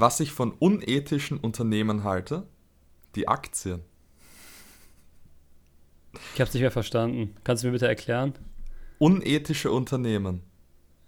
was 0.00 0.20
ich 0.20 0.32
von 0.32 0.52
unethischen 0.52 1.38
Unternehmen 1.38 2.04
halte? 2.04 2.46
Die 3.14 3.28
Aktien. 3.28 3.80
Ich 6.34 6.40
habe 6.40 6.48
es 6.48 6.54
nicht 6.54 6.62
mehr 6.62 6.70
verstanden. 6.70 7.34
Kannst 7.44 7.62
du 7.62 7.68
mir 7.68 7.72
bitte 7.72 7.88
erklären? 7.88 8.34
Unethische 8.98 9.70
Unternehmen. 9.70 10.42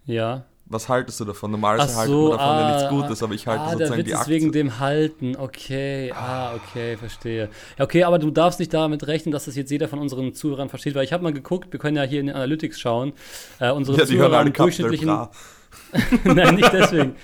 Ja. 0.05 0.47
Was 0.67 0.89
haltest 0.89 1.19
du 1.19 1.25
davon? 1.25 1.51
Normalerweise 1.51 1.97
halten 1.97 2.13
so, 2.13 2.29
wir 2.29 2.37
davon 2.37 2.57
ja 2.57 2.67
nichts 2.69 2.83
ah, 2.85 2.91
Gutes, 2.91 3.23
aber 3.25 3.35
ich 3.35 3.47
halte 3.49 3.63
ah, 3.63 3.75
der 3.75 3.89
sozusagen 3.89 3.99
Witz 3.99 4.07
die 4.07 4.13
ist 4.13 4.19
Aktien. 4.19 4.37
wegen 4.37 4.53
dem 4.53 4.79
Halten. 4.79 5.37
Okay, 5.37 6.13
ah, 6.15 6.55
okay, 6.55 6.97
verstehe. 6.97 7.49
Ja, 7.77 7.85
okay, 7.85 8.05
aber 8.05 8.21
du 8.21 8.31
darfst 8.31 8.61
nicht 8.61 8.73
damit 8.73 9.05
rechnen, 9.09 9.33
dass 9.33 9.47
das 9.47 9.57
jetzt 9.57 9.71
jeder 9.71 9.89
von 9.89 9.99
unseren 9.99 10.33
Zuhörern 10.33 10.69
versteht, 10.69 10.95
weil 10.95 11.03
ich 11.03 11.13
habe 11.13 11.25
mal 11.25 11.33
geguckt, 11.33 11.73
wir 11.73 11.81
können 11.81 11.97
ja 11.97 12.05
hier 12.05 12.21
in 12.21 12.27
den 12.27 12.37
Analytics 12.37 12.79
schauen. 12.79 13.15
Äh, 13.59 13.73
unsere 13.73 13.99
ja, 13.99 14.07
Zuhörer 14.07 14.39
haben 14.39 14.53
durchschnittlichen. 14.53 15.09
Nein, 16.25 16.55
nicht 16.55 16.73
deswegen. 16.73 17.17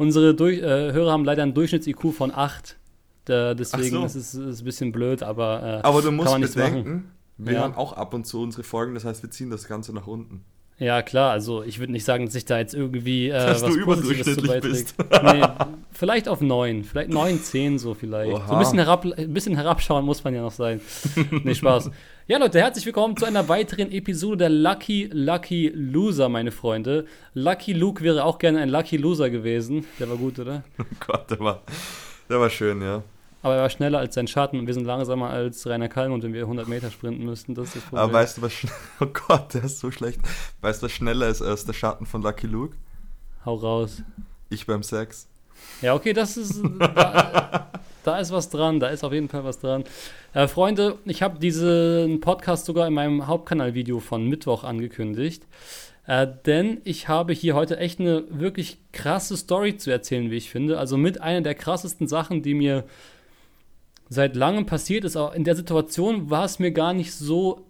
Unsere 0.00 0.34
durch, 0.34 0.60
äh, 0.60 0.92
Hörer 0.94 1.12
haben 1.12 1.26
leider 1.26 1.42
einen 1.42 1.52
Durchschnitts-IQ 1.52 2.12
von 2.14 2.32
8. 2.34 2.78
Da, 3.26 3.52
deswegen 3.52 3.96
so. 3.96 4.04
ist 4.06 4.14
es 4.14 4.34
ist 4.34 4.62
ein 4.62 4.64
bisschen 4.64 4.92
blöd, 4.92 5.22
aber, 5.22 5.82
äh, 5.82 5.86
Aber 5.86 6.00
du 6.00 6.06
kann 6.08 6.40
musst 6.40 6.54
bedenken, 6.54 7.10
wir 7.36 7.52
Ja. 7.52 7.60
hören 7.60 7.74
auch 7.74 7.92
ab 7.92 8.14
und 8.14 8.26
zu 8.26 8.40
unsere 8.40 8.62
Folgen, 8.62 8.94
das 8.94 9.04
heißt, 9.04 9.22
wir 9.22 9.30
ziehen 9.30 9.50
das 9.50 9.68
Ganze 9.68 9.92
nach 9.92 10.06
unten. 10.06 10.42
Ja, 10.78 11.02
klar, 11.02 11.32
also 11.32 11.62
ich 11.62 11.78
würde 11.80 11.92
nicht 11.92 12.06
sagen, 12.06 12.24
dass 12.24 12.34
ich 12.34 12.46
da 12.46 12.58
jetzt 12.58 12.72
irgendwie 12.72 13.28
äh, 13.28 13.32
Dass 13.32 13.60
was 13.60 13.74
du 13.74 13.78
überdurchschnittlich 13.78 14.46
beiträgt. 14.46 14.94
nee, 15.22 15.46
vielleicht 15.92 16.26
auf 16.30 16.40
neun, 16.40 16.84
vielleicht 16.84 17.10
neun, 17.10 17.38
zehn 17.38 17.78
so 17.78 17.92
vielleicht. 17.92 18.32
Oha. 18.32 18.46
So 18.46 18.52
ein 18.54 18.58
bisschen, 18.58 18.78
herab, 18.78 19.04
ein 19.04 19.34
bisschen 19.34 19.54
herabschauen 19.56 20.06
muss 20.06 20.24
man 20.24 20.34
ja 20.34 20.40
noch 20.40 20.52
sein. 20.52 20.80
nee, 21.44 21.54
Spaß. 21.54 21.90
Ja, 22.30 22.38
Leute, 22.38 22.60
herzlich 22.60 22.86
willkommen 22.86 23.16
zu 23.16 23.24
einer 23.24 23.48
weiteren 23.48 23.90
Episode 23.90 24.36
der 24.36 24.50
Lucky 24.50 25.10
Lucky 25.12 25.72
Loser, 25.74 26.28
meine 26.28 26.52
Freunde. 26.52 27.04
Lucky 27.34 27.72
Luke 27.72 28.04
wäre 28.04 28.24
auch 28.24 28.38
gerne 28.38 28.60
ein 28.60 28.68
Lucky 28.68 28.98
Loser 28.98 29.30
gewesen. 29.30 29.84
Der 29.98 30.08
war 30.08 30.16
gut, 30.16 30.38
oder? 30.38 30.62
Oh 30.78 30.84
Gott, 31.04 31.28
der 31.28 31.40
war, 31.40 31.62
der 32.28 32.38
war 32.38 32.48
schön, 32.48 32.82
ja. 32.82 33.02
Aber 33.42 33.56
er 33.56 33.62
war 33.62 33.70
schneller 33.70 33.98
als 33.98 34.14
sein 34.14 34.28
Schatten 34.28 34.60
und 34.60 34.68
wir 34.68 34.74
sind 34.74 34.84
langsamer 34.84 35.28
als 35.28 35.66
Rainer 35.66 35.88
Kallmund, 35.88 36.22
wenn 36.22 36.32
wir 36.32 36.42
100 36.42 36.68
Meter 36.68 36.92
sprinten 36.92 37.24
müssten. 37.24 37.56
Das 37.56 37.66
ist 37.66 37.78
das 37.78 37.82
Problem. 37.82 38.04
Aber 38.04 38.12
weißt 38.12 38.38
du, 38.38 38.42
was 38.42 38.52
Oh 39.00 39.06
Gott, 39.06 39.54
der 39.54 39.64
ist 39.64 39.80
so 39.80 39.90
schlecht. 39.90 40.20
Weißt 40.60 40.82
du, 40.82 40.86
was 40.86 40.92
schneller 40.92 41.26
ist 41.26 41.42
als 41.42 41.64
der 41.64 41.72
Schatten 41.72 42.06
von 42.06 42.22
Lucky 42.22 42.46
Luke? 42.46 42.76
Hau 43.44 43.56
raus. 43.56 44.04
Ich 44.50 44.68
beim 44.68 44.84
Sex. 44.84 45.26
Ja, 45.82 45.96
okay, 45.96 46.12
das 46.12 46.36
ist. 46.36 46.62
Da, 48.04 48.18
ist 48.18 48.32
was 48.32 48.48
dran, 48.48 48.80
da 48.80 48.88
ist 48.88 49.04
auf 49.04 49.12
jeden 49.12 49.28
Fall 49.28 49.44
was 49.44 49.58
dran. 49.58 49.84
Äh, 50.32 50.48
Freunde, 50.48 50.98
ich 51.04 51.22
habe 51.22 51.38
diesen 51.38 52.20
Podcast 52.20 52.66
sogar 52.66 52.86
in 52.86 52.94
meinem 52.94 53.26
Hauptkanalvideo 53.26 54.00
von 54.00 54.26
Mittwoch 54.26 54.64
angekündigt. 54.64 55.44
Äh, 56.06 56.26
denn 56.46 56.80
ich 56.84 57.08
habe 57.08 57.32
hier 57.32 57.54
heute 57.54 57.78
echt 57.78 58.00
eine 58.00 58.24
wirklich 58.30 58.78
krasse 58.92 59.36
Story 59.36 59.76
zu 59.76 59.90
erzählen, 59.90 60.30
wie 60.30 60.36
ich 60.36 60.50
finde. 60.50 60.78
Also 60.78 60.96
mit 60.96 61.20
einer 61.20 61.42
der 61.42 61.54
krassesten 61.54 62.08
Sachen, 62.08 62.42
die 62.42 62.54
mir 62.54 62.84
seit 64.08 64.34
langem 64.34 64.66
passiert 64.66 65.04
ist. 65.04 65.16
Auch 65.16 65.34
in 65.34 65.44
der 65.44 65.56
Situation 65.56 66.30
war 66.30 66.44
es 66.44 66.58
mir 66.58 66.72
gar 66.72 66.94
nicht 66.94 67.14
so 67.14 67.66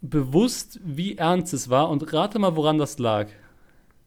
bewusst, 0.00 0.80
wie 0.84 1.18
ernst 1.18 1.52
es 1.54 1.70
war. 1.70 1.90
Und 1.90 2.12
rate 2.12 2.38
mal, 2.38 2.56
woran 2.56 2.78
das 2.78 2.98
lag. 2.98 3.28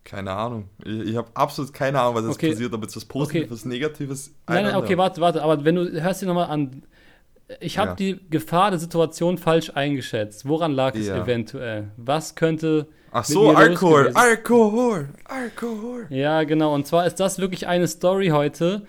Keine 0.05 0.31
Ahnung. 0.31 0.69
Ich, 0.85 1.09
ich 1.09 1.15
habe 1.17 1.27
absolut 1.33 1.73
keine 1.73 1.99
Ahnung, 1.99 2.15
was 2.15 2.23
jetzt 2.25 2.35
Okay. 2.35 2.51
passiert, 2.51 2.73
ob 2.73 2.81
jetzt 2.83 2.95
was 2.95 3.03
Positives, 3.05 3.65
Negatives. 3.65 4.33
Nein, 4.47 4.63
nein, 4.63 4.75
okay, 4.75 4.97
warte, 4.97 5.19
warte. 5.19 5.41
Aber 5.43 5.65
wenn 5.65 5.75
du 5.75 6.01
hörst 6.01 6.21
dir 6.21 6.27
nochmal 6.27 6.47
an. 6.49 6.83
Ich 7.59 7.77
habe 7.77 7.89
Ja. 7.89 7.95
die 7.95 8.19
Gefahr 8.31 8.71
der 8.71 8.79
Situation 8.79 9.37
falsch 9.37 9.71
eingeschätzt. 9.75 10.47
Woran 10.47 10.71
lag 10.71 10.95
es 10.95 11.07
Ja. 11.07 11.21
eventuell? 11.21 11.89
Was 11.97 12.33
könnte. 12.35 12.87
Ach 13.11 13.23
so, 13.23 13.51
Alkohol? 13.51 14.11
Alkohol, 14.15 15.09
Alkohol. 15.25 16.07
Ja, 16.09 16.43
genau. 16.43 16.73
Und 16.73 16.87
zwar 16.87 17.05
ist 17.05 17.19
das 17.19 17.37
wirklich 17.39 17.67
eine 17.67 17.87
Story 17.87 18.27
heute, 18.29 18.85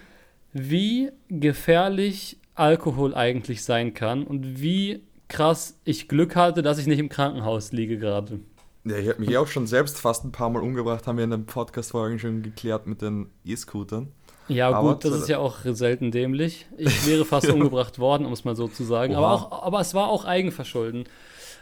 wie 0.52 1.10
gefährlich 1.28 2.38
Alkohol 2.54 3.14
eigentlich 3.14 3.62
sein 3.64 3.92
kann 3.94 4.24
und 4.24 4.60
wie 4.62 5.02
krass 5.28 5.78
ich 5.84 6.08
Glück 6.08 6.34
hatte, 6.36 6.62
dass 6.62 6.78
ich 6.78 6.86
nicht 6.86 6.98
im 6.98 7.08
Krankenhaus 7.08 7.72
liege 7.72 7.98
gerade. 7.98 8.40
Ja, 8.88 8.98
ich 8.98 9.08
habe 9.08 9.20
mich 9.20 9.36
auch 9.36 9.48
schon 9.48 9.66
selbst 9.66 9.98
fast 9.98 10.24
ein 10.24 10.30
paar 10.30 10.48
Mal 10.48 10.62
umgebracht, 10.62 11.08
haben 11.08 11.16
wir 11.16 11.24
in 11.24 11.30
den 11.30 11.44
Podcast-Folgen 11.44 12.20
schon 12.20 12.42
geklärt 12.42 12.86
mit 12.86 13.02
den 13.02 13.30
E-Scootern. 13.44 14.12
Ja, 14.46 14.70
Aber 14.70 14.92
gut, 14.92 15.04
das 15.04 15.12
ist 15.12 15.28
ja 15.28 15.38
auch 15.38 15.56
selten 15.64 16.12
dämlich. 16.12 16.66
Ich 16.78 17.04
wäre 17.04 17.24
fast 17.24 17.50
umgebracht 17.50 17.98
worden, 17.98 18.24
um 18.24 18.32
es 18.32 18.44
mal 18.44 18.54
so 18.54 18.68
zu 18.68 18.84
sagen. 18.84 19.16
Aber, 19.16 19.32
auch, 19.32 19.64
aber 19.64 19.80
es 19.80 19.92
war 19.94 20.08
auch 20.08 20.24
Eigenverschulden. 20.24 21.02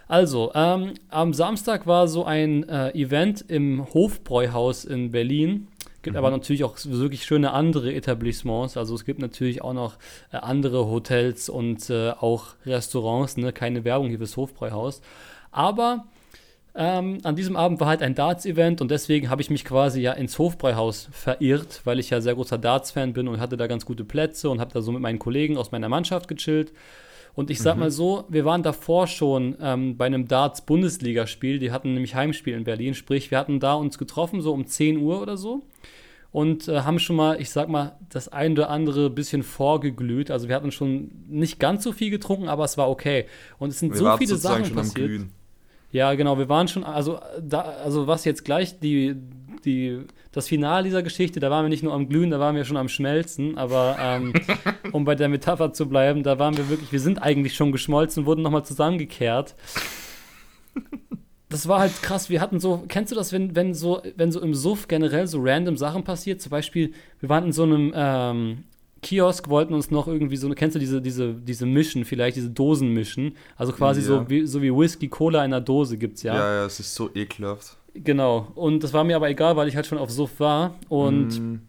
Also, 0.06 0.52
ähm, 0.54 0.92
am 1.08 1.32
Samstag 1.32 1.86
war 1.86 2.08
so 2.08 2.26
ein 2.26 2.68
äh, 2.68 2.90
Event 2.90 3.42
im 3.48 3.86
Hofbräuhaus 3.94 4.84
in 4.84 5.10
Berlin. 5.10 5.68
Gibt 6.02 6.18
aber 6.18 6.30
natürlich 6.30 6.64
auch 6.64 6.76
wirklich 6.84 7.24
schöne 7.24 7.52
andere 7.52 7.94
Etablissements. 7.94 8.76
Also 8.76 8.94
es 8.94 9.06
gibt 9.06 9.20
natürlich 9.20 9.62
auch 9.62 9.72
noch 9.72 9.96
äh, 10.30 10.36
andere 10.36 10.84
Hotels 10.84 11.48
und 11.48 11.88
äh, 11.88 12.10
auch 12.10 12.48
Restaurants. 12.66 13.38
Ne? 13.38 13.54
Keine 13.54 13.84
Werbung 13.84 14.08
hier 14.08 14.18
fürs 14.18 14.36
Hofbräuhaus. 14.36 15.00
Aber 15.50 16.04
ähm, 16.76 17.18
an 17.22 17.36
diesem 17.36 17.56
Abend 17.56 17.78
war 17.78 17.86
halt 17.86 18.02
ein 18.02 18.16
Darts-Event 18.16 18.80
und 18.80 18.90
deswegen 18.90 19.30
habe 19.30 19.40
ich 19.40 19.48
mich 19.48 19.64
quasi 19.64 20.00
ja 20.00 20.12
ins 20.12 20.38
Hofbräuhaus 20.38 21.08
verirrt, 21.12 21.82
weil 21.84 22.00
ich 22.00 22.10
ja 22.10 22.20
sehr 22.20 22.34
großer 22.34 22.58
Darts-Fan 22.58 23.12
bin 23.12 23.28
und 23.28 23.38
hatte 23.38 23.56
da 23.56 23.68
ganz 23.68 23.84
gute 23.84 24.04
Plätze 24.04 24.50
und 24.50 24.60
habe 24.60 24.72
da 24.72 24.82
so 24.82 24.90
mit 24.90 25.00
meinen 25.00 25.20
Kollegen 25.20 25.56
aus 25.56 25.70
meiner 25.70 25.88
Mannschaft 25.88 26.26
gechillt. 26.26 26.72
Und 27.34 27.50
ich 27.50 27.60
sag 27.60 27.76
mal 27.76 27.90
so, 27.90 28.24
wir 28.28 28.44
waren 28.44 28.62
davor 28.62 29.08
schon 29.08 29.56
ähm, 29.60 29.96
bei 29.96 30.06
einem 30.06 30.28
Darts-Bundesligaspiel, 30.28 31.58
die 31.58 31.72
hatten 31.72 31.94
nämlich 31.94 32.14
Heimspiel 32.14 32.54
in 32.54 32.64
Berlin, 32.64 32.94
sprich, 32.94 33.30
wir 33.30 33.38
hatten 33.38 33.58
da 33.58 33.74
uns 33.74 33.98
getroffen, 33.98 34.40
so 34.40 34.52
um 34.52 34.66
10 34.66 34.98
Uhr 34.98 35.20
oder 35.20 35.36
so. 35.36 35.62
Und 36.30 36.66
äh, 36.66 36.80
haben 36.80 36.98
schon 36.98 37.14
mal, 37.14 37.40
ich 37.40 37.50
sag 37.50 37.68
mal, 37.68 37.96
das 38.08 38.28
ein 38.28 38.52
oder 38.52 38.68
andere 38.68 39.08
bisschen 39.10 39.44
vorgeglüht. 39.44 40.32
Also 40.32 40.48
wir 40.48 40.56
hatten 40.56 40.72
schon 40.72 41.12
nicht 41.28 41.60
ganz 41.60 41.84
so 41.84 41.92
viel 41.92 42.10
getrunken, 42.10 42.48
aber 42.48 42.64
es 42.64 42.76
war 42.76 42.90
okay. 42.90 43.26
Und 43.58 43.70
es 43.70 43.78
sind 43.78 43.92
Wir 43.92 43.98
so 43.98 44.16
viele 44.16 44.36
Sachen 44.36 44.74
passiert. 44.74 45.26
Ja, 45.94 46.12
genau, 46.14 46.36
wir 46.38 46.48
waren 46.48 46.66
schon, 46.66 46.82
also, 46.82 47.20
da, 47.40 47.60
also 47.60 48.08
was 48.08 48.24
jetzt 48.24 48.44
gleich 48.44 48.80
die, 48.80 49.14
die, 49.64 50.00
das 50.32 50.48
Finale 50.48 50.82
dieser 50.82 51.04
Geschichte, 51.04 51.38
da 51.38 51.52
waren 51.52 51.64
wir 51.64 51.68
nicht 51.68 51.84
nur 51.84 51.92
am 51.92 52.08
Glühen, 52.08 52.32
da 52.32 52.40
waren 52.40 52.56
wir 52.56 52.64
schon 52.64 52.76
am 52.76 52.88
Schmelzen, 52.88 53.56
aber 53.56 53.96
ähm, 54.00 54.32
um 54.92 55.04
bei 55.04 55.14
der 55.14 55.28
Metapher 55.28 55.72
zu 55.72 55.88
bleiben, 55.88 56.24
da 56.24 56.40
waren 56.40 56.56
wir 56.56 56.68
wirklich, 56.68 56.90
wir 56.90 56.98
sind 56.98 57.22
eigentlich 57.22 57.54
schon 57.54 57.70
geschmolzen, 57.70 58.26
wurden 58.26 58.42
nochmal 58.42 58.64
zusammengekehrt. 58.64 59.54
Das 61.48 61.68
war 61.68 61.78
halt 61.78 62.02
krass, 62.02 62.28
wir 62.28 62.40
hatten 62.40 62.58
so, 62.58 62.82
kennst 62.88 63.12
du 63.12 63.16
das, 63.16 63.32
wenn, 63.32 63.54
wenn 63.54 63.72
so, 63.72 64.02
wenn 64.16 64.32
so 64.32 64.40
im 64.40 64.52
Suff 64.52 64.88
generell 64.88 65.28
so 65.28 65.38
random 65.40 65.76
Sachen 65.76 66.02
passiert, 66.02 66.42
zum 66.42 66.50
Beispiel, 66.50 66.92
wir 67.20 67.28
waren 67.28 67.44
in 67.44 67.52
so 67.52 67.62
einem 67.62 67.92
ähm, 67.94 68.64
Kiosk, 69.04 69.48
wollten 69.48 69.72
uns 69.74 69.90
noch 69.92 70.08
irgendwie 70.08 70.36
so, 70.36 70.48
kennst 70.50 70.74
du 70.74 70.80
diese, 70.80 71.00
diese, 71.00 71.32
diese 71.34 71.66
Mischen 71.66 72.04
vielleicht, 72.04 72.36
diese 72.36 72.50
Dosen 72.50 72.88
mischen, 72.88 73.36
also 73.56 73.72
quasi 73.72 74.00
Ja. 74.00 74.06
so, 74.06 74.28
wie, 74.28 74.46
so 74.46 74.60
wie 74.62 74.72
Whisky, 74.74 75.08
Cola 75.08 75.44
in 75.44 75.52
einer 75.52 75.60
Dose 75.60 75.96
gibt's 75.96 76.22
Ja. 76.24 76.34
ja. 76.34 76.54
ja, 76.56 76.66
es 76.66 76.80
ist 76.80 76.94
so 76.94 77.10
ekelhaft. 77.14 77.76
Genau. 77.94 78.48
Und 78.56 78.82
das 78.82 78.92
war 78.92 79.04
mir 79.04 79.14
aber 79.14 79.28
egal, 79.28 79.54
weil 79.56 79.68
ich 79.68 79.76
halt 79.76 79.86
schon 79.86 79.98
auf 79.98 80.10
Suff 80.10 80.40
war. 80.40 80.74
Und 80.88 81.40
Mm, 81.40 81.60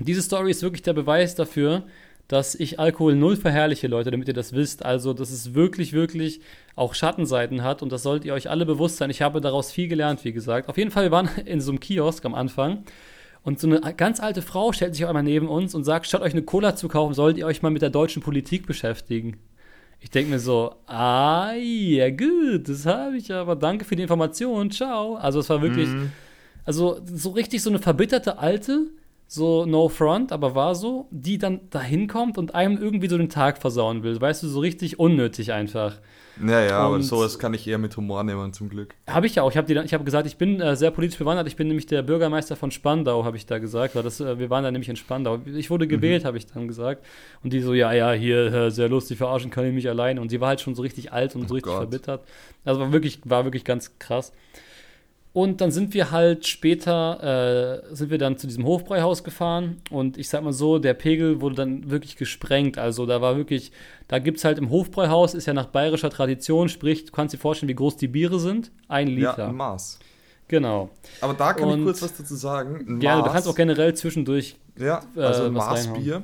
diese 0.00 0.22
Story 0.22 0.50
ist 0.50 0.62
wirklich 0.62 0.82
der 0.82 0.94
Beweis 0.94 1.34
dafür, 1.36 1.84
dass 2.26 2.54
ich 2.54 2.78
Alkohol 2.80 3.14
null 3.14 3.36
verherrliche, 3.36 3.86
Leute, 3.86 4.10
damit 4.10 4.26
ihr 4.28 4.34
das 4.34 4.52
wisst. 4.52 4.84
Also, 4.84 5.12
dass 5.12 5.30
es 5.30 5.54
wirklich, 5.54 5.92
wirklich 5.92 6.40
auch 6.76 6.94
Schattenseiten 6.94 7.62
hat 7.62 7.82
und 7.82 7.92
das 7.92 8.02
solltet 8.02 8.24
ihr 8.24 8.34
euch 8.34 8.48
alle 8.50 8.66
bewusst 8.66 8.96
sein. 8.96 9.10
Ich 9.10 9.20
habe 9.22 9.40
daraus 9.40 9.70
viel 9.72 9.88
gelernt, 9.88 10.24
wie 10.24 10.32
gesagt. 10.32 10.68
Auf 10.68 10.78
jeden 10.78 10.90
Fall, 10.90 11.04
wir 11.04 11.10
waren 11.10 11.28
in 11.44 11.60
so 11.60 11.70
einem 11.70 11.80
Kiosk 11.80 12.24
am 12.24 12.34
Anfang 12.34 12.84
und 13.42 13.58
so 13.58 13.66
eine 13.66 13.94
ganz 13.94 14.20
alte 14.20 14.42
Frau 14.42 14.72
stellt 14.72 14.94
sich 14.94 15.04
auf 15.04 15.08
einmal 15.08 15.22
neben 15.22 15.48
uns 15.48 15.74
und 15.74 15.84
sagt, 15.84 16.06
statt 16.06 16.22
euch 16.22 16.32
eine 16.32 16.42
Cola 16.42 16.76
zu 16.76 16.88
kaufen, 16.88 17.14
solltet 17.14 17.38
ihr 17.38 17.46
euch 17.46 17.62
mal 17.62 17.70
mit 17.70 17.82
der 17.82 17.90
deutschen 17.90 18.22
Politik 18.22 18.66
beschäftigen. 18.66 19.38
Ich 20.00 20.10
denke 20.10 20.30
mir 20.30 20.38
so, 20.38 20.74
ah, 20.86 21.52
ja 21.52 22.10
gut, 22.10 22.68
das 22.68 22.86
habe 22.86 23.16
ich 23.16 23.32
aber, 23.32 23.56
danke 23.56 23.84
für 23.84 23.96
die 23.96 24.02
Information, 24.02 24.70
ciao. 24.70 25.16
Also 25.16 25.40
es 25.40 25.50
war 25.50 25.60
wirklich, 25.60 25.88
mm. 25.88 26.06
also 26.64 27.00
so 27.04 27.30
richtig 27.30 27.62
so 27.62 27.70
eine 27.70 27.78
verbitterte 27.78 28.38
Alte, 28.38 28.86
so 29.32 29.64
no 29.64 29.88
front, 29.88 30.32
aber 30.32 30.56
war 30.56 30.74
so, 30.74 31.06
die 31.12 31.38
dann 31.38 31.60
da 31.70 31.80
hinkommt 31.80 32.36
und 32.36 32.56
einem 32.56 32.76
irgendwie 32.78 33.08
so 33.08 33.16
den 33.16 33.28
Tag 33.28 33.58
versauen 33.58 34.02
will. 34.02 34.20
Weißt 34.20 34.42
du, 34.42 34.48
so 34.48 34.58
richtig 34.58 34.98
unnötig 34.98 35.52
einfach. 35.52 35.94
Ja, 36.44 36.60
ja, 36.64 36.78
aber 36.78 37.00
sowas 37.00 37.38
kann 37.38 37.54
ich 37.54 37.68
eher 37.68 37.78
mit 37.78 37.96
Humor 37.96 38.24
nehmen, 38.24 38.52
zum 38.52 38.68
Glück. 38.68 38.96
Habe 39.06 39.26
ich 39.26 39.36
ja 39.36 39.44
auch. 39.44 39.50
Ich 39.50 39.56
habe 39.56 39.72
habe 39.72 40.04
gesagt, 40.04 40.26
ich 40.26 40.36
bin 40.36 40.60
äh, 40.60 40.74
sehr 40.74 40.90
politisch 40.90 41.18
bewandert. 41.18 41.46
Ich 41.46 41.54
bin 41.54 41.68
nämlich 41.68 41.86
der 41.86 42.02
Bürgermeister 42.02 42.56
von 42.56 42.72
Spandau, 42.72 43.24
habe 43.24 43.36
ich 43.36 43.46
da 43.46 43.58
gesagt. 43.58 43.94
Weil 43.94 44.02
das, 44.02 44.20
äh, 44.20 44.38
wir 44.40 44.50
waren 44.50 44.64
da 44.64 44.70
nämlich 44.72 44.88
in 44.88 44.96
Spandau. 44.96 45.38
Ich 45.44 45.70
wurde 45.70 45.86
gewählt, 45.86 46.24
habe 46.24 46.36
ich 46.36 46.46
dann 46.46 46.66
gesagt. 46.66 47.06
Und 47.44 47.52
die 47.52 47.60
so, 47.60 47.72
ja, 47.72 47.92
ja, 47.92 48.10
hier, 48.12 48.52
äh, 48.52 48.70
sehr 48.72 48.88
lustig, 48.88 49.18
verarschen 49.18 49.50
kann 49.50 49.64
ich 49.64 49.72
mich 49.74 49.88
alleine. 49.88 50.20
Und 50.20 50.30
sie 50.30 50.40
war 50.40 50.48
halt 50.48 50.60
schon 50.60 50.74
so 50.74 50.82
richtig 50.82 51.12
alt 51.12 51.36
und 51.36 51.46
so 51.46 51.52
Oh 51.52 51.54
richtig 51.54 51.70
Gott. 51.72 51.82
verbittert. 51.82 52.24
Also 52.64 52.80
war 52.80 52.90
wirklich, 52.92 53.20
war 53.26 53.44
wirklich 53.44 53.64
ganz 53.64 53.96
krass. 54.00 54.32
Und 55.32 55.60
dann 55.60 55.70
sind 55.70 55.94
wir 55.94 56.10
halt 56.10 56.44
später, 56.48 57.82
äh, 57.92 57.94
sind 57.94 58.10
wir 58.10 58.18
dann 58.18 58.36
zu 58.36 58.48
diesem 58.48 58.64
Hofbräuhaus 58.64 59.22
gefahren 59.22 59.80
und 59.90 60.18
ich 60.18 60.28
sag 60.28 60.42
mal 60.42 60.52
so, 60.52 60.80
der 60.80 60.94
Pegel 60.94 61.40
wurde 61.40 61.54
dann 61.54 61.88
wirklich 61.88 62.16
gesprengt. 62.16 62.78
Also 62.78 63.06
da 63.06 63.20
war 63.20 63.36
wirklich, 63.36 63.70
da 64.08 64.18
gibt 64.18 64.38
es 64.38 64.44
halt 64.44 64.58
im 64.58 64.70
Hofbräuhaus, 64.70 65.34
ist 65.34 65.46
ja 65.46 65.52
nach 65.52 65.66
bayerischer 65.66 66.10
Tradition, 66.10 66.68
sprich, 66.68 67.04
du 67.04 67.12
kannst 67.12 67.32
dir 67.32 67.38
vorstellen, 67.38 67.68
wie 67.68 67.76
groß 67.76 67.96
die 67.96 68.08
Biere 68.08 68.40
sind. 68.40 68.72
Ein 68.88 69.06
Liter. 69.06 69.36
Ja, 69.38 69.48
ein 69.48 69.54
Maß. 69.54 70.00
Genau. 70.48 70.90
Aber 71.20 71.34
da 71.34 71.52
kann 71.52 71.68
Und- 71.68 71.78
ich 71.78 71.84
kurz 71.84 72.02
was 72.02 72.16
dazu 72.16 72.34
sagen. 72.34 72.84
Ein 72.88 72.98
Gerne, 72.98 73.22
du 73.22 73.28
Maß- 73.28 73.32
kannst 73.32 73.46
auch 73.48 73.54
generell 73.54 73.94
zwischendurch 73.94 74.56
Ja, 74.76 75.00
äh, 75.14 75.20
also 75.20 75.44
was 75.54 75.86
Maßbier 75.86 76.22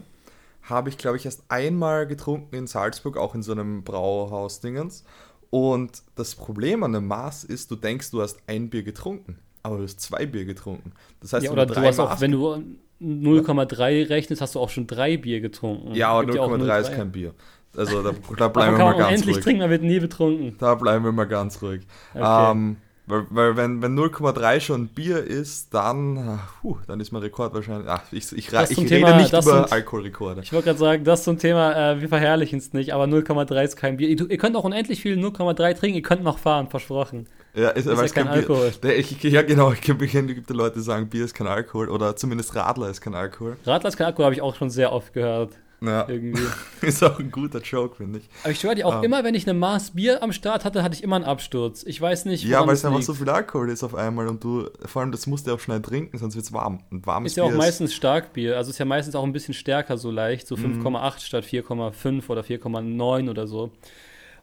habe 0.63 0.89
ich, 0.89 0.99
glaube 0.99 1.17
ich, 1.17 1.25
erst 1.27 1.45
einmal 1.49 2.09
getrunken 2.09 2.57
in 2.57 2.67
Salzburg, 2.67 3.17
auch 3.19 3.37
in 3.37 3.43
so 3.45 3.53
einem 3.53 3.85
Brauhaus-Dingens. 3.85 5.05
Und 5.51 6.03
das 6.17 6.35
Problem 6.35 6.83
an 6.83 6.93
dem 6.93 7.07
Maß 7.07 7.45
ist, 7.45 7.71
du 7.71 7.77
denkst, 7.77 8.11
du 8.11 8.21
hast 8.23 8.39
ein 8.47 8.69
Bier 8.69 8.83
getrunken, 8.83 9.39
aber 9.63 9.79
du 9.79 9.85
hast 9.85 10.01
zwei 10.01 10.27
Bier 10.27 10.45
getrunken. 10.45 10.93
Das 11.21 11.33
heißt, 11.33 11.45
Ja, 11.45 11.51
wenn 11.53 11.59
oder 11.59 11.67
du 11.67 11.81
hast 11.81 11.99
auch, 12.01 12.21
wenn 12.21 12.33
du 12.33 12.63
0,3 13.01 14.09
rechnest, 14.09 14.41
hast 14.43 14.55
du 14.55 14.61
auch 14.61 14.71
schon 14.71 14.87
drei 14.87 15.17
Bier 15.17 15.41
getrunken. 15.41 15.95
Ja, 15.95 16.09
aber 16.11 16.27
Gibt 16.27 16.39
auch 16.39 16.51
0,3 16.51 16.81
ist 16.81 16.91
0,3. 16.91 16.97
kein 16.97 17.13
Bier. 17.13 17.35
Also 17.77 18.03
da, 18.03 18.13
da 18.37 18.49
bleiben 18.49 18.79
wir 18.79 18.85
mal 18.85 18.97
ganz 18.97 19.19
endlich 19.21 19.37
ruhig. 19.37 19.45
trinken, 19.45 19.61
man 19.61 19.71
wird 19.71 19.83
nie 19.83 20.01
betrunken. 20.01 20.57
Da 20.59 20.75
bleiben 20.75 21.05
wir 21.05 21.13
mal 21.13 21.25
ganz 21.25 21.61
ruhig. 21.63 21.83
Okay. 22.15 22.51
Ähm, 22.53 22.77
weil, 23.07 23.27
weil 23.31 23.57
wenn, 23.57 23.83
wenn 23.83 23.97
0,3 23.99 24.61
schon 24.61 24.89
Bier 24.89 25.19
ist, 25.23 25.73
dann, 25.73 26.41
puh, 26.61 26.77
dann 26.87 26.99
ist 27.01 27.13
mein 27.13 27.23
Rekord 27.23 27.55
wahrscheinlich. 27.55 27.89
Ach, 27.89 28.03
ich, 28.11 28.33
ich, 28.33 28.49
ich 28.49 28.51
zum 28.51 28.85
rede 28.85 28.87
Thema- 28.89 29.17
nicht 29.17 29.33
über 29.33 29.43
sind- 29.43 29.73
Alkoholrekorde. 29.73 30.41
Ich 30.43 30.53
wollte 30.53 30.67
gerade 30.67 30.79
sagen, 30.79 31.05
das 31.05 31.23
zum 31.25 31.39
Thema, 31.39 31.93
äh, 31.93 32.01
wir 32.01 32.09
verherrlichen 32.09 32.59
es 32.59 32.73
nicht, 32.73 32.93
aber 32.93 33.05
0,3 33.05 33.63
ist 33.65 33.77
kein 33.77 33.97
Bier. 33.97 34.09
Ihr, 34.09 34.31
ihr 34.31 34.39
könnt 34.39 34.57
auch 34.57 34.65
unendlich 34.65 35.01
viel 35.01 35.17
0,3 35.17 35.75
trinken, 35.75 35.97
ihr 35.97 36.03
könnt 36.03 36.25
noch 36.25 36.39
fahren, 36.39 36.69
versprochen. 36.69 37.27
Ja, 37.55 37.71
ist, 37.71 37.87
ja 37.87 37.97
weil 37.97 38.05
es 38.05 38.13
kein 38.13 38.25
kein. 38.27 38.35
Alkohol. 38.35 38.71
Der, 38.83 38.99
ich, 38.99 39.23
ja, 39.23 39.43
genau. 39.43 39.73
Ich 39.73 39.81
kenne 39.81 40.07
kenn, 40.07 40.27
gibt 40.27 40.51
Leute, 40.51 40.77
die 40.79 40.83
sagen, 40.85 41.09
Bier 41.09 41.25
ist 41.25 41.35
kein 41.35 41.47
Alkohol 41.47 41.89
oder 41.89 42.15
zumindest 42.17 42.55
Radler 42.55 42.91
ist 42.91 43.01
kein 43.01 43.15
Alkohol. 43.15 43.57
Radler 43.65 43.89
ist 43.89 43.97
kein 43.97 44.09
Alkohol, 44.09 44.27
habe 44.27 44.35
ich 44.35 44.43
auch 44.43 44.55
schon 44.57 44.69
sehr 44.69 44.93
oft 44.93 45.13
gehört. 45.15 45.53
Ja, 45.87 46.09
Irgendwie. 46.09 46.43
ist 46.83 47.03
auch 47.03 47.19
ein 47.19 47.31
guter 47.31 47.61
Joke, 47.61 47.97
finde 47.97 48.19
ich. 48.21 48.29
Aber 48.43 48.51
ich 48.53 48.61
schwöre 48.61 48.75
dir 48.75 48.87
auch, 48.87 48.95
Ah. 48.97 49.03
immer 49.03 49.25
wenn 49.25 49.35
ich 49.35 49.49
eine 49.49 49.59
Maß 49.59 49.93
Bier 49.93 50.23
am 50.23 50.33
Start 50.33 50.65
hatte, 50.65 50.83
hatte 50.83 50.95
ich 50.95 51.03
immer 51.03 51.17
einen 51.17 51.25
Absturz. 51.25 51.83
Ich 51.85 52.01
weiß 52.01 52.25
nicht, 52.27 52.45
Ja, 52.45 52.67
weil 52.67 52.75
es 52.75 52.85
einfach 52.85 53.03
so 53.03 53.15
viel 53.15 53.29
Alkohol 53.29 53.71
ist 53.71 53.83
auf 53.85 53.95
einmal 53.95 54.29
und 54.29 54.43
du, 54.45 54.69
vor 54.85 55.03
allem 55.03 55.13
das 55.13 55.27
musst 55.27 55.47
du 55.47 55.53
auch 55.55 55.61
schnell 55.61 55.81
trinken, 55.83 56.19
sonst 56.19 56.35
wird 56.37 56.45
es 56.45 56.53
warm. 56.53 56.81
Und 56.91 57.07
warmes 57.07 57.33
Ist 57.33 57.37
ja 57.37 57.45
auch 57.45 57.49
Bier 57.49 57.57
meistens 57.59 57.95
Starkbier. 57.95 58.57
Also 58.57 58.71
ist 58.71 58.79
ja 58.79 58.85
meistens 58.85 59.15
auch 59.15 59.25
ein 59.25 59.33
bisschen 59.33 59.55
stärker 59.55 59.97
so 59.99 60.11
leicht. 60.11 60.47
So 60.47 60.57
Mhm. 60.57 60.83
5,8 60.87 61.21
statt 61.25 61.45
4,5 61.45 62.29
oder 62.31 62.43
4,9 62.43 63.29
oder 63.31 63.47
so. 63.47 63.71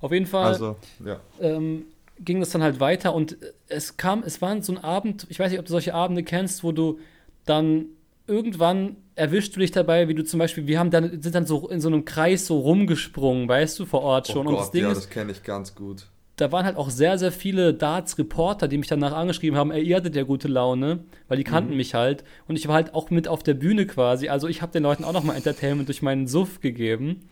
Auf 0.01 0.11
jeden 0.11 0.25
Fall 0.25 0.45
Also, 0.47 0.75
ja. 1.05 1.19
ähm, 1.39 1.85
ging 2.19 2.39
das 2.39 2.49
dann 2.51 2.61
halt 2.61 2.79
weiter 2.79 3.13
und 3.15 3.37
es 3.67 3.97
kam, 3.97 4.21
es 4.23 4.41
war 4.41 4.61
so 4.61 4.73
ein 4.73 4.83
Abend, 4.83 5.25
ich 5.29 5.39
weiß 5.39 5.49
nicht, 5.49 5.59
ob 5.59 5.65
du 5.65 5.71
solche 5.71 5.93
Abende 5.95 6.23
kennst, 6.23 6.63
wo 6.63 6.71
du 6.71 6.99
dann 7.45 7.85
irgendwann 8.27 8.95
erwischst 9.15 9.55
du 9.55 9.59
dich 9.59 9.71
dabei, 9.71 10.07
wie 10.07 10.15
du 10.15 10.23
zum 10.23 10.39
Beispiel, 10.39 10.67
wir 10.67 10.79
haben 10.79 10.91
dann, 10.91 11.21
sind 11.21 11.35
dann 11.35 11.45
so 11.45 11.69
in 11.69 11.81
so 11.81 11.87
einem 11.89 12.05
Kreis 12.05 12.45
so 12.47 12.59
rumgesprungen, 12.59 13.47
weißt 13.47 13.79
du, 13.79 13.85
vor 13.85 14.01
Ort 14.01 14.27
schon. 14.27 14.47
oh 14.47 14.49
und 14.49 14.55
Gott, 14.55 14.63
das 14.63 14.71
Ding 14.71 14.83
ja, 14.83 14.91
ist, 14.91 14.97
das 14.97 15.09
kenne 15.09 15.31
ich 15.31 15.43
ganz 15.43 15.75
gut. 15.75 16.07
da 16.37 16.51
waren 16.51 16.65
halt 16.65 16.77
auch 16.77 16.89
sehr, 16.89 17.19
sehr 17.19 17.31
viele 17.31 17.73
Darts-Reporter, 17.75 18.67
die 18.67 18.77
mich 18.79 18.87
danach 18.87 19.13
angeschrieben 19.13 19.57
haben, 19.57 19.69
ey, 19.71 19.83
ihr 19.83 19.95
hattet 19.97 20.15
ja 20.15 20.23
gute 20.23 20.47
Laune, 20.47 21.03
weil 21.27 21.37
die 21.37 21.43
Mhm. 21.43 21.47
kannten 21.47 21.77
mich 21.77 21.93
halt. 21.93 22.23
Und 22.47 22.55
ich 22.55 22.67
war 22.67 22.73
halt 22.75 22.95
auch 22.95 23.11
mit 23.11 23.27
auf 23.27 23.43
der 23.43 23.53
Bühne 23.53 23.85
quasi. 23.85 24.29
Also 24.29 24.47
ich 24.47 24.61
habe 24.63 24.71
den 24.71 24.81
Leuten 24.83 25.03
auch 25.03 25.13
nochmal 25.13 25.35
Entertainment 25.35 25.87
durch 25.89 26.01
meinen 26.01 26.25
Suff 26.27 26.59
gegeben. 26.59 27.29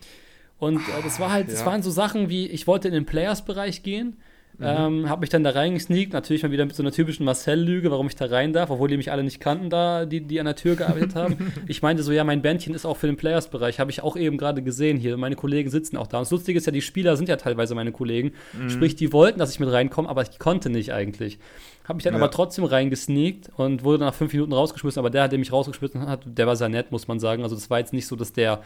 Und 0.59 0.77
äh, 0.77 1.01
das 1.03 1.19
war 1.19 1.31
halt, 1.31 1.47
das 1.51 1.61
ja. 1.61 1.65
waren 1.65 1.81
so 1.81 1.89
Sachen 1.89 2.29
wie, 2.29 2.45
ich 2.47 2.67
wollte 2.67 2.87
in 2.87 2.93
den 2.93 3.05
Players-Bereich 3.07 3.81
gehen, 3.81 4.17
Mhm. 4.57 4.65
ähm, 4.67 5.09
habe 5.09 5.21
mich 5.21 5.29
dann 5.29 5.43
da 5.43 5.51
reingesneakt, 5.51 6.13
natürlich 6.13 6.43
mal 6.43 6.51
wieder 6.51 6.65
mit 6.65 6.75
so 6.75 6.83
einer 6.83 6.91
typischen 6.91 7.25
Marcel-Lüge, 7.25 7.89
warum 7.89 8.07
ich 8.07 8.15
da 8.15 8.25
rein 8.25 8.53
darf, 8.53 8.69
obwohl 8.69 8.89
die 8.89 8.97
mich 8.97 9.11
alle 9.11 9.23
nicht 9.23 9.39
kannten 9.39 9.69
da, 9.69 10.05
die, 10.05 10.21
die 10.21 10.39
an 10.39 10.45
der 10.45 10.55
Tür 10.55 10.75
gearbeitet 10.75 11.15
haben. 11.15 11.37
Ich 11.67 11.81
meinte 11.81 12.03
so, 12.03 12.11
ja, 12.11 12.23
mein 12.23 12.41
Bändchen 12.41 12.73
ist 12.75 12.85
auch 12.85 12.97
für 12.97 13.07
den 13.07 13.17
Players-Bereich, 13.17 13.79
habe 13.79 13.89
ich 13.91 14.03
auch 14.03 14.15
eben 14.17 14.37
gerade 14.37 14.61
gesehen 14.61 14.97
hier, 14.97 15.17
meine 15.17 15.35
Kollegen 15.35 15.69
sitzen 15.69 15.97
auch 15.97 16.07
da. 16.07 16.17
Und 16.17 16.23
das 16.25 16.31
Lustige 16.31 16.57
ist 16.59 16.65
ja, 16.65 16.71
die 16.71 16.81
Spieler 16.81 17.15
sind 17.17 17.29
ja 17.29 17.37
teilweise 17.37 17.73
meine 17.75 17.91
Kollegen, 17.91 18.33
Mhm. 18.59 18.69
sprich, 18.69 18.95
die 18.95 19.11
wollten, 19.13 19.39
dass 19.39 19.51
ich 19.51 19.59
mit 19.59 19.71
reinkomme, 19.71 20.07
aber 20.09 20.21
ich 20.21 20.37
konnte 20.37 20.69
nicht 20.69 20.93
eigentlich. 20.93 21.39
Habe 21.85 21.95
mich 21.95 22.03
dann 22.03 22.13
Ja. 22.13 22.19
aber 22.19 22.29
trotzdem 22.29 22.63
reingesneakt 22.65 23.49
und 23.57 23.83
wurde 23.83 24.03
nach 24.03 24.13
fünf 24.13 24.31
Minuten 24.33 24.53
rausgeschmissen, 24.53 24.99
aber 24.99 25.09
der, 25.09 25.27
der 25.27 25.39
mich 25.39 25.51
rausgeschmissen 25.51 26.07
hat, 26.07 26.21
der 26.25 26.45
war 26.45 26.55
sehr 26.55 26.69
nett, 26.69 26.91
muss 26.91 27.07
man 27.07 27.19
sagen. 27.19 27.41
Also 27.43 27.55
das 27.55 27.69
war 27.69 27.79
jetzt 27.79 27.93
nicht 27.93 28.05
so, 28.07 28.15
dass 28.15 28.33
der 28.33 28.61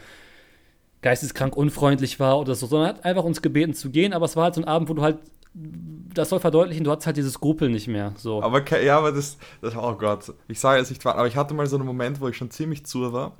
geisteskrank 1.02 1.56
unfreundlich 1.56 2.18
war 2.18 2.40
oder 2.40 2.54
so, 2.54 2.66
sondern 2.66 2.88
hat 2.88 3.04
einfach 3.04 3.24
uns 3.24 3.42
gebeten 3.42 3.74
zu 3.74 3.90
gehen, 3.90 4.12
aber 4.12 4.24
es 4.24 4.34
war 4.36 4.44
halt 4.44 4.54
so 4.54 4.60
ein 4.60 4.66
Abend, 4.68 4.88
wo 4.88 4.94
du 4.94 5.02
halt, 5.02 5.18
das 5.58 6.28
soll 6.28 6.40
verdeutlichen, 6.40 6.84
du 6.84 6.90
hattest 6.90 7.06
halt 7.06 7.16
dieses 7.16 7.34
Skrupel 7.34 7.70
nicht 7.70 7.88
mehr. 7.88 8.12
So. 8.16 8.42
Aber 8.42 8.62
ja, 8.82 8.98
aber 8.98 9.12
das, 9.12 9.38
das 9.62 9.74
oh 9.76 9.94
Gott, 9.94 10.32
ich 10.48 10.60
sage 10.60 10.78
jetzt 10.78 10.90
nicht 10.90 11.04
wann, 11.04 11.16
aber 11.16 11.26
ich 11.26 11.36
hatte 11.36 11.54
mal 11.54 11.66
so 11.66 11.76
einen 11.76 11.86
Moment, 11.86 12.20
wo 12.20 12.28
ich 12.28 12.36
schon 12.36 12.50
ziemlich 12.50 12.84
zu 12.84 13.12
war 13.12 13.32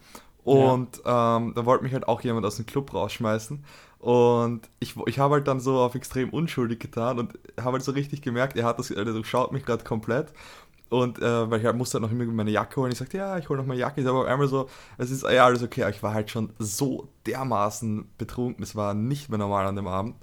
und 0.45 1.03
ähm, 1.05 1.53
da 1.55 1.67
wollte 1.67 1.85
mich 1.85 1.93
halt 1.93 2.09
auch 2.09 2.23
jemand 2.23 2.47
aus 2.47 2.57
dem 2.57 2.67
Club 2.67 2.95
rausschmeißen 2.95 3.63
und 3.99 4.61
ich, 4.79 4.95
ich 5.07 5.19
habe 5.19 5.35
halt 5.35 5.49
dann 5.49 5.61
so 5.61 5.79
auf 5.79 5.95
extrem 5.95 6.31
unschuldig 6.31 6.79
getan 6.79 7.19
und 7.19 7.39
habe 7.61 7.73
halt 7.73 7.83
so 7.83 7.93
richtig 7.93 8.23
gemerkt, 8.23 8.57
er 8.57 8.65
hat 8.65 8.79
das, 8.79 8.91
also 8.93 9.23
schaut 9.25 9.53
mich 9.53 9.65
gerade 9.65 9.85
komplett 9.85 10.33
und 10.89 11.19
äh, 11.19 11.51
weil 11.51 11.59
ich 11.59 11.67
halt 11.67 11.77
musste 11.77 11.95
halt 11.95 12.03
noch 12.03 12.13
immer 12.13 12.25
meine 12.33 12.51
Jacke 12.51 12.81
holen. 12.81 12.93
Ich 12.93 12.99
sagte, 12.99 13.19
ja, 13.19 13.37
ich 13.39 13.49
hole 13.49 13.59
noch 13.59 13.67
meine 13.67 13.81
Jacke. 13.81 14.01
Ich 14.01 14.07
aber 14.07 14.29
einmal 14.29 14.47
so, 14.47 14.69
es 14.99 15.11
ist 15.11 15.25
ja 15.25 15.45
alles 15.45 15.63
okay. 15.63 15.83
Aber 15.83 15.91
ich 15.91 16.03
war 16.03 16.15
halt 16.15 16.31
schon 16.31 16.53
so 16.61 17.09
dermaßen 17.27 18.09
betrunken. 18.19 18.63
Das 18.63 18.77
war 18.77 18.95
nicht 18.95 19.29
mehr 19.29 19.39
normal 19.39 19.67
an 19.67 19.75
dem 19.75 19.89
Abend. 19.89 20.15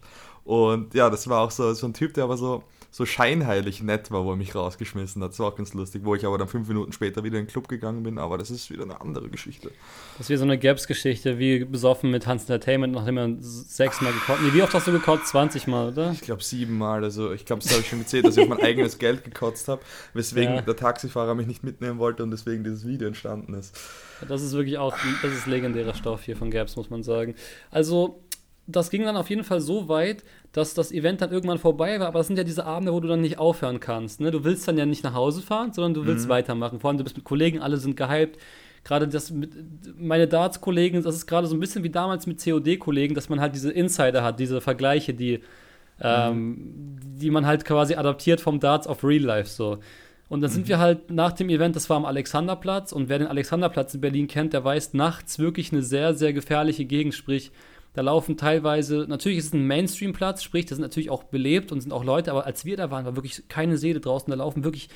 Und 0.45 0.93
ja, 0.93 1.09
das 1.09 1.27
war 1.29 1.41
auch 1.41 1.51
so, 1.51 1.73
so 1.73 1.87
ein 1.87 1.93
Typ, 1.93 2.13
der 2.15 2.25
aber 2.25 2.35
so, 2.35 2.63
so 2.91 3.05
scheinheilig 3.05 3.81
nett 3.81 4.11
war, 4.11 4.25
wo 4.25 4.31
er 4.31 4.35
mich 4.35 4.53
rausgeschmissen 4.53 5.23
hat. 5.23 5.31
Das 5.31 5.39
war 5.39 5.47
auch 5.47 5.55
ganz 5.55 5.73
lustig, 5.73 6.01
wo 6.03 6.15
ich 6.15 6.25
aber 6.25 6.37
dann 6.37 6.47
fünf 6.49 6.67
Minuten 6.67 6.91
später 6.91 7.23
wieder 7.23 7.39
in 7.39 7.45
den 7.45 7.49
Club 7.51 7.67
gegangen 7.69 8.03
bin. 8.03 8.17
Aber 8.17 8.37
das 8.37 8.51
ist 8.51 8.69
wieder 8.69 8.83
eine 8.83 8.99
andere 8.99 9.29
Geschichte. 9.29 9.71
Das 10.17 10.25
ist 10.27 10.29
wie 10.29 10.35
so 10.35 10.43
eine 10.43 10.59
Gaps-Geschichte, 10.59 11.39
wie 11.39 11.63
besoffen 11.63 12.11
mit 12.11 12.27
Hans 12.27 12.41
Entertainment, 12.43 12.93
nachdem 12.93 13.17
er 13.17 13.29
sechsmal 13.39 14.11
gekotzt 14.11 14.41
Nee, 14.43 14.53
wie 14.53 14.61
oft 14.61 14.73
hast 14.73 14.85
du 14.85 14.91
gekotzt? 14.91 15.27
20 15.27 15.65
Mal, 15.67 15.87
oder? 15.89 16.11
Ich 16.11 16.21
glaube 16.21 16.43
siebenmal. 16.43 17.03
Also 17.05 17.31
ich 17.31 17.45
glaube, 17.45 17.63
das 17.63 17.71
habe 17.71 17.81
ich 17.81 17.87
schon 17.89 17.99
gezählt, 17.99 18.25
dass 18.25 18.35
ich 18.35 18.43
auf 18.43 18.49
mein 18.49 18.61
eigenes 18.61 18.97
Geld 18.99 19.23
gekotzt 19.23 19.69
habe, 19.69 19.81
weswegen 20.13 20.55
Ja. 20.55 20.61
der 20.61 20.75
Taxifahrer 20.75 21.35
mich 21.35 21.47
nicht 21.47 21.63
mitnehmen 21.63 21.99
wollte 21.99 22.21
und 22.21 22.31
deswegen 22.31 22.63
dieses 22.65 22.85
Video 22.85 23.07
entstanden 23.07 23.53
ist. 23.53 23.75
Das 24.27 24.41
ist 24.41 24.51
wirklich 24.53 24.77
auch, 24.77 24.95
das 25.21 25.31
ist 25.31 25.47
legendärer 25.47 25.93
Stoff 25.95 26.23
hier 26.23 26.35
von 26.35 26.51
Gaps, 26.51 26.75
muss 26.75 26.89
man 26.89 27.01
sagen. 27.01 27.33
Also, 27.71 28.19
das 28.65 28.89
ging 28.89 29.03
dann 29.03 29.17
auf 29.17 29.29
jeden 29.29 29.43
Fall 29.43 29.59
so 29.59 29.89
weit, 29.89 30.23
dass 30.53 30.73
das 30.73 30.91
Event 30.91 31.21
dann 31.21 31.31
irgendwann 31.31 31.57
vorbei 31.57 31.99
war, 31.99 32.07
aber 32.07 32.19
das 32.19 32.27
sind 32.27 32.37
ja 32.37 32.43
diese 32.43 32.65
Abende, 32.65 32.93
wo 32.93 32.99
du 32.99 33.07
dann 33.07 33.21
nicht 33.21 33.37
aufhören 33.37 33.79
kannst. 33.79 34.21
Ne? 34.21 34.31
Du 34.31 34.43
willst 34.43 34.67
dann 34.67 34.77
ja 34.77 34.85
nicht 34.85 35.03
nach 35.03 35.13
Hause 35.13 35.41
fahren, 35.41 35.73
sondern 35.73 35.93
du 35.93 36.05
willst 36.05 36.29
weitermachen. 36.29 36.79
Vor 36.79 36.89
allem, 36.89 36.97
du 36.97 37.03
bist 37.03 37.17
mit 37.17 37.25
Kollegen, 37.25 37.59
alle 37.59 37.77
sind 37.77 37.97
gehypt. 37.97 38.39
Gerade 38.85 39.07
das 39.07 39.31
mit, 39.31 39.51
meine 39.97 40.27
Darts-Kollegen, 40.27 41.01
das 41.03 41.15
ist 41.15 41.25
gerade 41.25 41.47
so 41.47 41.55
ein 41.55 41.59
bisschen 41.59 41.83
wie 41.83 41.89
damals 41.89 42.27
mit 42.27 42.43
COD-Kollegen, 42.43 43.15
dass 43.15 43.29
man 43.29 43.39
halt 43.39 43.55
diese 43.55 43.71
Insider 43.71 44.23
hat, 44.23 44.39
diese 44.39 44.59
Vergleiche, 44.61 45.13
die, 45.13 45.39
ähm, 46.01 46.97
die 47.01 47.31
man 47.31 47.45
halt 47.45 47.63
quasi 47.63 47.95
adaptiert 47.95 48.41
vom 48.41 48.59
Darts 48.59 48.87
auf 48.87 49.03
Real 49.03 49.23
Life 49.23 49.49
so. 49.49 49.79
Und 50.29 50.41
dann 50.41 50.49
sind 50.49 50.67
wir 50.67 50.79
halt 50.79 51.11
nach 51.11 51.31
dem 51.31 51.49
Event, 51.49 51.75
das 51.75 51.89
war 51.89 51.97
am 51.97 52.05
Alexanderplatz, 52.05 52.91
und 52.91 53.07
wer 53.07 53.19
den 53.19 53.27
Alexanderplatz 53.27 53.93
in 53.93 54.01
Berlin 54.01 54.27
kennt, 54.27 54.53
der 54.53 54.63
weiß, 54.63 54.93
nachts 54.93 55.37
wirklich 55.37 55.71
eine 55.71 55.81
sehr, 55.81 56.13
sehr 56.13 56.33
gefährliche 56.33 56.85
Gegend, 56.85 57.13
sprich, 57.13 57.51
da 57.93 58.01
laufen 58.01 58.37
teilweise, 58.37 59.05
natürlich 59.07 59.37
ist 59.37 59.45
es 59.47 59.53
ein 59.53 59.67
Mainstream-Platz, 59.67 60.41
sprich, 60.43 60.65
da 60.65 60.75
sind 60.75 60.81
natürlich 60.81 61.09
auch 61.09 61.23
belebt 61.23 61.71
und 61.71 61.81
sind 61.81 61.91
auch 61.93 62.03
Leute, 62.03 62.31
aber 62.31 62.45
als 62.45 62.65
wir 62.65 62.75
da 62.77 62.89
waren, 62.91 63.05
war 63.05 63.15
wirklich 63.15 63.43
keine 63.49 63.77
Seele 63.77 63.99
draußen, 63.99 64.29
da 64.31 64.35
laufen 64.35 64.63
wirklich 64.63 64.89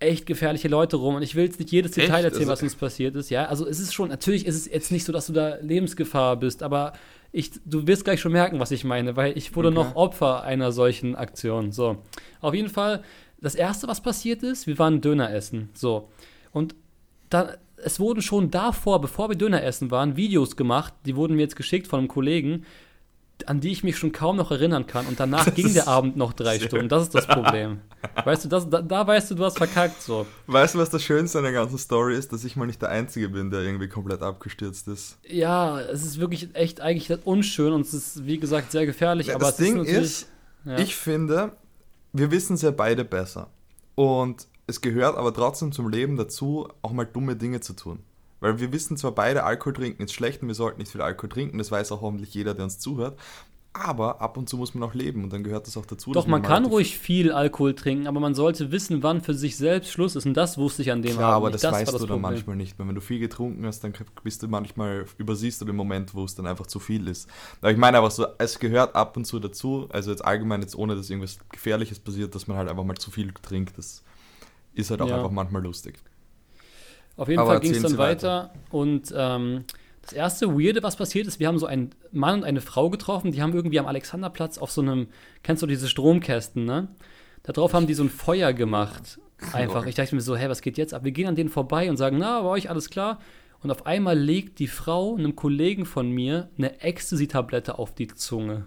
echt 0.00 0.26
gefährliche 0.26 0.68
Leute 0.68 0.96
rum 0.96 1.14
und 1.14 1.22
ich 1.22 1.34
will 1.36 1.44
jetzt 1.44 1.60
nicht 1.60 1.70
jedes 1.70 1.92
Detail 1.92 2.16
Echt? 2.16 2.24
erzählen, 2.24 2.42
Also- 2.50 2.52
was 2.52 2.62
uns 2.62 2.74
passiert 2.74 3.14
ist, 3.16 3.30
ja, 3.30 3.46
also 3.46 3.66
es 3.66 3.78
ist 3.78 3.94
schon, 3.94 4.08
natürlich 4.08 4.46
ist 4.46 4.56
es 4.56 4.66
jetzt 4.66 4.90
nicht 4.90 5.04
so, 5.04 5.12
dass 5.12 5.28
du 5.28 5.32
da 5.32 5.56
Lebensgefahr 5.62 6.36
bist, 6.36 6.62
aber 6.62 6.92
ich, 7.30 7.52
du 7.64 7.86
wirst 7.86 8.04
gleich 8.04 8.20
schon 8.20 8.32
merken, 8.32 8.58
was 8.60 8.70
ich 8.72 8.84
meine, 8.84 9.16
weil 9.16 9.36
ich 9.38 9.54
wurde 9.56 9.68
Okay. 9.68 9.76
noch 9.76 9.94
Opfer 9.96 10.42
einer 10.42 10.72
solchen 10.72 11.14
Aktion, 11.16 11.72
so. 11.72 11.98
Auf 12.40 12.54
jeden 12.54 12.68
Fall, 12.68 13.02
das 13.40 13.54
erste, 13.54 13.86
was 13.88 14.00
passiert 14.00 14.42
ist, 14.42 14.66
wir 14.66 14.78
waren 14.78 15.00
Döner 15.00 15.32
essen, 15.32 15.68
so. 15.74 16.08
Und 16.52 16.74
dann, 17.30 17.50
es 17.84 18.00
wurden 18.00 18.22
schon 18.22 18.50
davor, 18.50 19.00
bevor 19.00 19.28
wir 19.28 19.36
Döner 19.36 19.62
essen 19.62 19.90
waren, 19.90 20.16
Videos 20.16 20.56
gemacht, 20.56 20.94
die 21.06 21.16
wurden 21.16 21.36
mir 21.36 21.42
jetzt 21.42 21.56
geschickt 21.56 21.86
von 21.86 22.00
einem 22.00 22.08
Kollegen, 22.08 22.64
an 23.46 23.60
die 23.60 23.72
ich 23.72 23.82
mich 23.84 23.98
schon 23.98 24.12
kaum 24.12 24.36
noch 24.36 24.50
erinnern 24.50 24.86
kann. 24.86 25.06
Und 25.06 25.20
danach 25.20 25.44
Das 25.44 25.54
ging 25.54 25.74
der 25.74 25.88
Abend 25.88 26.16
noch 26.16 26.32
drei 26.32 26.58
Stunden. 26.58 26.88
Das 26.88 27.02
ist 27.02 27.14
das 27.14 27.26
Problem. 27.26 27.80
weißt 28.24 28.44
du, 28.44 28.48
das, 28.48 28.68
da, 28.70 28.80
da 28.80 29.06
weißt 29.06 29.32
du, 29.32 29.34
du 29.34 29.44
hast 29.44 29.58
verkackt, 29.58 30.00
so. 30.00 30.26
Weißt 30.46 30.74
du, 30.74 30.78
was 30.78 30.90
das 30.90 31.02
Schönste 31.02 31.38
an 31.38 31.44
der 31.44 31.52
ganzen 31.52 31.78
Story 31.78 32.16
ist? 32.16 32.32
Dass 32.32 32.44
ich 32.44 32.56
mal 32.56 32.66
nicht 32.66 32.80
der 32.80 32.90
Einzige 32.90 33.28
bin, 33.28 33.50
der 33.50 33.60
irgendwie 33.60 33.88
komplett 33.88 34.22
abgestürzt 34.22 34.88
ist. 34.88 35.18
Ja, 35.28 35.80
es 35.80 36.04
ist 36.04 36.18
wirklich 36.18 36.54
echt 36.54 36.80
eigentlich 36.80 37.26
unschön 37.26 37.72
und 37.72 37.82
es 37.82 37.92
ist, 37.92 38.26
wie 38.26 38.38
gesagt, 38.38 38.72
sehr 38.72 38.86
gefährlich. 38.86 39.26
Ja, 39.28 39.34
aber 39.34 39.46
das 39.46 39.56
Ding 39.56 39.82
ist 39.84 39.90
ist, 39.90 40.28
ja. 40.64 40.78
Ich 40.78 40.96
finde, 40.96 41.52
wir 42.12 42.30
wissen 42.30 42.54
es 42.54 42.62
ja 42.62 42.70
beide 42.70 43.04
besser. 43.04 43.50
Und 43.94 44.46
es 44.66 44.80
gehört 44.80 45.16
aber 45.16 45.32
trotzdem 45.32 45.72
zum 45.72 45.88
Leben 45.88 46.16
dazu, 46.16 46.68
auch 46.82 46.92
mal 46.92 47.04
dumme 47.04 47.36
Dinge 47.36 47.60
zu 47.60 47.74
tun. 47.74 48.00
Weil 48.40 48.60
wir 48.60 48.72
wissen 48.72 48.96
zwar 48.96 49.12
beide, 49.12 49.44
Alkohol 49.44 49.72
trinken 49.72 50.02
ist 50.02 50.12
schlecht 50.12 50.42
und 50.42 50.48
wir 50.48 50.54
sollten 50.54 50.78
nicht 50.78 50.92
viel 50.92 51.00
Alkohol 51.00 51.30
trinken, 51.30 51.58
das 51.58 51.70
weiß 51.70 51.92
auch 51.92 52.02
hoffentlich 52.02 52.34
jeder, 52.34 52.54
der 52.54 52.64
uns 52.64 52.78
zuhört. 52.78 53.18
Aber 53.76 54.20
ab 54.20 54.36
und 54.36 54.48
zu 54.48 54.56
muss 54.56 54.72
man 54.72 54.88
auch 54.88 54.94
leben 54.94 55.24
und 55.24 55.32
dann 55.32 55.42
gehört 55.42 55.66
das 55.66 55.76
auch 55.76 55.84
dazu. 55.84 56.12
Doch, 56.12 56.28
man 56.28 56.42
mal 56.42 56.46
kann 56.46 56.64
ruhig 56.64 56.96
viel 56.96 57.32
Alkohol 57.32 57.74
trinken, 57.74 58.06
aber 58.06 58.20
man 58.20 58.32
sollte 58.34 58.70
wissen, 58.70 59.02
wann 59.02 59.20
für 59.20 59.34
sich 59.34 59.56
selbst 59.56 59.90
Schluss 59.90 60.14
ist. 60.14 60.26
Und 60.26 60.34
das 60.34 60.56
wusste 60.58 60.82
ich 60.82 60.92
an 60.92 61.02
dem 61.02 61.16
Klar, 61.16 61.32
Abend 61.32 61.36
aber 61.46 61.50
das, 61.50 61.64
war 61.64 61.72
weißt 61.72 61.92
das 61.92 62.00
du 62.00 62.06
dann 62.06 62.20
manchmal 62.20 62.54
nicht. 62.54 62.78
Wenn 62.78 62.94
du 62.94 63.00
viel 63.00 63.18
getrunken 63.18 63.66
hast, 63.66 63.80
dann 63.80 63.92
bist 64.22 64.44
du 64.44 64.48
manchmal, 64.48 65.06
übersiehst 65.18 65.60
du 65.60 65.64
den 65.64 65.74
Moment, 65.74 66.14
wo 66.14 66.22
es 66.22 66.36
dann 66.36 66.46
einfach 66.46 66.68
zu 66.68 66.78
viel 66.78 67.08
ist. 67.08 67.28
Aber 67.62 67.72
ich 67.72 67.76
meine 67.76 67.96
einfach 67.96 68.12
so, 68.12 68.26
es 68.38 68.60
gehört 68.60 68.94
ab 68.94 69.16
und 69.16 69.24
zu 69.24 69.40
dazu, 69.40 69.88
also 69.90 70.12
jetzt 70.12 70.24
allgemein 70.24 70.60
jetzt 70.60 70.76
ohne, 70.76 70.94
dass 70.94 71.10
irgendwas 71.10 71.38
Gefährliches 71.50 71.98
passiert, 71.98 72.32
dass 72.36 72.46
man 72.46 72.56
halt 72.56 72.68
einfach 72.68 72.84
mal 72.84 72.96
zu 72.96 73.10
viel 73.10 73.32
trinkt. 73.42 73.76
Das 73.76 74.04
ist 74.74 74.90
halt 74.90 75.00
auch 75.02 75.08
Ja. 75.08 75.16
einfach 75.16 75.30
manchmal 75.30 75.62
lustig. 75.62 75.96
Auf 77.16 77.28
jeden 77.28 77.40
Aber 77.40 77.52
Fall 77.52 77.60
ging 77.60 77.72
es 77.72 77.82
dann 77.82 77.92
Sie 77.92 77.98
weiter, 77.98 78.52
und 78.70 79.12
ähm, 79.16 79.64
das 80.02 80.12
erste 80.12 80.48
Weirde, 80.58 80.82
was 80.82 80.96
passiert 80.96 81.26
ist, 81.26 81.38
wir 81.38 81.46
haben 81.48 81.58
so 81.58 81.66
einen 81.66 81.90
Mann 82.12 82.40
und 82.40 82.44
eine 82.44 82.60
Frau 82.60 82.90
getroffen, 82.90 83.32
die 83.32 83.40
haben 83.40 83.54
irgendwie 83.54 83.78
am 83.78 83.86
Alexanderplatz 83.86 84.58
auf 84.58 84.70
so 84.70 84.82
einem, 84.82 85.08
kennst 85.42 85.62
du 85.62 85.66
diese 85.66 85.88
Stromkästen, 85.88 86.64
ne? 86.64 86.88
Darauf 87.44 87.74
haben 87.74 87.86
die 87.86 87.94
so 87.94 88.02
ein 88.02 88.10
Feuer 88.10 88.52
gemacht. 88.52 89.20
Einfach. 89.52 89.86
Ich 89.86 89.94
dachte 89.94 90.14
mir 90.14 90.20
so, 90.22 90.36
hey, 90.36 90.48
was 90.48 90.60
geht 90.62 90.78
jetzt 90.78 90.94
ab? 90.94 91.04
Wir 91.04 91.12
gehen 91.12 91.26
an 91.28 91.36
denen 91.36 91.50
vorbei 91.50 91.90
und 91.90 91.96
sagen, 91.96 92.18
na, 92.18 92.40
bei 92.40 92.48
euch 92.48 92.70
alles 92.70 92.88
klar. 92.90 93.18
Und 93.62 93.70
auf 93.70 93.86
einmal 93.86 94.18
legt 94.18 94.58
die 94.58 94.66
Frau 94.66 95.14
einem 95.16 95.36
Kollegen 95.36 95.86
von 95.86 96.10
mir 96.10 96.48
eine 96.58 96.80
Ecstasy-Tablette 96.80 97.78
auf 97.78 97.94
die 97.94 98.08
Zunge. 98.08 98.64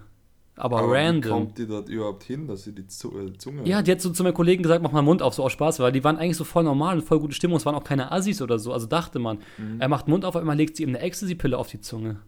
Aber, 0.58 0.80
Aber 0.80 0.92
wie 0.92 0.98
random. 0.98 1.32
kommt 1.32 1.58
die 1.60 1.68
dort 1.68 1.88
überhaupt 1.88 2.24
hin, 2.24 2.48
dass 2.48 2.64
sie 2.64 2.74
die 2.74 2.82
äh, 2.82 3.38
Zunge. 3.38 3.62
Ja, 3.66 3.84
die 3.84 3.92
hat 3.92 4.02
so 4.02 4.10
zu 4.10 4.24
meinem 4.24 4.34
Kollegen 4.34 4.64
gesagt, 4.64 4.82
mach 4.82 4.92
mal 4.92 5.04
Mund 5.04 5.22
auf, 5.22 5.36
so 5.36 5.44
aus 5.44 5.52
Spaß, 5.52 5.80
weil 5.80 5.92
die 5.92 6.04
waren 6.04 6.18
eigentlich 6.18 6.38
so 6.38 6.44
voll 6.44 6.64
normal 6.64 6.98
und 6.98 7.04
voll 7.04 7.20
gute 7.20 7.36
Stimmung. 7.36 7.58
Es 7.58 7.66
waren 7.66 7.76
auch 7.76 7.84
keine 7.84 8.12
Assis 8.12 8.42
oder 8.42 8.58
so, 8.58 8.74
also 8.74 8.88
dachte 8.88 9.20
man. 9.20 9.38
Mhm. 9.58 9.80
Er 9.80 9.88
macht 9.88 10.08
Mund 10.08 10.26
auf, 10.26 10.36
auf 10.36 10.42
einmal 10.42 10.58
legt 10.58 10.76
sie 10.76 10.84
ihm 10.84 10.90
eine 10.90 11.00
Ecstasy-Pille 11.00 11.56
auf 11.56 11.68
die 11.68 11.80
Zunge. 11.80 12.20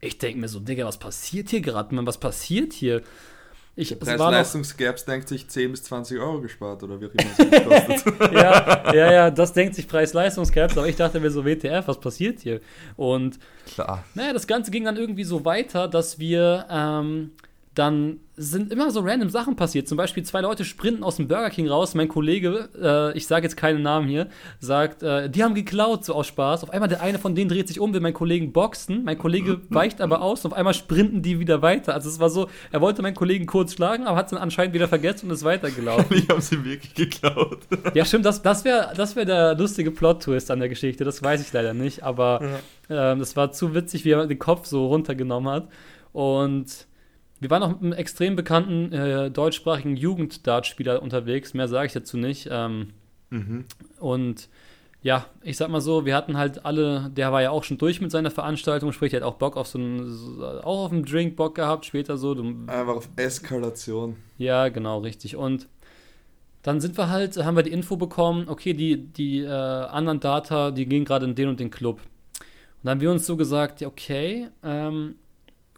Ich 0.00 0.18
denke 0.18 0.38
mir 0.40 0.48
so, 0.48 0.60
Digga, 0.60 0.84
was 0.84 0.98
passiert 0.98 1.48
hier 1.48 1.62
gerade, 1.62 1.94
Mann? 1.94 2.06
Was 2.06 2.18
passiert 2.18 2.74
hier? 2.74 3.02
Ich, 3.74 3.88
Der 3.88 3.96
Preis-Leistungs-Gaps 3.96 5.06
denkt 5.06 5.28
sich 5.28 5.48
10 5.48 5.70
bis 5.70 5.84
20 5.84 6.18
Euro 6.18 6.42
gespart 6.42 6.82
oder 6.82 7.00
wie 7.00 7.06
auch 7.06 7.14
immer 7.14 7.30
es 7.38 7.96
kostet. 7.96 8.20
ja, 8.34 8.92
ja, 8.94 9.12
ja, 9.12 9.30
das 9.30 9.54
denkt 9.54 9.76
sich 9.76 9.88
Preis-Leistungs-Gaps, 9.88 10.76
aber 10.76 10.88
ich 10.88 10.96
dachte 10.96 11.20
mir 11.20 11.30
so, 11.30 11.46
WTF, 11.46 11.88
was 11.88 11.98
passiert 11.98 12.40
hier? 12.40 12.60
Und 12.96 13.38
Klar. 13.64 14.04
Naja, 14.14 14.34
das 14.34 14.46
Ganze 14.46 14.70
ging 14.70 14.84
dann 14.84 14.98
irgendwie 14.98 15.24
so 15.24 15.46
weiter, 15.46 15.88
dass 15.88 16.18
wir 16.18 16.66
ähm, 16.68 17.30
dann 17.74 18.20
sind 18.36 18.72
immer 18.72 18.90
so 18.90 19.00
random 19.00 19.30
Sachen 19.30 19.56
passiert. 19.56 19.88
Zum 19.88 19.96
Beispiel 19.96 20.22
zwei 20.24 20.40
Leute 20.40 20.64
sprinten 20.64 21.04
aus 21.04 21.16
dem 21.16 21.28
Burger 21.28 21.50
King 21.50 21.68
raus. 21.68 21.94
Mein 21.94 22.08
Kollege, 22.08 22.68
äh, 22.80 23.16
ich 23.16 23.26
sage 23.26 23.44
jetzt 23.44 23.56
keinen 23.56 23.82
Namen 23.82 24.08
hier, 24.08 24.28
sagt, 24.58 25.02
äh, 25.02 25.30
die 25.30 25.42
haben 25.42 25.54
geklaut, 25.54 26.04
so 26.04 26.14
aus 26.14 26.26
Spaß. 26.26 26.64
Auf 26.64 26.70
einmal 26.70 26.88
der 26.88 27.02
eine 27.02 27.18
von 27.18 27.34
denen 27.34 27.48
dreht 27.48 27.68
sich 27.68 27.78
um, 27.78 27.94
will 27.94 28.00
meinen 28.00 28.14
Kollegen 28.14 28.52
boxen. 28.52 29.04
Mein 29.04 29.18
Kollege 29.18 29.60
weicht 29.68 30.00
aber 30.00 30.22
aus 30.22 30.44
und 30.44 30.52
auf 30.52 30.58
einmal 30.58 30.74
sprinten 30.74 31.22
die 31.22 31.40
wieder 31.40 31.62
weiter. 31.62 31.94
Also 31.94 32.08
es 32.08 32.20
war 32.20 32.30
so, 32.30 32.48
er 32.70 32.80
wollte 32.80 33.00
meinen 33.02 33.14
Kollegen 33.14 33.46
kurz 33.46 33.74
schlagen, 33.74 34.06
aber 34.06 34.16
hat 34.16 34.26
es 34.26 34.30
dann 34.30 34.40
anscheinend 34.40 34.74
wieder 34.74 34.88
vergessen 34.88 35.26
und 35.26 35.34
ist 35.34 35.44
weitergelaufen. 35.44 36.06
Ich 36.22 36.28
habe 36.28 36.40
sie 36.40 36.64
wirklich 36.64 36.94
geklaut. 36.94 37.60
Ja, 37.94 38.04
stimmt, 38.04 38.24
das, 38.24 38.42
das 38.42 38.64
wäre 38.64 38.92
das 38.96 39.16
wär 39.16 39.24
der 39.24 39.54
lustige 39.54 39.90
Plot-Twist 39.90 40.50
an 40.50 40.60
der 40.60 40.68
Geschichte. 40.68 41.04
Das 41.04 41.22
weiß 41.22 41.40
ich 41.40 41.52
leider 41.52 41.74
nicht, 41.74 42.02
aber 42.02 42.40
ähm, 42.88 43.18
das 43.18 43.36
war 43.36 43.52
zu 43.52 43.74
witzig, 43.74 44.04
wie 44.04 44.10
er 44.10 44.26
den 44.26 44.38
Kopf 44.38 44.66
so 44.66 44.86
runtergenommen 44.86 45.52
hat. 45.52 45.68
Und 46.12 46.86
wir 47.42 47.50
waren 47.50 47.62
auch 47.62 47.68
mit 47.70 47.80
einem 47.82 47.92
extrem 47.92 48.36
bekannten 48.36 48.92
äh, 48.92 49.30
deutschsprachigen 49.30 49.96
Jugenddartspieler 49.96 51.02
unterwegs. 51.02 51.52
Mehr 51.54 51.68
sage 51.68 51.86
ich 51.86 51.92
dazu 51.92 52.16
nicht. 52.16 52.48
Ähm, 52.50 52.88
Mhm. 53.30 53.64
und 53.98 54.48
ja, 55.02 55.24
ich 55.42 55.56
sag 55.56 55.68
mal 55.70 55.80
so, 55.80 56.04
wir 56.04 56.14
hatten 56.14 56.36
halt 56.36 56.64
alle, 56.66 57.10
der 57.10 57.32
war 57.32 57.40
ja 57.42 57.50
auch 57.50 57.64
schon 57.64 57.78
durch 57.78 58.00
mit 58.02 58.10
seiner 58.12 58.30
Veranstaltung, 58.30 58.92
sprich, 58.92 59.14
er 59.14 59.20
hat 59.20 59.26
auch 59.26 59.34
Bock 59.36 59.56
auf 59.56 59.66
so 59.66 59.78
einen, 59.78 60.40
auch 60.62 60.84
auf 60.84 60.92
einen 60.92 61.04
Drink 61.04 61.34
Bock 61.34 61.54
gehabt, 61.54 61.86
später 61.86 62.16
so. 62.18 62.32
Einfach 62.66 62.94
auf 62.96 63.08
Eskalation. 63.16 64.16
ja, 64.38 64.68
genau, 64.68 64.98
richtig. 64.98 65.34
Und 65.34 65.66
dann 66.62 66.80
sind 66.80 66.96
wir 66.96 67.08
halt, 67.08 67.36
haben 67.42 67.56
wir 67.56 67.62
die 67.64 67.72
Info 67.72 67.96
bekommen, 67.96 68.48
okay, 68.48 68.74
die, 68.74 68.98
die 68.98 69.40
äh, 69.40 69.48
anderen 69.48 70.20
Data, 70.20 70.70
die 70.70 70.86
gehen 70.86 71.04
gerade 71.04 71.24
in 71.26 71.34
den 71.34 71.48
und 71.48 71.58
den 71.58 71.70
Club. 71.70 72.00
Und 72.00 72.84
dann 72.84 72.90
haben 72.92 73.00
wir 73.00 73.10
uns 73.10 73.26
so 73.26 73.36
gesagt, 73.36 73.80
ja, 73.80 73.88
okay, 73.88 74.48
ähm, 74.62 75.16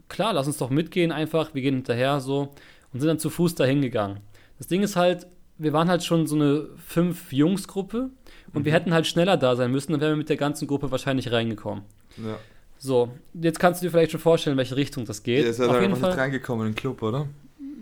klar, 0.09 0.33
lass 0.33 0.47
uns 0.47 0.59
doch 0.59 0.71
mitgehen 0.71 1.13
einfach, 1.13 1.55
wir 1.55 1.63
gehen 1.63 1.75
hinterher 1.75 2.21
so 2.21 2.53
und 2.93 3.01
sind 3.01 3.09
dann 3.09 3.19
zu 3.19 3.31
Fuß 3.31 3.55
dahin 3.55 3.81
gegangen. 3.83 4.21
Das 4.59 4.67
Ding 4.67 4.83
ist 4.83 4.97
halt, 4.97 5.27
wir 5.59 5.73
waren 5.73 5.89
halt 5.89 6.05
schon 6.05 6.27
so 6.27 6.37
eine 6.37 6.67
Fünf-Jungs-Gruppe 6.87 8.11
und 8.53 8.65
wir 8.65 8.73
hätten 8.73 8.93
halt 8.93 9.07
schneller 9.07 9.37
da 9.37 9.57
sein 9.57 9.71
müssen, 9.71 9.93
dann 9.93 10.01
wären 10.01 10.13
wir 10.13 10.17
mit 10.17 10.29
der 10.29 10.37
ganzen 10.37 10.67
Gruppe 10.69 10.91
wahrscheinlich 10.91 11.33
reingekommen. 11.33 11.85
Ja. 12.19 12.39
So, 12.79 13.11
jetzt 13.35 13.59
kannst 13.61 13.81
du 13.81 13.87
dir 13.87 13.91
vielleicht 13.91 14.11
schon 14.13 14.21
vorstellen, 14.21 14.55
in 14.55 14.59
welche 14.59 14.77
Richtung 14.77 15.05
das 15.07 15.23
geht. 15.23 15.45
Ihr 15.45 15.55
seid 15.55 15.67
Auf 15.69 15.73
halt 15.75 15.83
jeden 15.83 15.95
einfach 15.95 16.09
nicht 16.09 16.15
Fall, 16.17 16.25
reingekommen 16.25 16.67
in 16.67 16.73
den 16.73 16.77
Club, 16.77 17.03
oder? 17.03 17.27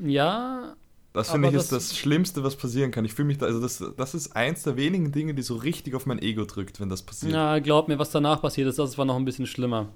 ja, 0.05 0.75
Das 1.13 1.31
finde 1.31 1.49
ich 1.49 1.55
ist 1.55 1.73
das- 1.73 1.89
das 1.89 1.99
Schlimmste, 1.99 2.43
was 2.45 2.57
passieren 2.57 2.91
kann. 2.91 3.05
Ich 3.05 3.13
fühle 3.13 3.27
mich 3.29 3.39
da, 3.39 3.47
also 3.47 3.61
das, 3.61 3.83
das 3.97 4.15
ist 4.15 4.35
eins 4.37 4.63
der 4.63 4.77
wenigen 4.77 5.13
Dinge, 5.13 5.35
die 5.35 5.43
so 5.43 5.57
richtig 5.57 5.95
auf 5.95 6.07
mein 6.07 6.21
Ego 6.21 6.45
drückt, 6.45 6.81
wenn 6.81 6.89
das 6.89 7.03
passiert. 7.03 7.33
Ja, 7.33 7.59
glaub 7.59 7.89
mir, 7.89 7.99
was 7.99 8.11
danach 8.11 8.41
passiert 8.41 8.69
ist, 8.69 8.79
das 8.79 8.97
war 8.97 9.05
noch 9.05 9.17
ein 9.17 9.25
bisschen 9.25 9.47
schlimmer. 9.47 9.89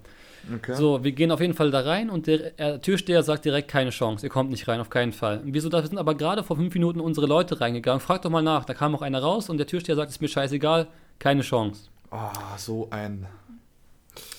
Okay. 0.55 0.75
So, 0.75 1.03
wir 1.03 1.13
gehen 1.13 1.33
auf 1.33 1.41
jeden 1.41 1.55
Fall 1.55 1.71
da 1.71 1.81
rein 1.81 2.09
und 2.09 2.27
der 2.27 2.81
Türsteher 2.81 3.23
sagt 3.23 3.45
direkt 3.45 3.69
keine 3.69 3.91
Chance, 3.91 4.27
ihr 4.27 4.31
kommt 4.31 4.51
nicht 4.51 4.69
rein, 4.69 4.81
auf 4.81 4.91
keinen 4.91 5.13
Fall. 5.13 5.41
Und 5.41 5.55
wieso, 5.55 5.69
da 5.69 5.83
sind 5.83 5.99
aber 5.99 6.15
gerade 6.15 6.45
vor 6.45 6.57
fünf 6.57 6.73
Minuten 6.75 7.01
unsere 7.01 7.27
Leute 7.27 7.61
reingegangen. 7.61 8.01
Frag 8.01 8.23
doch 8.23 8.31
mal 8.31 8.43
nach, 8.43 8.65
da 8.65 8.75
kam 8.75 8.95
auch 8.95 9.03
einer 9.03 9.21
raus 9.21 9.49
und 9.51 9.59
der 9.59 9.67
Türsteher 9.67 9.97
sagt, 9.97 10.11
ist 10.11 10.21
mir 10.21 10.29
scheißegal, 10.29 10.87
keine 11.19 11.43
Chance. 11.43 11.89
Ah, 12.11 12.57
so 12.57 12.89
ein. 12.91 13.27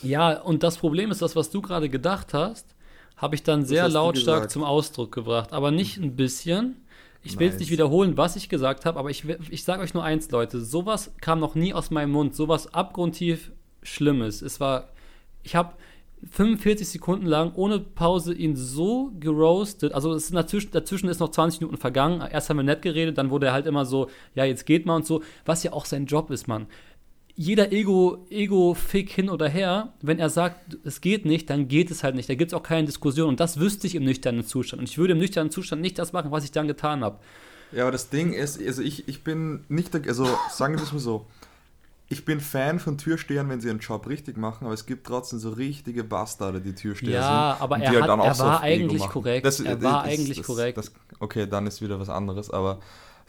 Ja, 0.02 0.40
und 0.40 0.64
das 0.64 0.78
Problem 0.78 1.12
ist, 1.12 1.22
das, 1.22 1.36
was 1.36 1.50
du 1.50 1.62
gerade 1.62 1.90
gedacht 1.90 2.34
hast, 2.34 2.74
habe 3.18 3.36
ich 3.36 3.44
dann 3.44 3.66
sehr 3.66 3.90
lautstark 3.90 4.50
zum 4.50 4.64
Ausdruck 4.64 5.12
gebracht. 5.12 5.52
Aber 5.52 5.72
nicht 5.72 5.98
ein 5.98 6.16
bisschen. 6.16 6.78
Ich 7.24 7.38
will 7.38 7.48
jetzt 7.48 7.56
Nice. 7.56 7.62
nicht 7.62 7.72
wiederholen, 7.72 8.16
was 8.16 8.36
ich 8.36 8.48
gesagt 8.48 8.86
habe, 8.86 8.98
aber 8.98 9.10
ich, 9.10 9.26
ich 9.50 9.64
sage 9.64 9.82
euch 9.82 9.94
nur 9.94 10.04
eins, 10.04 10.32
Leute. 10.32 10.62
Sowas 10.62 11.12
kam 11.20 11.40
noch 11.40 11.56
nie 11.56 11.74
aus 11.74 11.92
meinem 11.92 12.12
Mund. 12.12 12.36
Sowas 12.36 12.74
abgrundtief 12.74 13.52
Schlimmes. 13.84 14.42
Es 14.42 14.60
war, 14.60 14.90
ich 15.44 15.56
habe 15.56 15.74
45 16.32 16.88
Sekunden 16.88 17.26
lang 17.26 17.54
ohne 17.56 17.80
Pause 17.80 18.34
ihn 18.34 18.56
so 18.56 19.12
geroastet. 19.20 19.94
Also 19.94 20.14
es 20.14 20.30
dazwischen, 20.30 20.72
dazwischen 20.72 21.10
ist 21.10 21.20
noch 21.20 21.30
20 21.30 21.62
Minuten 21.62 21.78
vergangen. 21.78 22.22
Erst 22.22 22.50
haben 22.50 22.58
wir 22.58 22.64
nett 22.64 22.82
geredet, 22.82 23.18
dann 23.18 23.30
wurde 23.30 23.48
er 23.48 23.54
halt 23.54 23.68
immer 23.68 23.86
so, 23.86 24.10
ja, 24.36 24.44
jetzt 24.46 24.66
geht 24.66 24.86
mal 24.86 24.96
und 24.96 25.06
so. 25.06 25.22
Was 25.46 25.64
ja 25.64 25.74
auch 25.74 25.86
sein 25.86 26.06
Job 26.06 26.32
ist, 26.32 26.48
Mann 26.48 26.68
jeder 27.40 27.72
Ego, 27.72 28.26
Ego-Fick 28.32 29.12
hin 29.12 29.30
oder 29.30 29.48
her, 29.48 29.94
wenn 30.02 30.18
er 30.18 30.32
sagt, 30.32 30.76
es 30.84 31.02
geht 31.02 31.24
nicht, 31.24 31.52
dann 31.52 31.68
geht 31.68 31.92
es 31.92 32.04
halt 32.04 32.16
nicht. 32.16 32.28
Da 32.28 32.34
gibt 32.34 32.52
es 32.52 32.58
auch 32.58 32.64
keine 32.64 32.88
Diskussion. 32.88 33.30
Und 33.30 33.40
das 33.40 33.60
wüsste 33.60 33.86
ich 33.86 33.94
im 33.94 34.04
nüchternen 34.04 34.44
Zustand. 34.44 34.80
Und 34.80 34.90
ich 34.90 34.98
würde 34.98 35.14
im 35.14 35.20
nüchternen 35.20 35.52
Zustand 35.52 35.84
nicht 35.84 36.00
das 36.00 36.14
machen, 36.14 36.32
was 36.32 36.44
ich 36.44 36.52
dann 36.52 36.68
getan 36.68 37.04
habe. 37.04 37.20
Ja, 37.72 37.84
aber 37.84 37.92
das 37.92 38.10
Ding 38.10 38.34
ist, 38.34 38.60
also 38.60 38.82
ich, 38.82 39.08
ich 39.08 39.24
bin 39.24 39.64
nicht, 39.70 39.94
also 40.08 40.28
sagen 40.50 40.78
wir 40.78 40.84
es 40.84 40.92
mal 40.92 41.00
so, 41.00 41.28
ich 42.10 42.24
bin 42.26 42.40
Fan 42.40 42.80
von 42.80 42.98
Türstehern, 42.98 43.50
wenn 43.50 43.60
sie 43.60 43.68
ihren 43.68 43.80
Job 43.80 44.08
richtig 44.08 44.38
machen, 44.38 44.66
aber 44.66 44.74
es 44.74 44.86
gibt 44.86 45.06
trotzdem 45.08 45.40
so 45.40 45.50
richtige 45.50 46.04
Bastarde, 46.04 46.62
die 46.62 46.74
Türsteher 46.74 47.12
Ja, 47.20 47.52
sind. 47.54 47.62
aber 47.64 47.76
und 47.76 47.82
er 47.82 47.92
die 47.92 47.98
hat- 47.98 48.10
dann 48.10 48.20
auch 48.22 48.26
er 48.26 48.36
so 48.36 48.44
war 48.46 48.62
eigentlich 48.62 49.00
machen. 49.00 49.12
korrekt. 49.12 49.46
Das, 49.46 49.60
Er 49.60 49.82
war 49.82 50.04
das- 50.04 50.14
eigentlich 50.14 50.38
das, 50.38 50.46
korrekt. 50.48 50.92
Okay, 51.20 51.48
dann 51.48 51.68
ist 51.68 51.82
wieder 51.82 52.00
was 52.00 52.10
anderes, 52.10 52.50
aber 52.50 52.80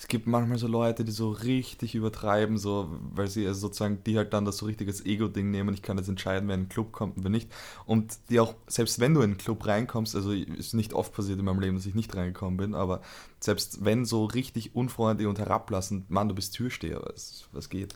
es 0.01 0.07
gibt 0.07 0.29
manchmal 0.29 0.59
so 0.59 0.69
Leute, 0.69 1.05
die 1.05 1.11
so 1.11 1.31
richtig 1.33 1.97
übertreiben, 1.97 2.57
so, 2.57 2.89
weil 3.15 3.27
sie 3.27 3.45
also 3.49 3.63
sozusagen, 3.63 4.05
die 4.05 4.17
halt 4.17 4.33
dann 4.33 4.45
das 4.45 4.59
so 4.59 4.67
richtiges 4.67 5.05
Ego-Ding 5.05 5.51
nehmen, 5.51 5.75
ich 5.75 5.83
kann 5.83 5.99
jetzt 5.99 6.09
entscheiden, 6.09 6.47
wer 6.49 6.55
in 6.55 6.63
den 6.65 6.69
Club 6.69 6.93
kommt 6.93 7.17
und 7.17 7.25
wer 7.25 7.33
nicht. 7.33 7.51
Und 7.85 8.17
die 8.31 8.39
auch, 8.39 8.55
selbst 8.69 9.01
wenn 9.01 9.13
du 9.13 9.23
in 9.23 9.33
den 9.33 9.39
Club 9.39 9.67
reinkommst, 9.67 10.15
also 10.15 10.31
ist 10.31 10.73
nicht 10.75 10.93
oft 10.93 11.13
passiert 11.13 11.41
in 11.41 11.45
meinem 11.45 11.59
Leben, 11.59 11.77
dass 11.77 11.85
ich 11.87 11.97
nicht 11.97 12.15
reingekommen 12.15 12.57
bin, 12.59 12.75
aber 12.77 13.01
selbst 13.41 13.85
wenn 13.85 14.05
so 14.05 14.25
richtig 14.27 14.77
unfreundlich 14.77 15.27
und 15.27 15.41
herablassend, 15.41 16.09
Mann, 16.13 16.29
du 16.29 16.35
bist 16.37 16.55
Türsteher, 16.55 17.01
was, 17.05 17.49
was 17.51 17.69
geht? 17.69 17.93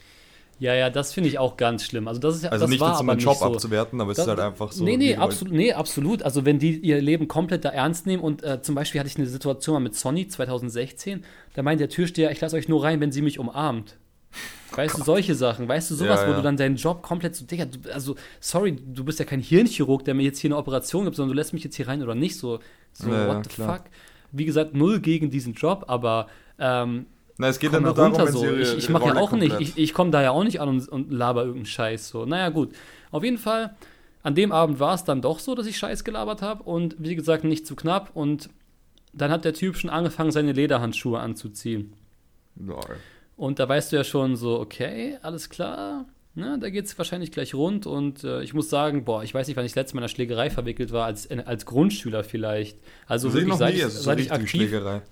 Ja, 0.63 0.75
ja, 0.75 0.91
das 0.91 1.13
finde 1.13 1.29
ich 1.29 1.41
auch 1.41 1.57
ganz 1.57 1.83
schlimm. 1.85 2.07
Also 2.07 2.21
das 2.21 2.37
ist 2.37 2.45
ja, 2.45 2.51
Also 2.51 2.63
das 2.65 2.71
nicht 2.71 2.81
jetzt, 2.81 3.01
um 3.01 3.09
aber 3.11 3.17
den 3.17 3.25
Job 3.25 3.37
so. 3.37 3.45
abzuwerten, 3.47 4.01
aber 4.01 4.13
es 4.13 4.17
Das- 4.19 4.27
ist 4.27 4.31
halt 4.31 4.39
einfach 4.39 4.71
so. 4.71 4.85
Nee, 4.85 4.97
nee, 4.97 5.17
absolut, 5.17 5.53
nee, 5.53 5.73
absolut. 5.73 6.23
Also 6.23 6.45
wenn 6.45 6.61
die 6.61 6.79
ihr 6.79 7.01
Leben 7.03 7.27
komplett 7.27 7.65
da 7.65 7.71
ernst 7.71 8.07
nehmen 8.07 8.23
und 8.23 8.45
äh, 8.45 8.63
zum 8.63 8.77
Beispiel 8.77 9.01
hatte 9.01 9.09
ich 9.09 9.17
eine 9.17 9.27
Situation 9.27 9.75
mal 9.75 9.81
mit 9.81 9.97
Sonny 9.97 10.29
2016, 10.29 11.25
da 11.55 11.63
meint 11.63 11.81
der 11.81 11.89
Türsteher, 11.89 12.31
ich 12.31 12.41
lasse 12.41 12.55
euch 12.57 12.69
nur 12.69 12.85
rein, 12.85 13.01
wenn 13.01 13.11
sie 13.11 13.23
mich 13.23 13.41
umarmt. 13.41 13.97
Weißt 14.75 14.99
du, 14.99 15.03
solche 15.03 15.35
Sachen, 15.35 15.67
weißt 15.69 15.91
du, 15.91 15.95
sowas, 15.97 16.21
Ja, 16.21 16.27
wo 16.29 16.31
ja. 16.31 16.37
du 16.37 16.43
dann 16.43 16.57
deinen 16.57 16.77
Job 16.77 17.03
komplett 17.03 17.35
so, 17.35 17.45
Digga, 17.45 17.65
du, 17.67 17.93
also, 17.93 18.15
sorry, 18.41 18.75
du 18.77 19.05
bist 19.05 19.19
ja 19.19 19.25
kein 19.27 19.41
Hirnchirurg, 19.41 20.05
der 20.05 20.15
mir 20.15 20.23
jetzt 20.23 20.39
hier 20.39 20.49
eine 20.49 20.57
Operation 20.57 21.05
gibt, 21.05 21.17
sondern 21.17 21.35
du 21.35 21.41
lässt 21.41 21.53
mich 21.53 21.65
jetzt 21.65 21.75
hier 21.77 21.89
rein 21.89 22.03
oder 22.03 22.15
nicht, 22.15 22.39
so, 22.39 22.61
so 22.93 23.11
ja, 23.11 23.27
what 23.29 23.45
the 23.45 23.51
klar. 23.51 23.77
fuck. 23.79 23.87
Wie 24.31 24.45
gesagt, 24.47 24.75
null 24.75 25.01
gegen 25.01 25.29
diesen 25.31 25.53
Job, 25.55 25.85
aber 25.89 26.29
ähm, 26.59 27.05
Nein, 27.39 27.51
es 27.51 27.59
geht 27.59 27.71
komm 27.73 27.83
nur 27.83 27.95
darum, 27.95 28.15
so. 28.29 28.41
sie 28.41 28.47
ihre, 28.47 28.61
Ich, 28.61 28.77
ich 28.79 28.89
mache 28.89 29.07
ja 29.07 29.17
auch 29.17 29.33
nicht, 29.33 29.51
komplett- 29.51 29.61
ich, 29.61 29.79
ich 29.79 29.95
komme 29.95 30.11
da 30.11 30.23
ja 30.23 30.31
auch 30.33 30.45
nicht 30.45 30.61
an 30.61 30.69
und, 30.69 30.89
und 30.89 31.13
laber 31.13 31.43
irgendeinen 31.43 31.67
Scheiß 31.67 32.09
so. 32.09 32.25
Naja, 32.27 32.51
gut. 32.51 32.71
Auf 33.11 33.25
jeden 33.25 33.39
Fall, 33.39 33.75
an 34.23 34.35
dem 34.35 34.53
Abend 34.53 34.79
war 34.81 34.95
es 34.95 35.05
dann 35.05 35.23
doch 35.23 35.39
so, 35.39 35.55
dass 35.55 35.67
ich 35.67 35.77
Scheiß 35.79 36.05
gelabert 36.05 36.43
habe 36.43 36.63
und 36.65 36.97
wie 36.99 37.15
gesagt, 37.17 37.45
nicht 37.45 37.67
zu 37.67 37.75
knapp 37.75 38.11
und 38.15 38.51
dann 39.13 39.31
hat 39.31 39.45
der 39.45 39.55
Typ 39.55 39.77
schon 39.77 39.91
angefangen, 39.91 40.31
seine 40.31 40.53
Lederhandschuhe 40.53 41.19
anzuziehen. 41.21 41.93
Lol. 42.57 42.81
Und 43.37 43.59
da 43.59 43.69
weißt 43.69 43.93
du 43.93 43.97
ja 43.97 44.05
schon 44.05 44.37
so, 44.37 44.61
okay, 44.61 45.19
alles 45.23 45.49
klar, 45.51 46.07
ne, 46.35 46.59
da 46.61 46.71
geht 46.71 46.85
es 46.87 46.97
wahrscheinlich 46.97 47.33
gleich 47.33 47.55
rund. 47.55 47.87
Und 47.87 48.25
äh, 48.25 48.43
ich 48.43 48.55
muss 48.55 48.71
sagen, 48.71 49.05
boah, 49.05 49.23
ich 49.25 49.35
weiß 49.35 49.49
nicht, 49.49 49.57
wann 49.57 49.65
ich 49.67 49.75
letztes 49.75 49.95
Mal 49.95 49.99
in 50.01 50.05
einer 50.05 50.09
Schlägerei 50.09 50.49
verwickelt 50.51 50.93
war, 50.93 51.07
als, 51.07 51.29
als 51.31 51.67
Grundschüler 51.67 52.25
vielleicht. 52.25 52.79
Also 53.07 53.29
Also 53.29 53.39
wirklich, 53.39 53.49
noch 53.51 53.59
seit, 53.59 53.73
nie, 53.75 53.79
ich, 53.81 53.85
also 53.85 53.97
so 53.99 54.03
seit 54.05 54.21
ich 54.21 54.33
aktiv 54.33 54.51
Schlägerei. 54.51 55.03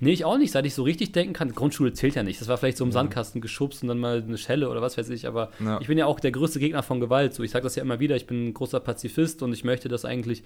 Nee, 0.00 0.12
ich 0.12 0.24
auch 0.24 0.36
nicht, 0.38 0.50
seit 0.52 0.66
ich 0.66 0.74
so 0.74 0.82
richtig 0.82 1.12
denken 1.12 1.32
kann. 1.34 1.52
Grundschule 1.54 1.92
zählt 1.92 2.14
ja 2.14 2.22
nicht. 2.22 2.40
Das 2.40 2.48
war 2.48 2.56
vielleicht 2.58 2.76
so 2.78 2.84
im 2.84 2.92
Sandkasten 2.92 3.40
geschubst 3.40 3.82
und 3.82 3.88
dann 3.88 3.98
mal 3.98 4.22
eine 4.26 4.36
Schelle 4.38 4.68
oder 4.68 4.82
was 4.82 4.98
weiß 4.98 5.08
ich. 5.10 5.26
Aber 5.26 5.50
Ja. 5.64 5.80
ich 5.80 5.86
bin 5.86 5.96
ja 5.98 6.06
auch 6.06 6.20
der 6.20 6.32
größte 6.32 6.58
Gegner 6.58 6.82
von 6.82 7.00
Gewalt. 7.00 7.32
So, 7.34 7.42
ich 7.42 7.50
sage 7.52 7.62
das 7.62 7.76
ja 7.76 7.82
immer 7.82 8.00
wieder. 8.00 8.16
Ich 8.16 8.26
bin 8.26 8.48
ein 8.48 8.54
großer 8.54 8.80
Pazifist 8.80 9.42
und 9.42 9.52
ich 9.52 9.64
möchte, 9.64 9.88
dass 9.88 10.04
eigentlich 10.04 10.42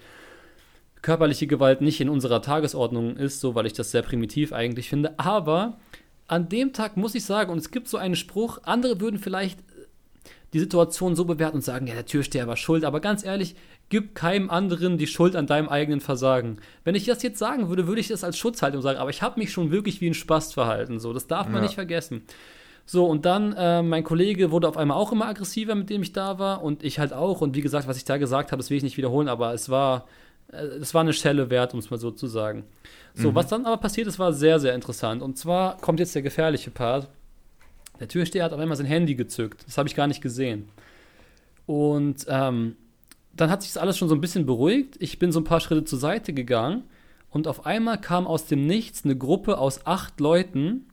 körperliche 1.01 1.47
Gewalt 1.47 1.81
nicht 1.81 2.01
in 2.01 2.09
unserer 2.09 2.41
Tagesordnung 2.41 3.15
ist, 3.15 3.39
so 3.39 3.55
weil 3.55 3.65
ich 3.65 3.73
das 3.73 3.91
sehr 3.91 4.01
primitiv 4.01 4.53
eigentlich 4.53 4.89
finde. 4.89 5.17
Aber 5.17 5.77
an 6.27 6.49
dem 6.49 6.73
Tag 6.73 6.97
muss 6.97 7.15
ich 7.15 7.23
sagen, 7.25 7.51
und 7.51 7.57
es 7.57 7.71
gibt 7.71 7.87
so 7.87 7.97
einen 7.97 8.15
Spruch, 8.15 8.59
andere 8.63 8.99
würden 9.01 9.19
vielleicht 9.19 9.59
die 10.53 10.59
Situation 10.59 11.15
so 11.15 11.25
bewerten 11.25 11.57
und 11.57 11.61
sagen, 11.63 11.87
ja, 11.87 11.93
der 11.93 12.05
Türsteher 12.05 12.47
war 12.47 12.57
schuld. 12.57 12.83
Aber 12.83 12.99
ganz 12.99 13.23
ehrlich, 13.23 13.55
gib 13.89 14.15
keinem 14.15 14.49
anderen 14.49 14.97
die 14.97 15.07
Schuld 15.07 15.35
an 15.35 15.47
deinem 15.47 15.67
eigenen 15.67 15.99
Versagen. 15.99 16.57
Wenn 16.83 16.95
ich 16.95 17.05
das 17.05 17.23
jetzt 17.23 17.39
sagen 17.39 17.69
würde, 17.69 17.87
würde 17.87 17.99
ich 17.99 18.07
das 18.07 18.23
als 18.23 18.37
Schutzhaltung 18.37 18.81
sagen. 18.81 18.99
Aber 18.99 19.09
ich 19.09 19.21
habe 19.21 19.39
mich 19.39 19.51
schon 19.51 19.71
wirklich 19.71 19.99
wie 19.99 20.07
ein 20.07 20.13
Spast 20.13 20.53
verhalten. 20.53 20.99
So, 20.99 21.11
das 21.11 21.27
darf 21.27 21.47
man 21.47 21.57
ja. 21.57 21.61
nicht 21.63 21.75
vergessen. 21.75 22.23
So, 22.85 23.05
und 23.05 23.25
dann, 23.25 23.53
äh, 23.53 23.81
mein 23.81 24.03
Kollege 24.03 24.51
wurde 24.51 24.67
auf 24.67 24.77
einmal 24.77 24.97
auch 24.97 25.11
immer 25.11 25.27
aggressiver, 25.27 25.75
mit 25.75 25.89
dem 25.89 26.01
ich 26.03 26.13
da 26.13 26.39
war. 26.39 26.63
Und 26.63 26.83
ich 26.83 26.99
halt 26.99 27.13
auch. 27.13 27.41
Und 27.41 27.55
wie 27.55 27.61
gesagt, 27.61 27.87
was 27.87 27.97
ich 27.97 28.05
da 28.05 28.17
gesagt 28.17 28.51
habe, 28.51 28.59
das 28.59 28.69
will 28.69 28.77
ich 28.77 28.83
nicht 28.83 28.97
wiederholen, 28.97 29.27
aber 29.27 29.53
es 29.53 29.69
war, 29.69 30.07
äh, 30.51 30.57
es 30.57 30.93
war 30.93 31.01
eine 31.01 31.13
Schelle 31.13 31.49
wert, 31.49 31.73
um 31.73 31.79
es 31.79 31.89
mal 31.89 31.99
so 31.99 32.11
zu 32.11 32.27
sagen. 32.27 32.63
So, 33.15 33.31
mhm. 33.31 33.35
was 33.35 33.47
dann 33.47 33.65
aber 33.65 33.77
passiert 33.77 34.07
ist, 34.07 34.19
war 34.19 34.33
sehr, 34.33 34.59
sehr 34.59 34.75
interessant. 34.75 35.23
Und 35.23 35.37
zwar 35.37 35.77
kommt 35.77 35.99
jetzt 35.99 36.13
der 36.13 36.21
gefährliche 36.21 36.69
Part. 36.69 37.09
Der 37.99 38.07
Türsteher 38.07 38.45
hat 38.45 38.53
auf 38.53 38.59
einmal 38.59 38.77
sein 38.77 38.85
Handy 38.85 39.15
gezückt. 39.15 39.65
Das 39.65 39.77
habe 39.77 39.89
ich 39.89 39.95
gar 39.95 40.07
nicht 40.07 40.21
gesehen. 40.21 40.69
Und 41.65 42.25
ähm, 42.29 42.75
dann 43.39 43.49
hat 43.49 43.61
sich 43.61 43.73
das 43.73 43.81
alles 43.81 43.97
schon 43.97 44.09
so 44.09 44.15
ein 44.15 44.21
bisschen 44.21 44.45
beruhigt. 44.45 44.95
Ich 44.99 45.19
bin 45.19 45.31
so 45.31 45.39
ein 45.39 45.45
paar 45.45 45.59
Schritte 45.59 45.85
zur 45.85 45.99
Seite 45.99 46.33
gegangen. 46.33 46.83
Und 47.29 47.47
auf 47.47 47.65
einmal 47.65 48.01
kam 48.01 48.27
aus 48.27 48.45
dem 48.45 48.65
Nichts 48.65 49.05
eine 49.05 49.15
Gruppe 49.15 49.59
aus 49.59 49.85
acht 49.85 50.19
Leuten 50.19 50.87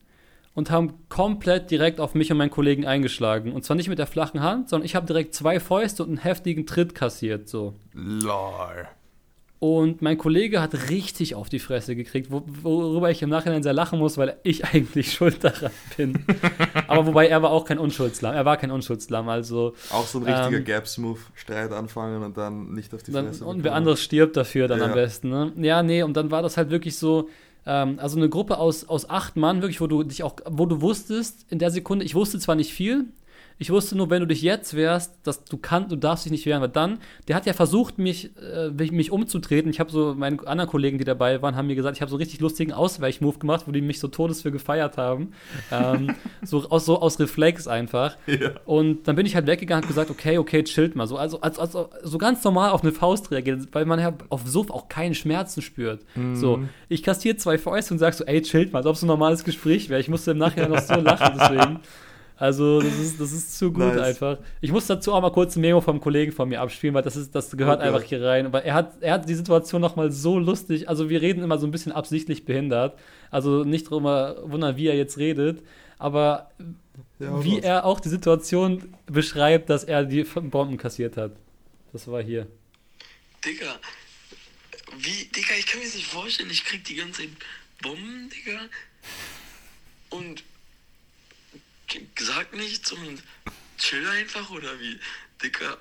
und 0.55 0.71
haben 0.71 0.95
komplett 1.09 1.71
direkt 1.71 1.99
auf 1.99 2.15
mich 2.15 2.31
und 2.31 2.39
meinen 2.39 2.51
Kollegen 2.51 2.87
eingeschlagen. 2.87 3.53
Und 3.53 3.65
zwar 3.65 3.77
nicht 3.77 3.89
mit 3.89 3.99
der 3.99 4.07
flachen 4.07 4.43
Hand, 4.43 4.69
sondern 4.69 4.85
ich 4.85 4.95
habe 4.95 5.07
direkt 5.07 5.35
zwei 5.35 5.61
Fäuste 5.61 6.03
und 6.03 6.11
einen 6.11 6.19
heftigen 6.19 6.67
Tritt 6.67 6.95
kassiert. 6.95 7.49
So. 7.49 7.75
Lol. 7.93 8.87
Und 9.59 10.03
mein 10.03 10.19
Kollege 10.19 10.61
hat 10.61 10.91
richtig 10.91 11.35
auf 11.35 11.49
die 11.49 11.59
Fresse 11.59 11.97
gekriegt, 11.97 12.31
worüber 12.31 13.11
ich 13.11 13.23
im 13.23 13.31
Nachhinein 13.31 13.63
sehr 13.63 13.73
lachen 13.73 13.99
muss, 13.99 14.19
weil 14.19 14.37
ich 14.43 14.65
eigentlich 14.73 15.13
schuld 15.13 15.43
daran 15.43 15.71
bin. 15.97 16.25
Aber 16.89 17.07
wobei 17.07 17.29
er 17.29 17.43
war 17.43 17.51
auch 17.51 17.65
kein 17.65 17.79
Unschuldslamm. 17.79 18.35
Er 18.35 18.45
war 18.45 18.59
kein 18.59 18.71
Unschuldslamm, 18.71 19.29
also. 19.29 19.75
Auch 19.91 20.07
so 20.07 20.19
ein 20.19 20.25
richtiger 20.25 20.59
ähm, 20.59 20.65
Gaps-Move, 20.65 21.21
Streit 21.35 21.73
anfangen 21.73 22.23
und 22.23 22.37
dann 22.37 22.75
nicht 22.75 22.93
auf 22.95 23.03
die 23.03 23.13
dann, 23.13 23.29
Fresse. 23.29 23.47
Und 23.47 23.65
wer 23.65 23.75
anderes 23.75 24.03
stirbt 24.03 24.37
dafür 24.37 24.69
dann 24.69 24.81
ja. 24.81 24.87
am 24.87 24.93
besten, 24.93 25.31
ne? 25.31 25.53
Ja, 25.57 25.83
nee, 25.83 26.03
und 26.03 26.17
dann 26.17 26.31
war 26.31 26.43
das 26.43 26.59
halt 26.59 26.69
wirklich 26.69 26.99
so, 26.99 27.31
ähm, 27.65 27.99
also 27.99 28.19
eine 28.19 28.29
Gruppe 28.29 28.59
aus, 28.59 28.87
aus 28.87 29.09
acht 29.09 29.37
Mann, 29.37 29.63
wirklich, 29.63 29.81
wo 29.81 29.87
du 29.87 30.03
dich 30.03 30.23
auch, 30.23 30.37
wo 30.45 30.67
du 30.67 30.83
wusstest, 30.83 31.47
in 31.51 31.59
der 31.59 31.71
Sekunde, 31.71 32.05
ich 32.05 32.15
wusste 32.15 32.39
zwar 32.39 32.57
nicht 32.57 32.73
viel, 32.73 33.07
ich 33.59 33.71
wusste 33.71 33.97
nur, 33.97 34.11
wenn 34.11 34.21
du 34.21 34.27
dich 34.27 34.43
jetzt 34.43 34.75
wehrst, 34.77 35.15
dass 35.23 35.45
du 35.45 35.57
kannst, 35.57 35.91
du 35.91 35.97
darfst 35.97 36.27
dich 36.27 36.33
nicht 36.33 36.45
wehren, 36.45 36.61
weil 36.61 36.69
dann, 36.69 36.99
der 37.27 37.37
hat 37.37 37.47
ja 37.47 37.55
versucht, 37.55 37.99
mich, 37.99 38.31
äh, 38.37 38.71
mich 38.71 39.11
umzutreten. 39.11 39.71
Ich 39.71 39.81
habe 39.81 39.91
so, 39.91 40.15
meine 40.15 40.47
anderen 40.47 40.69
Kollegen, 40.69 40.99
die 40.99 41.05
dabei 41.05 41.41
waren, 41.41 41.57
haben 41.57 41.67
mir 41.67 41.75
gesagt, 41.75 41.97
ich 41.97 42.03
habe 42.03 42.11
so 42.11 42.17
richtig 42.17 42.41
lustigen 42.41 42.73
Ausweichmove 42.73 43.39
gemacht, 43.39 43.65
wo 43.67 43.73
die 43.73 43.81
mich 43.81 43.99
so 43.99 44.09
todes 44.09 44.43
für 44.43 44.53
gefeiert 44.53 44.99
haben. 44.99 45.33
ähm, 45.73 46.15
so, 46.43 46.69
aus, 46.69 46.85
so 46.85 47.01
aus 47.01 47.19
Reflex 47.19 47.67
einfach. 47.67 48.17
Ja. 48.27 48.51
Und 48.67 49.09
dann 49.09 49.17
bin 49.17 49.25
ich 49.25 49.35
halt 49.35 49.47
weggegangen 49.47 49.85
und 49.85 49.89
gesagt, 49.89 50.11
okay, 50.11 50.37
okay, 50.37 50.63
chillt 50.65 50.95
mal. 50.95 51.07
So, 51.07 51.17
also, 51.17 51.41
also, 51.41 51.61
also 51.61 51.89
so 52.03 52.19
ganz 52.19 52.45
normal 52.45 52.71
auf 52.71 52.83
eine 52.83 52.93
Faust 52.93 53.31
reagiert, 53.31 53.69
weil 53.73 53.87
man 53.87 53.99
ja 53.99 54.13
auf 54.29 54.43
so 54.45 54.67
auch 54.69 54.89
keine 54.89 55.15
Schmerzen 55.15 55.63
spürt. 55.63 56.05
Mhm. 56.15 56.37
So, 56.37 56.61
ich 56.89 57.03
kassiere 57.03 57.37
zwei 57.37 57.57
Fäuste 57.57 57.95
und 57.95 57.99
sag 57.99 58.15
so, 58.15 58.25
ey, 58.25 58.43
chillt 58.43 58.73
mal, 58.73 58.81
als 58.81 58.87
ob 58.87 58.97
es 58.97 59.03
ein 59.03 59.07
normales 59.07 59.45
Gespräch 59.45 59.89
wäre. 59.89 60.01
Ich 60.01 60.09
musste 60.09 60.33
im 60.33 60.39
Nachhinein 60.39 60.71
noch 60.71 60.81
so 60.81 60.95
lachen, 60.95 61.39
deswegen. 61.39 61.81
Also, 62.39 62.83
das 62.83 62.99
ist, 62.99 63.19
das 63.19 63.33
ist 63.33 63.59
zu 63.59 63.73
gut 63.73 63.95
nice. 63.95 63.99
einfach. 63.99 64.39
Ich 64.61 64.71
muss 64.71 64.87
dazu 64.87 65.15
auch 65.15 65.23
mal 65.23 65.33
kurz 65.33 65.57
ein 65.57 65.63
Memo 65.63 65.81
vom 65.81 66.01
Kollegen 66.01 66.33
von 66.33 66.49
mir 66.49 66.61
abspielen, 66.61 66.95
weil 66.95 67.03
das, 67.03 67.17
ist, 67.17 67.35
das 67.35 67.57
gehört 67.57 67.79
okay. 67.79 67.89
einfach 67.89 68.03
hier 68.03 68.23
rein. 68.23 68.53
Weil 68.53 68.63
er 68.63 68.75
hat, 68.75 69.03
er 69.03 69.15
hat 69.15 69.29
die 69.29 69.35
Situation 69.35 69.81
nochmal 69.81 70.13
so 70.13 70.39
lustig. 70.39 70.89
Also, 70.89 71.09
wir 71.09 71.23
reden 71.23 71.43
immer 71.43 71.57
so 71.59 71.67
ein 71.67 71.71
bisschen 71.71 71.93
absichtlich 71.93 72.45
behindert. 72.45 72.99
Also, 73.31 73.65
nicht 73.65 73.89
drüber 73.89 74.43
wundern, 74.45 74.77
wie 74.77 74.87
er 74.87 74.97
jetzt 74.97 75.17
redet. 75.17 75.63
Aber 75.99 76.51
ja, 77.19 77.43
wie 77.43 77.57
was? 77.57 77.65
er 77.65 77.85
auch 77.87 78.01
die 78.01 78.11
Situation 78.11 78.95
beschreibt, 79.07 79.71
dass 79.71 79.85
er 79.85 80.05
die 80.05 80.25
Bomben 80.25 80.77
kassiert 80.77 81.17
hat. 81.17 81.33
Das 81.95 82.07
war 82.07 82.23
hier. 82.23 82.47
Digga, 83.47 83.79
wie, 84.99 85.25
Digga, 85.25 85.55
ich 85.59 85.67
kann 85.67 85.81
mir 85.81 85.87
das 85.87 85.95
nicht 85.95 86.07
vorstellen, 86.07 86.51
ich 86.51 86.65
krieg 86.65 86.85
die 86.85 86.97
ganze 86.97 87.23
Zeit 87.23 87.31
Bomben, 87.83 88.29
Digga. 88.29 88.61
Und 90.11 90.45
sag 92.19 92.55
nichts 92.55 92.93
und 92.93 93.23
chill 93.79 94.07
einfach 94.09 94.51
oder 94.51 94.79
wie? 94.81 94.99
Dicker, 95.43 95.77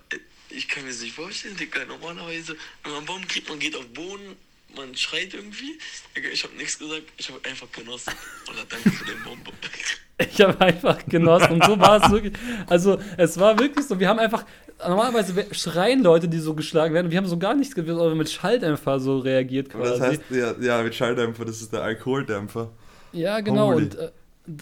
ich 0.50 0.68
kann 0.68 0.84
mir 0.84 0.90
das 0.90 1.02
nicht 1.02 1.16
vorstellen, 1.16 1.56
Dicker. 1.58 1.86
Normalerweise, 1.86 2.56
wenn 2.84 2.94
man 2.94 3.06
Bomben 3.06 3.28
kriegt, 3.28 3.50
man 3.50 3.60
geht 3.60 3.76
auf 3.76 3.88
Boden, 3.88 4.36
man 4.76 4.96
schreit 4.96 5.34
irgendwie. 5.34 5.80
Ich 6.32 6.44
habe 6.44 6.56
nichts 6.56 6.78
gesagt, 6.78 7.04
ich 7.18 7.30
habe 7.30 7.40
einfach 7.48 7.72
genossen. 7.72 8.14
Oder 8.50 8.66
danke 8.70 8.92
für 8.92 9.06
den 9.06 9.24
Bombe. 9.24 9.52
Ich 10.18 10.40
habe 10.40 10.60
einfach 10.62 11.06
genossen 11.08 11.54
und 11.54 11.66
so 11.66 11.78
war 11.78 12.04
es 12.04 12.10
wirklich. 12.10 12.34
Also 12.68 12.98
es 13.18 13.38
war 13.38 13.60
wirklich 13.60 13.86
so, 13.86 14.00
wir 14.00 14.08
haben 14.08 14.20
einfach, 14.20 14.46
normalerweise 14.80 15.54
schreien 15.54 16.04
Leute, 16.04 16.30
die 16.30 16.40
so 16.40 16.54
geschlagen 16.54 16.94
werden, 16.94 17.12
wir 17.12 17.18
haben 17.18 17.28
so 17.28 17.38
gar 17.38 17.54
nichts 17.54 17.76
gewusst, 17.76 18.00
aber 18.00 18.16
mit 18.16 18.30
Schalldämpfer 18.30 19.00
so 19.00 19.20
reagiert 19.20 19.70
quasi. 19.70 19.92
das 19.92 20.02
heißt, 20.02 20.22
ja, 20.30 20.56
ja, 20.60 20.82
mit 20.84 20.96
Schalldämpfer, 20.96 21.44
das 21.44 21.62
ist 21.62 21.74
der 21.74 21.84
Alkoholdämpfer. 21.84 22.72
Ja, 23.12 23.42
genau. 23.42 23.74
Holy. 23.74 23.84
Und 23.84 23.96
äh, 23.96 24.12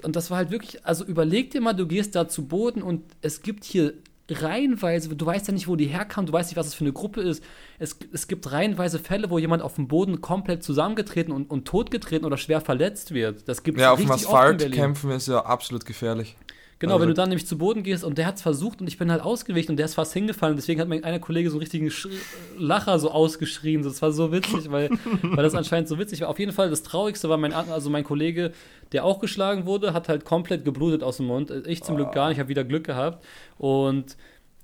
und 0.03 0.15
das 0.15 0.31
war 0.31 0.37
halt 0.37 0.51
wirklich, 0.51 0.85
also 0.85 1.05
überleg 1.05 1.51
dir 1.51 1.61
mal, 1.61 1.73
du 1.73 1.87
gehst 1.87 2.15
da 2.15 2.27
zu 2.27 2.47
Boden 2.47 2.81
und 2.81 3.03
es 3.21 3.41
gibt 3.41 3.63
hier 3.63 3.93
reihenweise, 4.29 5.13
du 5.15 5.25
weißt 5.25 5.47
ja 5.47 5.53
nicht, 5.53 5.67
wo 5.67 5.75
die 5.75 5.87
herkamen, 5.87 6.27
du 6.27 6.33
weißt 6.33 6.49
nicht, 6.49 6.57
was 6.57 6.67
es 6.67 6.73
für 6.73 6.85
eine 6.85 6.93
Gruppe 6.93 7.21
ist. 7.21 7.43
Es, 7.77 7.97
es 8.13 8.27
gibt 8.27 8.51
reihenweise 8.51 8.99
Fälle, 8.99 9.29
wo 9.29 9.37
jemand 9.37 9.61
auf 9.61 9.75
dem 9.75 9.87
Boden 9.87 10.21
komplett 10.21 10.63
zusammengetreten 10.63 11.33
und, 11.33 11.49
und 11.49 11.65
totgetreten 11.65 12.25
oder 12.25 12.37
schwer 12.37 12.61
verletzt 12.61 13.13
wird. 13.13 13.47
Das 13.49 13.63
gibt 13.63 13.79
Ja, 13.79 13.91
auf 13.91 13.99
dem 13.99 14.11
Asphalt 14.11 14.71
kämpfen 14.71 15.11
ist 15.11 15.27
ja 15.27 15.45
absolut 15.45 15.85
gefährlich. 15.85 16.37
Genau, 16.83 16.95
also 16.95 17.03
wenn 17.03 17.07
du 17.07 17.13
dann 17.13 17.29
nämlich 17.29 17.47
zu 17.47 17.57
Boden 17.57 17.81
gehst 17.81 18.03
und 18.03 18.17
der 18.17 18.25
hat 18.25 18.35
es 18.35 18.41
versucht 18.41 18.81
und 18.81 18.87
ich 18.87 18.97
bin 18.97 19.09
halt 19.09 19.21
ausgewichen 19.21 19.71
und 19.71 19.77
der 19.77 19.85
ist 19.85 19.93
fast 19.93 20.11
hingefallen. 20.11 20.57
Deswegen 20.57 20.81
hat 20.81 20.89
mein 20.89 21.01
einer 21.05 21.19
Kollege 21.19 21.49
so 21.49 21.55
einen 21.55 21.61
richtigen 21.61 21.89
Sch 21.89 22.09
Lacher 22.57 22.99
so 22.99 23.09
ausgeschrien. 23.09 23.83
Das 23.83 24.01
war 24.01 24.11
so 24.11 24.33
witzig, 24.33 24.69
weil, 24.69 24.89
weil 25.21 25.43
das 25.43 25.55
anscheinend 25.55 25.87
so 25.87 25.97
witzig 25.97 26.19
war. 26.19 26.27
Auf 26.27 26.39
jeden 26.39 26.51
Fall, 26.51 26.69
das 26.69 26.83
Traurigste 26.83 27.29
war 27.29 27.37
mein, 27.37 27.53
also 27.53 27.89
mein 27.89 28.03
Kollege, 28.03 28.51
der 28.91 29.05
auch 29.05 29.19
geschlagen 29.19 29.65
wurde, 29.65 29.93
hat 29.93 30.09
halt 30.09 30.25
komplett 30.25 30.65
geblutet 30.65 31.03
aus 31.03 31.17
dem 31.17 31.27
Mund. 31.27 31.53
Ich 31.67 31.83
zum 31.83 31.95
Glück 31.95 32.11
gar 32.11 32.27
nicht, 32.27 32.35
ich 32.35 32.39
habe 32.41 32.49
wieder 32.49 32.65
Glück 32.65 32.85
gehabt. 32.85 33.23
Und 33.57 34.17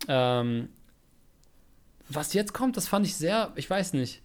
ähm, 0.09 0.67
was 2.09 2.33
jetzt 2.33 2.53
kommt, 2.53 2.75
das 2.75 2.89
fand 2.89 3.05
ich 3.05 3.15
sehr, 3.15 3.53
ich 3.55 3.69
weiß 3.69 3.93
nicht, 3.93 4.21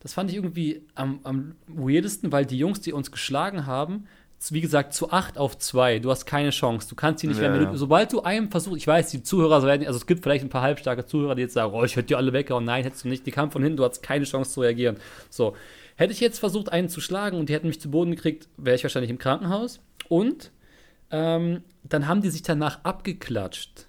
das 0.00 0.14
fand 0.14 0.30
ich 0.30 0.36
irgendwie 0.36 0.82
am, 0.96 1.20
am 1.22 1.54
weirdesten, 1.68 2.32
weil 2.32 2.44
die 2.44 2.58
Jungs, 2.58 2.80
die 2.80 2.92
uns 2.92 3.12
geschlagen 3.12 3.66
haben, 3.66 4.08
wie 4.50 4.60
gesagt, 4.60 4.94
zu 4.94 5.10
8 5.10 5.38
auf 5.38 5.58
2. 5.58 5.98
Du 6.00 6.10
hast 6.10 6.26
keine 6.26 6.50
Chance. 6.50 6.88
Du 6.88 6.94
kannst 6.94 7.20
sie 7.20 7.26
nicht 7.26 7.40
ja, 7.40 7.50
mehr. 7.50 7.66
Du, 7.66 7.76
sobald 7.76 8.12
du 8.12 8.22
einem 8.22 8.50
versuchst, 8.50 8.76
ich 8.76 8.86
weiß, 8.86 9.10
die 9.10 9.22
Zuhörer 9.22 9.62
werden, 9.62 9.86
also 9.86 9.96
es 9.96 10.06
gibt 10.06 10.22
vielleicht 10.22 10.44
ein 10.44 10.50
paar 10.50 10.62
halbstarke 10.62 11.06
Zuhörer, 11.06 11.34
die 11.34 11.42
jetzt 11.42 11.54
sagen, 11.54 11.72
oh, 11.74 11.84
ich 11.84 11.96
hätte 11.96 12.08
die 12.08 12.16
alle 12.16 12.32
weggehauen. 12.32 12.64
Nein, 12.64 12.84
hättest 12.84 13.04
du 13.04 13.08
nicht. 13.08 13.26
Die 13.26 13.30
kamen 13.30 13.50
von 13.50 13.62
hinten, 13.62 13.78
du 13.78 13.84
hast 13.84 14.02
keine 14.02 14.24
Chance 14.24 14.52
zu 14.52 14.60
reagieren. 14.60 14.98
So. 15.30 15.56
Hätte 15.96 16.12
ich 16.12 16.20
jetzt 16.20 16.38
versucht, 16.38 16.70
einen 16.70 16.90
zu 16.90 17.00
schlagen 17.00 17.38
und 17.38 17.48
die 17.48 17.54
hätten 17.54 17.68
mich 17.68 17.80
zu 17.80 17.90
Boden 17.90 18.10
gekriegt, 18.10 18.48
wäre 18.58 18.76
ich 18.76 18.82
wahrscheinlich 18.82 19.10
im 19.10 19.18
Krankenhaus. 19.18 19.80
Und 20.08 20.50
ähm, 21.10 21.62
dann 21.84 22.06
haben 22.06 22.20
die 22.20 22.30
sich 22.30 22.42
danach 22.42 22.84
abgeklatscht. 22.84 23.86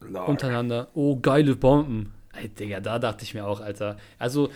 Lord. 0.00 0.28
Untereinander. 0.28 0.88
Oh, 0.94 1.16
geile 1.16 1.56
Bomben. 1.56 2.12
Ey, 2.34 2.48
Digga, 2.48 2.80
da 2.80 2.98
dachte 2.98 3.24
ich 3.24 3.34
mir 3.34 3.46
auch, 3.46 3.60
Alter. 3.60 3.96
Also, 4.18 4.50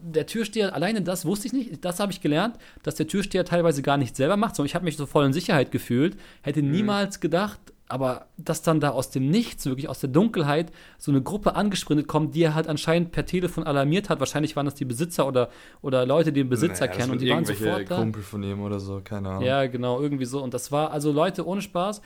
der 0.00 0.26
Türsteher, 0.26 0.74
alleine 0.74 1.02
das 1.02 1.24
wusste 1.24 1.48
ich 1.48 1.52
nicht, 1.52 1.84
das 1.84 2.00
habe 2.00 2.12
ich 2.12 2.20
gelernt, 2.20 2.56
dass 2.82 2.94
der 2.94 3.06
Türsteher 3.06 3.44
teilweise 3.44 3.82
gar 3.82 3.96
nicht 3.98 4.16
selber 4.16 4.36
macht, 4.36 4.56
sondern 4.56 4.66
ich 4.66 4.74
habe 4.74 4.84
mich 4.84 4.96
so 4.96 5.06
voll 5.06 5.26
in 5.26 5.32
Sicherheit 5.32 5.70
gefühlt, 5.70 6.16
hätte 6.42 6.62
mhm. 6.62 6.70
niemals 6.70 7.20
gedacht, 7.20 7.60
aber 7.88 8.26
dass 8.36 8.62
dann 8.62 8.80
da 8.80 8.90
aus 8.90 9.10
dem 9.10 9.28
Nichts, 9.30 9.64
wirklich 9.66 9.88
aus 9.88 10.00
der 10.00 10.10
Dunkelheit, 10.10 10.72
so 10.98 11.12
eine 11.12 11.22
Gruppe 11.22 11.54
angesprintet 11.54 12.08
kommt, 12.08 12.34
die 12.34 12.42
er 12.42 12.54
halt 12.54 12.66
anscheinend 12.66 13.12
per 13.12 13.26
Telefon 13.26 13.64
alarmiert 13.64 14.08
hat. 14.08 14.18
Wahrscheinlich 14.18 14.56
waren 14.56 14.66
das 14.66 14.74
die 14.74 14.84
Besitzer 14.84 15.26
oder, 15.26 15.50
oder 15.82 16.04
Leute, 16.04 16.32
die 16.32 16.40
den 16.40 16.48
Besitzer 16.48 16.86
naja, 16.86 16.98
kennen 16.98 17.12
und 17.12 17.20
die 17.20 17.30
waren 17.30 17.44
sofort 17.44 17.88
da. 17.88 17.96
Kumpel 17.96 18.22
von 18.22 18.42
ihm 18.42 18.60
oder 18.60 18.80
so, 18.80 19.00
keine 19.04 19.28
Ahnung. 19.28 19.44
Ja, 19.44 19.66
genau, 19.66 20.00
irgendwie 20.00 20.24
so. 20.24 20.42
Und 20.42 20.52
das 20.52 20.72
war, 20.72 20.90
also 20.90 21.12
Leute, 21.12 21.46
ohne 21.46 21.62
Spaß, 21.62 22.02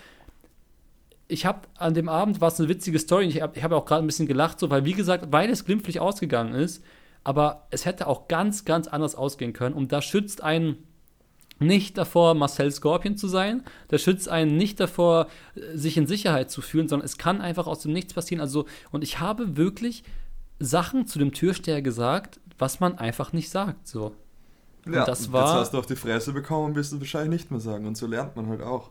ich 1.29 1.47
habe 1.47 1.61
an 1.79 1.95
dem 1.95 2.09
Abend 2.09 2.41
war 2.41 2.49
es 2.49 2.59
eine 2.59 2.69
witzige 2.69 2.99
Story. 2.99 3.27
Ich 3.27 3.41
habe 3.41 3.63
hab 3.63 3.73
auch 3.73 3.87
gerade 3.87 4.05
ein 4.05 4.07
bisschen 4.07 4.27
gelacht, 4.27 4.59
so, 4.59 4.69
weil 4.69 4.85
wie 4.85 4.93
gesagt, 4.93 5.29
weil 5.31 5.49
es 5.49 5.65
glimpflich 5.65 6.01
ausgegangen 6.01 6.55
ist, 6.55 6.85
aber 7.25 7.67
es 7.71 7.85
hätte 7.85 8.07
auch 8.07 8.29
ganz, 8.29 8.65
ganz 8.65 8.89
anders 8.89 9.15
ausgehen 9.15 9.53
können. 9.53 9.75
Und 9.75 9.93
da 9.93 10.03
schützt 10.03 10.43
einen 10.43 10.87
nicht 11.59 11.99
davor, 11.99 12.35
Marcel 12.35 12.71
Scorpion 12.71 13.17
zu 13.17 13.29
sein. 13.29 13.63
Der 13.91 13.99
schützt 13.99 14.29
einen 14.29 14.57
nicht 14.57 14.81
davor, 14.81 15.27
sich 15.75 15.97
in 15.97 16.07
Sicherheit 16.07 16.51
zu 16.51 16.63
fühlen, 16.63 16.89
sondern 16.89 17.05
es 17.05 17.19
kann 17.19 17.41
einfach 17.41 17.67
aus 17.67 17.81
dem 17.81 17.93
Nichts 17.93 18.15
passieren. 18.15 18.41
Also, 18.41 18.65
und 18.91 19.05
ich 19.05 19.21
habe 19.21 19.57
wirklich 19.57 20.03
Sachen 20.59 21.07
zu 21.07 21.19
dem 21.19 21.33
Türsteher 21.33 21.83
gesagt, 21.83 22.41
was 22.59 22.81
man 22.81 22.97
einfach 22.99 23.33
nicht 23.33 23.51
sagt. 23.51 23.87
So. 23.87 24.15
Und 24.87 24.95
ja, 24.95 25.05
das 25.05 25.33
war, 25.33 25.47
jetzt 25.47 25.61
hast 25.61 25.75
du 25.75 25.79
auf 25.79 25.87
die 25.87 25.97
Fresse 25.97 26.33
bekommen 26.33 26.67
und 26.67 26.77
wirst 26.77 26.93
du 26.93 27.01
wahrscheinlich 27.01 27.43
nicht 27.43 27.51
mehr 27.51 27.61
sagen. 27.61 27.87
Und 27.87 27.97
so 27.97 28.07
lernt 28.07 28.37
man 28.37 28.49
halt 28.49 28.63
auch. 28.63 28.91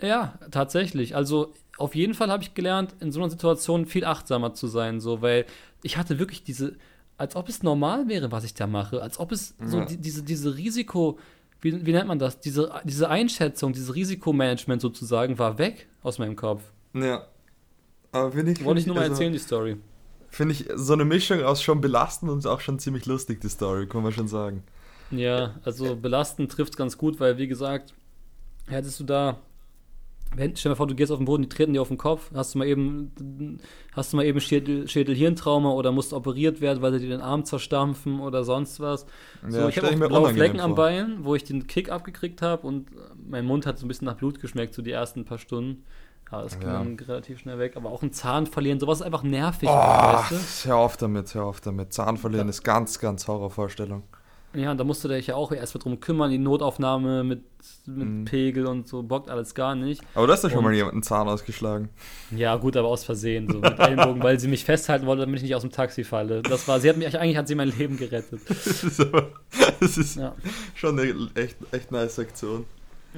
Ja, 0.00 0.34
tatsächlich. 0.50 1.16
Also 1.16 1.54
auf 1.78 1.94
jeden 1.94 2.14
Fall 2.14 2.30
habe 2.30 2.42
ich 2.42 2.54
gelernt, 2.54 2.94
in 3.00 3.12
so 3.12 3.20
einer 3.20 3.30
Situation 3.30 3.86
viel 3.86 4.04
achtsamer 4.04 4.54
zu 4.54 4.66
sein, 4.66 5.00
so, 5.00 5.22
weil 5.22 5.46
ich 5.82 5.96
hatte 5.96 6.18
wirklich 6.18 6.44
diese, 6.44 6.76
als 7.18 7.36
ob 7.36 7.48
es 7.48 7.62
normal 7.62 8.08
wäre, 8.08 8.30
was 8.32 8.44
ich 8.44 8.54
da 8.54 8.66
mache, 8.66 9.02
als 9.02 9.18
ob 9.18 9.32
es 9.32 9.54
ja. 9.60 9.68
so 9.68 9.84
die, 9.84 9.96
diese, 9.96 10.22
diese 10.22 10.56
Risiko, 10.56 11.18
wie, 11.60 11.86
wie 11.86 11.92
nennt 11.92 12.08
man 12.08 12.18
das, 12.18 12.40
diese, 12.40 12.72
diese 12.84 13.08
Einschätzung, 13.08 13.72
dieses 13.72 13.94
Risikomanagement 13.94 14.82
sozusagen 14.82 15.38
war 15.38 15.58
weg 15.58 15.88
aus 16.02 16.18
meinem 16.18 16.36
Kopf. 16.36 16.62
Ja. 16.92 17.26
Aber 18.12 18.32
finde 18.32 18.52
ich. 18.52 18.64
Wollte 18.64 18.80
ich 18.80 18.86
nur 18.86 18.96
mal 18.96 19.02
also, 19.02 19.14
erzählen, 19.14 19.32
die 19.32 19.38
Story. 19.38 19.76
Finde 20.28 20.52
ich 20.52 20.68
so 20.74 20.92
eine 20.92 21.04
Mischung 21.04 21.42
aus 21.42 21.62
schon 21.62 21.80
belastend 21.80 22.30
und 22.30 22.46
auch 22.46 22.60
schon 22.60 22.78
ziemlich 22.78 23.06
lustig, 23.06 23.40
die 23.40 23.48
Story, 23.48 23.86
kann 23.86 24.02
man 24.02 24.12
schon 24.12 24.28
sagen. 24.28 24.62
Ja, 25.10 25.54
also 25.64 25.96
belastend 25.96 26.50
trifft 26.50 26.76
ganz 26.76 26.98
gut, 26.98 27.20
weil 27.20 27.38
wie 27.38 27.46
gesagt, 27.46 27.94
hättest 28.66 29.00
du 29.00 29.04
da, 29.04 29.38
wenn, 30.34 30.54
stell 30.56 30.70
dir 30.70 30.74
mal 30.74 30.76
vor, 30.76 30.86
du 30.86 30.94
gehst 30.94 31.10
auf 31.12 31.18
den 31.18 31.24
Boden, 31.24 31.44
die 31.44 31.48
treten 31.48 31.72
dir 31.72 31.80
auf 31.80 31.88
den 31.88 31.96
Kopf, 31.98 32.30
hast 32.34 32.54
du 32.54 32.58
mal 32.58 32.66
eben, 32.66 33.58
hast 33.94 34.12
du 34.12 34.16
mal 34.16 34.24
eben 34.26 34.40
Schädel, 34.40 34.86
Schädel-Hirntrauma 34.88 35.70
oder 35.70 35.92
musst 35.92 36.12
operiert 36.12 36.60
werden, 36.60 36.82
weil 36.82 36.92
sie 36.92 36.98
dir 37.00 37.08
den 37.08 37.20
Arm 37.20 37.44
zerstampfen 37.44 38.20
oder 38.20 38.44
sonst 38.44 38.80
was. 38.80 39.06
So, 39.48 39.58
Ja, 39.58 39.68
ich 39.68 39.74
stell 39.76 39.84
habe 39.92 39.96
ich 39.96 40.02
auch 40.04 40.08
blaue 40.08 40.34
Flecken 40.34 40.60
am 40.60 40.70
vor. 40.70 40.76
Bein, 40.76 41.18
wo 41.24 41.34
ich 41.34 41.44
den 41.44 41.66
Kick 41.66 41.90
abgekriegt 41.90 42.42
habe 42.42 42.66
und 42.66 42.88
mein 43.28 43.44
Mund 43.46 43.64
hat 43.66 43.78
so 43.78 43.86
ein 43.86 43.88
bisschen 43.88 44.06
nach 44.06 44.16
Blut 44.16 44.40
geschmeckt, 44.40 44.74
so 44.74 44.82
die 44.82 44.90
ersten 44.92 45.24
paar 45.24 45.38
Stunden. 45.38 45.84
Ja, 46.32 46.42
das 46.42 46.58
ging 46.58 46.68
Ja. 46.68 46.78
dann 46.78 46.96
relativ 46.98 47.38
schnell 47.38 47.58
weg. 47.60 47.76
Aber 47.76 47.90
auch 47.90 48.02
ein 48.02 48.12
Zahn 48.12 48.46
verlieren, 48.46 48.80
sowas 48.80 48.98
ist 49.00 49.06
einfach 49.06 49.22
nervig, 49.22 49.68
Oh, 49.70 49.72
weißt 49.72 50.64
du? 50.64 50.68
hör 50.68 50.76
auf 50.78 50.96
damit, 50.96 51.32
hör 51.34 51.44
auf 51.44 51.60
damit. 51.60 51.92
Zahn 51.92 52.16
verlieren 52.16 52.48
ist 52.48 52.64
ganz, 52.64 52.98
ganz 52.98 53.28
Horrorvorstellung. 53.28 54.02
Ja, 54.56 54.74
da 54.74 54.84
musst 54.84 55.04
du 55.04 55.08
dich 55.08 55.26
ja 55.26 55.34
auch 55.34 55.52
erst 55.52 55.74
mal 55.74 55.80
drum 55.82 56.00
kümmern, 56.00 56.30
die 56.30 56.38
Notaufnahme 56.38 57.22
mit, 57.24 57.42
mit 57.84 58.08
Mhm. 58.08 58.24
Pegel 58.24 58.66
und 58.66 58.88
so, 58.88 59.02
bockt 59.02 59.28
alles 59.28 59.54
gar 59.54 59.74
nicht. 59.74 60.00
Aber 60.14 60.26
du 60.26 60.32
hast 60.32 60.42
ja 60.44 60.48
schon 60.48 60.58
Und- 60.60 60.64
mal 60.64 60.74
jemanden 60.74 61.02
Zahn 61.02 61.28
ausgeschlagen. 61.28 61.90
Ja, 62.30 62.56
gut, 62.56 62.76
aber 62.76 62.88
aus 62.88 63.04
Versehen, 63.04 63.48
so 63.50 63.58
mit 63.58 63.78
Ellenbogen, 63.78 64.22
weil 64.22 64.40
sie 64.40 64.48
mich 64.48 64.64
festhalten 64.64 65.04
wollte, 65.06 65.20
damit 65.22 65.36
ich 65.36 65.42
nicht 65.42 65.54
aus 65.54 65.62
dem 65.62 65.70
Taxi 65.72 66.04
falle. 66.04 66.42
Das 66.42 66.66
war, 66.68 66.80
sie 66.80 66.88
hat 66.88 66.96
mich, 66.96 67.18
eigentlich 67.18 67.36
hat 67.36 67.48
sie 67.48 67.54
mein 67.54 67.68
Leben 67.76 67.96
gerettet. 67.96 68.40
Das 68.48 68.82
ist 68.84 69.00
aber, 69.00 69.28
das 69.80 69.98
ist 69.98 70.16
Ja. 70.16 70.34
schon 70.74 70.98
eine 70.98 71.28
echt, 71.34 71.56
echt 71.72 71.92
nice 71.92 72.18
Aktion. 72.18 72.64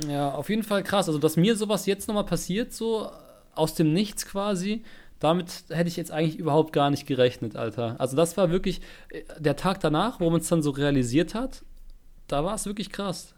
Ja, 0.08 0.30
auf 0.32 0.48
jeden 0.48 0.62
Fall 0.62 0.82
krass. 0.82 1.06
Also, 1.08 1.18
dass 1.18 1.36
mir 1.36 1.56
sowas 1.56 1.86
jetzt 1.86 2.08
nochmal 2.08 2.24
passiert, 2.26 2.72
so 2.72 3.10
aus 3.54 3.74
dem 3.74 3.92
Nichts 3.92 4.26
quasi, 4.26 4.82
damit 5.20 5.64
hätte 5.70 5.88
ich 5.88 5.96
jetzt 5.96 6.10
eigentlich 6.10 6.38
überhaupt 6.38 6.72
gar 6.72 6.90
nicht 6.90 7.06
gerechnet, 7.06 7.56
Alter. 7.56 7.96
Also, 7.98 8.16
das 8.16 8.36
war 8.36 8.50
wirklich 8.50 8.80
äh, 9.10 9.22
der 9.38 9.56
Tag 9.56 9.80
danach, 9.80 10.20
wo 10.20 10.30
man 10.30 10.40
es 10.40 10.48
dann 10.48 10.62
so 10.62 10.70
realisiert 10.70 11.34
hat, 11.34 11.62
da 12.26 12.44
war 12.44 12.54
es 12.54 12.66
wirklich 12.66 12.90
krass. 12.90 13.34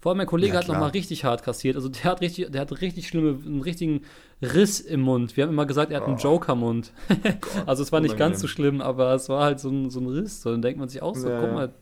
Vor 0.00 0.10
allem 0.10 0.18
mein 0.18 0.26
Kollege 0.28 0.54
Ja, 0.54 0.60
hat 0.60 0.68
nochmal 0.68 0.90
richtig 0.90 1.24
hart 1.24 1.42
kassiert. 1.42 1.74
Also 1.74 1.88
der 1.88 2.04
hat 2.04 2.20
richtig, 2.20 2.52
der 2.52 2.60
hat 2.60 2.80
richtig 2.80 3.08
schlimme, 3.08 3.36
einen 3.44 3.62
richtigen 3.62 4.02
Riss 4.40 4.78
im 4.78 5.00
Mund. 5.00 5.36
Wir 5.36 5.42
haben 5.42 5.50
immer 5.50 5.66
gesagt, 5.66 5.90
er 5.90 5.98
hat 6.00 6.06
einen 6.06 6.18
Oh. 6.18 6.22
Joker-Mund. 6.22 6.92
also 7.66 7.82
es 7.82 7.90
war 7.90 8.00
nicht 8.00 8.16
ganz 8.16 8.40
so 8.40 8.46
schlimm, 8.46 8.80
aber 8.80 9.12
es 9.14 9.28
war 9.28 9.42
halt 9.42 9.58
so 9.58 9.70
ein, 9.70 9.90
so 9.90 9.98
ein 9.98 10.06
Riss. 10.06 10.40
So, 10.42 10.52
dann 10.52 10.62
denkt 10.62 10.78
man 10.78 10.88
sich 10.88 11.02
auch 11.02 11.16
so, 11.16 11.28
Ja, 11.28 11.40
guck 11.40 11.52
mal. 11.52 11.72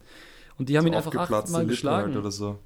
Und 0.58 0.70
die 0.70 0.78
haben 0.78 0.86
ihn 0.86 0.94
So 0.94 0.96
einfach 0.96 1.14
aufgeplatzte 1.14 1.48
achtmal 1.48 1.66
geschlagen. 1.66 2.06
Halt 2.14 2.16
oder 2.16 2.30
so. 2.30 2.58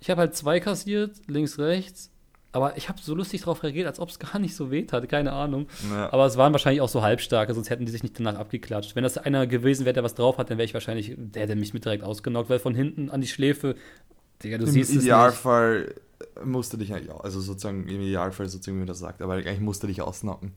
Ich 0.00 0.08
habe 0.08 0.22
halt 0.22 0.34
zwei 0.34 0.60
kassiert, 0.60 1.12
links, 1.26 1.58
rechts. 1.58 2.10
Aber 2.54 2.76
ich 2.76 2.88
habe 2.88 3.00
so 3.02 3.14
lustig 3.14 3.40
darauf 3.42 3.62
reagiert, 3.62 3.86
als 3.86 3.98
ob 4.00 4.08
es 4.08 4.18
gar 4.32 4.38
nicht 4.38 4.54
so 4.54 4.70
weht 4.70 4.92
hatte, 4.92 5.06
keine 5.06 5.32
Ahnung. 5.32 5.66
Ja. 5.90 6.12
Aber 6.12 6.24
es 6.26 6.36
waren 6.36 6.52
wahrscheinlich 6.52 6.80
auch 6.80 6.88
so 6.88 7.02
halbstarke, 7.02 7.52
sonst 7.52 7.68
hätten 7.68 7.84
die 7.84 7.92
sich 7.92 8.02
nicht 8.02 8.18
danach 8.18 8.36
abgeklatscht. 8.36 8.94
Wenn 8.96 9.02
das 9.02 9.18
einer 9.18 9.46
gewesen 9.46 9.84
wäre, 9.84 9.92
der 9.94 10.04
was 10.04 10.14
drauf 10.14 10.38
hat, 10.38 10.50
dann 10.50 10.58
wäre 10.58 10.64
ich 10.64 10.74
wahrscheinlich, 10.74 11.14
der 11.16 11.42
hätte 11.42 11.56
mich 11.56 11.74
mit 11.74 11.84
direkt 11.84 12.04
ausgenockt, 12.04 12.48
weil 12.48 12.58
von 12.60 12.74
hinten 12.74 13.10
an 13.10 13.20
die 13.20 13.26
Schläfe, 13.26 13.74
Digga, 14.42 14.58
du 14.58 14.64
Im 14.64 14.70
siehst 14.70 14.90
es 14.90 14.96
nicht. 14.96 15.04
Idealfall 15.04 15.94
musste 16.44 16.78
dich 16.78 16.92
eigentlich, 16.94 17.10
auch- 17.10 17.24
also 17.24 17.40
sozusagen 17.40 17.88
im 17.88 18.00
Idealfall 18.00 18.48
sozusagen, 18.48 18.76
wie 18.76 18.80
man 18.80 18.86
das 18.88 18.98
sagt, 18.98 19.20
aber 19.22 19.34
eigentlich 19.34 19.60
musste 19.60 19.86
dich 19.86 20.00
ausnocken. 20.00 20.52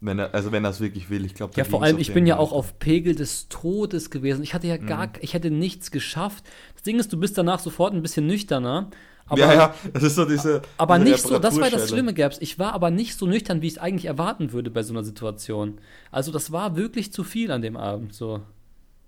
Wenn 0.00 0.18
er, 0.18 0.34
also 0.34 0.52
wenn 0.52 0.62
er 0.64 0.70
es 0.70 0.80
wirklich 0.80 1.08
will, 1.08 1.24
ich 1.24 1.34
glaube. 1.34 1.54
Ja, 1.56 1.64
vor 1.64 1.82
allem, 1.82 1.98
ich 1.98 2.12
bin 2.12 2.26
ja 2.26 2.36
auch 2.36 2.52
auf 2.52 2.78
Pegel 2.78 3.14
des 3.14 3.48
Todes 3.48 4.10
gewesen. 4.10 4.42
Ich 4.42 4.52
hatte 4.52 4.66
ja 4.66 4.76
gar, 4.76 5.08
ich 5.20 5.32
hätte 5.32 5.50
nichts 5.50 5.90
geschafft. 5.90 6.44
Das 6.74 6.82
Ding 6.82 6.98
ist, 6.98 7.12
du 7.14 7.16
bist 7.18 7.38
danach 7.38 7.60
sofort 7.60 7.94
ein 7.94 8.02
bisschen 8.02 8.26
nüchterner. 8.26 8.90
Aber, 9.28 9.40
ja, 9.40 9.54
ja, 9.54 9.74
das 9.92 10.04
ist 10.04 10.14
so 10.14 10.24
diese. 10.24 10.62
aber 10.78 10.98
diese 10.98 11.10
nicht 11.10 11.22
so, 11.22 11.38
das 11.38 11.58
war 11.60 11.68
das. 11.68 11.88
Schlimme, 11.88 12.14
Gabs. 12.14 12.38
Ich 12.40 12.58
war 12.58 12.72
aber 12.74 12.90
nicht 12.90 13.18
so 13.18 13.26
nüchtern, 13.26 13.60
wie 13.60 13.66
ich 13.66 13.74
es 13.74 13.78
eigentlich 13.78 14.04
erwarten 14.04 14.52
würde 14.52 14.70
bei 14.70 14.82
so 14.82 14.92
einer 14.92 15.02
Situation. 15.02 15.78
Also, 16.12 16.30
das 16.30 16.52
war 16.52 16.76
wirklich 16.76 17.12
zu 17.12 17.24
viel 17.24 17.50
an 17.50 17.60
dem 17.62 17.76
Abend. 17.76 18.14
So. 18.14 18.40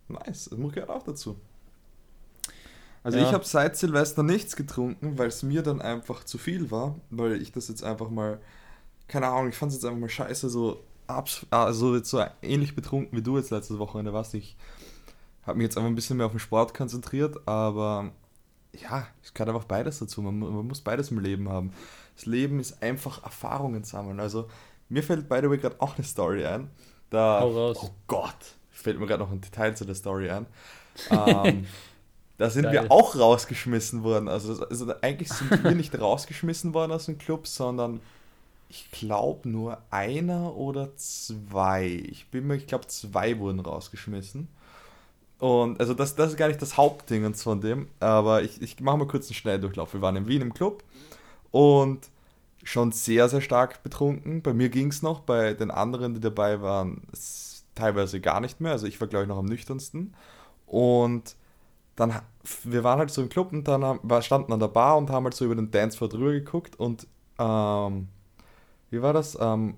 Nice, 0.09 0.48
das 0.50 0.59
muss 0.59 0.72
gehört 0.72 0.90
auch 0.90 1.02
dazu. 1.02 1.37
Also 3.04 3.18
Ja. 3.18 3.26
ich 3.26 3.33
habe 3.33 3.44
seit 3.44 3.76
Silvester 3.76 4.22
nichts 4.22 4.57
getrunken, 4.57 5.18
weil 5.18 5.28
es 5.28 5.42
mir 5.42 5.62
dann 5.62 5.81
einfach 5.81 6.24
zu 6.24 6.37
viel 6.37 6.70
war, 6.70 6.96
weil 7.11 7.40
ich 7.40 7.52
das 7.52 7.68
jetzt 7.68 7.85
einfach 7.85 8.11
mal, 8.11 8.40
keine 9.07 9.28
Ahnung, 9.28 9.48
ich 9.48 9.54
fand 9.54 9.70
es 9.70 9.76
jetzt 9.78 9.85
einfach 9.85 10.00
mal 10.00 10.09
scheiße, 10.09 10.50
so 10.50 10.83
also 11.50 11.96
jetzt 11.96 12.11
so 12.11 12.22
ähnlich 12.42 12.74
betrunken 12.74 13.16
wie 13.16 13.22
du 13.22 13.38
jetzt 13.38 13.50
letztes 13.50 13.78
Wochenende 13.78 14.12
warst. 14.12 14.35
Ich 14.35 14.57
habe 15.46 15.57
mich 15.57 15.64
jetzt 15.64 15.78
einfach 15.78 15.88
ein 15.88 15.94
bisschen 15.94 16.18
mehr 16.18 16.26
auf 16.26 16.33
den 16.33 16.38
Sport 16.38 16.74
konzentriert, 16.74 17.37
aber 17.46 18.12
ja, 18.82 19.06
es 19.22 19.34
gehört 19.34 19.54
einfach 19.54 19.66
beides 19.66 19.98
dazu. 19.98 20.22
Man, 20.22 20.38
man 20.38 20.66
muss 20.66 20.80
beides 20.80 21.10
im 21.10 21.18
Leben 21.18 21.48
haben. 21.48 21.72
Das 22.16 22.26
Leben 22.26 22.60
ist 22.60 22.82
einfach 22.82 23.22
Erfahrungen 23.22 23.84
sammeln. 23.84 24.20
Also 24.20 24.48
mir 24.88 25.02
fällt 25.02 25.28
by 25.28 25.38
the 25.42 25.50
way 25.50 25.58
gerade 25.58 25.80
auch 25.80 25.96
eine 25.96 26.04
Story 26.04 26.44
ein. 26.44 26.70
Da. 27.10 27.44
Oh 27.44 27.90
Gott, 28.06 28.56
fällt 28.70 28.98
mir 28.98 29.06
gerade 29.06 29.22
noch 29.22 29.30
ein 29.30 29.40
Detail 29.40 29.74
zu 29.74 29.84
der 29.84 29.94
Story 29.94 30.30
ein. 30.30 30.46
Ähm, 31.10 31.66
da 32.38 32.50
sind 32.50 32.64
Geil. 32.64 32.72
wir 32.72 32.92
auch 32.92 33.16
rausgeschmissen 33.16 34.02
worden. 34.02 34.28
Also, 34.28 34.66
also 34.66 34.94
eigentlich 35.00 35.28
sind 35.28 35.62
wir 35.62 35.74
nicht 35.74 35.98
rausgeschmissen 35.98 36.74
worden 36.74 36.92
aus 36.92 37.06
dem 37.06 37.18
Club, 37.18 37.46
sondern 37.46 38.00
ich 38.68 38.90
glaube 38.90 39.48
nur 39.48 39.78
einer 39.90 40.54
oder 40.54 40.94
zwei. 40.96 41.86
Ich 41.86 42.26
bin 42.28 42.46
mir, 42.46 42.56
ich 42.56 42.66
glaube 42.66 42.86
zwei 42.88 43.38
wurden 43.38 43.60
rausgeschmissen. 43.60 44.48
Und 45.38 45.79
also 45.79 45.94
das, 45.94 46.16
das 46.16 46.31
ist 46.31 46.37
gar 46.37 46.48
nicht 46.48 46.61
das 46.61 46.77
Hauptding 46.77 47.33
von 47.35 47.61
dem, 47.61 47.88
aber 48.01 48.42
ich, 48.42 48.61
ich 48.61 48.81
mache 48.81 48.98
mal 48.98 49.07
kurz 49.07 49.29
einen 49.29 49.35
Schnelldurchlauf. 49.35 49.94
Wir 49.94 50.03
waren 50.03 50.16
in 50.16 50.27
Wien 50.27 50.42
im 50.42 50.53
Club 50.53 50.83
und 51.53 52.09
schon 52.64 52.92
sehr, 52.92 53.29
sehr 53.29 53.40
stark 53.40 53.83
betrunken. 53.83 54.42
Bei 54.42 54.53
mir 54.53 54.68
ging 54.68 54.88
es 54.88 55.03
noch, 55.03 55.20
bei 55.20 55.55
den 55.55 55.70
anderen, 55.70 56.14
die 56.14 56.20
dabei 56.20 56.61
waren, 56.61 57.03
teilweise 57.74 58.20
gar 58.20 58.40
nicht 58.40 58.61
mehr. 58.61 58.72
Also 58.72 58.87
ich 58.87 59.01
war, 59.01 59.09
glaube 59.09 59.24
ich, 59.24 59.29
noch 59.29 59.38
am 59.38 59.46
nüchternsten. 59.46 60.14
Und 60.66 61.37
dann, 61.96 62.20
wir 62.64 62.85
waren 62.85 62.98
halt 62.98 63.11
so 63.11 63.22
im 63.22 63.29
Club 63.29 63.53
und 63.53 63.66
dann 63.66 63.85
haben, 63.85 64.22
standen 64.22 64.53
an 64.53 64.61
der 64.61 64.68
Bar 64.68 64.98
und 64.98 65.11
haben 65.11 65.24
halt 65.24 65.35
so 65.35 65.44
über 65.44 65.55
den 65.55 65.70
Dancefloor 65.70 66.09
drüber 66.09 66.33
geguckt 66.33 66.79
und 66.79 67.07
ähm, 67.38 68.09
wie 68.90 69.03
war 69.03 69.12
das? 69.12 69.37
Ähm, 69.40 69.77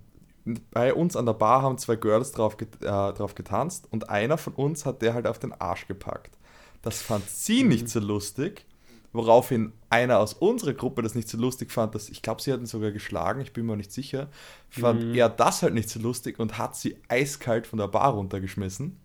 bei 0.71 0.95
uns 0.95 1.17
an 1.17 1.27
der 1.27 1.35
Bar 1.35 1.63
haben 1.63 1.79
zwei 1.79 1.97
Girls 1.97 2.33
drauf, 2.33 2.57
get, 2.57 2.77
äh, 2.83 2.87
drauf 2.87 3.35
getanzt 3.35 3.87
und 3.91 4.09
einer 4.11 4.39
von 4.39 4.55
uns 4.55 4.87
hat 4.87 5.03
der 5.03 5.15
halt 5.15 5.27
auf 5.27 5.39
den 5.39 5.53
Arsch 5.53 5.87
gepackt. 5.87 6.37
Das 6.83 7.03
fand 7.03 7.29
sie 7.29 7.63
nicht 7.63 7.89
so 7.89 8.01
lustig, 8.01 8.65
woraufhin 9.13 9.73
einer 9.91 10.19
aus 10.19 10.33
unserer 10.35 10.73
Gruppe 10.73 11.03
das 11.03 11.15
nicht 11.15 11.29
so 11.29 11.37
lustig 11.37 11.71
fand, 11.73 11.95
dass 11.95 12.09
ich 12.09 12.23
glaube, 12.23 12.41
sie 12.41 12.53
hatten 12.53 12.67
sogar 12.67 12.91
geschlagen, 12.93 13.41
ich 13.41 13.53
bin 13.53 13.67
mir 13.67 13.77
nicht 13.77 13.93
sicher, 13.93 14.29
fand 14.71 15.03
Mhm. 15.05 15.15
er 15.15 15.29
das 15.29 15.63
halt 15.63 15.75
nicht 15.75 15.91
so 15.91 16.01
lustig 16.01 16.39
und 16.39 16.59
hat 16.59 16.77
sie 16.77 16.97
eiskalt 17.09 17.67
von 17.67 17.79
der 17.79 17.89
Bar 17.89 18.13
runtergeschmissen. 18.15 18.99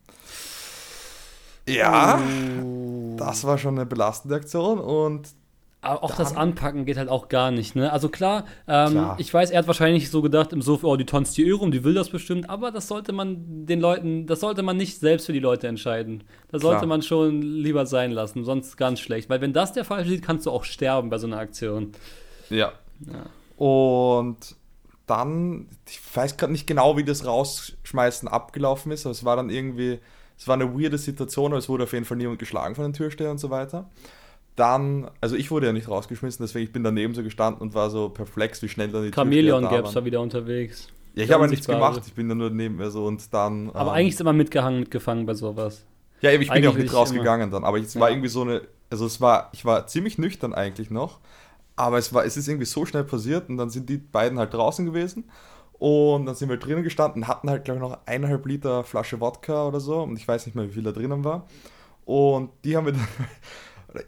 Ja, 1.67 2.21
Oh. 2.63 3.15
das 3.17 3.43
war 3.43 3.57
schon 3.57 3.75
eine 3.75 3.85
belastende 3.85 4.35
Aktion 4.35 4.79
und 4.79 5.29
auch 5.85 6.15
das 6.15 6.35
Anpacken 6.35 6.85
geht 6.85 6.97
halt 6.97 7.09
auch 7.09 7.29
gar 7.29 7.51
nicht, 7.51 7.75
ne? 7.75 7.91
Also 7.91 8.09
klar, 8.09 8.45
ähm, 8.67 8.91
Klar. 8.91 9.15
ich 9.19 9.33
weiß, 9.33 9.51
er 9.51 9.59
hat 9.59 9.67
wahrscheinlich 9.67 10.09
so 10.09 10.21
gedacht 10.21 10.51
im 10.53 10.61
Sofa, 10.61 10.87
oh, 10.87 10.95
die 10.95 11.05
tanzt 11.05 11.37
die 11.37 11.47
Öre 11.47 11.59
um, 11.59 11.71
die 11.71 11.83
will 11.83 11.93
das 11.93 12.09
bestimmt, 12.09 12.49
aber 12.49 12.71
das 12.71 12.87
sollte 12.87 13.13
man 13.13 13.65
den 13.65 13.79
Leuten, 13.79 14.25
das 14.25 14.39
sollte 14.39 14.63
man 14.63 14.77
nicht 14.77 14.99
selbst 14.99 15.27
für 15.27 15.33
die 15.33 15.39
Leute 15.39 15.67
entscheiden. 15.67 16.23
Das 16.51 16.61
sollte 16.61 16.79
Klar. 16.79 16.87
man 16.87 17.01
schon 17.01 17.41
lieber 17.41 17.85
sein 17.85 18.11
lassen, 18.11 18.43
sonst 18.43 18.77
ganz 18.77 18.99
schlecht. 18.99 19.29
Weil 19.29 19.41
wenn 19.41 19.53
das 19.53 19.73
der 19.73 19.85
Fall 19.85 20.09
ist, 20.09 20.23
kannst 20.23 20.45
du 20.45 20.51
auch 20.51 20.63
sterben 20.63 21.09
bei 21.09 21.17
so 21.17 21.27
einer 21.27 21.37
Aktion. 21.37 21.91
Ja. 22.49 22.73
Ja. 23.05 23.63
Und 23.63 24.55
dann, 25.05 25.67
ich 25.87 25.99
weiß 26.13 26.37
gerade 26.37 26.51
nicht 26.51 26.67
genau, 26.67 26.97
wie 26.97 27.03
das 27.03 27.25
Rausschmeißen 27.25 28.27
abgelaufen 28.27 28.91
ist, 28.91 29.05
aber 29.05 29.11
es 29.11 29.23
war 29.23 29.35
dann 29.35 29.49
irgendwie, 29.49 29.99
es 30.37 30.47
war 30.47 30.55
eine 30.55 30.73
weirde 30.73 30.97
Situation, 30.97 31.51
aber 31.51 31.59
es 31.59 31.69
wurde 31.69 31.83
auf 31.83 31.93
jeden 31.93 32.05
Fall 32.05 32.17
niemand 32.17 32.39
geschlagen 32.39 32.75
von 32.75 32.85
den 32.85 32.93
Türstehern 32.93 33.31
und 33.31 33.37
so 33.37 33.49
weiter. 33.49 33.89
Dann, 34.55 35.09
also 35.19 35.35
ich 35.35 35.51
wurde 35.51 35.67
ja 35.67 35.73
nicht 35.73 35.89
rausgeschmissen, 35.89 36.43
deswegen 36.45 36.65
ich 36.65 36.71
bin 36.71 36.83
daneben 36.83 37.13
so 37.13 37.23
gestanden 37.23 37.61
und 37.61 37.73
war 37.73 37.89
so 37.89 38.09
perplex, 38.09 38.61
wie 38.61 38.69
schnell 38.69 38.87
dann 38.89 39.03
die 39.03 39.11
Chameleon 39.11 39.63
Gaps 39.63 39.95
war 39.95 40.05
wieder 40.05 40.21
unterwegs. 40.21 40.87
Ja, 41.15 41.23
ich 41.23 41.31
habe 41.31 41.41
halt 41.41 41.51
nichts 41.51 41.67
gemacht, 41.67 42.01
ich 42.05 42.13
bin 42.13 42.29
dann 42.29 42.37
nur 42.37 42.49
neben 42.49 42.75
mir 42.77 42.89
so 42.89 43.05
und 43.05 43.33
dann. 43.33 43.69
Aber 43.71 43.91
ähm, 43.91 43.95
eigentlich 43.97 44.13
ist 44.13 44.21
immer 44.21 44.33
mitgehangen, 44.33 44.79
mitgefangen 44.81 45.25
bei 45.25 45.33
sowas. 45.33 45.83
Ja, 46.21 46.31
ich 46.31 46.39
bin 46.39 46.47
ja 46.47 46.69
auch 46.69 46.73
Eigentlich 46.73 46.83
nicht 46.85 46.93
rausgegangen 46.93 47.51
dann, 47.51 47.63
aber 47.65 47.77
es 47.79 47.95
war 47.95 48.09
Ja. 48.09 48.15
irgendwie 48.15 48.29
so 48.29 48.41
eine, 48.41 48.61
also 48.89 49.05
es 49.05 49.19
war, 49.19 49.49
ich 49.53 49.65
war 49.65 49.87
ziemlich 49.87 50.17
nüchtern 50.17 50.53
eigentlich 50.53 50.89
noch, 50.89 51.19
aber 51.75 51.97
es 51.97 52.13
war, 52.13 52.25
es 52.25 52.37
ist 52.37 52.47
irgendwie 52.47 52.65
so 52.65 52.85
schnell 52.85 53.03
passiert 53.03 53.49
und 53.49 53.57
dann 53.57 53.69
sind 53.69 53.89
die 53.89 53.97
beiden 53.97 54.39
halt 54.39 54.53
draußen 54.53 54.85
gewesen 54.85 55.25
und 55.73 56.25
dann 56.25 56.35
sind 56.35 56.47
wir 56.49 56.57
drinnen 56.57 56.83
gestanden, 56.83 57.27
hatten 57.27 57.49
halt 57.49 57.65
glaube 57.65 57.79
ich 57.79 57.81
noch 57.89 57.99
eineinhalb 58.05 58.45
Liter 58.45 58.83
Flasche 58.85 59.19
Wodka 59.19 59.67
oder 59.67 59.81
so 59.81 60.01
und 60.03 60.17
ich 60.17 60.27
weiß 60.27 60.45
nicht 60.45 60.55
mehr, 60.55 60.65
wie 60.69 60.73
viel 60.73 60.83
da 60.83 60.93
drinnen 60.93 61.23
war 61.25 61.45
und 62.05 62.51
die 62.63 62.75
haben 62.77 62.85
wir 62.85 62.93
dann 62.93 63.07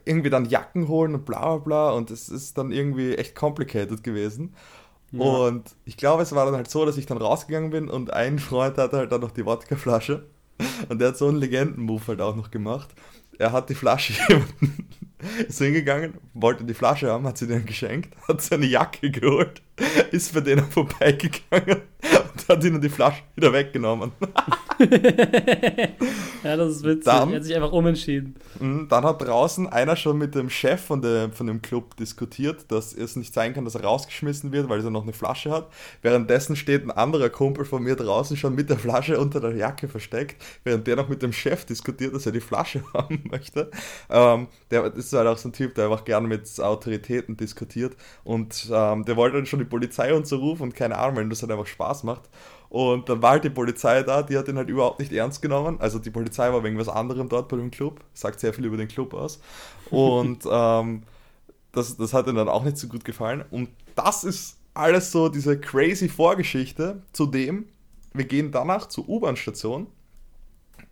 irgendwie 0.05 0.29
dann 0.29 0.45
Jacken 0.45 0.87
holen 0.87 1.15
und 1.15 1.25
bla 1.25 1.57
bla 1.57 1.57
bla 1.57 1.91
und 1.91 2.11
es 2.11 2.29
ist 2.29 2.57
dann 2.57 2.71
irgendwie 2.71 3.15
echt 3.15 3.35
complicated 3.35 4.03
gewesen. 4.03 4.53
Ja. 5.11 5.23
Und 5.23 5.75
ich 5.85 5.97
glaube, 5.97 6.23
es 6.23 6.33
war 6.33 6.45
dann 6.45 6.55
halt 6.55 6.69
so, 6.69 6.85
dass 6.85 6.97
ich 6.97 7.05
dann 7.05 7.17
rausgegangen 7.17 7.69
bin 7.69 7.89
und 7.89 8.11
ein 8.11 8.39
Freund 8.39 8.77
hatte 8.77 8.97
halt 8.97 9.11
dann 9.11 9.21
noch 9.21 9.31
die 9.31 9.45
Wodkaflasche. 9.45 10.25
Und 10.89 10.99
der 10.99 11.09
hat 11.09 11.17
so 11.17 11.27
einen 11.27 11.37
Legenden-Move 11.37 12.07
halt 12.07 12.21
auch 12.21 12.35
noch 12.35 12.51
gemacht. 12.51 12.89
Er 13.37 13.51
hat 13.51 13.69
die 13.69 13.75
Flasche 13.75 14.13
jemanden, 14.29 14.87
ist 15.47 15.59
hingegangen, 15.59 16.15
wollte 16.33 16.63
die 16.63 16.73
Flasche 16.73 17.11
haben, 17.11 17.27
hat 17.27 17.37
sie 17.37 17.47
denen 17.47 17.65
geschenkt, 17.65 18.15
hat 18.27 18.41
seine 18.41 18.65
Jacke 18.65 19.11
geholt, 19.11 19.61
ist 20.11 20.33
bei 20.33 20.41
denen 20.41 20.65
vorbeigegangen 20.71 21.81
und 22.37 22.47
hat 22.49 22.63
ihnen 22.63 22.81
die 22.81 22.89
Flasche 22.89 23.21
wieder 23.35 23.51
weggenommen. 23.53 24.11
ja, 26.43 26.55
das 26.55 26.77
ist 26.77 26.83
witzig. 26.83 27.03
Dann- 27.05 27.29
er 27.31 27.35
hat 27.37 27.43
sich 27.43 27.55
einfach 27.55 27.71
umentschieden. 27.71 28.35
Mhm, 28.59 28.87
Dann 28.89 29.03
hat 29.03 29.21
draußen 29.21 29.67
einer 29.67 29.95
schon 29.95 30.17
mit 30.17 30.35
dem 30.35 30.49
Chef 30.49 30.81
von, 30.81 31.01
der, 31.01 31.31
von 31.31 31.47
dem 31.47 31.61
Club 31.61 31.95
diskutiert, 31.97 32.71
dass 32.71 32.93
es 32.93 33.15
nicht 33.15 33.33
sein 33.33 33.53
kann, 33.53 33.65
dass 33.65 33.75
er 33.75 33.83
rausgeschmissen 33.83 34.51
wird, 34.51 34.69
weil 34.69 34.83
er 34.83 34.89
noch 34.89 35.03
eine 35.03 35.13
Flasche 35.13 35.51
hat. 35.51 35.67
Währenddessen 36.01 36.55
steht 36.55 36.83
ein 36.83 36.91
anderer 36.91 37.29
Kumpel 37.29 37.65
von 37.65 37.83
mir 37.83 37.95
draußen 37.95 38.37
schon 38.37 38.55
mit 38.55 38.69
der 38.69 38.77
Flasche 38.77 39.19
unter 39.19 39.39
der 39.39 39.55
Jacke 39.55 39.87
versteckt, 39.87 40.41
während 40.63 40.87
der 40.87 40.95
noch 40.95 41.09
mit 41.09 41.21
dem 41.21 41.33
Chef 41.33 41.65
diskutiert, 41.65 42.13
dass 42.13 42.25
er 42.25 42.31
die 42.31 42.39
Flasche 42.41 42.83
haben 42.93 43.23
möchte. 43.29 43.71
Ähm, 44.09 44.47
der 44.71 44.85
ist 44.95 45.13
halt 45.13 45.27
auch 45.27 45.37
so 45.37 45.49
ein 45.49 45.53
Typ, 45.53 45.75
der 45.75 45.85
einfach 45.85 46.05
gerne 46.05 46.27
mit 46.27 46.47
Autoritäten 46.59 47.37
diskutiert 47.37 47.95
und 48.23 48.67
ähm, 48.71 49.05
der 49.05 49.15
wollte 49.15 49.37
dann 49.37 49.45
schon 49.45 49.59
die 49.59 49.65
Polizei 49.65 50.13
und 50.13 50.27
so 50.27 50.37
rufen 50.37 50.63
und 50.63 50.75
keine 50.75 50.97
Ahnung, 50.97 51.17
weil 51.17 51.29
das 51.29 51.41
halt 51.41 51.51
einfach 51.51 51.67
Spaß 51.67 52.03
macht. 52.03 52.26
Und 52.69 53.07
dann 53.07 53.21
war 53.21 53.31
halt 53.31 53.43
die 53.45 53.49
Polizei 53.49 54.03
da, 54.03 54.21
die 54.21 54.37
hat 54.37 54.47
ihn 54.47 54.57
halt 54.57 54.69
überhaupt 54.69 54.99
nicht 54.99 55.13
ernst 55.13 55.41
genommen. 55.41 55.77
Also 55.79 55.99
die 55.99 56.09
Polizei 56.09 56.51
war 56.51 56.63
wegen 56.63 56.77
was 56.77 56.89
anderem 56.89 57.29
dort 57.29 57.47
bei 57.47 57.57
dem 57.57 57.71
Club, 57.71 58.01
sagt 58.13 58.39
sehr 58.39 58.53
viel 58.53 58.65
über 58.65 58.77
den 58.77 58.87
Club 58.89 59.13
aus. 59.13 59.39
Und 59.89 60.45
ähm, 60.51 61.03
das, 61.71 61.95
das 61.95 62.13
hat 62.13 62.27
ihm 62.27 62.35
dann 62.35 62.49
auch 62.49 62.63
nicht 62.63 62.77
so 62.77 62.87
gut 62.87 63.05
gefallen. 63.05 63.45
Und 63.51 63.69
das 63.95 64.23
ist 64.23 64.57
alles 64.73 65.11
so 65.11 65.29
diese 65.29 65.59
crazy 65.59 66.09
Vorgeschichte 66.09 67.01
zu 67.13 67.25
dem, 67.25 67.65
wir 68.13 68.25
gehen 68.25 68.51
danach 68.51 68.87
zur 68.87 69.07
U-Bahn-Station 69.07 69.87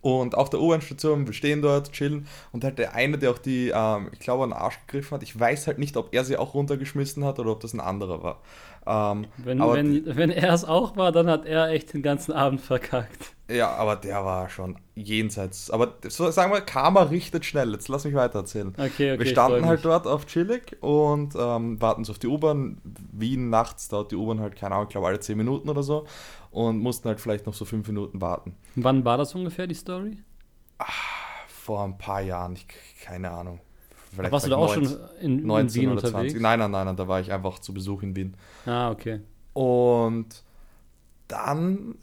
und 0.00 0.36
auf 0.36 0.50
der 0.50 0.60
U-Bahn-Station, 0.60 1.26
wir 1.26 1.32
stehen 1.32 1.62
dort, 1.62 1.92
chillen 1.92 2.26
und 2.52 2.62
halt 2.62 2.78
der 2.78 2.94
eine, 2.94 3.18
der 3.18 3.30
auch 3.30 3.38
die, 3.38 3.72
ähm, 3.74 4.08
ich 4.12 4.20
glaube, 4.20 4.44
an 4.44 4.50
den 4.50 4.58
Arsch 4.58 4.78
gegriffen 4.86 5.16
hat, 5.16 5.22
ich 5.22 5.38
weiß 5.38 5.66
halt 5.66 5.78
nicht, 5.78 5.96
ob 5.96 6.14
er 6.14 6.24
sie 6.24 6.36
auch 6.36 6.54
runtergeschmissen 6.54 7.24
hat 7.24 7.38
oder 7.38 7.50
ob 7.50 7.60
das 7.60 7.74
ein 7.74 7.80
anderer 7.80 8.22
war. 8.22 8.40
Ähm, 8.86 9.26
Wenn, 9.38 9.60
aber 9.60 9.74
wenn, 9.74 10.16
wenn 10.16 10.30
er 10.30 10.52
es 10.52 10.64
auch 10.64 10.96
war, 10.96 11.10
dann 11.10 11.28
hat 11.28 11.44
er 11.44 11.70
echt 11.70 11.92
den 11.92 12.02
ganzen 12.02 12.32
Abend 12.32 12.60
verkackt. 12.60 13.34
Ja, 13.48 13.70
aber 13.74 13.96
der 13.96 14.24
war 14.24 14.48
schon 14.48 14.76
jenseits. 14.94 15.70
Aber 15.70 15.94
so, 16.08 16.28
sagen 16.30 16.52
wir, 16.52 16.60
Karma 16.60 17.02
richtet 17.02 17.44
schnell. 17.44 17.72
Jetzt 17.72 17.88
lass 17.88 18.04
mich 18.04 18.14
weiter 18.14 18.40
erzählen. 18.40 18.68
Okay, 18.76 19.12
okay. 19.12 19.18
wir 19.18 19.26
standen 19.26 19.66
halt 19.66 19.78
mich. 19.78 19.82
dort 19.82 20.06
auf 20.06 20.26
chillig 20.26 20.76
und 20.80 21.34
ähm, 21.38 21.80
warten 21.80 22.04
so 22.04 22.12
auf 22.12 22.18
die 22.18 22.26
U-Bahn. 22.26 22.80
Wien 23.12 23.50
nachts 23.50 23.88
dauert 23.88 24.10
die 24.10 24.16
U-Bahn 24.16 24.40
halt, 24.40 24.56
keine 24.56 24.74
Ahnung, 24.74 24.86
ich 24.88 24.92
glaube 24.92 25.06
alle 25.06 25.20
10 25.20 25.36
Minuten 25.36 25.68
oder 25.68 25.82
so. 25.82 26.06
Und 26.50 26.78
mussten 26.78 27.08
halt 27.08 27.20
vielleicht 27.20 27.46
noch 27.46 27.54
so 27.54 27.64
5 27.64 27.86
Minuten 27.86 28.20
warten. 28.20 28.56
Wann 28.74 29.04
war 29.04 29.18
das 29.18 29.34
ungefähr, 29.34 29.66
die 29.66 29.74
Story? 29.74 30.18
Vor 31.48 31.84
ein 31.84 31.98
paar 31.98 32.20
Jahren, 32.20 32.54
ich, 32.54 32.66
keine 33.02 33.30
Ahnung. 33.30 33.60
Vielleicht 34.16 34.32
Warst 34.32 34.46
du 34.46 34.50
da 34.50 34.56
auch 34.56 34.72
schon 34.72 34.84
19 34.84 34.98
in, 35.20 35.38
in 35.40 35.46
19 35.46 35.82
Wien 35.82 35.90
oder 35.90 36.04
unterwegs? 36.04 36.32
20. 36.32 36.40
Nein, 36.40 36.58
nein, 36.58 36.70
nein, 36.70 36.86
nein, 36.86 36.96
da 36.96 37.06
war 37.06 37.20
ich 37.20 37.32
einfach 37.32 37.58
zu 37.58 37.72
Besuch 37.72 38.02
in 38.02 38.16
Wien. 38.16 38.34
Ah, 38.64 38.90
okay. 38.90 39.20
Und 39.52 40.42
dann, 41.28 41.96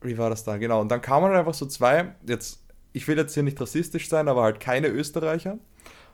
wie 0.00 0.16
war 0.18 0.30
das 0.30 0.44
dann? 0.44 0.60
Genau, 0.60 0.80
und 0.80 0.90
dann 0.90 1.00
kamen 1.00 1.26
halt 1.26 1.36
einfach 1.36 1.54
so 1.54 1.66
zwei, 1.66 2.14
jetzt, 2.26 2.62
ich 2.92 3.06
will 3.08 3.16
jetzt 3.16 3.34
hier 3.34 3.42
nicht 3.42 3.60
rassistisch 3.60 4.08
sein, 4.08 4.28
aber 4.28 4.42
halt 4.42 4.60
keine 4.60 4.88
Österreicher. 4.88 5.58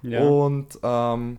Ja. 0.02 0.20
Und, 0.20 0.78
ähm, 0.82 1.38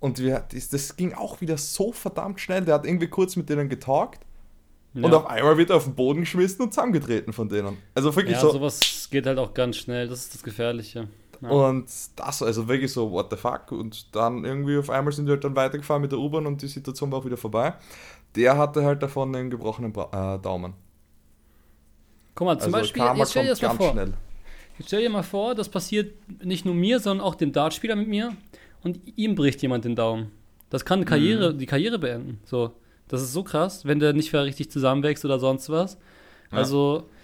und 0.00 0.18
wir, 0.20 0.44
das, 0.52 0.68
das 0.68 0.96
ging 0.96 1.14
auch 1.14 1.40
wieder 1.40 1.58
so 1.58 1.92
verdammt 1.92 2.40
schnell. 2.40 2.64
Der 2.64 2.74
hat 2.74 2.86
irgendwie 2.86 3.08
kurz 3.08 3.36
mit 3.36 3.48
denen 3.48 3.68
getalkt 3.68 4.24
ja. 4.94 5.04
und 5.04 5.14
auf 5.14 5.26
einmal 5.26 5.58
wird 5.58 5.70
er 5.70 5.76
auf 5.76 5.84
den 5.84 5.94
Boden 5.94 6.20
geschmissen 6.20 6.62
und 6.62 6.72
zusammengetreten 6.72 7.32
von 7.32 7.48
denen. 7.48 7.76
Also 7.94 8.14
wirklich 8.14 8.36
ja, 8.36 8.40
so. 8.40 8.50
sowas 8.50 9.08
geht 9.10 9.26
halt 9.26 9.38
auch 9.38 9.54
ganz 9.54 9.76
schnell. 9.76 10.08
Das 10.08 10.20
ist 10.20 10.34
das 10.34 10.42
Gefährliche. 10.42 11.08
Ja. 11.40 11.48
Und 11.50 11.84
das, 12.16 12.42
also 12.42 12.66
wirklich 12.68 12.92
so, 12.92 13.10
what 13.10 13.28
the 13.30 13.36
fuck? 13.36 13.70
Und 13.72 14.14
dann 14.14 14.44
irgendwie 14.44 14.76
auf 14.78 14.90
einmal 14.90 15.12
sind 15.12 15.26
die 15.26 15.32
halt 15.32 15.44
dann 15.44 15.54
weitergefahren 15.54 16.02
mit 16.02 16.10
der 16.12 16.18
U-Bahn 16.18 16.46
und 16.46 16.60
die 16.62 16.66
Situation 16.66 17.10
war 17.12 17.18
auch 17.20 17.24
wieder 17.24 17.36
vorbei. 17.36 17.74
Der 18.34 18.56
hatte 18.58 18.84
halt 18.84 19.02
davon 19.02 19.34
einen 19.34 19.48
gebrochenen 19.50 19.92
Bra 19.92 20.34
äh, 20.34 20.38
Daumen. 20.40 20.74
Guck 22.34 22.46
mal, 22.46 22.58
zum 22.58 22.74
also 22.74 22.84
Beispiel, 22.84 23.02
Karma 23.02 23.18
jetzt 23.20 23.30
stell 23.30 23.44
dir 23.44 23.50
das 23.50 23.62
mal 23.62 23.74
vor. 23.74 23.90
schnell. 23.92 24.12
Jetzt 24.78 24.86
stell 24.88 25.02
dir 25.02 25.10
mal 25.10 25.22
vor, 25.22 25.54
das 25.54 25.68
passiert 25.68 26.12
nicht 26.44 26.64
nur 26.64 26.74
mir, 26.74 27.00
sondern 27.00 27.26
auch 27.26 27.34
dem 27.34 27.52
Dartspieler 27.52 27.96
mit 27.96 28.08
mir 28.08 28.32
und 28.82 29.00
ihm 29.16 29.34
bricht 29.34 29.60
jemand 29.62 29.84
den 29.84 29.96
Daumen. 29.96 30.30
Das 30.70 30.84
kann 30.84 31.04
Karriere, 31.04 31.52
Mhm. 31.52 31.58
die 31.58 31.66
Karriere 31.66 31.98
beenden. 31.98 32.40
So, 32.44 32.72
das 33.08 33.22
ist 33.22 33.32
so 33.32 33.42
krass, 33.42 33.84
wenn 33.86 33.98
der 33.98 34.12
nicht 34.12 34.32
mehr 34.32 34.44
richtig 34.44 34.70
zusammenwächst 34.70 35.24
oder 35.24 35.38
sonst 35.40 35.70
was. 35.70 35.94
Ja. 36.52 36.58
Also, 36.58 37.08
äh, 37.08 37.17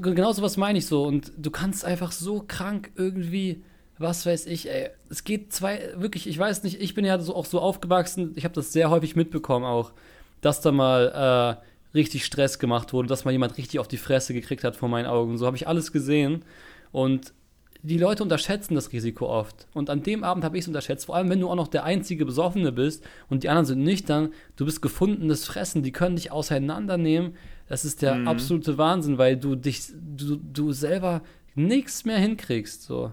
genau 0.00 0.32
so 0.32 0.42
was 0.42 0.56
meine 0.56 0.78
ich 0.78 0.86
so. 0.86 1.04
Und 1.04 1.32
du 1.36 1.50
kannst 1.50 1.84
einfach 1.84 2.12
so 2.12 2.44
krank 2.46 2.90
irgendwie, 2.96 3.62
was 3.98 4.26
weiß 4.26 4.46
ich, 4.46 4.70
ey. 4.70 4.90
Es 5.08 5.24
geht 5.24 5.52
zwei, 5.52 5.92
wirklich, 5.96 6.26
ich 6.26 6.38
weiß 6.38 6.62
nicht, 6.62 6.80
ich 6.80 6.94
bin 6.94 7.04
ja 7.04 7.18
so 7.18 7.34
auch 7.34 7.46
so 7.46 7.60
aufgewachsen, 7.60 8.32
ich 8.36 8.44
habe 8.44 8.54
das 8.54 8.72
sehr 8.72 8.90
häufig 8.90 9.16
mitbekommen 9.16 9.64
auch, 9.64 9.92
dass 10.40 10.60
da 10.60 10.72
mal 10.72 11.58
äh, 11.94 11.96
richtig 11.96 12.24
Stress 12.24 12.58
gemacht 12.58 12.92
wurde, 12.92 13.08
dass 13.08 13.24
mal 13.24 13.32
jemand 13.32 13.56
richtig 13.56 13.78
auf 13.80 13.88
die 13.88 13.96
Fresse 13.96 14.34
gekriegt 14.34 14.64
hat 14.64 14.76
vor 14.76 14.88
meinen 14.88 15.06
Augen. 15.06 15.38
So 15.38 15.46
habe 15.46 15.56
ich 15.56 15.66
alles 15.66 15.92
gesehen. 15.92 16.44
Und 16.92 17.32
die 17.82 17.98
Leute 17.98 18.22
unterschätzen 18.22 18.74
das 18.74 18.92
Risiko 18.92 19.28
oft. 19.28 19.66
Und 19.74 19.90
an 19.90 20.02
dem 20.02 20.24
Abend 20.24 20.44
habe 20.44 20.56
ich 20.56 20.64
es 20.64 20.68
unterschätzt, 20.68 21.06
vor 21.06 21.16
allem 21.16 21.28
wenn 21.30 21.40
du 21.40 21.48
auch 21.48 21.56
noch 21.56 21.68
der 21.68 21.84
einzige 21.84 22.24
Besoffene 22.24 22.72
bist 22.72 23.04
und 23.28 23.42
die 23.42 23.48
anderen 23.48 23.66
sind 23.66 23.82
nüchtern, 23.82 24.32
du 24.56 24.64
bist 24.64 24.82
gefundenes 24.82 25.44
Fressen, 25.44 25.82
die 25.82 25.92
können 25.92 26.16
dich 26.16 26.32
auseinandernehmen. 26.32 27.36
Das 27.68 27.84
ist 27.84 28.02
der 28.02 28.26
absolute 28.26 28.78
Wahnsinn, 28.78 29.18
weil 29.18 29.36
du 29.36 29.56
dich, 29.56 29.88
du, 29.94 30.36
du 30.36 30.72
selber 30.72 31.22
nichts 31.54 32.04
mehr 32.04 32.18
hinkriegst. 32.18 32.82
So. 32.82 33.12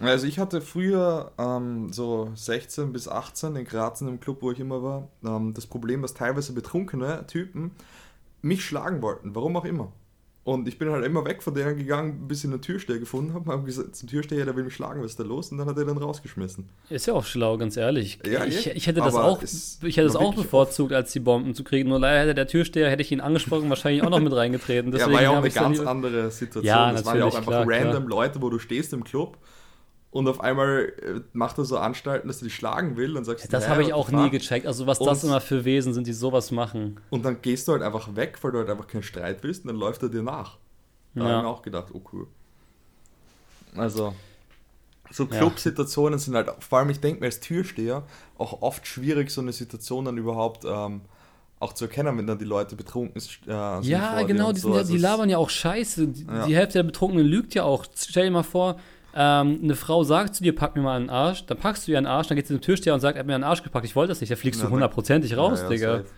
Also 0.00 0.26
ich 0.26 0.38
hatte 0.38 0.62
früher 0.62 1.32
ähm, 1.38 1.92
so 1.92 2.30
16 2.34 2.92
bis 2.92 3.06
18 3.06 3.54
in 3.56 3.64
Graz 3.66 4.00
in 4.00 4.06
dem 4.06 4.18
Club, 4.18 4.38
wo 4.40 4.50
ich 4.50 4.58
immer 4.58 4.82
war, 4.82 5.08
ähm, 5.22 5.52
das 5.52 5.66
Problem, 5.66 6.00
dass 6.00 6.14
teilweise 6.14 6.54
betrunkene 6.54 7.26
Typen 7.26 7.72
mich 8.40 8.64
schlagen 8.64 9.02
wollten, 9.02 9.34
warum 9.34 9.56
auch 9.58 9.66
immer. 9.66 9.92
Und 10.42 10.66
ich 10.66 10.78
bin 10.78 10.90
halt 10.90 11.04
immer 11.04 11.22
weg 11.26 11.42
von 11.42 11.54
denen 11.54 11.76
gegangen, 11.76 12.26
bis 12.26 12.44
ich 12.44 12.50
einen 12.50 12.62
Türsteher 12.62 12.98
gefunden 12.98 13.34
habe, 13.34 13.52
habe 13.52 13.64
gesagt 13.64 13.94
zum 13.94 14.08
Türsteher, 14.08 14.46
der 14.46 14.56
will 14.56 14.64
mich 14.64 14.74
schlagen, 14.74 15.02
was 15.02 15.10
ist 15.10 15.20
da 15.20 15.24
los? 15.24 15.52
Und 15.52 15.58
dann 15.58 15.68
hat 15.68 15.76
er 15.76 15.84
den 15.84 15.98
rausgeschmissen. 15.98 16.66
Ist 16.88 17.06
ja 17.06 17.12
auch 17.12 17.26
schlau, 17.26 17.58
ganz 17.58 17.76
ehrlich. 17.76 18.18
Ja, 18.24 18.46
ich, 18.46 18.64
ja. 18.64 18.72
ich 18.74 18.86
hätte 18.86 19.00
das 19.00 19.14
auch, 19.14 19.42
ich 19.42 19.96
hätte 19.96 20.06
das 20.06 20.16
auch 20.16 20.34
bevorzugt, 20.34 20.94
als 20.94 21.12
die 21.12 21.20
Bomben 21.20 21.54
zu 21.54 21.62
kriegen. 21.62 21.90
Nur 21.90 22.00
leider 22.00 22.20
hätte 22.20 22.34
der 22.34 22.46
Türsteher, 22.46 22.88
hätte 22.90 23.02
ich 23.02 23.12
ihn 23.12 23.20
angesprochen, 23.20 23.68
wahrscheinlich 23.68 24.02
auch 24.02 24.08
noch 24.08 24.20
mit 24.20 24.34
reingetreten. 24.34 24.90
ja, 24.92 24.98
Deswegen 24.98 25.14
war 25.14 25.22
ja 25.22 25.30
auch 25.30 25.36
eine 25.36 25.50
dann 25.50 25.62
ganz 25.74 25.80
andere 25.80 26.30
Situation. 26.30 26.64
Ja, 26.64 26.90
das 26.90 27.04
waren 27.04 27.18
ja 27.18 27.26
auch 27.26 27.34
einfach 27.34 27.66
klar, 27.66 27.66
random 27.68 28.08
Leute, 28.08 28.40
wo 28.40 28.48
du 28.48 28.58
stehst 28.58 28.94
im 28.94 29.04
Club 29.04 29.36
und 30.12 30.26
auf 30.28 30.40
einmal 30.40 30.92
äh, 31.02 31.20
macht 31.32 31.58
er 31.58 31.64
so 31.64 31.78
Anstalten, 31.78 32.28
dass 32.28 32.40
er 32.42 32.44
dich 32.44 32.54
schlagen 32.56 32.96
will 32.96 33.16
und 33.16 33.24
sagst, 33.24 33.52
Das 33.52 33.66
"Hä, 33.66 33.70
habe 33.70 33.82
ich 33.82 33.92
auch 33.92 34.10
nie 34.10 34.24
fuck?" 34.24 34.32
gecheckt. 34.32 34.66
Also 34.66 34.86
was 34.86 34.98
das 34.98 35.22
Und- 35.24 35.30
immer 35.30 35.40
für 35.40 35.64
Wesen 35.64 35.94
sind, 35.94 36.06
die 36.06 36.12
sowas 36.12 36.50
machen. 36.50 36.98
Und 37.10 37.24
dann 37.24 37.40
gehst 37.42 37.68
du 37.68 37.72
halt 37.72 37.82
einfach 37.82 38.16
weg, 38.16 38.38
weil 38.42 38.52
du 38.52 38.58
halt 38.58 38.70
einfach 38.70 38.86
keinen 38.88 39.02
Streit 39.04 39.42
willst 39.42 39.64
und 39.64 39.68
dann 39.68 39.76
läuft 39.76 40.02
er 40.02 40.08
dir 40.08 40.22
nach. 40.22 40.58
Da 41.14 41.20
Ja. 41.22 41.28
habe 41.28 41.36
ich 41.38 41.42
mir 41.44 41.48
auch 41.48 41.62
gedacht, 41.62 41.88
oh 41.92 42.02
cool. 42.12 42.26
Also, 43.76 44.14
so 45.10 45.24
Ja. 45.24 45.30
Club-Situationen 45.38 46.18
sind 46.18 46.34
halt, 46.34 46.50
vor 46.60 46.78
allem 46.78 46.90
ich 46.90 47.00
denke 47.00 47.20
mir 47.20 47.26
als 47.26 47.40
Türsteher, 47.40 48.02
auch 48.38 48.62
oft 48.62 48.86
schwierig, 48.86 49.30
so 49.30 49.40
eine 49.40 49.52
Situation 49.52 50.04
dann 50.04 50.16
überhaupt 50.18 50.64
ähm, 50.64 51.02
auch 51.60 51.72
zu 51.74 51.84
erkennen, 51.84 52.16
wenn 52.16 52.26
dann 52.26 52.38
die 52.38 52.44
Leute 52.44 52.74
betrunken 52.74 53.20
sind. 53.20 53.42
Äh, 53.46 53.74
sind 53.82 53.84
Ja, 53.84 54.10
vor 54.12 54.20
dir 54.20 54.26
genau, 54.26 54.52
die, 54.52 54.60
so. 54.60 54.70
ja, 54.70 54.78
Also 54.78 54.92
die 54.92 54.98
labern 54.98 55.28
ja 55.28 55.36
auch 55.38 55.50
Scheiße. 55.50 56.08
Die, 56.08 56.24
Ja. 56.24 56.46
die 56.46 56.56
Hälfte 56.56 56.74
der 56.78 56.84
Betrunkenen 56.84 57.26
lügt 57.26 57.54
ja 57.54 57.64
auch. 57.64 57.84
Stell 57.94 58.24
dir 58.24 58.30
mal 58.30 58.42
vor, 58.42 58.76
ähm, 59.14 59.60
eine 59.62 59.74
Frau 59.74 60.04
sagt 60.04 60.34
zu 60.36 60.42
dir, 60.42 60.54
pack 60.54 60.76
mir 60.76 60.82
mal 60.82 60.96
einen 60.96 61.10
Arsch, 61.10 61.44
dann 61.46 61.58
packst 61.58 61.86
du 61.86 61.92
ihr 61.92 61.98
einen 61.98 62.06
Arsch, 62.06 62.28
dann 62.28 62.36
geht 62.36 62.46
sie 62.46 62.54
zum 62.54 62.60
Türsteher 62.60 62.94
und 62.94 63.00
sagt, 63.00 63.16
er 63.16 63.20
hat 63.20 63.26
mir 63.26 63.34
einen 63.34 63.44
Arsch 63.44 63.62
gepackt, 63.62 63.84
ich 63.84 63.96
wollte 63.96 64.10
das 64.10 64.20
nicht, 64.20 64.30
da 64.30 64.36
fliegst 64.36 64.60
Ja, 64.60 64.66
du 64.66 64.72
hundertprozentig 64.72 65.36
raus, 65.36 65.58
Ja, 65.58 65.64
ja, 65.64 65.70
Digga. 65.70 65.96
safe. 65.98 66.08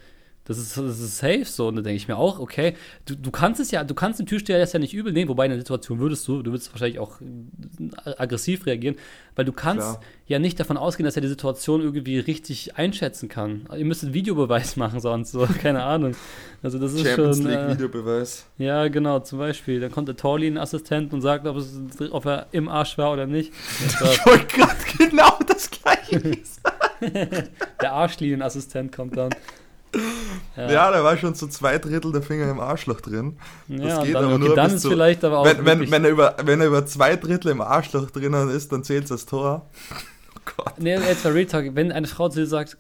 Das 0.45 0.59
ist, 0.59 0.77
das 0.77 0.99
ist 0.99 1.19
safe 1.19 1.45
so. 1.45 1.69
Und 1.69 1.77
da 1.77 1.83
denke 1.83 1.97
ich 1.97 2.09
mir 2.09 2.17
auch, 2.17 2.41
okay, 2.41 2.75
du, 3.07 3.15
du 3.15 3.31
kannst 3.31 3.61
es 3.61 3.71
ja, 3.71 3.85
du 3.85 3.95
kannst 3.95 4.19
dem 4.19 4.27
Türsteher 4.27 4.59
das 4.59 4.73
ja 4.73 4.81
nicht 4.81 4.93
übel 4.93 5.13
nehmen, 5.13 5.29
wobei 5.29 5.45
in 5.45 5.51
der 5.53 5.61
Situation 5.61 6.01
würdest 6.01 6.27
du, 6.27 6.43
du 6.43 6.51
würdest 6.51 6.73
wahrscheinlich 6.73 6.99
auch 6.99 7.21
äh, 7.21 8.11
aggressiv 8.19 8.67
reagieren, 8.67 8.97
weil 9.37 9.45
du 9.45 9.53
kannst 9.53 9.87
Klar. 9.87 10.01
ja 10.27 10.39
nicht 10.41 10.59
davon 10.59 10.77
ausgehen, 10.77 11.05
dass 11.05 11.15
er 11.17 11.23
die 11.23 11.29
Situation 11.29 11.81
irgendwie 11.81 12.19
richtig 12.19 12.77
einschätzen 12.77 13.29
kann. 13.29 13.69
Ihr 13.77 13.85
müsstet 13.85 14.13
Videobeweis 14.15 14.77
machen 14.77 14.99
sonst, 15.01 15.31
so, 15.33 15.47
keine 15.61 15.85
Ahnung. 15.85 16.17
Also 16.63 16.79
das 16.79 16.93
ist 16.95 17.07
Champions 17.07 17.37
schon. 17.39 17.47
League 17.47 17.59
Äh, 17.61 17.73
Videobeweis. 17.75 18.47
ja, 18.59 18.89
genau, 18.89 19.21
zum 19.21 19.39
Beispiel. 19.39 19.79
Dann 19.81 19.93
kommt 19.93 20.09
der 20.09 20.17
Torlin-Assistent 20.17 21.13
und 21.13 21.21
sagt, 21.21 21.47
ob, 21.47 21.57
es, 21.57 21.73
ob 22.11 22.25
er 22.27 22.47
im 22.53 22.69
Arsch 22.69 22.99
war 22.99 23.13
oder 23.13 23.27
nicht. 23.27 23.53
Ich 23.85 24.27
wollte 24.27 24.47
gerade 24.47 24.75
genau 24.99 25.39
das 25.47 25.71
gleiche 25.71 26.21
sagen. 26.45 27.49
Der 27.81 27.93
Arschlinien-Assistent 27.93 28.93
kommt 28.93 29.17
dann. 29.17 29.31
Ja. 30.57 30.91
da 30.91 31.03
war 31.03 31.17
schon 31.17 31.35
so 31.35 31.47
zwei 31.47 31.79
Drittel 31.79 32.13
der 32.13 32.23
Finger 32.23 32.51
im 32.51 32.61
Arschloch 32.61 33.01
drin. 33.01 33.39
Ja, 33.69 34.03
geht 34.05 34.15
dann, 34.15 34.25
aber 34.25 34.39
nur 34.39 34.55
dann 34.55 34.71
bis 34.73 34.83
zu- 34.83 34.91
vielleicht 34.91 35.25
aber 35.25 35.39
auch. 35.39 35.45
Wenn, 35.47 35.65
wenn, 35.65 35.91
wenn, 35.91 36.05
er 36.05 36.11
über, 36.11 36.37
wenn 36.45 36.61
er 36.61 36.67
über 36.67 36.85
zwei 36.85 37.17
Drittel 37.17 37.51
im 37.53 37.61
Arschloch 37.61 38.11
drinnen 38.11 38.51
ist, 38.51 38.71
dann 38.73 38.85
zählt 38.85 39.05
es 39.07 39.13
als 39.13 39.25
Tor. 39.27 39.67
Oh 40.37 40.41
Gott. 40.57 40.75
Nee, 40.79 40.97
jetzt 40.97 41.25
mal 41.25 41.33
Real 41.33 41.47
Talk. 41.47 41.75
Wenn 41.75 41.91
eine 41.93 42.07
Frau 42.07 42.29
zu 42.29 42.41
dir 42.41 42.47
sagt, 42.47 42.77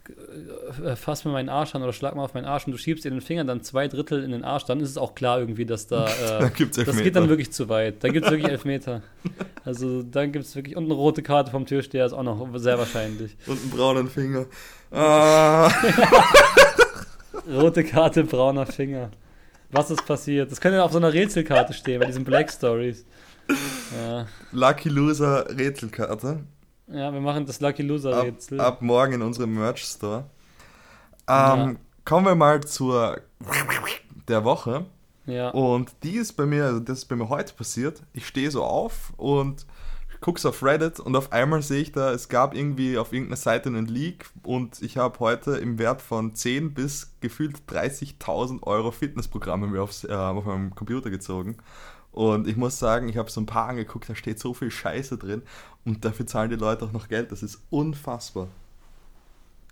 äh, 0.84 0.96
fass 0.96 1.24
mir 1.24 1.30
meinen 1.30 1.48
Arsch 1.48 1.74
an 1.74 1.82
oder 1.82 1.92
schlag 1.92 2.14
mal 2.16 2.24
auf 2.24 2.34
meinen 2.34 2.44
Arsch 2.44 2.66
und 2.66 2.72
du 2.72 2.78
schiebst 2.78 3.04
ihr 3.04 3.10
den 3.10 3.20
Finger 3.20 3.44
dann 3.44 3.62
zwei 3.62 3.86
Drittel 3.88 4.22
in 4.24 4.32
den 4.32 4.44
Arsch, 4.44 4.64
dann 4.64 4.80
ist 4.80 4.90
es 4.90 4.98
auch 4.98 5.14
klar 5.14 5.38
irgendwie, 5.38 5.64
dass 5.64 5.86
da. 5.86 6.06
Äh, 6.40 6.50
das 6.84 6.96
geht 6.98 7.16
dann 7.16 7.28
wirklich 7.28 7.52
zu 7.52 7.68
weit. 7.68 8.02
Da 8.04 8.08
gibt 8.08 8.26
es 8.26 8.32
wirklich 8.32 8.50
Elfmeter. 8.50 9.02
Also 9.64 10.02
dann 10.02 10.32
gibt 10.32 10.44
es 10.44 10.56
wirklich. 10.56 10.76
Und 10.76 10.86
eine 10.86 10.94
rote 10.94 11.22
Karte 11.22 11.52
vom 11.52 11.66
Türsteher 11.66 12.04
ist 12.04 12.12
auch 12.14 12.24
noch 12.24 12.48
sehr 12.56 12.78
wahrscheinlich. 12.78 13.36
Und 13.46 13.60
einen 13.62 13.70
braunen 13.70 14.08
Finger. 14.10 14.46
Ah. 14.94 15.70
Rote 17.48 17.84
Karte, 17.84 18.24
brauner 18.24 18.66
Finger. 18.66 19.10
Was 19.70 19.90
ist 19.90 20.04
passiert? 20.06 20.50
Das 20.50 20.60
könnte 20.60 20.76
ja 20.76 20.84
auf 20.84 20.92
so 20.92 20.98
einer 20.98 21.12
Rätselkarte 21.12 21.72
stehen, 21.72 22.00
bei 22.00 22.06
diesen 22.06 22.24
Black 22.24 22.50
Stories. 22.50 23.04
Ja. 23.96 24.26
Lucky 24.52 24.88
Loser 24.88 25.46
Rätselkarte. 25.48 26.40
Ja, 26.88 27.12
wir 27.12 27.20
machen 27.20 27.46
das 27.46 27.60
Lucky 27.60 27.82
Loser 27.82 28.22
Rätsel. 28.22 28.60
Ab, 28.60 28.74
ab 28.74 28.82
morgen 28.82 29.14
in 29.14 29.22
unserem 29.22 29.54
Merch 29.54 29.82
Store. 29.84 30.24
Ähm, 31.26 31.26
ja. 31.26 31.74
Kommen 32.04 32.26
wir 32.26 32.34
mal 32.34 32.62
zur 32.62 33.20
der 34.28 34.44
Woche. 34.44 34.86
Ja. 35.26 35.50
Und 35.50 35.90
die 36.02 36.16
ist 36.16 36.32
bei 36.32 36.46
mir, 36.46 36.64
also 36.64 36.80
das 36.80 36.98
ist 36.98 37.04
bei 37.06 37.16
mir 37.16 37.28
heute 37.28 37.54
passiert. 37.54 38.02
Ich 38.12 38.26
stehe 38.26 38.50
so 38.50 38.64
auf 38.64 39.12
und 39.16 39.66
guck's 40.22 40.46
auf 40.46 40.62
Reddit 40.62 41.00
und 41.00 41.14
auf 41.16 41.32
einmal 41.32 41.62
sehe 41.62 41.82
ich 41.82 41.92
da, 41.92 42.12
es 42.12 42.28
gab 42.28 42.54
irgendwie 42.54 42.96
auf 42.96 43.12
irgendeiner 43.12 43.36
Seite 43.36 43.68
einen 43.68 43.86
Leak 43.86 44.30
und 44.44 44.80
ich 44.80 44.96
habe 44.96 45.18
heute 45.18 45.56
im 45.56 45.78
Wert 45.78 46.00
von 46.00 46.34
10 46.34 46.72
bis 46.72 47.12
gefühlt 47.20 47.56
30.000 47.68 48.62
Euro 48.62 48.92
Fitnessprogramme 48.92 49.66
mir 49.66 49.82
aufs, 49.82 50.04
äh, 50.04 50.12
auf 50.14 50.46
meinem 50.46 50.74
Computer 50.74 51.10
gezogen. 51.10 51.58
Und 52.12 52.46
ich 52.46 52.56
muss 52.56 52.78
sagen, 52.78 53.08
ich 53.08 53.16
habe 53.16 53.30
so 53.30 53.40
ein 53.40 53.46
paar 53.46 53.68
angeguckt, 53.68 54.08
da 54.08 54.14
steht 54.14 54.38
so 54.38 54.54
viel 54.54 54.70
Scheiße 54.70 55.18
drin 55.18 55.42
und 55.84 56.04
dafür 56.04 56.26
zahlen 56.26 56.50
die 56.50 56.56
Leute 56.56 56.84
auch 56.84 56.92
noch 56.92 57.08
Geld. 57.08 57.32
Das 57.32 57.42
ist 57.42 57.60
unfassbar. 57.70 58.48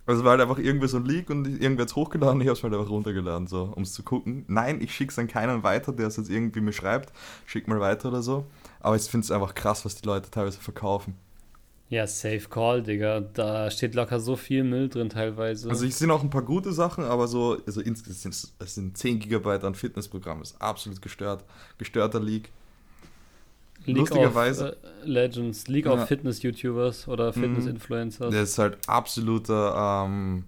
Also 0.06 0.24
war 0.24 0.32
halt 0.32 0.40
einfach 0.40 0.58
irgendwie 0.58 0.88
so 0.88 0.96
ein 0.96 1.04
Leak 1.04 1.30
und 1.30 1.46
irgendwer 1.46 1.84
hat 1.84 1.94
hochgeladen, 1.94 2.40
ich 2.40 2.48
habe 2.48 2.56
es 2.56 2.62
halt 2.64 2.74
einfach 2.74 2.90
runtergeladen, 2.90 3.46
so, 3.46 3.72
um 3.76 3.84
es 3.84 3.92
zu 3.92 4.02
gucken. 4.02 4.44
Nein, 4.48 4.80
ich 4.80 4.92
schicke 4.92 5.12
es 5.12 5.18
an 5.20 5.28
keinen 5.28 5.62
weiter, 5.62 5.92
der 5.92 6.08
es 6.08 6.16
jetzt 6.16 6.30
irgendwie 6.30 6.60
mir 6.60 6.72
schreibt, 6.72 7.12
schick 7.46 7.68
mal 7.68 7.78
weiter 7.78 8.08
oder 8.08 8.22
so. 8.22 8.46
Aber 8.80 8.96
ich 8.96 9.02
finde 9.02 9.24
es 9.24 9.30
einfach 9.30 9.54
krass, 9.54 9.84
was 9.84 9.96
die 9.96 10.06
Leute 10.06 10.30
teilweise 10.30 10.58
verkaufen. 10.58 11.14
Ja, 11.90 12.06
Safe 12.06 12.48
Call, 12.48 12.82
Digga. 12.82 13.20
Da 13.20 13.68
steht 13.70 13.96
locker 13.96 14.20
so 14.20 14.36
viel 14.36 14.62
Müll 14.62 14.88
drin 14.88 15.08
teilweise. 15.08 15.68
Also 15.68 15.84
ich 15.84 15.96
sehe 15.96 16.10
auch 16.12 16.22
ein 16.22 16.30
paar 16.30 16.42
gute 16.42 16.72
Sachen, 16.72 17.02
aber 17.02 17.26
so, 17.26 17.58
also 17.66 17.80
insgesamt 17.80 18.34
sind 18.34 18.52
es 18.60 18.74
sind 18.76 18.96
10 18.96 19.18
GB 19.18 19.48
an 19.48 19.74
Fitnessprogrammen. 19.74 20.40
Das 20.40 20.52
ist 20.52 20.62
absolut 20.62 21.02
gestört. 21.02 21.44
Gestörter 21.78 22.20
Leak. 22.20 22.50
League 23.86 23.96
Lustigerweise. 23.96 24.72
Of 24.72 24.76
uh, 24.76 25.08
Legends, 25.08 25.66
League 25.66 25.86
ja. 25.86 25.92
of 25.92 26.06
Fitness-YouTubers 26.06 27.08
oder 27.08 27.28
mhm. 27.28 27.40
Fitness-Influencers. 27.40 28.32
Das 28.32 28.50
ist 28.50 28.58
halt 28.58 28.78
absoluter 28.86 30.04
ähm, 30.06 30.44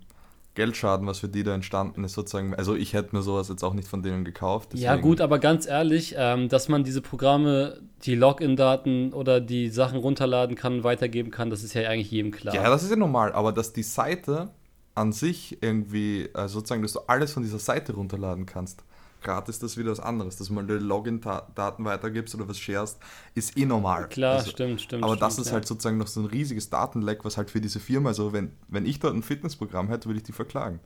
Geldschaden, 0.54 1.06
was 1.06 1.20
für 1.20 1.28
die 1.28 1.42
da 1.42 1.54
entstanden 1.54 2.04
ist, 2.04 2.12
sozusagen. 2.12 2.54
Also 2.54 2.74
ich 2.74 2.92
hätte 2.92 3.16
mir 3.16 3.22
sowas 3.22 3.48
jetzt 3.48 3.62
auch 3.62 3.72
nicht 3.72 3.88
von 3.88 4.02
denen 4.02 4.24
gekauft. 4.24 4.70
Deswegen. 4.72 4.84
Ja 4.84 4.96
gut, 4.96 5.20
aber 5.20 5.38
ganz 5.38 5.66
ehrlich, 5.66 6.14
ähm, 6.18 6.48
dass 6.48 6.68
man 6.68 6.84
diese 6.84 7.00
Programme, 7.00 7.80
die 8.04 8.14
Login-Daten 8.14 9.14
oder 9.14 9.40
die 9.40 9.70
Sachen 9.70 9.98
runterladen 9.98 10.54
kann 10.56 10.74
und 10.74 10.84
weitergeben 10.84 11.30
kann, 11.30 11.48
das 11.48 11.62
ist 11.62 11.74
ja 11.74 11.88
eigentlich 11.88 12.10
jedem 12.10 12.32
klar. 12.32 12.54
Ja, 12.54 12.68
das 12.68 12.82
ist 12.82 12.90
ja 12.90 12.96
normal, 12.96 13.32
aber 13.32 13.52
dass 13.52 13.72
die 13.72 13.82
Seite 13.82 14.50
an 14.94 15.12
sich 15.12 15.62
irgendwie, 15.62 16.28
äh, 16.34 16.48
sozusagen, 16.48 16.82
dass 16.82 16.92
du 16.92 17.00
alles 17.06 17.32
von 17.32 17.42
dieser 17.42 17.58
Seite 17.58 17.94
runterladen 17.94 18.44
kannst, 18.44 18.84
gratis 19.22 19.58
das 19.58 19.76
wieder 19.76 19.90
was 19.90 20.00
anderes. 20.00 20.36
Dass 20.36 20.48
du 20.48 20.54
mal 20.54 20.66
die 20.66 20.74
Login-Daten 20.74 21.84
weitergibst 21.84 22.34
oder 22.34 22.48
was 22.48 22.58
sharest, 22.58 22.98
ist 23.34 23.56
eh 23.56 23.64
normal. 23.64 24.08
Klar, 24.08 24.38
also, 24.38 24.50
stimmt, 24.50 24.80
stimmt. 24.80 25.04
Aber 25.04 25.14
stimmt, 25.14 25.22
das 25.22 25.38
ist 25.38 25.46
ja. 25.48 25.52
halt 25.54 25.66
sozusagen 25.66 25.98
noch 25.98 26.06
so 26.06 26.20
ein 26.20 26.26
riesiges 26.26 26.70
Datenleck, 26.70 27.24
was 27.24 27.36
halt 27.36 27.50
für 27.50 27.60
diese 27.60 27.80
Firma, 27.80 28.10
also 28.10 28.32
wenn, 28.32 28.52
wenn 28.68 28.86
ich 28.86 29.00
dort 29.00 29.14
ein 29.14 29.22
Fitnessprogramm 29.22 29.88
hätte, 29.88 30.06
würde 30.06 30.18
ich 30.18 30.24
die 30.24 30.32
verklagen. 30.32 30.80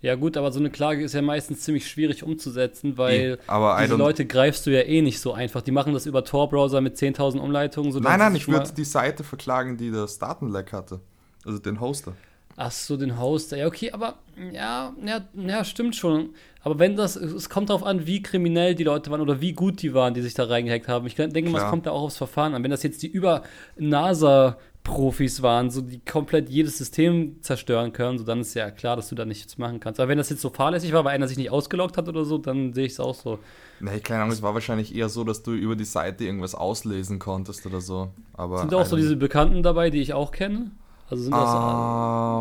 Ja 0.00 0.14
gut, 0.14 0.36
aber 0.36 0.52
so 0.52 0.60
eine 0.60 0.70
Klage 0.70 1.02
ist 1.02 1.14
ja 1.14 1.22
meistens 1.22 1.62
ziemlich 1.62 1.88
schwierig 1.88 2.22
umzusetzen, 2.22 2.96
weil 2.98 3.38
e, 3.48 3.82
diese 3.82 3.96
Leute 3.96 4.26
greifst 4.26 4.64
du 4.64 4.70
ja 4.70 4.82
eh 4.82 5.02
nicht 5.02 5.18
so 5.18 5.32
einfach. 5.32 5.60
Die 5.60 5.72
machen 5.72 5.92
das 5.92 6.06
über 6.06 6.24
Tor-Browser 6.24 6.80
mit 6.80 6.96
10.000 6.96 7.38
Umleitungen. 7.38 7.92
nein, 8.00 8.20
nein, 8.20 8.36
ich 8.36 8.46
würde 8.46 8.72
die 8.72 8.84
Seite 8.84 9.24
verklagen, 9.24 9.76
die 9.76 9.90
das 9.90 10.18
Datenleck 10.20 10.72
hatte. 10.72 11.00
Also 11.44 11.58
den 11.58 11.80
Hoster. 11.80 12.14
Ach 12.60 12.72
so, 12.72 12.96
den 12.96 13.20
Hoster. 13.20 13.56
Ja, 13.56 13.68
okay, 13.68 13.92
aber 13.92 14.14
ja, 14.52 14.92
ja, 15.06 15.20
ja, 15.34 15.62
stimmt 15.62 15.94
schon. 15.94 16.30
Aber 16.62 16.80
wenn 16.80 16.96
das, 16.96 17.14
es 17.14 17.48
kommt 17.48 17.70
darauf 17.70 17.84
an, 17.84 18.04
wie 18.04 18.20
kriminell 18.20 18.74
die 18.74 18.82
Leute 18.82 19.12
waren 19.12 19.20
oder 19.20 19.40
wie 19.40 19.52
gut 19.52 19.80
die 19.80 19.94
waren, 19.94 20.12
die 20.12 20.22
sich 20.22 20.34
da 20.34 20.42
reingehackt 20.42 20.88
haben. 20.88 21.06
Ich 21.06 21.14
denke 21.14 21.50
mal, 21.50 21.62
es 21.62 21.70
kommt 21.70 21.86
da 21.86 21.92
auch 21.92 22.02
aufs 22.02 22.16
Verfahren 22.16 22.54
an. 22.54 22.64
Wenn 22.64 22.72
das 22.72 22.82
jetzt 22.82 23.04
die 23.04 23.06
über 23.06 23.44
NASA-Profis 23.76 25.40
waren, 25.40 25.70
so 25.70 25.82
die 25.82 26.00
komplett 26.00 26.50
jedes 26.50 26.78
System 26.78 27.40
zerstören 27.42 27.92
können, 27.92 28.18
so 28.18 28.24
dann 28.24 28.40
ist 28.40 28.54
ja 28.54 28.72
klar, 28.72 28.96
dass 28.96 29.08
du 29.08 29.14
da 29.14 29.24
nichts 29.24 29.56
machen 29.56 29.78
kannst. 29.78 30.00
Aber 30.00 30.08
wenn 30.08 30.18
das 30.18 30.28
jetzt 30.28 30.42
so 30.42 30.50
fahrlässig 30.50 30.92
war, 30.92 31.04
weil 31.04 31.14
einer 31.14 31.28
sich 31.28 31.38
nicht 31.38 31.52
ausgeloggt 31.52 31.96
hat 31.96 32.08
oder 32.08 32.24
so, 32.24 32.38
dann 32.38 32.72
sehe 32.72 32.86
ich 32.86 32.92
es 32.92 32.98
auch 32.98 33.14
so. 33.14 33.38
Nee, 33.78 34.00
keine 34.00 34.22
Ahnung, 34.22 34.32
es 34.32 34.42
war 34.42 34.54
wahrscheinlich 34.54 34.96
eher 34.96 35.08
so, 35.08 35.22
dass 35.22 35.44
du 35.44 35.52
über 35.52 35.76
die 35.76 35.84
Seite 35.84 36.24
irgendwas 36.24 36.56
auslesen 36.56 37.20
konntest 37.20 37.64
oder 37.66 37.80
so. 37.80 38.08
Aber 38.34 38.58
Sind 38.58 38.74
auch 38.74 38.84
so 38.84 38.96
diese 38.96 39.14
Bekannten 39.14 39.62
dabei, 39.62 39.90
die 39.90 40.00
ich 40.00 40.12
auch 40.12 40.32
kenne? 40.32 40.72
Also 41.10 41.22
sind 41.22 41.32
das 41.32 41.54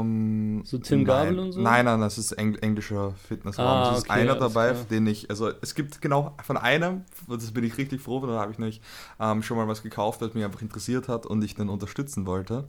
um, 0.02 0.62
so 0.66 0.78
Tim 0.78 1.06
Gabel 1.06 1.40
und 1.40 1.54
so? 1.54 1.62
Nein, 1.62 1.86
nein, 1.86 2.02
das 2.02 2.18
ist 2.18 2.34
Engl 2.34 2.60
englischer 2.62 3.14
Fitnessraum. 3.28 3.66
Ah, 3.66 3.92
es 3.92 4.00
ist 4.00 4.10
okay, 4.10 4.20
einer 4.20 4.36
dabei, 4.36 4.72
klar. 4.72 4.84
den 4.90 5.08
ich, 5.08 5.30
also 5.30 5.52
es 5.62 5.74
gibt 5.74 6.02
genau 6.02 6.36
von 6.44 6.58
einem, 6.58 7.06
das 7.30 7.52
bin 7.52 7.64
ich 7.64 7.78
richtig 7.78 8.02
froh, 8.02 8.26
da 8.26 8.40
habe 8.40 8.52
ich 8.52 8.60
nämlich 8.60 8.82
ähm, 9.22 9.42
schon 9.42 9.56
mal 9.56 9.70
was 9.70 9.84
gekauft, 9.84 10.20
was 10.20 10.34
mich 10.34 10.44
einfach 10.44 10.62
interessiert 10.62 11.08
hat 11.08 11.26
und 11.26 11.42
ich 11.44 11.56
den 11.56 11.70
unterstützen 11.70 12.26
wollte. 12.26 12.68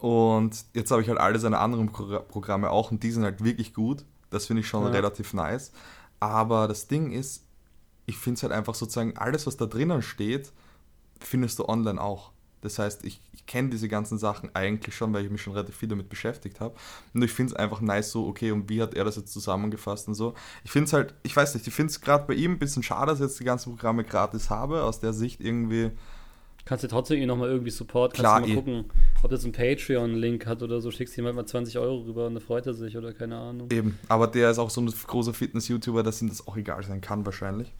Und 0.00 0.64
jetzt 0.74 0.90
habe 0.92 1.02
ich 1.02 1.08
halt 1.08 1.18
alle 1.18 1.38
seine 1.40 1.58
anderen 1.58 1.90
Pro 1.90 2.20
Programme 2.20 2.70
auch 2.70 2.92
und 2.92 3.02
die 3.02 3.10
sind 3.10 3.24
halt 3.24 3.42
wirklich 3.42 3.74
gut. 3.74 4.04
Das 4.30 4.46
finde 4.46 4.60
ich 4.60 4.68
schon 4.68 4.84
ja. 4.84 4.90
relativ 4.90 5.34
nice. 5.34 5.72
Aber 6.20 6.68
das 6.68 6.86
Ding 6.86 7.10
ist, 7.10 7.44
ich 8.06 8.16
finde 8.16 8.36
es 8.36 8.42
halt 8.42 8.52
einfach 8.52 8.74
sozusagen, 8.74 9.16
alles, 9.16 9.46
was 9.46 9.56
da 9.56 9.66
drinnen 9.66 10.02
steht, 10.02 10.52
findest 11.18 11.58
du 11.58 11.68
online 11.68 12.00
auch. 12.00 12.30
Das 12.62 12.78
heißt, 12.78 13.04
ich, 13.04 13.20
ich 13.32 13.46
kenne 13.46 13.68
diese 13.68 13.88
ganzen 13.88 14.18
Sachen 14.18 14.50
eigentlich 14.54 14.94
schon, 14.94 15.12
weil 15.12 15.24
ich 15.24 15.30
mich 15.30 15.42
schon 15.42 15.52
relativ 15.52 15.76
viel 15.76 15.88
damit 15.88 16.08
beschäftigt 16.08 16.60
habe. 16.60 16.74
Und 17.14 17.22
ich 17.22 17.32
finde 17.32 17.52
es 17.52 17.58
einfach 17.58 17.80
nice 17.80 18.10
so, 18.10 18.26
okay, 18.26 18.50
und 18.50 18.68
wie 18.68 18.82
hat 18.82 18.94
er 18.94 19.04
das 19.04 19.16
jetzt 19.16 19.32
zusammengefasst 19.32 20.08
und 20.08 20.14
so. 20.14 20.34
Ich 20.64 20.70
finde 20.70 20.86
es 20.86 20.92
halt, 20.92 21.14
ich 21.22 21.36
weiß 21.36 21.54
nicht, 21.54 21.66
ich 21.66 21.74
finde 21.74 21.90
es 21.90 22.00
gerade 22.00 22.26
bei 22.26 22.34
ihm 22.34 22.52
ein 22.52 22.58
bisschen 22.58 22.82
schade, 22.82 23.12
dass 23.12 23.20
ich 23.20 23.26
jetzt 23.26 23.40
die 23.40 23.44
ganzen 23.44 23.70
Programme 23.70 24.04
gratis 24.04 24.50
habe, 24.50 24.82
aus 24.82 25.00
der 25.00 25.12
Sicht 25.12 25.40
irgendwie. 25.40 25.90
Kannst 26.64 26.82
du 26.82 26.88
trotzdem 26.88 27.20
ihn 27.20 27.28
nochmal 27.28 27.50
irgendwie 27.50 27.70
Support, 27.70 28.14
Klar, 28.14 28.40
kannst 28.40 28.50
du 28.50 28.54
mal 28.54 28.58
eh. 28.58 28.80
gucken, 28.80 28.90
ob 29.22 29.30
das 29.30 29.44
einen 29.44 29.52
Patreon-Link 29.52 30.46
hat 30.46 30.62
oder 30.62 30.80
so, 30.80 30.90
schickst 30.90 31.16
ihm 31.16 31.26
halt 31.26 31.36
mal 31.36 31.46
20 31.46 31.78
Euro 31.78 31.98
rüber 31.98 32.26
und 32.26 32.34
dann 32.34 32.42
freut 32.42 32.66
er 32.66 32.74
sich 32.74 32.96
oder 32.96 33.12
keine 33.12 33.36
Ahnung. 33.36 33.70
Eben, 33.70 33.96
aber 34.08 34.26
der 34.26 34.50
ist 34.50 34.58
auch 34.58 34.70
so 34.70 34.80
ein 34.80 34.86
großer 34.86 35.32
Fitness-YouTuber, 35.32 36.02
dass 36.02 36.20
ihm 36.20 36.28
das 36.28 36.48
auch 36.48 36.56
egal 36.56 36.82
sein 36.82 37.00
kann 37.00 37.24
wahrscheinlich. 37.24 37.72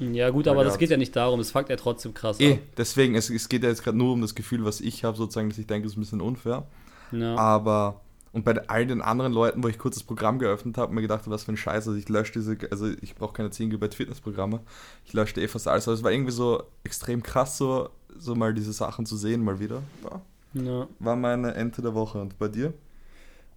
Ja, 0.00 0.30
gut, 0.30 0.48
aber 0.48 0.64
das 0.64 0.78
geht 0.78 0.90
ja 0.90 0.96
nicht 0.96 1.14
darum, 1.14 1.40
es 1.40 1.50
fuckt 1.50 1.68
ja 1.68 1.76
trotzdem 1.76 2.14
krass 2.14 2.40
ab. 2.40 2.58
Deswegen, 2.76 3.14
es, 3.14 3.28
es 3.28 3.48
geht 3.48 3.62
ja 3.62 3.68
jetzt 3.68 3.84
gerade 3.84 3.98
nur 3.98 4.14
um 4.14 4.22
das 4.22 4.34
Gefühl, 4.34 4.64
was 4.64 4.80
ich 4.80 5.04
habe, 5.04 5.16
sozusagen, 5.16 5.50
dass 5.50 5.58
ich 5.58 5.66
denke, 5.66 5.86
es 5.86 5.92
ist 5.92 5.98
ein 5.98 6.00
bisschen 6.00 6.20
unfair. 6.20 6.66
Ja. 7.12 7.36
Aber, 7.36 8.00
und 8.32 8.44
bei 8.44 8.56
all 8.68 8.86
den 8.86 9.02
anderen 9.02 9.32
Leuten, 9.32 9.62
wo 9.62 9.68
ich 9.68 9.78
kurz 9.78 9.96
das 9.96 10.04
Programm 10.04 10.38
geöffnet 10.38 10.78
habe, 10.78 10.94
mir 10.94 11.02
gedacht, 11.02 11.22
was 11.26 11.44
für 11.44 11.52
ein 11.52 11.56
Scheiß, 11.56 11.86
also 11.86 11.98
ich 11.98 12.08
lösche 12.08 12.32
diese, 12.32 12.56
also 12.70 12.88
ich 13.00 13.14
brauche 13.14 13.34
keine 13.34 13.50
10 13.50 13.70
GB 13.70 13.90
Fitnessprogramme, 13.90 14.60
ich 15.04 15.12
lösche 15.12 15.38
eh 15.40 15.48
fast 15.48 15.68
alles. 15.68 15.86
Also 15.86 15.98
es 15.98 16.04
war 16.04 16.12
irgendwie 16.12 16.32
so 16.32 16.62
extrem 16.82 17.22
krass, 17.22 17.58
so, 17.58 17.90
so 18.16 18.34
mal 18.34 18.54
diese 18.54 18.72
Sachen 18.72 19.04
zu 19.04 19.16
sehen, 19.16 19.44
mal 19.44 19.60
wieder. 19.60 19.82
Ja. 20.04 20.62
ja. 20.62 20.88
War 20.98 21.16
meine 21.16 21.54
Ente 21.54 21.82
der 21.82 21.94
Woche. 21.94 22.20
Und 22.20 22.38
bei 22.38 22.48
dir? 22.48 22.72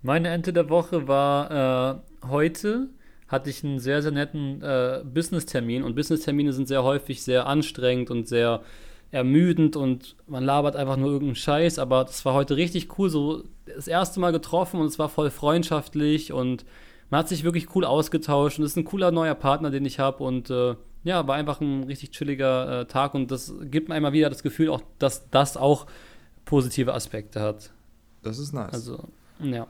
Meine 0.01 0.29
Ente 0.29 0.51
der 0.51 0.69
Woche 0.69 1.07
war 1.07 2.01
äh, 2.21 2.27
heute 2.27 2.89
hatte 3.33 3.49
ich 3.49 3.63
einen 3.63 3.79
sehr, 3.79 4.01
sehr 4.03 4.11
netten 4.11 4.61
äh, 4.61 5.01
Business-Termin. 5.03 5.83
Und 5.83 5.95
Business-Termine 5.95 6.53
sind 6.53 6.67
sehr 6.67 6.83
häufig 6.83 7.23
sehr 7.23 7.47
anstrengend 7.47 8.11
und 8.11 8.27
sehr 8.27 8.61
ermüdend 9.11 9.75
und 9.75 10.15
man 10.27 10.43
labert 10.43 10.75
einfach 10.75 10.97
nur 10.97 11.07
irgendeinen 11.09 11.35
Scheiß. 11.35 11.79
Aber 11.79 12.03
das 12.05 12.23
war 12.25 12.35
heute 12.35 12.55
richtig 12.57 12.97
cool. 12.97 13.09
So 13.09 13.43
das 13.65 13.87
erste 13.87 14.19
Mal 14.19 14.31
getroffen 14.31 14.79
und 14.79 14.85
es 14.85 14.99
war 14.99 15.09
voll 15.09 15.31
freundschaftlich 15.31 16.31
und 16.31 16.63
man 17.09 17.19
hat 17.19 17.29
sich 17.29 17.43
wirklich 17.43 17.75
cool 17.75 17.85
ausgetauscht. 17.85 18.59
Und 18.59 18.65
es 18.65 18.71
ist 18.71 18.77
ein 18.77 18.85
cooler 18.85 19.11
neuer 19.11 19.35
Partner, 19.35 19.71
den 19.71 19.85
ich 19.85 19.99
habe. 19.99 20.23
Und 20.23 20.51
äh, 20.51 20.75
ja, 21.03 21.27
war 21.27 21.35
einfach 21.35 21.59
ein 21.59 21.83
richtig 21.83 22.11
chilliger 22.11 22.81
äh, 22.81 22.85
Tag. 22.85 23.15
Und 23.15 23.31
das 23.31 23.51
gibt 23.63 23.89
mir 23.89 23.95
einmal 23.95 24.13
wieder 24.13 24.29
das 24.29 24.43
Gefühl, 24.43 24.69
auch, 24.69 24.81
dass 24.99 25.29
das 25.31 25.57
auch 25.57 25.87
positive 26.45 26.93
Aspekte 26.93 27.41
hat. 27.41 27.71
Das 28.21 28.37
ist 28.37 28.53
nice. 28.53 28.73
Also, 28.73 29.09
ja, 29.39 29.65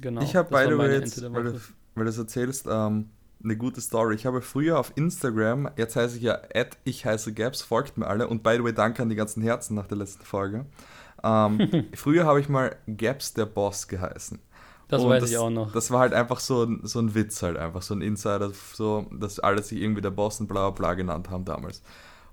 genau. 0.00 0.20
Ich 0.20 0.36
habe 0.36 0.48
beide 0.50 0.76
jetzt, 0.92 1.22
weil 1.32 1.44
du 1.44 1.60
weil 1.98 2.04
du 2.04 2.10
es 2.10 2.18
erzählst, 2.18 2.66
ähm, 2.70 3.10
eine 3.42 3.56
gute 3.56 3.80
Story. 3.80 4.14
Ich 4.14 4.26
habe 4.26 4.42
früher 4.42 4.78
auf 4.78 4.92
Instagram, 4.96 5.70
jetzt 5.76 5.96
heiße 5.96 6.16
ich 6.16 6.22
ja 6.22 6.38
at 6.54 6.76
ich 6.84 7.04
heiße 7.04 7.32
Gaps, 7.32 7.62
folgt 7.62 7.96
mir 7.96 8.06
alle 8.06 8.26
und 8.28 8.42
by 8.42 8.56
the 8.56 8.64
way, 8.64 8.72
danke 8.72 9.02
an 9.02 9.08
die 9.08 9.16
ganzen 9.16 9.42
Herzen 9.42 9.74
nach 9.74 9.86
der 9.86 9.98
letzten 9.98 10.24
Folge. 10.24 10.66
Ähm, 11.22 11.86
früher 11.94 12.24
habe 12.24 12.40
ich 12.40 12.48
mal 12.48 12.76
Gaps 12.86 13.34
der 13.34 13.46
Boss 13.46 13.86
geheißen. 13.88 14.40
Das 14.88 15.02
und 15.02 15.10
weiß 15.10 15.20
das, 15.22 15.30
ich 15.30 15.38
auch 15.38 15.50
noch. 15.50 15.72
Das 15.72 15.90
war 15.90 16.00
halt 16.00 16.14
einfach 16.14 16.40
so 16.40 16.64
ein, 16.64 16.80
so 16.82 16.98
ein 16.98 17.14
Witz 17.14 17.42
halt, 17.42 17.58
einfach 17.58 17.82
so 17.82 17.94
ein 17.94 18.00
Insider, 18.00 18.50
so, 18.72 19.06
dass 19.12 19.38
alle 19.38 19.62
sich 19.62 19.80
irgendwie 19.80 20.00
der 20.00 20.10
Boss 20.10 20.40
und 20.40 20.48
bla 20.48 20.70
bla 20.70 20.94
genannt 20.94 21.30
haben 21.30 21.44
damals. 21.44 21.82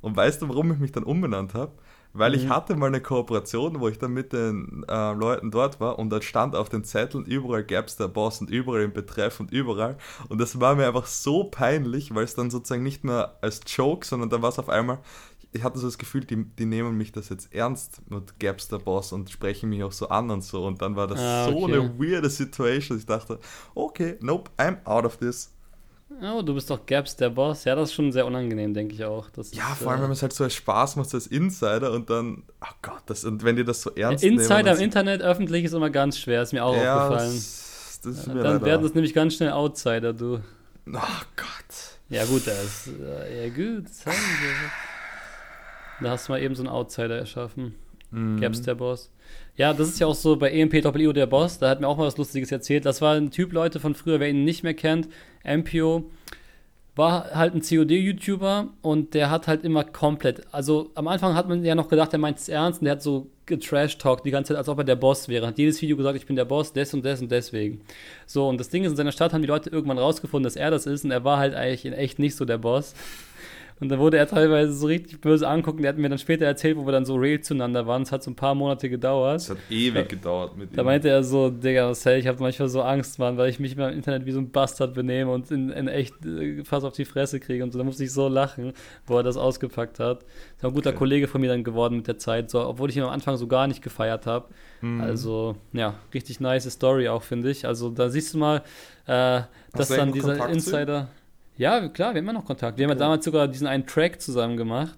Und 0.01 0.15
weißt 0.15 0.41
du, 0.41 0.49
warum 0.49 0.71
ich 0.71 0.79
mich 0.79 0.91
dann 0.91 1.03
umbenannt 1.03 1.53
habe? 1.53 1.73
Weil 2.17 2.31
mhm. 2.31 2.37
ich 2.37 2.49
hatte 2.49 2.75
mal 2.77 2.87
eine 2.87 3.01
Kooperation, 3.01 3.81
wo 3.81 3.89
ich 3.89 3.99
dann 3.99 4.13
mit 4.13 4.31
den 4.31 4.85
äh, 4.87 5.13
Leuten 5.13 5.51
dort 5.51 5.81
war 5.81 5.99
und 5.99 6.09
da 6.09 6.21
stand 6.21 6.55
auf 6.55 6.69
den 6.69 6.85
Zetteln, 6.85 7.25
überall 7.25 7.65
gab 7.65 7.87
es 7.87 7.97
der 7.97 8.07
Boss 8.07 8.39
und 8.39 8.49
überall 8.49 8.83
im 8.83 8.93
Betreff 8.93 9.41
und 9.41 9.51
überall. 9.51 9.97
Und 10.29 10.39
das 10.39 10.61
war 10.61 10.75
mir 10.75 10.87
einfach 10.87 11.07
so 11.07 11.43
peinlich, 11.43 12.15
weil 12.15 12.23
es 12.23 12.33
dann 12.33 12.49
sozusagen 12.49 12.83
nicht 12.83 13.03
mehr 13.03 13.37
als 13.41 13.61
Joke, 13.67 14.05
sondern 14.05 14.29
da 14.29 14.41
war 14.41 14.49
es 14.49 14.59
auf 14.59 14.69
einmal, 14.69 14.99
ich 15.51 15.63
hatte 15.63 15.79
so 15.79 15.87
das 15.87 15.97
Gefühl, 15.97 16.23
die, 16.23 16.43
die 16.43 16.65
nehmen 16.65 16.97
mich 16.97 17.11
das 17.11 17.29
jetzt 17.29 17.53
ernst 17.53 18.01
mit 18.09 18.39
Gapster 18.39 18.79
Boss 18.79 19.11
und 19.11 19.29
sprechen 19.29 19.69
mich 19.69 19.83
auch 19.83 19.91
so 19.91 20.09
an 20.09 20.29
und 20.29 20.43
so. 20.43 20.65
Und 20.65 20.81
dann 20.81 20.95
war 20.95 21.07
das 21.07 21.19
Ah, 21.19 21.45
so 21.49 21.63
okay. 21.63 21.73
eine 21.73 21.99
weirde 21.99 22.29
Situation. 22.29 22.97
Ich 22.97 23.05
dachte, 23.05 23.39
okay, 23.73 24.17
nope, 24.21 24.51
I'm 24.57 24.83
out 24.85 25.05
of 25.05 25.17
this. 25.17 25.54
Oh, 26.21 26.41
du 26.43 26.53
bist 26.53 26.69
doch 26.69 26.85
Gaps 26.85 27.15
der 27.15 27.29
Boss. 27.31 27.63
Ja, 27.63 27.75
das 27.75 27.89
ist 27.89 27.95
schon 27.95 28.11
sehr 28.11 28.25
unangenehm, 28.27 28.73
denke 28.73 28.93
ich 28.93 29.03
auch. 29.03 29.29
Das 29.31 29.53
Ja, 29.53 29.71
ist, 29.73 29.79
vor 29.81 29.91
allem, 29.91 29.99
äh, 29.99 30.01
wenn 30.03 30.09
man 30.09 30.11
es 30.15 30.21
halt 30.21 30.33
so 30.33 30.43
als 30.43 30.53
Spaß 30.53 30.95
macht, 30.97 31.09
so 31.09 31.17
als 31.17 31.27
Insider 31.27 31.91
und 31.91 32.09
dann, 32.09 32.43
oh 32.61 32.73
Gott, 32.83 33.01
das, 33.07 33.25
und 33.25 33.43
wenn 33.43 33.55
die 33.55 33.63
das 33.65 33.81
so 33.81 33.89
ernst 33.95 34.23
Insider 34.23 34.63
nehmen. 34.63 34.77
im 34.77 34.83
Internet 34.83 35.21
öffentlich 35.23 35.65
ist 35.65 35.73
immer 35.73 35.89
ganz 35.89 36.19
schwer, 36.19 36.41
ist 36.43 36.53
mir 36.53 36.63
auch 36.63 36.75
ja, 36.77 37.05
aufgefallen. 37.07 37.33
das, 37.33 37.99
das 38.03 38.17
ist 38.19 38.27
mir 38.27 38.35
Dann 38.35 38.43
leider- 38.53 38.65
werden 38.65 38.85
es 38.85 38.93
nämlich 38.93 39.13
ganz 39.15 39.33
schnell 39.35 39.51
Outsider, 39.51 40.13
du. 40.13 40.35
Oh 40.87 40.91
Gott. 41.35 41.99
Ja 42.09 42.23
gut, 42.25 42.45
das 42.45 42.87
ist 42.87 42.89
äh, 42.99 43.47
ja 43.47 43.53
gut. 43.53 43.85
das. 43.85 44.13
Da 46.01 46.09
hast 46.11 46.27
du 46.27 46.33
mal 46.33 46.41
eben 46.41 46.53
so 46.55 46.61
einen 46.61 46.69
Outsider 46.69 47.17
erschaffen. 47.17 47.73
Mhm. 48.15 48.39
Gaps 48.39 48.61
der 48.61 48.75
Boss. 48.75 49.11
Ja, 49.57 49.73
das 49.73 49.89
ist 49.89 49.99
ja 49.99 50.07
auch 50.07 50.15
so 50.15 50.35
bei 50.35 50.51
E 50.51 50.61
EMP 50.61 50.81
Doppel-IO 50.81 51.13
der 51.13 51.27
Boss. 51.27 51.59
Da 51.59 51.69
hat 51.69 51.81
mir 51.81 51.87
auch 51.87 51.97
mal 51.97 52.07
was 52.07 52.17
Lustiges 52.17 52.51
erzählt. 52.51 52.85
Das 52.85 53.01
war 53.01 53.15
ein 53.15 53.31
Typ, 53.31 53.53
Leute, 53.53 53.79
von 53.79 53.95
früher, 53.95 54.19
wer 54.19 54.29
ihn 54.29 54.43
nicht 54.43 54.63
mehr 54.63 54.73
kennt. 54.73 55.07
MPO 55.43 56.09
war 56.95 57.31
halt 57.33 57.53
ein 57.53 57.61
COD-YouTuber 57.61 58.69
und 58.81 59.13
der 59.13 59.29
hat 59.29 59.47
halt 59.47 59.63
immer 59.65 59.83
komplett. 59.83 60.41
Also 60.53 60.91
am 60.95 61.07
Anfang 61.09 61.35
hat 61.35 61.47
man 61.49 61.63
ja 61.63 61.75
noch 61.75 61.89
gedacht, 61.89 62.13
er 62.13 62.19
meint 62.19 62.37
es 62.37 62.47
ernst 62.47 62.79
und 62.79 62.85
der 62.85 62.93
hat 62.93 63.01
so 63.01 63.27
getrash-talkt 63.45 64.25
die 64.25 64.31
ganze 64.31 64.49
Zeit, 64.49 64.57
als 64.57 64.69
ob 64.69 64.77
er 64.77 64.85
der 64.85 64.95
Boss 64.95 65.27
wäre. 65.27 65.45
Hat 65.45 65.57
jedes 65.57 65.81
Video 65.81 65.97
gesagt, 65.97 66.15
ich 66.15 66.25
bin 66.25 66.37
der 66.37 66.45
Boss, 66.45 66.71
des 66.71 66.93
und 66.93 67.03
des 67.03 67.21
und 67.21 67.31
deswegen. 67.31 67.81
So, 68.25 68.47
und 68.47 68.59
das 68.59 68.69
Ding 68.69 68.83
ist, 68.85 68.91
in 68.91 68.97
seiner 68.97 69.11
Stadt 69.11 69.33
haben 69.33 69.41
die 69.41 69.47
Leute 69.47 69.69
irgendwann 69.69 69.97
rausgefunden, 69.97 70.45
dass 70.45 70.55
er 70.55 70.71
das 70.71 70.85
ist 70.85 71.03
und 71.03 71.11
er 71.11 71.25
war 71.25 71.37
halt 71.37 71.53
eigentlich 71.53 71.85
in 71.85 71.93
echt 71.93 72.17
nicht 72.17 72.35
so 72.35 72.45
der 72.45 72.57
Boss. 72.57 72.95
Und 73.81 73.89
dann 73.89 73.99
wurde 73.99 74.17
er 74.17 74.25
teilweise 74.25 74.71
so 74.71 74.87
richtig 74.87 75.19
böse 75.19 75.45
angucken. 75.45 75.81
Der 75.81 75.89
hat 75.89 75.97
mir 75.97 76.07
dann 76.07 76.17
später 76.17 76.45
erzählt, 76.45 76.77
wo 76.77 76.85
wir 76.85 76.93
dann 76.93 77.03
so 77.03 77.15
real 77.15 77.41
zueinander 77.41 77.85
waren. 77.85 78.03
Es 78.03 78.11
hat 78.13 78.23
so 78.23 78.31
ein 78.31 78.35
paar 78.35 78.55
Monate 78.55 78.89
gedauert. 78.89 79.41
Es 79.41 79.49
hat 79.49 79.57
ewig 79.69 80.07
gedauert 80.07 80.55
mit 80.55 80.77
Da 80.77 80.81
ihm. 80.81 80.85
meinte 80.85 81.09
er 81.09 81.25
so, 81.25 81.49
Digga, 81.49 81.87
Marcel, 81.87 82.17
ich 82.19 82.27
habe 82.27 82.41
manchmal 82.41 82.69
so 82.69 82.81
Angst, 82.81 83.19
Mann, 83.19 83.35
weil 83.35 83.49
ich 83.49 83.59
mich 83.59 83.75
immer 83.75 83.89
im 83.89 83.97
Internet 83.97 84.25
wie 84.25 84.31
so 84.31 84.39
ein 84.39 84.49
Bastard 84.49 84.93
benehme 84.93 85.29
und 85.29 85.51
in, 85.51 85.71
in 85.71 85.89
echt 85.89 86.25
äh, 86.25 86.63
fast 86.63 86.85
auf 86.85 86.93
die 86.93 87.03
Fresse 87.03 87.41
kriege 87.41 87.65
und 87.65 87.73
so. 87.73 87.77
Da 87.77 87.83
musste 87.83 88.05
ich 88.05 88.13
so 88.13 88.29
lachen, 88.29 88.71
wo 89.07 89.17
er 89.17 89.23
das 89.23 89.35
ausgepackt 89.35 89.99
hat. 89.99 90.23
Ist 90.55 90.63
ein 90.63 90.73
guter 90.73 90.91
Okay. 90.91 90.97
Kollege 90.99 91.27
von 91.27 91.41
mir 91.41 91.49
dann 91.49 91.65
geworden 91.65 91.97
mit 91.97 92.07
der 92.07 92.17
Zeit, 92.17 92.49
so, 92.49 92.65
obwohl 92.65 92.89
ich 92.89 92.95
ihn 92.95 93.03
am 93.03 93.09
Anfang 93.09 93.35
so 93.35 93.45
gar 93.47 93.67
nicht 93.67 93.81
gefeiert 93.81 94.25
habe. 94.25 94.45
Mhm. 94.79 95.01
Also, 95.01 95.57
ja, 95.73 95.95
richtig 96.13 96.39
nice 96.39 96.71
Story 96.71 97.09
auch, 97.09 97.23
finde 97.23 97.49
ich. 97.51 97.65
Also, 97.67 97.89
da 97.89 98.07
siehst 98.07 98.33
du 98.35 98.37
mal, 98.37 98.61
äh, 99.05 99.41
dass 99.73 99.89
dann 99.89 100.13
dieser 100.13 100.29
Kontakt 100.37 100.61
zu? 100.61 100.69
Insider. 100.69 101.09
Ja, 101.57 101.87
klar, 101.89 102.13
wir 102.13 102.19
haben 102.19 102.25
immer 102.25 102.33
noch 102.33 102.45
Kontakt. 102.45 102.77
Wir 102.77 102.85
haben 102.85 102.91
ja 102.91 102.95
damals 102.95 103.23
sogar 103.25 103.47
diesen 103.47 103.67
einen 103.67 103.85
Track 103.87 104.21
zusammen 104.21 104.57
gemacht, 104.57 104.97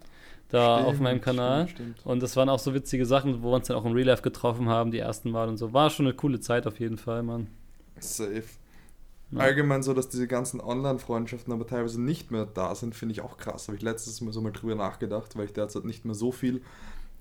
da 0.50 0.84
auf 0.84 1.00
Stimmt, 1.00 1.02
meinem 1.02 1.22
Kanal. 1.22 1.68
stimmt, 1.68 2.00
stimmt. 2.00 2.00
Und 2.04 2.22
das 2.24 2.36
waren 2.36 2.50
auch 2.50 2.60
so 2.60 2.74
witzige 2.74 3.06
Sachen, 3.06 3.44
wo 3.44 3.52
wir 3.52 3.56
uns 3.58 3.68
dann 3.68 3.78
auch 3.78 3.86
im 3.86 3.94
Real 3.94 4.08
Life 4.08 4.24
getroffen 4.24 4.68
haben, 4.70 4.92
die 4.92 5.00
ersten 5.00 5.30
Mal 5.32 5.50
und 5.50 5.58
so. 5.58 5.74
War 5.74 5.90
schon 5.90 6.08
eine 6.08 6.16
coole 6.16 6.40
Zeit 6.40 6.66
auf 6.68 6.80
jeden 6.80 6.98
Fall, 6.98 7.24
Mann. 7.24 7.48
Safe. 8.00 8.44
Ja. 9.32 9.42
Allgemein 9.42 9.84
so, 9.84 9.94
dass 9.94 10.10
diese 10.10 10.28
ganzen 10.28 10.62
Online-Freundschaften 10.62 11.54
aber 11.54 11.68
teilweise 11.68 12.02
nicht 12.02 12.32
mehr 12.32 12.46
da 12.46 12.76
sind, 12.76 12.96
finde 12.96 13.14
ich 13.14 13.22
auch 13.22 13.38
krass. 13.38 13.68
Habe 13.68 13.76
ich 13.78 13.84
letztes 13.84 14.22
Mal 14.22 14.32
so 14.34 14.42
mal 14.42 14.52
drüber 14.54 14.76
nachgedacht, 14.76 15.36
weil 15.38 15.46
ich 15.46 15.54
derzeit 15.54 15.86
nicht 15.86 16.06
mehr 16.06 16.16
so 16.16 16.32
viel 16.32 16.62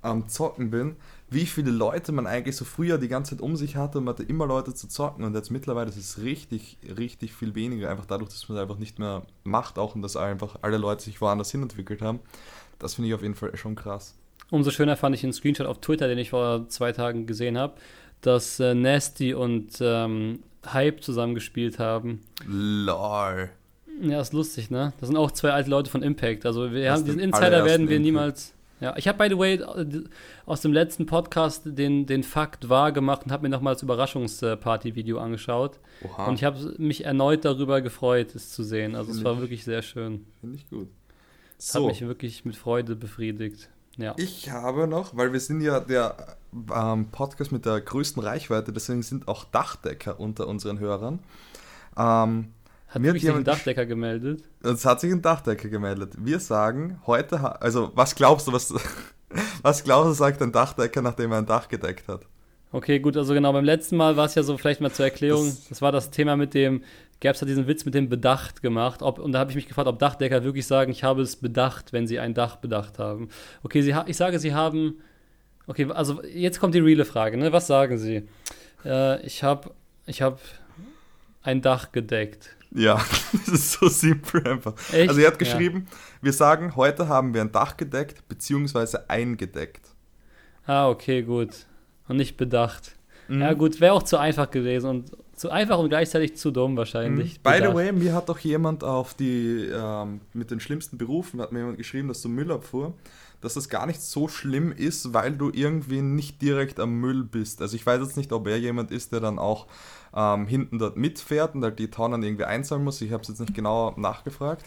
am 0.02 0.28
Zocken 0.28 0.70
bin. 0.70 0.96
Wie 1.28 1.46
viele 1.46 1.70
Leute 1.70 2.12
man 2.12 2.26
eigentlich 2.26 2.56
so 2.56 2.64
früher 2.64 2.98
die 2.98 3.08
ganze 3.08 3.30
Zeit 3.30 3.40
um 3.42 3.56
sich 3.56 3.76
hatte 3.76 3.98
und 3.98 4.04
man 4.04 4.14
hatte 4.14 4.22
immer 4.22 4.46
Leute 4.46 4.74
zu 4.74 4.88
zocken 4.88 5.24
und 5.24 5.34
jetzt 5.34 5.50
mittlerweile 5.50 5.88
ist 5.88 5.96
es 5.96 6.22
richtig, 6.22 6.78
richtig 6.96 7.32
viel 7.32 7.54
weniger. 7.54 7.90
Einfach 7.90 8.06
dadurch, 8.06 8.30
dass 8.30 8.48
man 8.48 8.58
es 8.58 8.62
einfach 8.62 8.78
nicht 8.78 8.98
mehr 8.98 9.22
macht 9.42 9.78
auch 9.78 9.94
und 9.94 10.02
dass 10.02 10.16
einfach 10.16 10.56
alle 10.62 10.78
Leute 10.78 11.02
sich 11.02 11.20
woanders 11.20 11.50
hin 11.50 11.62
entwickelt 11.62 12.00
haben. 12.02 12.20
Das 12.78 12.94
finde 12.94 13.08
ich 13.08 13.14
auf 13.14 13.22
jeden 13.22 13.34
Fall 13.34 13.56
schon 13.56 13.74
krass. 13.74 14.14
Umso 14.50 14.70
schöner 14.70 14.96
fand 14.96 15.16
ich 15.16 15.24
einen 15.24 15.32
Screenshot 15.32 15.66
auf 15.66 15.80
Twitter, 15.80 16.06
den 16.06 16.18
ich 16.18 16.30
vor 16.30 16.68
zwei 16.68 16.92
Tagen 16.92 17.26
gesehen 17.26 17.58
habe, 17.58 17.74
dass 18.20 18.60
äh, 18.60 18.74
Nasty 18.74 19.34
und 19.34 19.78
ähm, 19.80 20.40
Hype 20.72 21.02
zusammen 21.02 21.34
gespielt 21.34 21.78
haben. 21.78 22.20
Lol. 22.46 23.50
Ja, 24.00 24.20
ist 24.20 24.32
lustig, 24.32 24.70
ne? 24.70 24.92
Das 25.00 25.08
sind 25.08 25.16
auch 25.16 25.30
zwei 25.30 25.50
alte 25.50 25.70
Leute 25.70 25.90
von 25.90 26.02
Impact. 26.02 26.44
Also 26.44 26.72
wir 26.72 26.92
haben 26.92 27.04
diesen 27.04 27.18
Insider 27.18 27.64
werden 27.64 27.88
wir 27.88 27.98
niemals. 27.98 28.52
Ja, 28.80 28.94
ich 28.96 29.08
habe 29.08 29.16
by 29.18 29.28
the 29.34 29.38
way 29.38 29.60
aus 30.44 30.60
dem 30.60 30.72
letzten 30.72 31.06
Podcast 31.06 31.62
den, 31.64 32.04
den 32.04 32.22
Fakt 32.22 32.68
wahr 32.68 32.92
gemacht 32.92 33.22
und 33.24 33.32
habe 33.32 33.44
mir 33.44 33.48
nochmal 33.48 33.74
das 33.74 33.82
Überraschungsparty-Video 33.82 35.18
angeschaut. 35.18 35.78
Oha, 36.04 36.26
Und 36.26 36.34
ich 36.34 36.44
habe 36.44 36.74
mich 36.78 37.04
erneut 37.04 37.44
darüber 37.46 37.80
gefreut, 37.80 38.34
es 38.34 38.52
zu 38.52 38.62
sehen. 38.62 38.94
Also 38.94 39.10
es 39.10 39.16
Finde 39.18 39.24
war 39.30 39.34
ich- 39.36 39.40
wirklich 39.40 39.64
sehr 39.64 39.80
schön. 39.82 40.26
finde 40.40 40.56
ich 40.56 40.68
gut. 40.68 40.88
Es 41.58 41.74
hat 41.74 41.80
So. 41.82 41.88
mich 41.88 42.02
wirklich 42.02 42.44
mit 42.44 42.54
Freude 42.56 42.96
befriedigt. 42.96 43.70
Ja. 43.96 44.12
Ich 44.18 44.50
habe 44.50 44.86
noch, 44.86 45.16
weil 45.16 45.32
wir 45.32 45.40
sind 45.40 45.62
ja 45.62 45.80
der 45.80 46.36
ähm, 46.74 47.06
Podcast 47.10 47.50
mit 47.52 47.64
der 47.64 47.80
größten 47.80 48.22
Reichweite, 48.22 48.74
deswegen 48.74 49.02
sind 49.02 49.26
auch 49.26 49.44
Dachdecker 49.44 50.20
unter 50.20 50.48
unseren 50.48 50.78
Hörern. 50.80 51.20
Ähm, 51.96 52.52
Hat 52.88 53.02
mir 53.02 53.08
hat 53.08 53.14
wirklich 53.14 53.24
sich 53.24 53.34
ein 53.34 53.44
Dachdecker 53.44 53.84
gemeldet? 53.86 54.42
es 54.62 54.84
hat 54.84 55.00
sich 55.00 55.12
ein 55.12 55.22
Dachdecker 55.22 55.68
gemeldet. 55.68 56.14
Wir 56.18 56.38
sagen, 56.40 57.00
heute, 57.06 57.60
also 57.60 57.90
was 57.94 58.14
glaubst 58.14 58.46
du, 58.46 58.52
was, 58.52 58.72
was 59.62 59.84
glaubst 59.84 60.10
du, 60.10 60.12
sagt 60.14 60.40
ein 60.42 60.52
Dachdecker, 60.52 61.02
nachdem 61.02 61.32
er 61.32 61.38
ein 61.38 61.46
Dach 61.46 61.68
gedeckt 61.68 62.08
hat? 62.08 62.22
Okay, 62.72 62.98
gut, 62.98 63.16
also 63.16 63.32
genau, 63.32 63.52
beim 63.52 63.64
letzten 63.64 63.96
Mal 63.96 64.16
war 64.16 64.26
es 64.26 64.34
ja 64.34 64.42
so, 64.42 64.56
vielleicht 64.58 64.80
mal 64.80 64.90
zur 64.90 65.06
Erklärung, 65.06 65.46
Das- 65.46 65.68
das, 65.68 65.82
war 65.82 65.92
das 65.92 66.10
Thema 66.10 66.36
mit 66.36 66.52
dem, 66.54 66.82
gab 67.20 67.34
es 67.34 67.40
da 67.40 67.46
diesen 67.46 67.66
Witz 67.66 67.84
mit 67.84 67.94
dem 67.94 68.08
Bedacht 68.08 68.60
gemacht, 68.60 69.02
ob, 69.02 69.18
und 69.18 69.32
da 69.32 69.38
habe 69.38 69.50
ich 69.50 69.56
mich 69.56 69.68
gefragt, 69.68 69.88
ob 69.88 69.98
Dachdecker 69.98 70.44
wirklich 70.44 70.66
sagen, 70.66 70.90
ich 70.92 71.02
habe 71.04 71.22
es 71.22 71.36
bedacht, 71.36 71.92
wenn 71.92 72.06
sie 72.06 72.18
ein 72.18 72.34
Dach 72.34 72.56
bedacht 72.56 72.98
haben. 72.98 73.28
Okay, 73.62 73.82
sie 73.82 73.94
ha 73.94 74.04
ich 74.06 74.16
sage, 74.16 74.38
sie 74.38 74.52
haben, 74.54 75.00
okay, 75.66 75.86
also 75.90 76.22
jetzt 76.24 76.60
kommt 76.60 76.74
die 76.74 76.80
reale 76.80 77.04
Frage, 77.04 77.36
ne, 77.36 77.52
was 77.52 77.66
sagen 77.66 77.98
sie? 77.98 78.28
Äh, 78.84 79.24
ich 79.24 79.42
habe, 79.42 79.70
ich 80.06 80.20
habe 80.22 80.38
ein 81.42 81.62
Dach 81.62 81.92
gedeckt. 81.92 82.55
Ja, 82.76 83.00
das 83.32 83.48
ist 83.48 83.72
so 83.72 83.88
simpel 83.88 84.46
einfach. 84.46 84.74
Echt? 84.92 85.08
Also 85.08 85.20
er 85.20 85.28
hat 85.28 85.34
Ja. 85.34 85.38
geschrieben, 85.38 85.86
wir 86.20 86.32
sagen, 86.32 86.76
heute 86.76 87.08
haben 87.08 87.32
wir 87.34 87.40
ein 87.40 87.52
Dach 87.52 87.76
gedeckt, 87.76 88.28
beziehungsweise 88.28 89.08
eingedeckt. 89.08 89.86
Ah, 90.66 90.88
okay, 90.88 91.22
gut. 91.22 91.50
Und 92.08 92.16
nicht 92.18 92.36
bedacht. 92.36 92.92
Mhm. 93.28 93.40
Ja, 93.40 93.52
gut, 93.54 93.80
wäre 93.80 93.94
auch 93.94 94.02
zu 94.02 94.18
einfach 94.18 94.50
gewesen 94.50 94.88
und 94.90 95.10
zu 95.34 95.50
einfach 95.50 95.78
und 95.78 95.88
gleichzeitig 95.88 96.36
zu 96.36 96.50
dumm 96.50 96.76
wahrscheinlich. 96.76 97.38
Mhm. 97.38 97.42
By 97.42 97.58
the 97.66 97.74
way, 97.74 97.92
mir 97.92 98.14
hat 98.14 98.28
doch 98.28 98.38
jemand 98.38 98.84
auf 98.84 99.14
die, 99.14 99.68
ähm, 99.72 100.20
mit 100.32 100.50
den 100.50 100.60
schlimmsten 100.60 100.98
Berufen, 100.98 101.40
hat 101.40 101.52
mir 101.52 101.60
jemand 101.60 101.78
geschrieben, 101.78 102.08
dass 102.08 102.22
du 102.22 102.28
Müllabfuhr, 102.28 102.94
dass 103.40 103.54
das 103.54 103.68
gar 103.68 103.86
nicht 103.86 104.00
so 104.00 104.28
schlimm 104.28 104.72
ist, 104.72 105.12
weil 105.12 105.32
du 105.36 105.50
irgendwie 105.52 106.00
nicht 106.00 106.40
direkt 106.40 106.80
am 106.80 107.00
Müll 107.00 107.22
bist. 107.24 107.60
Also 107.60 107.76
ich 107.76 107.84
weiß 107.84 108.00
jetzt 108.00 108.16
nicht, 108.16 108.32
ob 108.32 108.46
er 108.48 108.58
jemand 108.58 108.90
ist, 108.90 109.12
der 109.12 109.20
dann 109.20 109.38
auch 109.38 109.66
ähm, 110.16 110.46
hinten 110.46 110.78
dort 110.78 110.96
mitfährt 110.96 111.54
und 111.54 111.62
halt 111.62 111.78
die 111.78 111.90
Tonnen 111.90 112.22
irgendwie 112.22 112.44
einsammeln 112.44 112.84
muss. 112.84 113.00
Ich 113.02 113.12
habe 113.12 113.22
es 113.22 113.28
jetzt 113.28 113.40
nicht 113.40 113.54
genau 113.54 113.94
nachgefragt. 113.96 114.64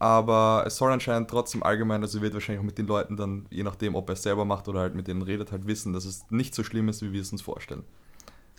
Aber 0.00 0.64
es 0.66 0.76
soll 0.76 0.90
anscheinend 0.90 1.28
trotzdem 1.28 1.62
allgemein, 1.62 2.02
also 2.02 2.22
wird 2.22 2.32
wahrscheinlich 2.32 2.60
auch 2.60 2.66
mit 2.66 2.78
den 2.78 2.86
Leuten 2.86 3.18
dann, 3.18 3.46
je 3.50 3.62
nachdem, 3.62 3.94
ob 3.94 4.08
er 4.08 4.14
es 4.14 4.22
selber 4.22 4.46
macht 4.46 4.66
oder 4.66 4.80
halt 4.80 4.94
mit 4.94 5.06
denen 5.06 5.20
redet, 5.20 5.52
halt 5.52 5.66
wissen, 5.66 5.92
dass 5.92 6.06
es 6.06 6.24
nicht 6.30 6.54
so 6.54 6.64
schlimm 6.64 6.88
ist, 6.88 7.02
wie 7.02 7.12
wir 7.12 7.20
es 7.20 7.30
uns 7.32 7.42
vorstellen. 7.42 7.84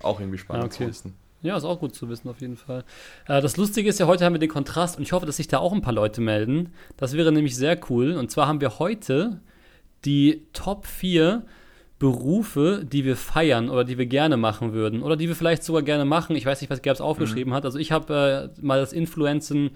Auch 0.04 0.20
irgendwie 0.20 0.38
spannend 0.38 0.66
okay. 0.66 0.84
zu 0.84 0.88
wissen. 0.88 1.14
Ja, 1.42 1.58
ist 1.58 1.64
auch 1.64 1.80
gut 1.80 1.96
zu 1.96 2.08
wissen, 2.10 2.30
auf 2.30 2.40
jeden 2.42 2.58
Fall. 2.58 2.86
Äh, 3.28 3.42
das 3.42 3.58
Lustige 3.58 3.90
ist 3.90 4.00
ja, 4.00 4.06
heute 4.06 4.24
haben 4.24 4.34
wir 4.34 4.40
den 4.40 4.50
Kontrast 4.50 4.98
und 4.98 5.04
ich 5.04 5.14
hoffe, 5.14 5.26
dass 5.26 5.38
sich 5.38 5.48
da 5.48 5.58
auch 5.58 5.74
ein 5.74 5.82
paar 5.82 5.94
Leute 5.94 6.22
melden. 6.22 6.74
Das 6.98 7.14
wäre 7.14 7.32
nämlich 7.32 7.56
sehr 7.56 7.80
cool. 7.90 8.14
Und 8.14 8.30
zwar 8.30 8.48
haben 8.48 8.62
wir 8.62 8.78
heute 8.78 9.42
die 10.06 10.46
Top 10.54 10.86
4 10.86 11.44
Berufe, 12.02 12.84
die 12.84 13.06
wir 13.06 13.16
feiern 13.16 13.70
oder 13.70 13.84
die 13.84 14.00
wir 14.00 14.08
gerne 14.08 14.36
machen 14.36 14.74
würden 14.74 15.04
oder 15.04 15.16
die 15.16 15.28
wir 15.28 15.36
vielleicht 15.36 15.64
sogar 15.64 15.84
gerne 15.84 16.04
machen. 16.04 16.36
Ich 16.36 16.48
weiß 16.48 16.60
nicht, 16.60 16.72
was 16.72 16.82
Gerbs 16.82 17.00
aufgeschrieben 17.00 17.54
hat. 17.54 17.64
Also 17.64 17.78
ich 17.78 17.92
habe 17.92 18.52
äh, 18.58 18.62
mal 18.66 18.80
das 18.80 18.92
Influencen 18.92 19.70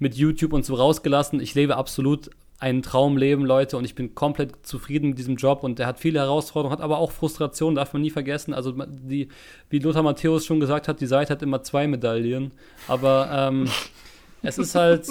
mit 0.00 0.16
YouTube 0.16 0.52
und 0.52 0.64
so 0.64 0.74
rausgelassen. 0.74 1.38
Ich 1.38 1.54
lebe 1.54 1.76
absolut 1.76 2.30
ein 2.58 2.82
Traumleben, 2.82 3.46
Leute, 3.46 3.76
und 3.76 3.84
ich 3.84 3.94
bin 3.94 4.16
komplett 4.16 4.66
zufrieden 4.66 5.10
mit 5.10 5.18
diesem 5.18 5.36
Job 5.36 5.62
und 5.62 5.78
der 5.78 5.86
hat 5.86 6.00
viele 6.00 6.18
Herausforderungen, 6.18 6.76
hat 6.76 6.82
aber 6.82 6.98
auch 6.98 7.12
Frustration, 7.12 7.76
darf 7.76 7.92
man 7.92 8.02
nie 8.02 8.10
vergessen. 8.10 8.52
Also 8.54 8.72
die, 8.72 9.28
wie 9.70 9.78
Lothar 9.78 10.02
Matthäus 10.02 10.44
schon 10.44 10.58
gesagt 10.58 10.88
hat, 10.88 11.00
die 11.00 11.06
Seite 11.06 11.32
hat 11.32 11.42
immer 11.44 11.62
zwei 11.62 11.86
Medaillen, 11.86 12.50
aber 12.88 13.28
ähm, 13.32 13.68
es 14.42 14.58
ist 14.58 14.74
halt, 14.74 15.06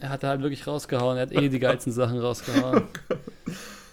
er 0.00 0.10
hat 0.10 0.22
halt 0.22 0.42
wirklich 0.42 0.66
rausgehauen, 0.66 1.16
er 1.16 1.22
hat 1.22 1.32
eh 1.32 1.48
die 1.48 1.60
geilsten 1.60 1.94
Sachen 1.94 2.18
rausgehauen. 2.18 2.82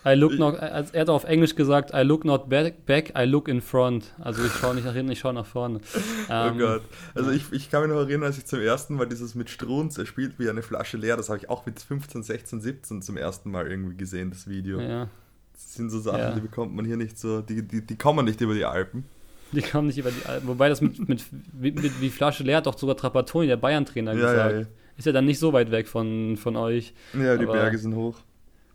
I 0.06 0.16
look 0.16 0.38
not, 0.38 0.56
er 0.56 0.84
hat 1.02 1.10
auf 1.10 1.24
Englisch 1.24 1.56
gesagt, 1.56 1.92
I 1.94 2.02
look 2.02 2.26
not 2.26 2.50
back, 2.50 2.86
back 2.86 3.14
I 3.18 3.24
look 3.26 3.48
in 3.48 3.62
front. 3.62 4.14
Also 4.20 4.44
ich 4.44 4.52
schaue 4.52 4.76
nicht 4.76 4.84
nach 4.86 4.94
hinten, 4.94 5.12
ich 5.14 5.20
schaue 5.20 5.34
nach 5.34 5.46
vorne. 5.46 5.80
Ähm, 6.30 6.54
oh 6.56 6.58
Gott. 6.58 6.82
Also 7.16 7.32
ich, 7.32 7.52
ich 7.52 7.70
kann 7.70 7.82
mich 7.82 7.90
noch 7.92 7.98
erinnern, 8.02 8.24
als 8.24 8.38
ich 8.38 8.46
zum 8.46 8.60
ersten 8.60 8.96
Mal 8.96 9.06
dieses 9.08 9.36
mit 9.36 9.50
Strunz, 9.50 9.98
er 9.98 10.06
spielt 10.06 10.40
wie 10.40 10.50
eine 10.50 10.62
Flasche 10.62 10.98
leer, 10.98 11.18
das 11.18 11.30
habe 11.30 11.38
ich 11.40 11.50
auch 11.50 11.66
mit 11.66 11.80
15, 11.80 12.24
16, 12.24 12.62
17 12.62 13.02
zum 13.02 13.18
ersten 13.18 13.52
Mal 13.52 13.68
irgendwie 13.70 13.96
gesehen, 13.98 14.30
das 14.30 14.48
Video. 14.48 14.80
Ja, 14.80 15.10
Das 15.54 15.74
sind 15.76 15.90
so 15.90 16.00
Sachen, 16.00 16.20
Ja. 16.20 16.32
die 16.32 16.42
bekommt 16.42 16.74
man 16.76 16.86
hier 16.86 16.98
nicht 16.98 17.18
so, 17.20 17.42
die, 17.42 17.62
die, 17.62 17.86
die 17.86 17.96
kommen 17.98 18.26
nicht 18.26 18.40
über 18.42 18.54
die 18.54 18.66
Alpen. 18.66 19.04
die 19.52 19.62
kommen 19.62 19.88
nicht 19.88 19.98
über 19.98 20.12
die 20.12 20.26
Alpen. 20.26 20.48
Wobei 20.48 20.70
das 20.70 20.82
mit, 20.82 21.08
mit, 21.08 21.24
mit, 21.54 22.02
wie 22.02 22.10
Flasche 22.10 22.44
leer 22.44 22.58
hat 22.58 22.66
doch 22.66 22.78
sogar 22.78 22.96
Trapattoni, 22.98 23.48
der 23.48 23.58
Bayern-Trainer, 23.58 24.14
Ja, 24.14 24.20
ja, 24.34 24.48
gesagt. 24.50 24.72
Ist 24.98 25.06
ja 25.06 25.12
dann 25.12 25.26
nicht 25.26 25.40
so 25.40 25.52
weit 25.54 25.72
weg 25.72 25.88
von, 25.88 26.38
von 26.38 26.56
euch. 26.56 26.94
ja. 27.14 27.24
Ja, 27.24 27.38
die 27.38 27.44
Aber- 27.46 27.54
Berge 27.54 27.78
sind 27.78 27.96
hoch. 27.96 28.18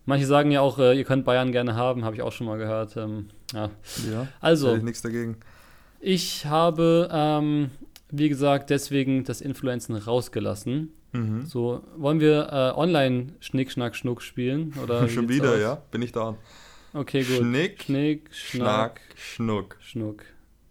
Manche 0.08 0.24
sagen 0.24 0.50
ja 0.50 0.62
auch, 0.62 0.78
äh, 0.78 0.96
ihr 0.96 1.04
könnt 1.04 1.26
Bayern 1.26 1.52
gerne 1.52 1.74
haben, 1.74 2.02
habe 2.02 2.16
ich 2.16 2.22
auch 2.22 2.32
schon 2.32 2.46
mal 2.46 2.56
gehört. 2.56 2.96
Ähm, 2.96 3.28
ja. 3.52 3.70
Ja. 4.10 4.26
Also, 4.40 4.74
ich 4.74 4.82
nichts 4.82 5.02
dagegen. 5.02 5.36
ich 6.00 6.46
habe, 6.46 7.10
ähm, 7.12 7.70
wie 8.10 8.30
gesagt, 8.30 8.70
deswegen 8.70 9.24
das 9.24 9.42
Influenzen 9.42 9.94
rausgelassen. 9.96 10.94
Mhm. 11.12 11.44
So, 11.44 11.82
wollen 11.96 12.20
wir 12.20 12.48
äh, 12.50 12.78
online 12.78 13.34
Schnick, 13.40 13.70
Schnack, 13.70 13.94
Schnuck 13.96 14.22
spielen? 14.22 14.72
Oder 14.82 15.08
Schon 15.10 15.28
wieder, 15.28 15.52
aus? 15.52 15.60
ja? 15.60 15.82
Bin 15.90 16.00
ich 16.00 16.12
da. 16.12 16.36
Okay, 16.94 17.22
gut. 17.22 17.36
Schnick, 17.36 17.82
Schnick, 17.82 18.30
Schnack, 18.32 19.00
Schnack, 19.14 19.76
Schnuck. 19.76 19.76
Schnuck. 19.80 20.24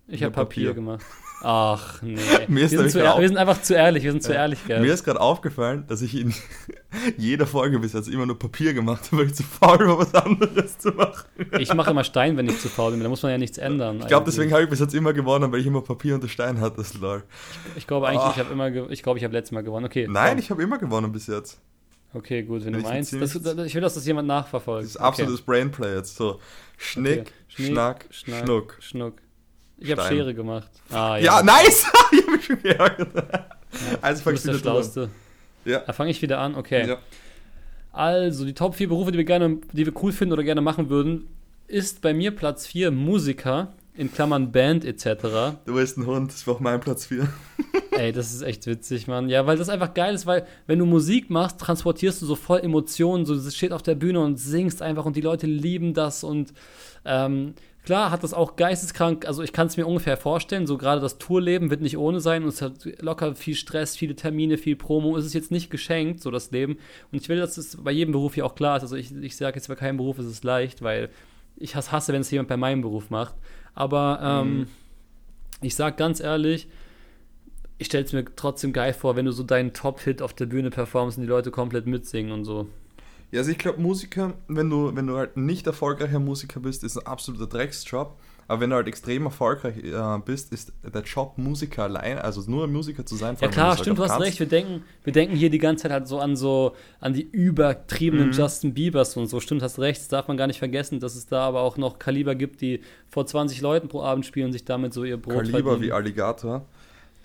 Ich 0.08 0.24
habe 0.24 0.36
hab 0.36 0.48
Papier, 0.48 0.70
Papier. 0.70 0.74
gemacht. 0.74 1.06
Ach, 1.44 2.02
nee. 2.02 2.16
Mir 2.48 2.66
ist 2.66 2.72
wir, 2.72 2.80
sind 2.80 2.92
zu, 2.92 2.98
wir 3.00 3.28
sind 3.28 3.38
einfach 3.38 3.62
zu 3.62 3.76
ehrlich, 3.76 4.04
wir 4.04 4.12
sind 4.12 4.24
zu 4.24 4.32
Ja. 4.34 4.40
ehrlich, 4.40 4.60
gell? 4.66 4.80
Mir 4.82 4.92
ist 4.94 5.04
gerade 5.04 5.22
aufgefallen, 5.22 5.86
dass 5.88 6.02
ich 6.02 6.16
in 6.20 6.34
jeder 7.18 7.46
Folge 7.46 7.78
bis 7.80 7.94
jetzt 7.94 8.08
immer 8.10 8.26
nur 8.26 8.40
Papier 8.40 8.74
gemacht 8.74 9.06
habe, 9.12 9.18
weil 9.18 9.26
ich 9.28 9.36
zu 9.36 9.44
faul 9.44 9.80
war, 9.88 10.00
was 10.00 10.14
anderes 10.16 10.78
zu 10.80 10.90
machen. 10.90 11.26
Ich 11.60 11.72
mache 11.74 11.92
immer 11.92 12.04
Stein, 12.04 12.38
wenn 12.38 12.48
ich 12.48 12.60
zu 12.60 12.70
faul 12.70 12.92
bin, 12.92 13.02
da 13.02 13.10
muss 13.10 13.22
man 13.22 13.32
ja 13.32 13.38
nichts 13.38 13.58
ändern. 13.60 14.00
Ich 14.00 14.08
glaube, 14.08 14.26
deswegen 14.26 14.52
habe 14.52 14.64
ich 14.64 14.70
bis 14.70 14.80
jetzt 14.80 14.96
immer 14.96 15.14
gewonnen, 15.14 15.52
weil 15.52 15.60
ich 15.60 15.68
immer 15.68 15.82
Papier 15.82 16.16
und 16.16 16.28
Stein 16.30 16.60
hatte. 16.60 16.78
Das 16.78 16.88
ist 16.92 17.00
lol. 17.02 17.24
Ich 17.76 17.86
glaube 17.86 18.08
eigentlich, 18.08 18.22
Ah. 18.22 18.32
ich 18.34 18.40
habe 18.40 18.52
immer, 18.52 18.72
ge- 18.72 18.88
ich 18.90 19.04
glaube, 19.04 19.20
ich 19.20 19.24
habe 19.24 19.34
letztes 19.34 19.52
Mal 19.52 19.62
gewonnen. 19.64 19.86
Okay. 19.86 20.08
Nein, 20.10 20.32
komm. 20.32 20.40
ich 20.40 20.50
habe 20.50 20.64
immer 20.64 20.78
gewonnen 20.80 21.12
bis 21.12 21.28
jetzt. 21.28 21.60
Okay, 22.14 22.42
gut, 22.44 22.62
wenn 22.66 22.72
Bin 22.72 22.74
du 22.74 22.80
ich 22.80 22.86
meinst. 22.86 23.14
Das, 23.14 23.36
ich 23.36 23.76
will, 23.76 23.82
dass 23.82 23.94
das 23.94 24.06
jemand 24.08 24.28
nachverfolgt. 24.28 24.86
Das 24.86 24.92
ist 24.92 24.98
absolutes 24.98 25.42
Brainplay 25.42 25.96
jetzt. 25.98 26.16
So, 26.16 26.40
Schnick, 26.78 27.20
Okay. 27.20 27.32
Schnick, 27.50 27.68
Schnack, 27.68 28.06
Schnack, 28.10 28.44
Schnuck. 28.46 28.78
Schnuck. 28.80 29.14
Ich 29.80 29.92
habe. 29.92 30.02
Schere 30.04 30.34
gemacht. 30.34 30.70
Ah, 30.92 31.18
Ja, 31.18 31.40
ja. 31.40 31.44
nice! 31.44 31.86
ich 32.12 32.22
habe 32.24 32.32
mich 32.32 32.46
schon 32.46 32.62
geärgert. 32.62 33.10
Also 34.02 34.24
fangst 34.24 34.44
bist 34.44 34.46
der 34.46 34.54
du 34.54 34.60
wieder. 34.60 34.72
Schlauste. 34.72 35.10
Ja. 35.66 35.80
Da 35.80 35.94
fange 35.94 36.12
ich 36.12 36.22
wieder 36.22 36.40
an, 36.40 36.56
okay. 36.56 36.88
ja. 36.88 36.98
Also, 37.92 38.46
die 38.46 38.54
Top 38.54 38.76
4 38.76 38.90
Berufe, 38.90 39.12
die 39.12 39.18
wir 39.18 39.26
gerne, 39.26 39.58
die 39.74 39.86
wir 39.86 39.94
cool 40.02 40.12
finden 40.12 40.34
oder 40.34 40.44
gerne 40.44 40.62
machen 40.62 40.90
würden, 40.90 41.28
ist 41.68 42.02
bei 42.02 42.14
mir 42.14 42.32
Platz 42.32 42.66
4 42.68 42.92
Musiker, 42.92 43.74
in 43.96 44.14
Klammern 44.14 44.52
Band 44.52 44.86
etc. 44.86 45.58
Du 45.66 45.74
bist 45.74 45.98
ein 45.98 46.06
Hund, 46.06 46.32
das 46.32 46.46
war 46.46 46.56
auch 46.56 46.60
mein 46.60 46.80
Platz 46.80 47.08
4. 47.08 47.28
Ey, 47.92 48.12
das 48.12 48.32
ist 48.32 48.44
echt 48.44 48.68
witzig, 48.68 49.08
Mann. 49.08 49.28
Ja, 49.28 49.48
weil 49.48 49.58
das 49.58 49.70
einfach 49.70 49.96
geil 49.96 50.14
ist, 50.14 50.28
weil 50.28 50.46
wenn 50.68 50.78
du 50.78 50.86
Musik 50.86 51.32
machst, 51.32 51.60
transportierst 51.60 52.22
du 52.22 52.28
so 52.28 52.36
voll 52.36 52.60
Emotionen, 52.60 53.26
so 53.26 53.34
du 53.34 53.50
stehst 53.50 53.74
auf 53.74 53.82
der 53.82 53.96
Bühne 53.96 54.20
und 54.20 54.38
singst 54.38 54.84
einfach 54.84 55.06
und 55.06 55.16
die 55.16 55.22
Leute 55.22 55.48
lieben 55.48 55.96
das 55.96 56.24
und 56.24 56.54
ähm, 57.06 57.56
klar 57.88 58.12
hat 58.12 58.22
das 58.22 58.34
auch 58.34 58.58
geisteskrank, 58.58 59.26
also 59.26 59.42
ich 59.42 59.54
kann 59.54 59.68
es 59.68 59.78
mir 59.78 59.88
ungefähr 59.88 60.18
vorstellen, 60.18 60.68
so 60.68 60.78
gerade 60.78 61.00
das 61.00 61.18
Tourleben 61.18 61.70
wird 61.70 61.82
nicht 61.82 61.98
ohne 61.98 62.20
sein 62.20 62.44
und 62.44 62.50
es 62.50 62.62
hat 62.62 62.86
locker 63.00 63.34
viel 63.34 63.56
Stress, 63.56 63.96
viele 63.96 64.16
Termine, 64.16 64.58
viel 64.58 64.76
Promo, 64.76 65.16
es 65.18 65.26
ist 65.26 65.34
jetzt 65.34 65.52
nicht 65.52 65.70
geschenkt, 65.72 66.22
so 66.22 66.30
das 66.30 66.52
Leben 66.52 66.78
und 67.12 67.22
ich 67.22 67.30
will, 67.30 67.40
dass 67.40 67.58
es 67.58 67.78
bei 67.82 67.92
jedem 67.92 68.12
Beruf 68.12 68.36
hier 68.36 68.46
auch 68.46 68.56
klar 68.56 68.76
ist, 68.78 68.84
also 68.84 68.98
ich, 68.98 69.16
ich 69.16 69.38
sage 69.38 69.56
jetzt 69.56 69.70
bei 69.70 69.76
keinem 69.76 69.98
Beruf 69.98 70.20
ist 70.20 70.26
es 70.26 70.44
leicht, 70.44 70.82
weil 70.82 71.10
ich 71.56 71.76
hasse, 71.76 72.12
wenn 72.14 72.22
es 72.22 72.30
jemand 72.30 72.50
bei 72.50 72.58
meinem 72.58 72.82
Beruf 72.82 73.10
macht, 73.10 73.36
aber 73.74 74.20
ähm, 74.22 74.58
Mhm. 74.60 74.68
ich 75.62 75.76
sag 75.76 75.98
ganz 75.98 76.20
ehrlich, 76.20 76.68
ich 77.78 77.88
stelle 77.88 78.04
es 78.04 78.12
mir 78.14 78.26
trotzdem 78.36 78.74
geil 78.74 78.94
vor, 78.94 79.16
wenn 79.16 79.26
du 79.26 79.32
so 79.32 79.44
deinen 79.44 79.72
Top-Hit 79.72 80.22
auf 80.22 80.34
der 80.34 80.48
Bühne 80.48 80.72
performst 80.72 81.18
und 81.18 81.24
die 81.24 81.30
Leute 81.30 81.52
komplett 81.52 81.88
mitsingen 81.88 82.32
und 82.32 82.44
so. 82.44 82.68
Ja, 83.32 83.40
also 83.40 83.52
ich 83.52 83.58
glaube, 83.58 83.82
Musiker, 83.82 84.34
wenn 84.48 84.70
du, 84.70 84.96
wenn 84.96 85.08
du 85.08 85.18
halt 85.18 85.36
nicht 85.38 85.68
erfolgreicher 85.68 86.20
Musiker 86.20 86.60
bist, 86.62 86.84
ist 86.84 86.98
ein 86.98 87.06
absoluter 87.06 87.48
Drecksjob. 87.48 88.18
Aber 88.50 88.62
wenn 88.62 88.70
du 88.70 88.78
halt 88.78 88.88
extrem 88.88 89.26
erfolgreich 89.26 89.76
äh, 89.84 90.20
bist, 90.24 90.54
ist 90.54 90.72
der 90.82 91.02
Job 91.02 91.34
Musiker 91.38 91.84
allein, 91.84 92.18
also 92.18 92.50
nur 92.50 92.66
Musiker 92.68 93.06
zu 93.06 93.18
sein. 93.18 93.36
Ja 93.42 93.50
klar, 93.50 93.72
du's 93.72 93.82
stimmt, 93.82 93.98
du 94.00 94.04
halt 94.04 94.12
hast 94.14 94.22
recht. 94.22 94.40
Wir 94.40 94.48
denken, 94.48 94.84
wir 95.04 95.12
denken 95.12 95.36
hier 95.36 95.50
die 95.50 95.58
ganze 95.58 95.84
Zeit 95.84 95.92
halt 95.92 96.08
so 96.08 96.20
an 96.20 96.38
so, 96.38 96.74
an 97.02 97.12
die 97.14 97.24
übertriebenen 97.30 98.28
Mhm. 98.30 98.32
Justin 98.32 98.74
Biebers 98.74 99.18
und 99.18 99.28
so. 99.28 99.42
Stimmt, 99.42 99.62
hast 99.64 99.80
recht. 99.80 100.00
Das 100.00 100.08
darf 100.08 100.30
man 100.30 100.38
gar 100.38 100.48
nicht 100.48 100.60
vergessen, 100.60 101.02
dass 101.02 101.16
es 101.18 101.26
da 101.28 101.42
aber 101.42 101.60
auch 101.60 101.76
noch 101.76 102.00
Kaliber 102.00 102.36
gibt, 102.36 102.62
die 102.62 102.80
vor 103.10 103.26
20 103.26 103.60
Leuten 103.60 103.90
pro 103.90 104.02
Abend 104.02 104.26
spielen 104.26 104.46
und 104.46 104.52
sich 104.54 104.64
damit 104.64 104.94
so 104.94 105.04
ihr 105.04 105.18
Brot 105.18 105.36
Kaliber 105.44 105.72
verdienen. 105.72 105.82
wie 105.82 105.92
Alligator, 105.92 106.66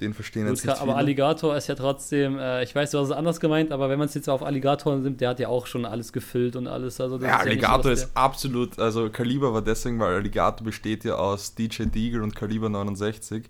den 0.03 0.15
verstehen 0.15 0.47
Gut, 0.47 0.57
jetzt 0.57 0.65
nicht 0.67 0.77
aber 0.83 0.93
viele. 0.93 0.97
Alligator 0.97 1.57
ist 1.57 1.69
ja 1.69 1.75
trotzdem, 1.75 2.39
äh, 2.39 2.63
ich 2.65 2.75
weiß, 2.75 2.91
du 2.91 2.99
hast 2.99 3.07
es 3.07 3.13
anders 3.13 3.41
gemeint, 3.41 3.73
aber 3.73 3.89
wenn 3.89 3.99
man 3.99 4.07
es 4.09 4.15
jetzt 4.15 4.29
auf 4.29 4.43
Alligator 4.43 4.97
nimmt, 4.97 5.21
der 5.21 5.31
hat 5.31 5.41
ja 5.41 5.49
auch 5.49 5.67
schon 5.67 5.85
alles 5.87 6.13
gefüllt 6.13 6.57
und 6.57 6.67
alles. 6.67 7.01
Also 7.01 7.19
das 7.19 7.29
Ja, 7.29 7.39
ist 7.39 7.47
ja 7.47 7.51
Alligator 7.51 7.83
so, 7.83 7.91
dass 7.91 8.05
ist 8.05 8.17
absolut, 8.17 8.79
also 8.79 9.09
Kaliber 9.11 9.55
war 9.55 9.63
deswegen, 9.63 9.99
weil 10.01 10.15
Alligator 10.17 10.65
besteht 10.65 11.05
ja 11.05 11.15
aus 11.17 11.55
DJ 11.55 11.85
Deagle 11.85 12.23
und 12.23 12.35
Kaliber 12.37 12.69
69, 12.69 13.49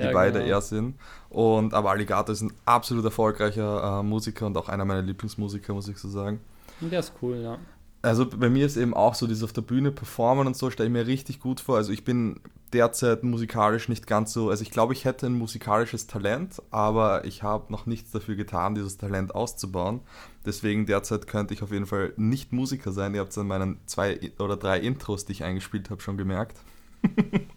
Ja, 0.00 0.10
beide 0.10 0.40
genau. 0.40 0.44
er 0.44 0.60
sind. 0.60 0.98
Und 1.28 1.74
aber 1.74 1.90
Alligator 1.90 2.32
ist 2.32 2.42
ein 2.42 2.52
absolut 2.64 3.04
erfolgreicher 3.04 4.00
äh, 4.00 4.02
Musiker 4.02 4.46
und 4.46 4.56
auch 4.56 4.68
einer 4.68 4.84
meiner 4.84 5.02
Lieblingsmusiker, 5.02 5.74
muss 5.74 5.88
ich 5.88 5.98
so 5.98 6.08
sagen. 6.08 6.40
Der, 6.80 6.90
der 6.90 7.00
ist 7.00 7.14
cool, 7.22 7.36
ja. 7.42 7.58
Also 8.02 8.26
bei 8.28 8.50
mir 8.50 8.66
ist 8.66 8.76
eben 8.76 8.94
auch 8.94 9.14
so, 9.14 9.26
dieses 9.26 9.44
auf 9.44 9.52
der 9.52 9.62
Bühne 9.62 9.92
performen 9.92 10.46
und 10.48 10.56
so, 10.56 10.70
stelle 10.70 10.88
ich 10.88 10.92
mir 10.92 11.06
richtig 11.06 11.38
gut 11.40 11.60
vor. 11.60 11.76
Also 11.76 11.92
ich 11.92 12.04
bin 12.04 12.40
derzeit 12.72 13.22
musikalisch 13.22 13.88
nicht 13.88 14.06
ganz 14.06 14.32
so, 14.32 14.50
also 14.50 14.62
ich 14.62 14.70
glaube, 14.70 14.92
ich 14.92 15.04
hätte 15.04 15.26
ein 15.26 15.34
musikalisches 15.34 16.06
Talent, 16.06 16.60
aber 16.70 17.24
ich 17.24 17.42
habe 17.42 17.70
noch 17.70 17.86
nichts 17.86 18.10
dafür 18.10 18.34
getan, 18.34 18.74
dieses 18.74 18.96
Talent 18.96 19.34
auszubauen. 19.34 20.00
Deswegen 20.44 20.86
derzeit 20.86 21.26
könnte 21.26 21.54
ich 21.54 21.62
auf 21.62 21.70
jeden 21.70 21.86
Fall 21.86 22.12
nicht 22.16 22.52
Musiker 22.52 22.90
sein. 22.92 23.14
Ihr 23.14 23.20
habt 23.20 23.30
es 23.30 23.38
an 23.38 23.46
meinen 23.46 23.78
zwei 23.86 24.32
oder 24.38 24.56
drei 24.56 24.80
Intros, 24.80 25.24
die 25.24 25.32
ich 25.32 25.44
eingespielt 25.44 25.90
habe, 25.90 26.00
schon 26.00 26.16
gemerkt. 26.16 26.58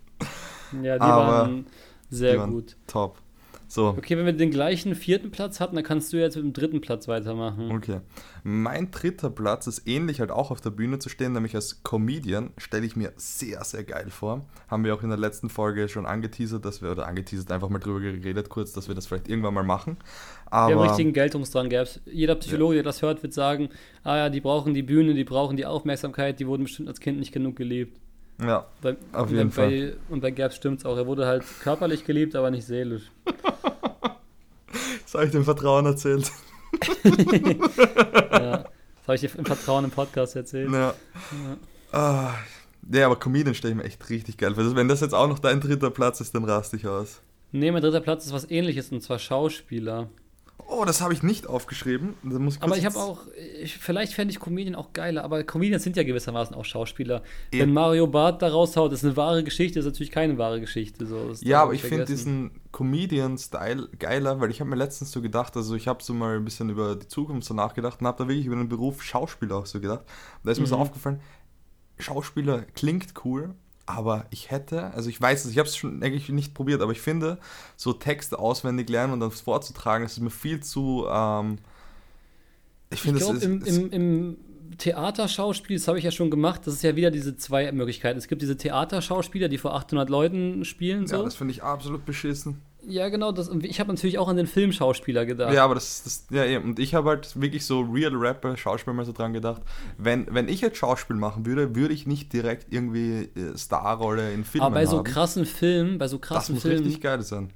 Ja, 0.82 0.98
die 0.98 1.02
Aber 1.02 1.28
waren 1.28 1.66
sehr 2.10 2.34
die 2.34 2.39
waren 2.39 2.52
gut. 2.52 2.76
Top. 2.88 3.22
So, 3.76 3.89
Okay, 3.89 4.17
wenn 4.17 4.26
wir 4.26 4.32
den 4.32 4.51
gleichen 4.51 4.95
vierten 4.95 5.32
Platz 5.32 5.59
hatten, 5.59 5.76
dann 5.76 5.84
kannst 5.84 6.13
du 6.13 6.17
jetzt 6.17 6.38
mit 6.38 6.45
dem 6.45 6.53
dritten 6.53 6.80
Platz 6.80 7.09
weitermachen. 7.09 7.71
Okay. 7.71 7.99
Mein 8.41 8.89
dritter 8.89 9.30
Platz 9.30 9.67
ist 9.67 9.86
ähnlich 9.86 10.21
halt 10.21 10.32
auch 10.32 10.49
auf 10.49 10.61
der 10.61 10.69
Bühne 10.69 10.97
zu 10.97 11.09
stehen, 11.09 11.34
nämlich 11.34 11.55
als 11.55 11.84
Comedian 11.84 12.51
stelle 12.57 12.86
ich 12.86 12.95
mir 12.95 13.11
sehr, 13.17 13.65
sehr 13.65 13.84
geil 13.84 14.09
vor. 14.09 14.45
Haben 14.69 14.86
wir 14.86 14.95
auch 14.95 15.03
in 15.03 15.09
der 15.09 15.17
letzten 15.17 15.49
Folge 15.49 15.89
schon 15.89 16.05
angeteasert, 16.05 16.63
dass 16.63 16.82
wir, 16.82 16.89
oder 16.89 17.05
angeteasert, 17.05 17.51
einfach 17.51 17.67
mal 17.67 17.80
drüber 17.80 17.99
geredet 17.99 18.47
kurz, 18.47 18.71
dass 18.71 18.88
wir 18.88 18.95
das 18.95 19.07
vielleicht 19.07 19.28
irgendwann 19.28 19.53
mal 19.53 19.63
machen. 19.63 19.97
Wir 20.45 20.57
haben 20.57 20.73
Aber 20.76 20.84
richtigen 20.86 21.11
Geltungsdrang 21.11 21.67
gehabt. 21.67 21.99
Jeder 22.05 22.36
Psychologe, 22.36 22.76
der 22.76 22.84
das 22.84 23.01
hört, 23.01 23.23
wird 23.23 23.34
sagen, 23.34 23.67
ah 24.03 24.15
ja, 24.15 24.30
die 24.30 24.39
brauchen 24.39 24.73
die 24.73 24.84
Bühne, 24.84 25.15
die 25.15 25.26
brauchen 25.26 25.57
die 25.57 25.65
Aufmerksamkeit, 25.65 26.39
die 26.39 26.47
wurden 26.47 26.63
bestimmt 26.63 26.88
als 26.88 27.01
Kind 27.01 27.19
nicht 27.19 27.34
genug 27.34 27.57
geliebt. 27.57 27.99
ja, 28.41 28.67
Bei, 28.82 28.95
Auf 29.11 29.30
und 29.30 29.36
jeden 29.36 29.49
bei, 29.49 29.93
Und 30.07 30.21
bei 30.21 30.32
Gabs 30.32 30.55
stimmt's 30.55 30.86
auch. 30.86 30.95
Er 30.95 31.07
wurde 31.07 31.26
halt 31.26 31.43
körperlich 31.61 32.05
geliebt, 32.05 32.38
aber 32.38 32.51
nicht 32.51 32.65
seelisch. 32.65 33.11
Das 35.06 35.14
habe 35.14 35.26
ich 35.26 35.32
dem 35.32 35.45
Vertrauen 35.45 35.86
erzählt. 35.86 36.32
ja. 37.03 38.66
Das 39.06 39.08
habe 39.08 39.16
ich 39.16 39.22
dir 39.22 39.38
im 39.38 39.45
Vertrauen 39.45 39.86
im 39.86 39.91
Podcast 39.91 40.36
erzählt. 40.36 40.72
Ja. 40.72 40.93
Ah, 41.91 42.34
ja, 42.91 43.06
aber 43.06 43.16
Comedian 43.16 43.56
stelle 43.56 43.74
ich 43.74 43.78
mir 43.78 43.84
echt 43.84 44.10
richtig 44.10 44.38
geil 44.38 44.56
vor. 44.56 44.76
Wenn 44.76 44.88
das 44.88 45.01
jetzt 45.01 45.14
auch 45.14 45.28
noch 45.28 45.39
dein 45.39 45.62
dritter 45.62 45.91
Platz 45.91 46.22
ist, 46.22 46.36
dann 46.36 46.43
raste 46.43 46.76
ich 46.76 46.88
aus. 46.88 47.22
Nee, 47.51 47.72
mein 47.72 47.82
dritter 47.82 48.01
Platz 48.01 48.26
ist 48.26 48.34
was 48.34 48.49
ähnliches, 48.49 48.91
und 48.91 49.01
zwar 49.01 49.20
Schauspieler. 49.20 50.10
Oh, 50.78 50.84
das 50.84 50.99
habe 51.01 51.13
ich 51.13 51.23
nicht 51.23 51.47
aufgeschrieben. 51.47 52.15
Ich 52.23 52.61
Aber 52.61 52.78
ich 52.78 52.86
habe 52.86 52.97
auch, 52.97 53.21
ich, 53.61 53.78
vielleicht 53.78 54.13
fände 54.13 54.32
ich 54.32 54.39
Comedian 54.39 54.76
auch 54.76 54.91
geiler, 54.91 55.23
aber 55.23 55.43
Comedians 55.43 55.84
sind 55.84 55.95
ja 55.95 56.03
gewissermaßen 56.03 56.55
auch 56.55 56.65
Schauspieler. 56.65 57.23
Eben. 57.51 57.61
Wenn 57.61 57.73
Mario 57.73 58.07
Barth 58.07 58.41
da 58.41 58.49
raushaut, 58.49 58.91
ist 58.91 59.05
eine 59.05 59.15
wahre 59.15 59.43
Geschichte, 59.43 59.80
ist 59.80 59.86
natürlich 59.86 60.11
keine 60.11 60.38
wahre 60.38 60.59
Geschichte. 60.59 61.05
So, 61.05 61.30
das 61.30 61.41
Ja, 61.41 61.63
aber 61.63 61.73
ich 61.73 61.82
finde 61.84 62.05
diesen 62.05 62.51
Comedian-Style 62.71 63.89
geiler, 63.99 64.41
weil 64.41 64.51
ich 64.51 64.59
habe 64.59 64.69
mir 64.69 64.76
letztens 64.76 65.11
so 65.11 65.21
gedacht, 65.21 65.55
also 65.55 65.76
ich 65.76 65.88
habe 65.88 66.03
so 66.03 66.13
mal 66.13 66.36
ein 66.38 66.43
bisschen 66.45 66.69
über 66.69 66.95
die 66.95 67.07
Zukunft 67.07 67.47
so 67.47 67.53
nachgedacht 67.53 68.01
und 68.01 68.07
habe 68.07 68.17
da 68.23 68.28
wirklich 68.28 68.45
über 68.47 68.55
den 68.55 68.67
Beruf 68.67 69.01
Schauspieler 69.01 69.55
auch 69.57 69.65
so 69.65 69.80
gedacht. 69.80 70.01
Und 70.01 70.45
da 70.45 70.51
ist 70.51 70.59
mir 70.59 70.67
so 70.67 70.76
Mhm. 70.76 70.82
aufgefallen, 70.82 71.19
Schauspieler 71.97 72.63
klingt 72.76 73.13
cool, 73.23 73.55
aber 73.86 74.25
ich 74.31 74.51
hätte, 74.51 74.91
also 74.93 75.09
ich 75.09 75.19
weiß 75.19 75.45
es, 75.45 75.51
ich 75.51 75.57
habe 75.59 75.67
es 75.67 75.77
schon 75.77 76.01
eigentlich 76.01 76.29
nicht 76.29 76.53
probiert, 76.53 76.81
aber 76.81 76.91
ich 76.91 77.01
finde, 77.01 77.38
so 77.75 77.93
Texte 77.93 78.39
auswendig 78.39 78.89
lernen 78.89 79.13
und 79.13 79.19
dann 79.19 79.31
vorzutragen, 79.31 80.03
das 80.05 80.13
ist 80.13 80.21
mir 80.21 80.31
viel 80.31 80.59
zu, 80.61 81.05
ähm, 81.09 81.59
ich 82.89 83.01
finde, 83.01 83.19
es 83.19 83.29
ist, 83.29 83.43
im, 83.43 83.63
im, 83.63 83.91
im 83.91 84.38
Theaterschauspiel, 84.77 85.77
das 85.77 85.88
habe 85.88 85.97
ich 85.97 86.03
ja 86.03 86.11
schon 86.11 86.29
gemacht, 86.29 86.61
das 86.65 86.75
ist 86.75 86.83
ja 86.83 86.95
wieder 86.95 87.11
diese 87.11 87.38
zwei 87.38 87.71
Möglichkeiten. 87.71 88.17
Es 88.17 88.27
gibt 88.27 88.41
diese 88.41 88.57
Theaterschauspieler, 88.57 89.47
die 89.47 89.57
vor 89.57 89.75
800 89.75 90.09
Leuten 90.09 90.65
spielen. 90.65 91.01
ja, 91.01 91.17
So. 91.17 91.23
das 91.23 91.36
finde 91.36 91.53
ich 91.53 91.63
absolut 91.63 92.05
beschissen. 92.05 92.61
Ja, 92.88 93.09
genau. 93.09 93.31
Das, 93.31 93.49
und 93.49 93.63
ich 93.65 93.79
habe 93.79 93.91
natürlich 93.91 94.17
auch 94.17 94.27
an 94.27 94.38
den 94.38 94.47
Filmschauspieler 94.47 95.25
gedacht. 95.25 95.53
Ja, 95.53 95.63
aber 95.63 95.75
das, 95.75 96.03
das 96.03 96.27
ja 96.29 96.45
eben. 96.45 96.65
Und 96.65 96.79
ich 96.79 96.93
habe 96.93 97.09
halt 97.09 97.39
wirklich 97.39 97.65
so 97.65 97.81
Real 97.81 98.15
Rapper, 98.15 98.57
Schauspiel 98.57 98.93
mal 98.93 99.05
so 99.05 99.11
dran 99.11 99.33
gedacht. 99.33 99.61
Wenn, 99.97 100.27
wenn 100.33 100.47
ich 100.47 100.61
jetzt 100.61 100.77
Schauspiel 100.77 101.15
machen 101.15 101.45
würde, 101.45 101.75
würde 101.75 101.93
ich 101.93 102.05
nicht 102.07 102.33
direkt 102.33 102.71
irgendwie 102.73 103.29
äh, 103.36 103.57
Starrolle 103.57 104.33
in 104.33 104.43
Filmen 104.43 104.67
aber 104.67 104.75
bei 104.75 104.86
so 104.86 104.97
haben. 104.97 105.03
krassen 105.03 105.45
Filmen, 105.45 105.97
bei 105.97 106.07
so 106.07 106.17
das 106.17 106.27
krassen 106.27 106.55
muss 106.55 106.61
Filmen, 106.63 106.83
richtig 106.83 107.01
geil 107.01 107.21
sein. 107.21 107.51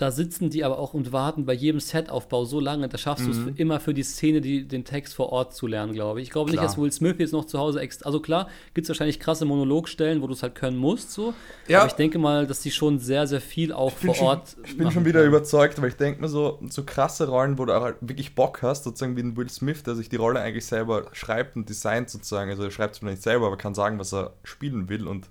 Da 0.00 0.10
sitzen 0.10 0.48
die 0.50 0.64
aber 0.64 0.78
auch 0.78 0.94
und 0.94 1.12
warten 1.12 1.44
bei 1.44 1.52
jedem 1.52 1.78
Setaufbau 1.80 2.44
so 2.44 2.58
lange, 2.60 2.88
da 2.88 2.96
schaffst 2.96 3.26
du 3.26 3.30
es 3.30 3.36
Mhm. 3.36 3.54
immer 3.56 3.80
für 3.80 3.92
die 3.92 4.02
Szene, 4.02 4.40
die, 4.40 4.66
den 4.66 4.84
Text 4.84 5.14
vor 5.14 5.30
Ort 5.30 5.54
zu 5.54 5.66
lernen, 5.66 5.92
glaube 5.92 6.20
ich. 6.20 6.28
Ich 6.28 6.30
glaube 6.32 6.50
nicht, 6.50 6.58
Klar. 6.58 6.66
dass 6.68 6.78
Will 6.78 6.90
Smith 6.90 7.16
jetzt 7.18 7.32
noch 7.32 7.44
zu 7.44 7.58
Hause 7.58 7.80
extra. 7.80 8.06
Also 8.06 8.20
klar, 8.20 8.48
gibt 8.74 8.86
es 8.86 8.88
wahrscheinlich 8.88 9.20
krasse 9.20 9.44
Monologstellen, 9.44 10.22
wo 10.22 10.26
du 10.26 10.32
es 10.32 10.42
halt 10.42 10.54
können 10.54 10.76
musst, 10.78 11.12
so. 11.12 11.34
Ja. 11.68 11.80
Aber 11.80 11.88
ich 11.88 11.94
denke 11.94 12.18
mal, 12.18 12.46
dass 12.46 12.60
die 12.60 12.70
schon 12.70 12.98
sehr, 12.98 13.26
sehr 13.26 13.40
viel 13.40 13.72
auch 13.72 13.92
vor 13.92 14.14
schon, 14.14 14.26
Ort. 14.26 14.56
Ich 14.64 14.76
bin 14.78 14.90
schon 14.90 15.04
wieder 15.04 15.20
können. 15.20 15.32
überzeugt, 15.34 15.80
weil 15.82 15.88
ich 15.90 15.96
denke 15.96 16.20
mir 16.22 16.28
so, 16.28 16.58
so 16.70 16.82
krasse 16.84 17.28
Rollen, 17.28 17.58
wo 17.58 17.64
du 17.66 17.76
auch 17.76 17.82
halt 17.82 17.96
wirklich 18.00 18.34
Bock 18.34 18.62
hast, 18.62 18.84
sozusagen 18.84 19.16
wie 19.16 19.22
ein 19.22 19.36
Will 19.36 19.50
Smith, 19.50 19.82
der 19.82 19.94
sich 19.96 20.08
die 20.08 20.16
Rolle 20.16 20.40
eigentlich 20.40 20.66
selber 20.66 21.04
schreibt 21.12 21.56
und 21.56 21.68
designt 21.68 22.08
sozusagen. 22.10 22.50
Also 22.50 22.62
er 22.64 22.70
schreibt 22.70 22.96
es 22.96 23.02
nicht 23.02 23.22
selber, 23.22 23.46
aber 23.48 23.56
kann 23.56 23.74
sagen, 23.74 23.98
was 23.98 24.12
er 24.14 24.32
spielen 24.44 24.88
will 24.88 25.06
und 25.06 25.28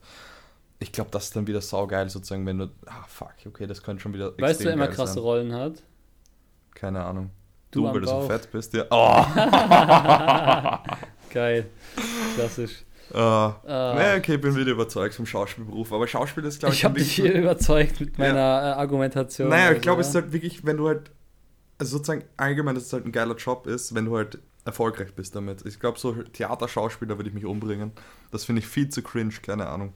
ich 0.80 0.92
glaube, 0.92 1.10
das 1.12 1.26
ist 1.26 1.36
dann 1.36 1.46
wieder 1.48 1.62
saugeil 1.62 2.10
sozusagen, 2.10 2.46
wenn 2.46 2.58
du, 2.60 2.66
ah 2.86 3.04
fuck, 3.08 3.34
okay, 3.46 3.68
das 3.68 3.84
könnte 3.84 4.02
schon 4.02 4.14
wieder 4.14 4.34
Weißt 4.38 4.62
du, 4.62 4.66
wer 4.66 4.74
immer 4.74 4.88
krasse 4.88 5.16
sein. 5.16 5.24
Rollen 5.24 5.54
hat? 5.54 5.84
Keine 6.74 7.04
Ahnung. 7.04 7.32
Du 7.72 7.82
Du, 7.82 7.94
weil 7.94 8.02
du 8.02 8.08
so 8.08 8.22
fett 8.22 8.50
bist, 8.52 8.74
ja. 8.74 8.86
Oh, 8.90 9.26
Geil. 11.32 11.70
Klassisch. 12.36 12.84
äh, 13.14 13.18
Ah. 13.18 13.96
nee, 13.98 14.18
okay, 14.18 14.38
bin 14.38 14.56
wieder 14.56 14.72
überzeugt 14.72 15.16
vom 15.16 15.26
Schauspielberuf, 15.26 15.92
aber 15.94 16.08
Schauspiel 16.08 16.44
ist, 16.46 16.60
glaube 16.60 16.74
ich, 16.74 16.80
Ich 16.80 16.86
habe 16.86 17.00
dich 17.00 17.12
hier 17.12 17.34
überzeugt 17.34 18.00
mit 18.00 18.18
meiner 18.18 18.38
äh, 18.40 18.80
Argumentation. 18.80 19.50
Naja, 19.50 19.64
ich 19.66 19.70
Also, 19.70 19.82
glaube, 19.82 20.02
es 20.02 20.14
ja. 20.14 20.20
ist 20.20 20.24
halt 20.24 20.34
wirklich, 20.34 20.66
wenn 20.66 20.78
du 20.78 20.88
halt, 20.88 21.12
also 21.78 21.98
sozusagen 21.98 22.24
allgemein, 22.38 22.76
dass 22.76 22.86
es 22.86 22.94
halt 22.94 23.06
ein 23.06 23.12
geiler 23.12 23.36
Job 23.36 23.68
ist, 23.68 23.94
wenn 23.96 24.06
du 24.06 24.16
halt 24.16 24.40
erfolgreich 24.66 25.14
bist 25.16 25.36
damit. 25.36 25.66
Ich 25.66 25.80
glaube, 25.80 25.98
so 26.00 26.14
Theaterschauspieler 26.14 27.18
würde 27.18 27.30
ich 27.30 27.36
mich 27.36 27.46
umbringen. 27.46 27.92
Das 28.32 28.46
finde 28.46 28.60
ich 28.62 28.68
viel 28.68 28.90
zu 28.90 29.02
cringe, 29.02 29.34
keine 29.42 29.68
Ahnung. 29.68 29.94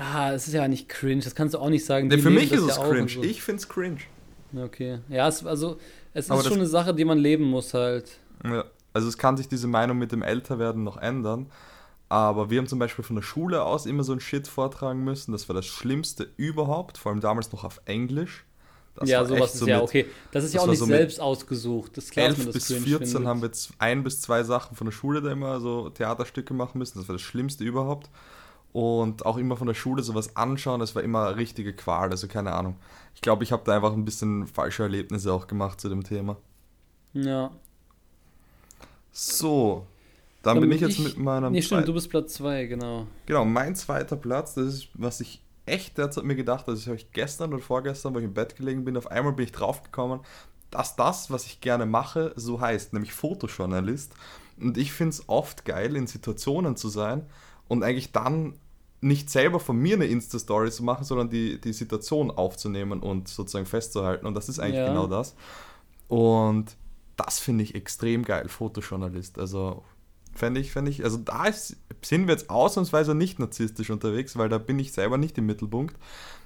Ja, 0.00 0.32
es 0.32 0.46
ist 0.48 0.54
ja 0.54 0.66
nicht 0.66 0.88
cringe, 0.88 1.22
das 1.22 1.34
kannst 1.34 1.52
du 1.54 1.58
auch 1.58 1.68
nicht 1.68 1.84
sagen. 1.84 2.08
Nee, 2.08 2.18
für 2.18 2.30
mich 2.30 2.50
ist 2.50 2.62
ja 2.62 2.66
es 2.68 2.78
auch 2.78 2.86
und 2.88 2.92
cringe. 2.94 3.08
so. 3.10 3.22
Ich 3.22 3.42
finde 3.42 3.60
es 3.60 3.68
cringe. 3.68 3.98
Okay. 4.56 4.98
Ja, 5.10 5.28
es, 5.28 5.44
also, 5.44 5.76
es 6.14 6.28
ist 6.30 6.44
schon 6.46 6.54
eine 6.54 6.66
Sache, 6.66 6.94
die 6.94 7.04
man 7.04 7.18
leben 7.18 7.44
muss 7.44 7.74
halt. 7.74 8.18
Ja. 8.44 8.64
Also 8.92 9.08
es 9.08 9.18
kann 9.18 9.36
sich 9.36 9.46
diese 9.46 9.68
Meinung 9.68 9.98
mit 9.98 10.10
dem 10.10 10.22
Älterwerden 10.22 10.82
noch 10.82 10.96
ändern. 10.96 11.46
Aber 12.08 12.50
wir 12.50 12.58
haben 12.58 12.66
zum 12.66 12.78
Beispiel 12.80 13.04
von 13.04 13.14
der 13.14 13.22
Schule 13.22 13.62
aus 13.62 13.86
immer 13.86 14.02
so 14.02 14.12
ein 14.12 14.18
Shit 14.20 14.48
vortragen 14.48 15.04
müssen. 15.04 15.30
Das 15.30 15.48
war 15.48 15.54
das 15.54 15.66
Schlimmste 15.66 16.28
überhaupt, 16.36 16.98
vor 16.98 17.12
allem 17.12 17.20
damals 17.20 17.52
noch 17.52 17.62
auf 17.62 17.80
Englisch. 17.84 18.44
Das 18.96 19.08
ja, 19.08 19.24
sowas 19.24 19.54
ist 19.54 19.60
so 19.60 19.66
ja 19.68 19.76
mit- 19.76 19.84
okay. 19.84 20.06
Das 20.32 20.42
ist 20.42 20.52
ja 20.52 20.58
das 20.58 20.62
auch 20.62 20.66
war 20.66 20.70
nicht 20.72 20.78
so 20.80 20.86
selbst 20.86 21.20
ausgesucht. 21.20 21.96
Das 21.96 22.10
klar, 22.10 22.28
dass 22.28 22.38
11 22.38 22.38
man 22.38 22.46
das 22.46 22.54
bis 22.54 22.66
cringe 22.66 22.86
14 22.86 23.06
findet. 23.06 23.26
haben 23.28 23.42
wir 23.42 23.50
ein 23.78 24.02
bis 24.02 24.20
zwei 24.20 24.42
Sachen 24.42 24.76
von 24.76 24.86
der 24.86 24.92
Schule 24.92 25.22
da 25.22 25.30
immer 25.30 25.60
so 25.60 25.90
Theaterstücke 25.90 26.52
machen 26.52 26.78
müssen. 26.78 26.98
Das 26.98 27.06
war 27.06 27.14
das 27.14 27.22
Schlimmste 27.22 27.62
überhaupt. 27.62 28.10
Und 28.72 29.26
auch 29.26 29.36
immer 29.36 29.56
von 29.56 29.66
der 29.66 29.74
Schule 29.74 30.02
sowas 30.02 30.36
anschauen, 30.36 30.78
das 30.80 30.94
war 30.94 31.02
immer 31.02 31.26
eine 31.26 31.36
richtige 31.36 31.72
Qual. 31.72 32.10
Also 32.10 32.28
keine 32.28 32.52
Ahnung. 32.52 32.76
Ich 33.14 33.20
glaube, 33.20 33.42
ich 33.42 33.50
habe 33.52 33.62
da 33.64 33.74
einfach 33.74 33.92
ein 33.92 34.04
bisschen 34.04 34.46
falsche 34.46 34.84
Erlebnisse 34.84 35.32
auch 35.32 35.46
gemacht 35.48 35.80
zu 35.80 35.88
dem 35.88 36.04
Thema. 36.04 36.36
Ja. 37.12 37.50
So, 39.12 39.86
dann, 40.42 40.56
Dann 40.56 40.68
bin 40.68 40.72
ich 40.72 40.80
jetzt 40.80 40.98
ich- 40.98 41.04
mit 41.04 41.18
meinem 41.18 41.52
Nee, 41.52 41.62
stimmt, 41.62 41.78
zweiten- 41.80 41.86
du 41.86 41.94
bist 41.94 42.10
Platz 42.10 42.34
2, 42.34 42.66
genau. 42.66 43.06
Genau, 43.26 43.44
mein 43.44 43.74
zweiter 43.74 44.16
Platz, 44.16 44.54
das 44.54 44.66
ist, 44.66 44.88
was 44.94 45.20
ich 45.20 45.42
echt 45.66 45.98
derzeit 45.98 46.24
mir 46.24 46.36
gedacht 46.36 46.62
habe, 46.66 46.74
das 46.76 46.86
habe 46.86 46.96
ich 46.96 47.10
gestern 47.12 47.52
oder 47.52 47.62
vorgestern, 47.62 48.14
wo 48.14 48.18
ich 48.18 48.24
im 48.24 48.34
Bett 48.34 48.56
gelegen 48.56 48.84
bin, 48.84 48.96
auf 48.96 49.08
einmal 49.10 49.32
bin 49.32 49.44
ich 49.44 49.52
draufgekommen, 49.52 50.20
dass 50.70 50.96
das, 50.96 51.30
was 51.30 51.44
ich 51.46 51.60
gerne 51.60 51.86
mache, 51.86 52.32
so 52.36 52.60
heißt, 52.60 52.92
nämlich 52.92 53.12
Fotojournalist. 53.12 54.12
Und 54.60 54.78
ich 54.78 54.92
finde 54.92 55.10
es 55.10 55.28
oft 55.28 55.64
geil, 55.64 55.96
in 55.96 56.06
Situationen 56.06 56.76
zu 56.76 56.88
sein 56.88 57.26
und 57.70 57.84
eigentlich 57.84 58.10
dann 58.12 58.54
nicht 59.00 59.30
selber 59.30 59.60
von 59.60 59.76
mir 59.78 59.94
eine 59.94 60.06
Insta-Story 60.06 60.72
zu 60.72 60.82
machen, 60.82 61.04
sondern 61.04 61.30
die, 61.30 61.60
die 61.60 61.72
Situation 61.72 62.30
aufzunehmen 62.32 63.00
und 63.00 63.28
sozusagen 63.28 63.64
festzuhalten. 63.64 64.26
Und 64.26 64.34
das 64.34 64.48
ist 64.48 64.58
eigentlich 64.58 64.80
Ja. 64.80 64.88
genau 64.88 65.06
das. 65.06 65.36
Und 66.08 66.76
das 67.16 67.38
finde 67.38 67.64
ich 67.64 67.74
extrem 67.76 68.24
geil, 68.24 68.48
Fotojournalist. 68.48 69.38
Also 69.38 69.84
fände 70.34 70.60
ich, 70.60 70.72
fände 70.72 70.90
ich, 70.90 71.04
also 71.04 71.16
da 71.18 71.46
ist, 71.46 71.76
sind 72.02 72.26
wir 72.26 72.34
jetzt 72.34 72.50
ausnahmsweise 72.50 73.14
nicht 73.14 73.38
narzisstisch 73.38 73.90
unterwegs, 73.90 74.36
weil 74.36 74.48
da 74.48 74.58
bin 74.58 74.78
ich 74.80 74.92
selber 74.92 75.16
nicht 75.18 75.38
im 75.38 75.46
Mittelpunkt, 75.46 75.96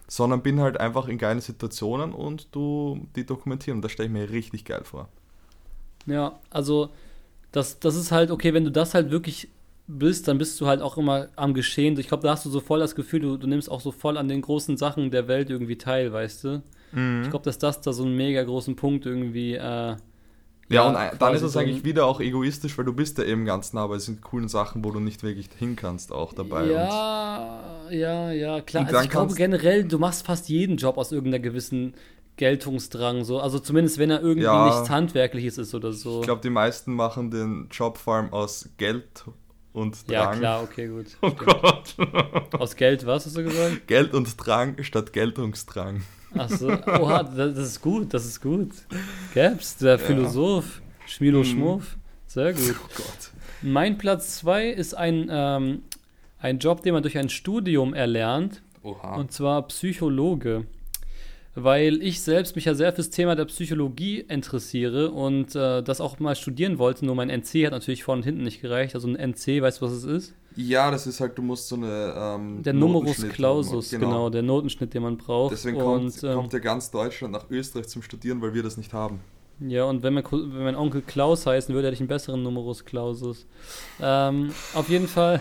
sondern 0.08 0.42
bin 0.42 0.60
halt 0.60 0.78
einfach 0.78 1.08
in 1.08 1.18
geilen 1.18 1.40
Situationen 1.40 2.12
und 2.12 2.48
du 2.54 3.06
die 3.16 3.26
dokumentieren. 3.26 3.78
Und 3.78 3.82
das 3.82 3.92
stelle 3.92 4.08
ich 4.08 4.12
mir 4.12 4.30
richtig 4.30 4.64
geil 4.66 4.84
vor. 4.84 5.08
Ja, 6.06 6.38
also 6.50 6.90
das, 7.52 7.80
das 7.80 7.96
ist 7.96 8.12
halt, 8.12 8.30
okay, 8.30 8.54
wenn 8.54 8.64
du 8.64 8.72
das 8.72 8.94
halt 8.94 9.10
wirklich 9.10 9.48
bist, 9.86 10.28
dann 10.28 10.38
bist 10.38 10.60
du 10.60 10.66
halt 10.66 10.80
auch 10.80 10.96
immer 10.96 11.28
am 11.36 11.52
Geschehen. 11.54 11.98
Ich 11.98 12.08
glaube, 12.08 12.22
da 12.22 12.30
hast 12.32 12.44
du 12.46 12.50
so 12.50 12.60
voll 12.60 12.78
das 12.80 12.94
Gefühl, 12.94 13.20
du, 13.20 13.36
du 13.36 13.46
nimmst 13.46 13.70
auch 13.70 13.80
so 13.80 13.92
voll 13.92 14.16
an 14.16 14.28
den 14.28 14.40
großen 14.40 14.76
Sachen 14.76 15.10
der 15.10 15.28
Welt 15.28 15.50
irgendwie 15.50 15.76
teil, 15.76 16.12
weißt 16.12 16.44
du? 16.44 16.62
Ich 17.22 17.30
glaube, 17.30 17.44
dass 17.44 17.58
das 17.58 17.80
da 17.80 17.92
so 17.92 18.04
einen 18.04 18.16
mega 18.16 18.42
großen 18.44 18.76
Punkt 18.76 19.04
irgendwie. 19.04 19.54
Äh, 19.54 19.96
Ja, 20.68 20.88
und 20.88 20.94
ein- 20.96 21.18
dann 21.18 21.34
ist 21.34 21.42
es 21.42 21.56
eigentlich 21.56 21.84
wieder 21.84 22.06
auch 22.06 22.20
egoistisch, 22.20 22.78
weil 22.78 22.84
du 22.84 22.92
bist 22.92 23.18
ja 23.18 23.24
eben 23.24 23.44
ganz 23.44 23.72
nah 23.72 23.86
bei 23.88 23.96
diesen 23.96 24.20
coolen 24.20 24.46
Sachen, 24.48 24.84
wo 24.84 24.92
du 24.92 25.00
nicht 25.00 25.22
wirklich 25.24 25.48
hin 25.58 25.74
kannst, 25.76 26.12
auch 26.12 26.32
dabei. 26.32 26.62
Und 26.62 26.70
Ja, 26.70 27.80
ja, 27.90 28.30
ja, 28.32 28.60
klar. 28.60 28.82
Und 28.84 28.88
Also 28.94 29.04
ich 29.04 29.10
glaube 29.10 29.34
generell, 29.34 29.84
du 29.84 29.98
machst 29.98 30.24
fast 30.24 30.48
jeden 30.48 30.76
Job 30.76 30.96
aus 30.96 31.10
irgendeiner 31.12 31.42
gewissen 31.42 31.94
Geltungsdrang. 32.36 33.24
So. 33.24 33.40
Also 33.40 33.58
zumindest, 33.58 33.98
wenn 33.98 34.10
er 34.10 34.20
irgendwie 34.20 34.44
Ja. 34.44 34.66
nichts 34.66 34.88
Handwerkliches 34.90 35.58
ist 35.58 35.74
oder 35.74 35.92
so. 35.92 36.20
ich 36.20 36.26
glaube, 36.26 36.42
die 36.42 36.50
meisten 36.50 36.94
machen 36.94 37.30
den 37.30 37.68
Job 37.70 37.98
vor 37.98 38.14
allem 38.14 38.32
aus 38.32 38.68
Geld 38.76 39.24
und 39.74 39.96
ja, 40.08 40.24
Drang. 40.26 40.38
klar, 40.38 40.62
okay, 40.62 40.86
gut. 40.88 41.06
Oh 41.20 41.30
Gott. 41.32 41.94
Aus 42.58 42.74
Geld, 42.76 43.04
was 43.04 43.26
hast 43.26 43.36
du 43.36 43.44
gesagt? 43.44 43.86
Geld 43.86 44.14
und 44.14 44.34
Drang 44.38 44.82
statt 44.82 45.12
Geltungsdrang. 45.12 46.02
Achso, 46.34 46.68
oha, 46.72 47.22
das, 47.36 47.56
ist 47.58 47.82
gut, 47.82 48.14
das 48.14 48.24
ist 48.24 48.40
gut. 48.40 48.70
Gaps, 49.34 49.76
der 49.76 49.98
Philosoph, 49.98 50.80
Schmilo 51.06 51.40
Mhm. 51.40 51.44
Schmuff, 51.44 51.96
sehr 52.26 52.52
gut. 52.54 52.74
Oh 52.82 52.88
Gott. 52.96 53.30
Mein 53.62 53.98
Platz 53.98 54.36
2 54.38 54.68
ist 54.70 54.94
ein, 54.94 55.28
ähm, 55.30 55.82
ein 56.38 56.58
Job, 56.58 56.82
den 56.82 56.94
man 56.94 57.02
durch 57.02 57.16
ein 57.18 57.28
Studium 57.28 57.94
erlernt, 57.94 58.62
Oha. 58.82 59.14
und 59.16 59.32
zwar 59.32 59.66
Psychologe. 59.68 60.66
Weil 61.56 62.02
ich 62.02 62.20
selbst 62.20 62.56
mich 62.56 62.64
ja 62.64 62.74
sehr 62.74 62.92
fürs 62.92 63.10
Thema 63.10 63.36
der 63.36 63.44
Psychologie 63.44 64.20
interessiere 64.20 65.12
und 65.12 65.54
äh, 65.54 65.82
das 65.82 66.00
auch 66.00 66.18
mal 66.18 66.34
studieren 66.34 66.78
wollte, 66.78 67.06
nur 67.06 67.14
mein 67.14 67.30
NC 67.30 67.66
hat 67.66 67.70
natürlich 67.70 68.02
vorne 68.02 68.20
und 68.20 68.24
hinten 68.24 68.42
nicht 68.42 68.60
gereicht. 68.60 68.96
Also 68.96 69.06
ein 69.06 69.14
NC, 69.14 69.62
weißt 69.62 69.80
du, 69.80 69.86
was 69.86 69.92
es 69.92 70.04
ist? 70.04 70.34
Ja, 70.56 70.90
das 70.90 71.06
ist 71.06 71.20
halt, 71.20 71.38
du 71.38 71.42
musst 71.42 71.68
so 71.68 71.76
eine. 71.76 72.14
Ähm, 72.16 72.62
Der 72.62 72.72
Numerus 72.72 73.28
Clausus, 73.28 73.92
haben. 73.92 74.00
genau. 74.00 74.30
der 74.30 74.42
Notenschnitt, 74.42 74.94
den 74.94 75.02
man 75.02 75.16
braucht. 75.16 75.52
Deswegen 75.52 75.78
kommt, 75.78 76.04
und, 76.04 76.24
ähm, 76.24 76.34
kommt 76.34 76.52
ja 76.52 76.58
ganz 76.58 76.90
Deutschland 76.90 77.32
nach 77.32 77.48
Österreich 77.50 77.88
zum 77.88 78.02
Studieren, 78.02 78.40
weil 78.42 78.54
wir 78.54 78.62
das 78.62 78.76
nicht 78.76 78.92
haben. 78.92 79.20
Ja, 79.60 79.84
und 79.84 80.02
wenn 80.02 80.14
mein, 80.14 80.24
wenn 80.24 80.64
mein 80.64 80.76
Onkel 80.76 81.02
Klaus 81.02 81.46
heißen 81.46 81.72
würde, 81.74 81.86
hätte 81.86 81.94
ich 81.94 82.00
einen 82.00 82.08
besseren 82.08 82.42
Numerus 82.42 82.84
Clausus. 82.84 83.46
Ähm, 84.00 84.50
auf 84.74 84.88
jeden 84.88 85.06
Fall. 85.08 85.40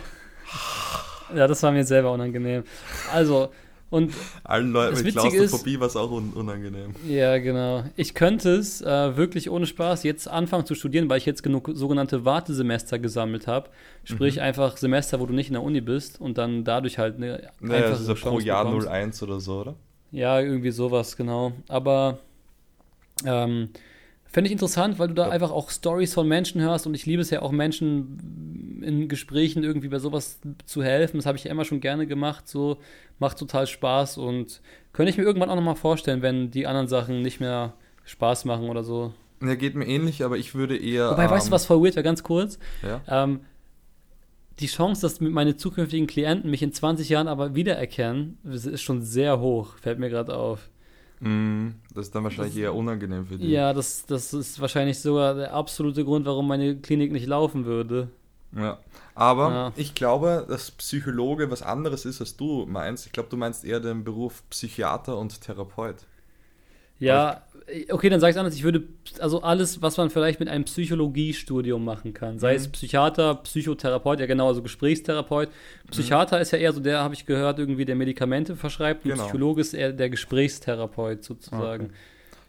Ja, 1.36 1.48
das 1.48 1.64
war 1.64 1.72
mir 1.72 1.84
selber 1.84 2.12
unangenehm. 2.12 2.64
Also, 3.12 3.50
und 3.94 4.14
Allen 4.44 4.72
Leuten 4.72 5.04
mit 5.04 5.14
Klaustrophobie 5.16 5.80
war 5.80 5.88
es 5.88 5.96
auch 5.96 6.12
un 6.12 6.32
unangenehm. 6.34 6.96
ja, 7.08 7.38
genau. 7.38 7.84
Ich 7.96 8.14
könnte 8.14 8.50
es 8.56 8.82
äh, 8.82 9.16
wirklich 9.16 9.50
ohne 9.50 9.66
Spaß 9.66 10.04
jetzt 10.04 10.28
anfangen 10.28 10.66
zu 10.66 10.76
studieren, 10.76 11.10
weil 11.10 11.18
ich 11.20 11.26
jetzt 11.26 11.44
genug 11.44 11.70
sogenannte 11.74 12.26
Wartesemester 12.26 13.00
gesammelt 13.00 13.48
habe. 13.48 13.70
Sprich, 14.04 14.36
Mhm. 14.38 14.42
einfach 14.42 14.78
Semester, 14.78 15.20
wo 15.20 15.26
du 15.26 15.34
nicht 15.34 15.48
in 15.48 15.54
der 15.54 15.64
Uni 15.64 15.82
bist 15.82 16.20
und 16.20 16.38
dann 16.38 16.64
dadurch 16.64 16.98
halt 16.98 17.16
eine 17.18 17.50
Naja, 17.60 17.90
das 17.90 18.02
ist 18.02 18.08
ja 18.10 18.16
pro 18.16 18.40
Jahr 18.40 18.66
bekommst. 18.66 18.88
01 18.88 19.24
oder 19.24 19.40
so, 19.40 19.62
oder? 19.62 19.76
Ja, 20.12 20.40
irgendwie 20.40 20.72
sowas, 20.72 21.16
genau. 21.16 21.54
Aber 21.68 22.18
ähm, 23.26 23.70
fände 24.34 24.48
ich 24.48 24.52
interessant, 24.52 25.00
weil 25.00 25.08
du 25.08 25.14
da 25.14 25.28
Ja. 25.28 25.32
einfach 25.32 25.52
auch 25.52 25.70
Stories 25.70 26.14
von 26.14 26.28
Menschen 26.28 26.60
hörst 26.60 26.86
und 26.88 26.94
ich 26.96 27.06
liebe 27.06 27.22
es 27.22 27.30
ja 27.30 27.42
auch 27.44 27.52
Menschen 27.52 28.82
in 28.84 29.08
Gesprächen 29.08 29.64
irgendwie 29.64 29.88
bei 29.88 30.00
sowas 30.00 30.42
zu 30.66 30.84
helfen. 30.84 31.18
Das 31.18 31.26
habe 31.26 31.38
ich 31.38 31.46
ja 31.46 31.52
immer 31.52 31.64
schon 31.64 31.80
gerne 31.80 32.08
gemacht. 32.08 32.48
So 32.50 32.78
macht 33.20 33.38
total 33.38 33.68
Spaß 33.68 34.18
und 34.18 34.60
könnte 34.92 35.12
ich 35.12 35.18
mir 35.18 35.24
irgendwann 35.24 35.50
auch 35.50 35.56
nochmal 35.56 35.76
vorstellen, 35.76 36.22
wenn 36.22 36.52
die 36.52 36.68
anderen 36.68 36.88
Sachen 36.88 37.22
nicht 37.22 37.40
mehr 37.40 37.74
Spaß 38.04 38.44
machen 38.46 38.70
oder 38.70 38.84
so. 38.84 39.14
Ja, 39.42 39.56
geht 39.56 39.76
mir 39.76 39.86
ähnlich, 39.88 40.24
aber 40.24 40.38
ich 40.38 40.56
würde 40.56 40.76
eher. 40.78 41.12
Wobei, 41.12 41.30
weißt 41.30 41.48
du, 41.48 41.50
ähm, 41.50 41.54
was 41.54 41.66
voll 41.66 41.82
weird 41.84 41.96
wäre, 41.96 42.04
ganz 42.04 42.24
kurz? 42.24 42.60
Ja? 42.82 43.02
Ähm, 43.08 43.42
die 44.60 44.68
Chance, 44.68 45.02
dass 45.02 45.20
meine 45.20 45.58
zukünftigen 45.58 46.08
Klienten 46.08 46.50
mich 46.50 46.62
in 46.62 46.72
20 46.74 47.10
Jahren 47.10 47.28
aber 47.28 47.56
wiedererkennen, 47.56 48.38
ist 48.44 48.82
schon 48.82 49.02
sehr 49.02 49.40
hoch, 49.40 49.78
fällt 49.82 50.00
mir 50.00 50.10
gerade 50.10 50.36
auf. 50.36 50.70
Mm, 51.24 51.76
das 51.94 52.08
ist 52.08 52.16
dann 52.16 52.24
wahrscheinlich 52.24 52.54
Das- 52.56 52.62
eher 52.64 52.76
unangenehm 52.76 53.26
für 53.26 53.38
dich. 53.38 53.50
Ja, 53.50 53.74
das, 53.74 54.06
das 54.06 54.34
ist 54.34 54.60
wahrscheinlich 54.60 55.00
sogar 55.00 55.36
der 55.36 55.54
absolute 55.54 56.04
Grund, 56.04 56.26
warum 56.26 56.48
meine 56.48 56.76
Klinik 56.78 57.12
nicht 57.12 57.28
laufen 57.28 57.66
würde. 57.66 58.10
Ja. 58.56 58.78
Aber 59.16 59.50
Ja. 59.52 59.72
ich 59.76 59.96
glaube, 59.96 60.46
dass 60.48 60.72
Psychologe 60.72 61.50
was 61.50 61.62
anderes 61.62 62.06
ist, 62.06 62.20
als 62.22 62.36
du 62.38 62.66
meinst. 62.68 63.06
Ich 63.06 63.12
glaube, 63.12 63.30
du 63.30 63.38
meinst 63.38 63.64
eher 63.66 63.80
den 63.80 64.04
Beruf 64.04 64.44
Psychiater 64.50 65.18
und 65.18 65.40
Therapeut. 65.42 65.96
Ja, 67.00 67.42
okay, 67.90 68.10
dann 68.10 68.20
sag 68.20 68.30
ich 68.32 68.38
anders. 68.38 68.56
Ich 68.56 68.64
würde, 68.64 68.84
also 69.20 69.42
alles, 69.42 69.82
was 69.82 69.98
man 69.98 70.10
vielleicht 70.10 70.40
mit 70.40 70.48
einem 70.50 70.64
Psychologiestudium 70.66 71.84
machen 71.84 72.14
kann, 72.14 72.40
sei 72.40 72.52
Mhm. 72.52 72.58
es 72.58 72.68
Psychiater, 72.70 73.36
Psychotherapeut, 73.36 74.20
ja 74.20 74.26
genau, 74.26 74.48
also 74.48 74.62
Gesprächstherapeut. 74.62 75.50
Psychiater 75.92 76.40
ist 76.40 76.52
ja 76.52 76.60
eher 76.60 76.72
so 76.74 76.80
der, 76.80 77.00
habe 77.00 77.14
ich 77.14 77.26
gehört, 77.26 77.60
irgendwie 77.60 77.86
der 77.86 77.96
Medikamente 77.96 78.56
verschreibt 78.56 79.06
und 79.06 79.12
Genau. 79.12 79.24
Psychologe 79.24 79.62
ist 79.62 79.74
eher 79.74 79.92
der 79.92 80.10
Gesprächstherapeut 80.10 81.24
sozusagen. 81.24 81.86
Okay. 81.86 81.94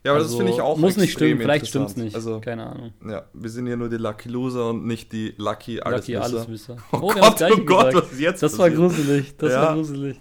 Ja, 0.05 0.13
aber 0.13 0.21
das 0.21 0.35
finde 0.35 0.53
ich 0.53 0.61
auch 0.61 0.77
Muss 0.77 0.99
nicht 0.99 1.13
stimmen, 1.15 1.41
vielleicht 1.41 1.65
interessant. 1.65 1.91
stimmt's 1.93 2.05
nicht. 2.05 2.15
Also- 2.15 2.39
Keine 2.41 2.67
Ahnung. 2.67 2.93
Ja, 3.09 3.25
wir 3.33 3.49
sind 3.49 3.67
ja 3.67 3.75
nur 3.77 3.89
die 3.89 3.97
Lucky 3.97 4.29
Loser 4.29 4.69
und 4.69 4.85
nicht 4.87 5.13
die 5.13 5.33
Lucky 5.39 5.81
Alleswisser. 5.81 6.21
Lucky 6.23 6.35
Alleswisser. 6.37 6.77
Oh, 6.93 7.15
haben 7.15 7.21
Gott, 7.21 7.43
oh 7.43 7.57
Gott, 7.65 7.87
gesagt. 7.89 7.95
was 7.95 8.13
ist 8.13 8.21
jetzt 8.21 8.43
Das 8.43 8.59
war 8.59 8.69
passiert? 8.69 8.81
gruselig. 8.91 9.37
Das 9.39 9.53
Ja. 9.53 9.63
war 9.63 9.75
gruselig. 9.75 10.21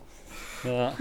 Ja. 0.64 0.94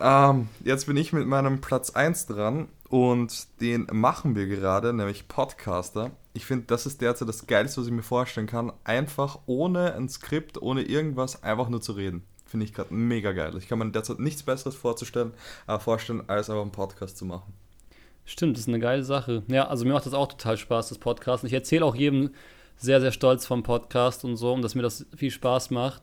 Ähm, 0.00 0.48
jetzt 0.64 0.86
bin 0.86 0.96
ich 0.96 1.12
mit 1.12 1.26
meinem 1.26 1.60
Platz 1.60 1.90
1 1.90 2.26
dran 2.26 2.68
und 2.88 3.60
den 3.60 3.86
machen 3.92 4.34
wir 4.36 4.46
gerade, 4.46 4.92
nämlich 4.92 5.28
Podcaster. 5.28 6.10
Ich 6.34 6.46
finde, 6.46 6.66
das 6.66 6.86
ist 6.86 7.00
derzeit 7.00 7.28
das 7.28 7.46
Geilste, 7.46 7.80
was 7.80 7.88
ich 7.88 7.92
mir 7.92 8.02
vorstellen 8.02 8.46
kann. 8.46 8.72
Einfach 8.84 9.40
ohne 9.46 9.94
ein 9.94 10.08
Skript, 10.08 10.60
ohne 10.60 10.82
irgendwas, 10.82 11.42
einfach 11.42 11.68
nur 11.68 11.80
zu 11.80 11.92
reden. 11.92 12.22
Finde 12.46 12.64
ich 12.64 12.72
gerade 12.72 12.94
mega 12.94 13.32
geil. 13.32 13.54
Ich 13.58 13.68
kann 13.68 13.78
mir 13.78 13.90
derzeit 13.90 14.20
nichts 14.20 14.42
Besseres 14.42 14.74
vorzustellen, 14.74 15.32
äh, 15.66 15.78
vorstellen, 15.78 16.22
als 16.28 16.48
einfach 16.48 16.62
einen 16.62 16.72
Podcast 16.72 17.18
zu 17.18 17.26
machen. 17.26 17.52
Stimmt, 18.24 18.56
das 18.56 18.62
ist 18.62 18.68
eine 18.68 18.78
geile 18.78 19.04
Sache. 19.04 19.42
Ja, 19.48 19.68
also 19.68 19.84
mir 19.84 19.92
macht 19.92 20.06
das 20.06 20.14
auch 20.14 20.28
total 20.28 20.56
Spaß, 20.56 20.90
das 20.90 20.98
Podcast. 20.98 21.44
Ich 21.44 21.52
erzähle 21.52 21.84
auch 21.84 21.94
jedem 21.94 22.30
sehr, 22.76 23.00
sehr 23.00 23.12
stolz 23.12 23.46
vom 23.46 23.62
Podcast 23.62 24.24
und 24.24 24.36
so, 24.36 24.52
und 24.52 24.62
dass 24.62 24.74
mir 24.74 24.82
das 24.82 25.06
viel 25.16 25.30
Spaß 25.30 25.70
macht. 25.70 26.02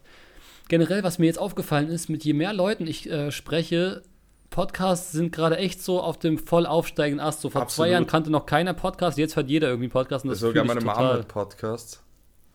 Generell, 0.67 1.03
was 1.03 1.19
mir 1.19 1.25
jetzt 1.27 1.39
aufgefallen 1.39 1.87
ist, 1.89 2.09
mit 2.09 2.23
je 2.23 2.33
mehr 2.33 2.53
Leuten 2.53 2.87
ich 2.87 3.09
äh, 3.09 3.31
spreche, 3.31 4.01
Podcasts 4.49 5.11
sind 5.11 5.31
gerade 5.31 5.57
echt 5.57 5.81
so 5.81 6.01
auf 6.01 6.17
dem 6.17 6.37
voll 6.37 6.65
aufsteigenden 6.65 7.25
Ast. 7.25 7.41
So 7.41 7.49
vor 7.49 7.61
Absolut. 7.63 7.87
zwei 7.87 7.91
Jahren 7.91 8.07
kannte 8.07 8.29
noch 8.31 8.45
keiner 8.45 8.73
Podcast, 8.73 9.17
jetzt 9.17 9.35
hört 9.35 9.49
jeder 9.49 9.67
irgendwie 9.67 9.85
einen 9.85 9.91
Podcast 9.91 10.25
und 10.25 10.31
das 10.31 10.39
Sogar 10.39 10.63
meine 10.65 10.81
Mama 10.81 11.13
hat 11.13 11.27
Podcasts. 11.27 12.01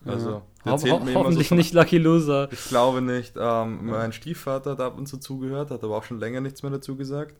Also, 0.05 0.43
Ja. 0.65 0.73
Ho 0.73 0.73
ho 0.73 0.77
so 0.79 0.91
hoffentlich 1.15 1.49
von- 1.49 1.59
nicht 1.59 1.75
Lucky 1.75 1.99
Loser. 1.99 2.49
Ich 2.53 2.65
glaube 2.69 3.03
nicht. 3.03 3.35
Ähm, 3.39 3.87
Mein 3.87 4.13
Stiefvater 4.13 4.71
hat 4.73 4.81
ab 4.81 4.97
und 4.97 5.07
zu 5.07 5.19
zugehört, 5.19 5.71
hat 5.71 5.85
aber 5.85 5.97
auch 5.97 6.05
schon 6.05 6.19
länger 6.19 6.41
nichts 6.41 6.63
mehr 6.63 6.73
dazu 6.73 6.97
gesagt. 6.97 7.37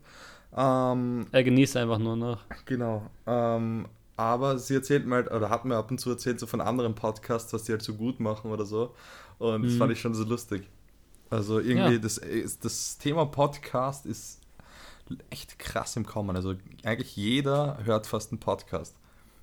Ähm, 0.55 1.25
Er 1.31 1.43
genießt 1.43 1.77
einfach 1.77 1.97
nur 1.97 2.15
noch. 2.15 2.39
Genau. 2.65 3.03
Ähm, 3.25 3.87
aber 4.17 4.57
sie 4.59 4.75
erzählt 4.75 5.05
mir 5.07 5.15
halt, 5.15 5.31
oder 5.31 5.49
hat 5.49 5.65
mir 5.65 5.75
ab 5.75 5.89
und 5.89 5.99
zu 5.99 6.11
erzählt, 6.11 6.39
so 6.39 6.45
von 6.45 6.61
anderen 6.61 6.93
Podcasts, 6.93 7.51
was 7.53 7.63
die 7.63 7.71
halt 7.71 7.81
so 7.81 7.93
gut 7.95 8.19
machen 8.19 8.51
oder 8.51 8.65
so. 8.65 8.93
Und 9.41 9.63
das 9.63 9.73
Mhm. 9.73 9.77
fand 9.77 9.91
ich 9.91 9.99
schon 9.99 10.13
so 10.13 10.23
lustig. 10.23 10.69
Also 11.29 11.59
irgendwie, 11.59 11.93
Ja. 11.95 11.97
das, 11.99 12.21
das 12.61 12.97
Thema 12.97 13.25
Podcast 13.25 14.05
ist 14.05 14.39
echt 15.29 15.57
krass 15.59 15.95
im 15.95 16.05
Kommen. 16.05 16.35
Also 16.35 16.55
eigentlich 16.83 17.15
jeder 17.15 17.79
hört 17.83 18.05
fast 18.07 18.31
einen 18.31 18.39
Podcast. 18.39 18.95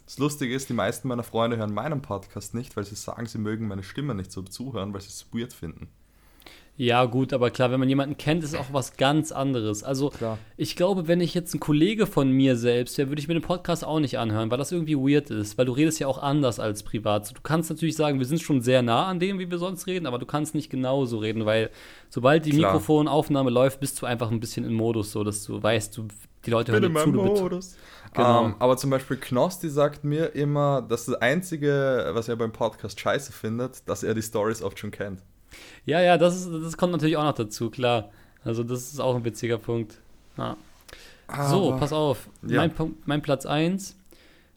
Das 0.05 0.19
Lustige 0.19 0.55
ist, 0.55 0.69
die 0.69 0.75
meisten 0.75 1.09
meiner 1.09 1.23
Freunde 1.25 1.57
hören 1.59 1.75
meinen 1.75 2.01
Podcast 2.01 2.55
nicht, 2.55 2.77
weil 2.77 2.85
sie 2.85 2.95
sagen, 2.95 3.27
sie 3.27 3.39
mögen 3.39 3.69
meine 3.69 3.83
Stimme 3.83 4.15
nicht 4.15 4.33
so 4.33 4.43
zuhören, 4.43 4.95
weil 4.95 5.01
sie 5.03 5.09
es 5.09 5.27
weird 5.33 5.53
finden. 5.53 5.89
Ja, 6.81 7.07
gut, 7.07 7.33
aber 7.33 7.51
klar, 7.51 7.73
wenn 7.73 7.81
man 7.81 7.89
jemanden 7.89 8.17
kennt, 8.17 8.45
ist 8.45 8.57
auch 8.57 8.73
was 8.73 8.97
ganz 8.97 9.33
anderes. 9.33 9.83
Also, 9.83 10.11
Klar. 10.11 10.39
ich 10.57 10.77
glaube, 10.77 11.09
wenn 11.09 11.21
ich 11.21 11.35
jetzt 11.35 11.53
ein 11.53 11.59
Kollege 11.59 12.07
von 12.07 12.31
mir 12.31 12.55
selbst 12.55 12.97
wäre, 12.99 13.09
würde 13.09 13.21
ich 13.21 13.27
mir 13.27 13.35
den 13.35 13.43
Podcast 13.43 13.85
auch 13.85 13.99
nicht 13.99 14.17
anhören, 14.17 14.49
weil 14.53 14.59
das 14.59 14.71
irgendwie 14.71 14.97
weird 14.97 15.29
ist, 15.31 15.59
weil 15.59 15.67
du 15.67 15.73
redest 15.73 15.99
ja 15.99 16.07
auch 16.07 16.23
anders 16.23 16.61
als 16.61 16.85
privat. 16.85 17.37
Du 17.37 17.41
kannst 17.43 17.69
natürlich 17.69 17.97
sagen, 17.97 18.21
wir 18.21 18.27
sind 18.27 18.41
schon 18.41 18.63
sehr 18.63 18.83
nah 18.83 19.07
an 19.07 19.19
dem, 19.19 19.41
wie 19.41 19.51
wir 19.51 19.59
sonst 19.59 19.89
reden, 19.89 20.07
aber 20.07 20.21
du 20.21 20.27
kannst 20.27 20.55
nicht 20.55 20.71
genauso 20.71 21.19
reden, 21.19 21.47
weil 21.47 21.71
sobald 22.11 22.47
die 22.47 22.51
Klar. 22.51 22.71
Mikrofonaufnahme 22.71 23.51
läuft, 23.51 23.81
bist 23.81 24.01
du 24.01 24.07
einfach 24.07 24.31
ein 24.31 24.39
bisschen 24.39 24.65
im 24.65 24.75
Modus, 24.75 25.11
so 25.11 25.25
dass 25.25 25.43
du 25.43 25.61
weißt, 25.61 25.97
du, 25.97 26.07
die 26.47 26.51
Leute 26.51 26.71
hören 26.71 26.83
dir 26.83 26.95
zu. 26.95 27.11
Du 27.11 27.25
Modus. 27.25 27.77
Genau. 28.15 28.45
Ähm, 28.45 28.55
aber 28.61 28.77
zum 28.77 28.91
Beispiel 28.91 29.17
Knosti 29.17 29.69
sagt 29.69 30.05
mir 30.05 30.27
immer, 30.27 30.81
dass 30.83 31.07
das 31.07 31.17
Einzige, 31.17 32.11
was 32.13 32.29
er 32.29 32.37
beim 32.37 32.53
Podcast 32.53 33.01
scheiße 33.01 33.33
findet, 33.33 33.89
dass 33.89 34.05
er 34.05 34.15
die 34.15 34.23
Stories 34.23 34.63
oft 34.63 34.79
schon 34.79 34.93
kennt. 34.93 35.25
Ja, 35.87 36.01
ja, 36.01 36.19
das, 36.19 36.37
ist, 36.37 36.49
das 36.65 36.77
kommt 36.77 36.93
natürlich 36.93 37.17
auch 37.17 37.25
noch 37.25 37.35
dazu, 37.35 37.71
klar. 37.71 38.11
Also, 38.45 38.63
das 38.63 38.93
ist 38.93 39.01
auch 39.01 39.17
ein 39.17 39.25
witziger 39.25 39.59
Punkt. 39.59 39.95
Ja. 40.37 40.57
So, 41.51 41.69
Aber- 41.71 41.79
pass 41.79 41.93
auf. 41.93 42.29
Ja. 42.47 42.57
Mein, 42.59 42.71
Punkt- 42.75 43.07
mein 43.07 43.21
Platz 43.23 43.45
1 43.47 43.97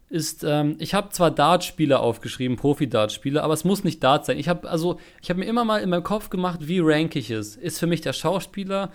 ist, 0.09 0.43
ähm, 0.43 0.75
ich 0.79 0.93
habe 0.93 1.09
zwar 1.09 1.31
Dartspieler 1.31 2.01
aufgeschrieben, 2.01 2.57
Profi-Dartspieler, 2.57 3.43
aber 3.43 3.53
es 3.53 3.63
muss 3.63 3.83
nicht 3.83 4.03
Dart 4.03 4.25
sein. 4.25 4.37
Ich 4.37 4.49
habe 4.49 4.69
also, 4.69 4.99
ich 5.21 5.29
habe 5.29 5.39
mir 5.39 5.45
immer 5.45 5.63
mal 5.65 5.79
in 5.81 5.89
meinem 5.89 6.03
Kopf 6.03 6.29
gemacht, 6.29 6.59
wie 6.67 6.79
rank 6.81 7.15
ich 7.15 7.29
es. 7.31 7.55
Ist 7.55 7.79
für 7.79 7.87
mich 7.87 8.01
der 8.01 8.13
Schauspieler, 8.13 8.91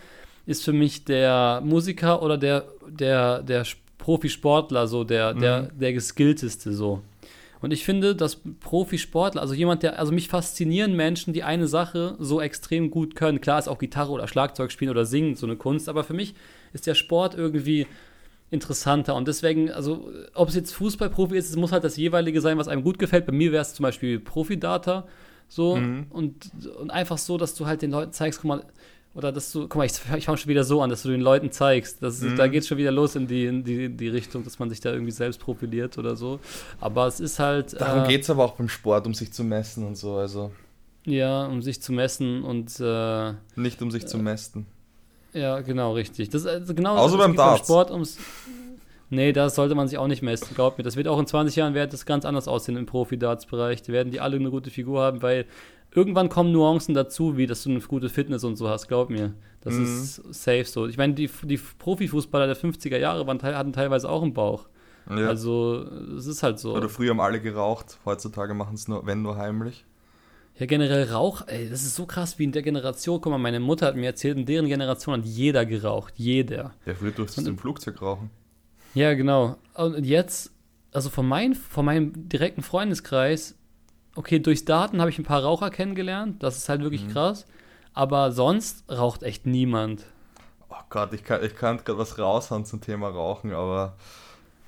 ist 0.47 0.63
für 0.65 0.73
mich 0.75 1.05
der 1.05 1.61
Musiker 1.65 2.23
oder 2.23 2.37
der, 2.39 2.65
der, 2.89 3.43
der 3.43 3.63
Sp- 3.65 3.81
Profisportler, 3.99 4.87
so 4.87 5.03
der, 5.05 5.35
der, 5.35 5.63
der 5.63 5.93
geskillteste 5.93 6.73
so. 6.73 7.03
Und 7.61 7.73
ich 7.73 7.85
finde, 7.85 8.15
dass 8.15 8.41
Profisportler, 8.61 9.41
also 9.41 9.55
jemand, 9.55 9.83
der, 9.83 9.99
also 9.99 10.13
mich 10.13 10.29
faszinieren 10.29 10.95
Menschen, 10.95 11.33
die 11.33 11.43
eine 11.43 11.67
Sache 11.69 12.17
so 12.19 12.41
extrem 12.41 12.91
gut 12.91 13.15
können. 13.17 13.41
Klar 13.41 13.59
ist 13.59 13.69
auch 13.69 13.79
Gitarre 13.79 14.13
oder 14.13 14.29
Schlagzeug 14.29 14.71
spielen 14.71 14.91
oder 14.91 15.07
singen 15.07 15.37
so 15.37 15.47
eine 15.47 15.57
Kunst, 15.57 15.89
aber 15.89 16.05
für 16.05 16.15
mich 16.15 16.35
ist 16.73 16.87
der 16.87 16.95
Sport 16.95 17.35
irgendwie 17.35 17.87
interessanter. 18.51 19.15
Und 19.15 19.27
deswegen, 19.27 19.71
also, 19.71 20.09
ob 20.35 20.49
es 20.49 20.55
jetzt 20.55 20.73
Fußballprofi 20.73 21.37
ist, 21.37 21.51
es 21.51 21.57
muss 21.57 21.73
halt 21.73 21.83
das 21.85 21.97
jeweilige 21.97 22.41
sein, 22.41 22.59
was 22.59 22.69
einem 22.69 22.83
gut 22.85 22.99
gefällt. 22.99 23.27
Bei 23.27 23.33
mir 23.33 23.53
wäre 23.53 23.63
es 23.63 23.75
zum 23.75 23.83
Beispiel 23.85 24.21
Profidata. 24.21 25.07
So, 25.49 25.77
Mhm. 25.77 26.07
und, 26.11 26.51
und 26.81 26.91
einfach 26.91 27.19
so, 27.19 27.39
dass 27.39 27.55
du 27.55 27.67
halt 27.67 27.81
den 27.83 27.93
Leuten 27.93 28.13
zeigst, 28.13 28.41
guck 28.41 28.49
mal, 28.49 28.65
oder 29.17 29.33
dass 29.33 29.51
du, 29.51 29.63
guck 29.63 29.77
mal, 29.77 29.85
ich, 29.87 29.93
ich 30.17 30.25
fange 30.27 30.39
schon 30.39 30.49
wieder 30.49 30.63
so 30.63 30.83
an, 30.83 30.91
dass 30.91 31.03
du 31.03 31.09
den 31.09 31.23
Leuten 31.23 31.51
zeigst. 31.51 32.03
Das, 32.03 32.21
Mhm. 32.21 32.37
Da 32.37 32.49
geht 32.49 32.63
es 32.63 32.69
schon 32.69 32.77
wieder 32.79 32.93
los 32.93 33.17
in 33.17 33.27
die, 33.27 33.47
in, 33.47 33.65
die, 33.65 33.89
die 33.89 34.09
Richtung, 34.09 34.45
dass 34.45 34.59
man 34.59 34.69
sich 34.69 34.81
da 34.81 34.93
irgendwie 34.93 35.11
selbst 35.13 35.41
profiliert 35.41 35.97
oder 35.97 36.17
so. 36.17 36.39
Aber 36.81 37.07
es 37.07 37.19
ist 37.19 37.39
halt. 37.39 37.81
Darum 37.81 38.05
äh, 38.05 38.09
geht 38.09 38.23
es 38.23 38.31
aber 38.31 38.45
auch 38.45 38.53
beim 38.53 38.69
Sport, 38.69 39.07
um 39.07 39.15
sich 39.15 39.33
zu 39.33 39.43
messen 39.43 39.87
und 39.87 39.97
so. 39.97 40.17
Also 40.17 40.53
Ja, 41.05 41.47
um 41.47 41.63
sich 41.63 41.81
zu 41.81 41.93
messen 41.93 42.43
und 42.45 42.79
äh, 42.79 43.33
nicht 43.57 43.81
um 43.81 43.91
sich 43.91 44.07
zu 44.07 44.19
messen. 44.19 44.67
ja, 45.33 45.61
genau, 45.61 45.93
richtig. 45.95 46.29
Das, 46.29 46.45
also 46.47 46.75
genau, 46.75 46.97
Außer 46.97 47.15
es 47.15 47.21
beim 47.21 47.35
Darts. 47.37 47.61
Sport 47.67 47.91
ums. 47.91 48.19
Nee, 49.09 49.33
da 49.33 49.49
sollte 49.51 49.77
man 49.77 49.87
sich 49.87 49.99
auch 49.99 50.09
nicht 50.09 50.23
messen, 50.23 50.49
glaub 50.55 50.79
mir. 50.79 50.85
Das 50.85 50.97
wird 50.97 51.07
auch 51.07 51.19
in 51.21 51.27
20 51.27 51.55
Jahren 51.57 51.75
wird 51.75 51.93
das 51.93 52.07
ganz 52.07 52.25
anders 52.25 52.49
aussehen 52.49 52.77
im 52.77 52.87
Profi-Darts-Bereich. 52.87 53.83
Die 53.83 53.93
werden 53.93 54.11
die 54.11 54.19
alle 54.21 54.37
eine 54.37 54.51
gute 54.51 54.71
Figur 54.71 55.01
haben, 55.01 55.23
weil 55.23 55.47
irgendwann 55.97 56.29
kommen 56.29 56.53
Nuancen 56.53 56.95
dazu, 56.95 57.37
wie 57.37 57.47
dass 57.47 57.63
du 57.65 57.71
eine 57.71 57.81
gute 57.81 58.09
Fitness 58.09 58.45
und 58.45 58.57
so 58.57 58.69
hast, 58.69 58.87
glaub 58.89 59.11
mir. 59.11 59.35
Das 59.63 59.75
Mhm. 59.75 59.85
ist 59.85 60.15
safe 60.35 60.65
so. 60.65 60.87
Ich 60.87 60.97
meine, 60.97 61.15
die, 61.15 61.29
die 61.43 61.59
Profifußballer 61.79 62.47
der 62.47 62.57
50er 62.57 62.99
Jahre 62.99 63.27
waren, 63.27 63.43
hatten 63.43 63.73
teilweise 63.73 64.09
auch 64.09 64.23
einen 64.23 64.35
Bauch. 64.35 64.69
Ja. 65.09 65.29
Also, 65.29 65.85
es 66.17 66.27
ist 66.27 66.43
halt 66.43 66.59
so. 66.59 66.75
Oder 66.77 66.89
früher 66.89 67.11
haben 67.11 67.21
alle 67.21 67.41
geraucht, 67.41 67.99
heutzutage 68.05 68.55
machen 68.55 68.75
es 68.75 68.87
nur, 68.89 69.07
wenn 69.07 69.23
nur 69.23 69.37
heimlich. 69.37 69.85
Ja, 70.59 70.67
generell 70.67 71.05
Rauch, 71.11 71.43
ey, 71.49 71.69
das 71.69 71.83
ist 71.83 71.97
so 71.97 72.07
krass 72.07 72.39
wie 72.39 72.45
in 72.45 72.53
der 72.53 72.63
Generation. 72.63 73.21
Guck 73.21 73.31
mal, 73.31 73.39
meine 73.39 73.61
Mutter 73.61 73.87
hat 73.87 73.97
mir 73.97 74.07
erzählt, 74.07 74.39
in 74.39 74.47
deren 74.47 74.67
Generation 74.69 75.19
hat 75.21 75.27
jeder 75.27 75.67
geraucht. 75.67 76.15
Jeder. 76.17 76.73
Ja, 76.87 76.95
früher 76.95 77.11
durftest 77.11 77.47
du 77.47 77.51
im 77.51 77.59
Flugzeug 77.59 78.01
rauchen. 78.01 78.31
Ja, 78.95 79.13
genau. 79.15 79.57
Und 79.75 80.05
jetzt, 80.07 80.51
also 80.93 81.11
von, 81.11 81.29
mein, 81.29 81.55
von 81.55 81.85
meinem 81.85 82.29
direkten 82.31 82.63
Freundeskreis, 82.63 83.55
okay, 84.17 84.39
durchs 84.41 84.65
Daten 84.65 85.01
habe 85.01 85.11
ich 85.11 85.19
ein 85.19 85.25
paar 85.25 85.43
Raucher 85.43 85.71
kennengelernt. 85.71 86.43
Das 86.43 86.57
ist 86.57 86.69
halt 86.69 86.83
wirklich 86.83 87.05
Mhm. 87.05 87.13
krass. 87.13 87.47
Aber 87.95 88.33
sonst 88.33 88.85
raucht 88.91 89.23
echt 89.23 89.47
niemand. 89.47 90.05
Oh 90.69 90.75
Gott, 90.91 91.13
ich 91.13 91.25
kann, 91.25 91.43
ich 91.45 91.55
kann 91.57 91.79
gerade 91.79 91.99
was 91.99 92.19
raushauen 92.19 92.65
zum 92.67 92.81
Thema 92.81 93.09
Rauchen, 93.09 93.53
aber 93.55 93.95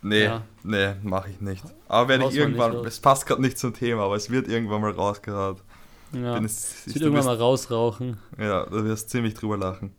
nee, 0.01 0.25
Ja. 0.25 0.43
nee, 0.63 0.95
mache 1.03 1.31
ich 1.31 1.41
nicht. 1.41 1.65
Aber 1.89 2.09
werde 2.09 2.23
ich 2.23 2.27
Haust 2.29 2.37
man 2.39 2.43
irgendwann, 2.49 2.77
raus. 2.77 2.87
es 2.87 3.01
passt 3.01 3.27
gerade 3.27 3.43
nicht 3.43 3.59
zum 3.59 3.75
Thema, 3.75 4.05
aber 4.05 4.17
es 4.17 4.31
wird 4.31 4.49
irgendwann 4.49 4.81
mal 4.81 4.93
rausgehauen. 4.93 5.57
Ja. 6.13 6.35
Bin 6.35 6.45
Ich 6.47 6.53
es, 6.53 6.87
will 6.87 6.95
du 6.95 7.01
irgendwann 7.01 7.27
mal 7.27 7.33
wirst, 7.33 7.43
rausrauchen. 7.43 8.17
Ja, 8.39 8.65
da 8.65 8.85
wirst 8.85 9.07
du 9.09 9.11
ziemlich 9.11 9.35
drüber 9.35 9.59
lachen. 9.59 9.93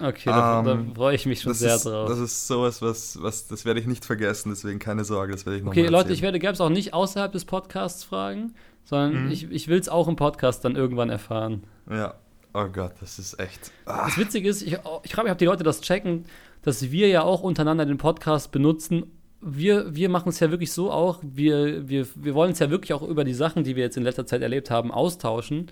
Okay, 0.00 0.24
da, 0.28 0.58
Ähm, 0.58 0.64
da 0.88 0.94
freue 0.94 1.14
ich 1.14 1.24
mich 1.24 1.40
schon 1.40 1.54
sehr 1.54 1.76
ist, 1.76 1.86
drauf. 1.86 2.08
Das 2.08 2.18
ist 2.18 2.46
sowas, 2.48 2.82
was, 2.82 3.22
was, 3.22 3.46
das 3.46 3.64
werde 3.64 3.80
ich 3.80 3.86
nicht 3.86 4.04
vergessen, 4.04 4.50
deswegen 4.50 4.78
keine 4.80 5.04
Sorge, 5.04 5.32
das 5.32 5.46
werde 5.46 5.56
ich 5.58 5.62
nochmal 5.64 5.78
Okay, 5.78 5.88
Leute, 5.88 6.12
ich 6.12 6.20
werde 6.20 6.38
Gabs 6.40 6.60
auch 6.60 6.68
nicht 6.68 6.92
außerhalb 6.92 7.32
des 7.32 7.44
Podcasts 7.46 8.04
fragen, 8.04 8.54
sondern 8.84 9.24
Mhm. 9.26 9.30
ich, 9.32 9.50
ich 9.50 9.68
will 9.68 9.78
es 9.78 9.88
auch 9.88 10.08
im 10.08 10.16
Podcast 10.16 10.64
dann 10.64 10.76
irgendwann 10.76 11.10
erfahren. 11.10 11.64
Ja, 11.90 12.14
oh 12.52 12.66
Gott, 12.66 12.92
das 13.00 13.18
ist 13.18 13.38
echt. 13.40 13.70
Ah, 13.86 14.06
Das 14.06 14.18
Witzige 14.18 14.48
ist, 14.48 14.62
ich, 14.62 14.78
ich 15.02 15.12
frage 15.12 15.24
mich, 15.26 15.32
ob 15.32 15.38
die 15.38 15.44
Leute 15.46 15.64
das 15.64 15.80
checken, 15.80 16.24
dass 16.62 16.90
wir 16.90 17.08
ja 17.08 17.22
auch 17.22 17.42
untereinander 17.42 17.84
den 17.86 17.98
Podcast 17.98 18.52
benutzen. 18.52 19.04
Wir, 19.46 19.94
wir 19.94 20.08
machen 20.08 20.30
es 20.30 20.40
ja 20.40 20.50
wirklich 20.50 20.72
so 20.72 20.90
auch, 20.90 21.18
wir, 21.22 21.88
wir, 21.88 22.06
wir 22.14 22.34
wollen 22.34 22.52
es 22.52 22.58
ja 22.60 22.70
wirklich 22.70 22.94
auch 22.94 23.02
über 23.02 23.24
die 23.24 23.34
Sachen, 23.34 23.62
die 23.64 23.76
wir 23.76 23.82
jetzt 23.82 23.96
in 23.98 24.02
letzter 24.02 24.24
Zeit 24.26 24.40
erlebt 24.40 24.70
haben, 24.70 24.90
austauschen. 24.90 25.70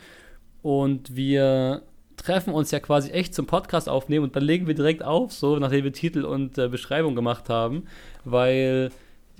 Und 0.61 1.17
wir 1.17 1.83
treffen 2.17 2.53
uns 2.53 2.71
ja 2.71 2.81
quasi 2.81 3.11
echt 3.11 3.35
zum 3.35 3.47
Podcast 3.47 3.89
aufnehmen 3.89 4.25
und 4.25 4.37
dann 4.37 4.45
legen 4.45 4.67
wir 4.67 4.75
direkt 4.75 5.03
auf, 5.03 5.33
so 5.33 5.57
nachdem 5.59 5.85
wir 5.85 5.93
Titel 5.93 6.25
und 6.25 6.59
äh, 6.59 6.69
Beschreibung 6.69 7.15
gemacht 7.17 7.49
haben, 7.49 7.85
weil 8.25 8.91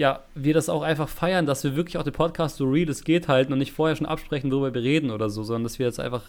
ja, 0.03 0.19
wir 0.35 0.53
das 0.53 0.69
auch 0.69 0.83
einfach 0.83 1.09
feiern, 1.09 1.47
dass 1.47 1.63
wir 1.63 1.77
wirklich 1.77 1.97
auch 1.97 2.03
den 2.03 2.13
Podcast 2.13 2.57
so 2.57 2.69
real 2.69 2.89
es 2.89 3.05
geht 3.05 3.29
halten 3.29 3.53
und 3.53 3.61
nicht 3.61 3.71
vorher 3.71 3.95
schon 3.95 4.05
absprechen, 4.05 4.51
worüber 4.51 4.75
wir 4.75 4.83
reden 4.83 5.13
oder 5.13 5.31
so, 5.31 5.45
sondern 5.45 5.63
dass 5.63 5.79
wir 5.79 5.87
jetzt 5.87 6.01
einfach 6.01 6.25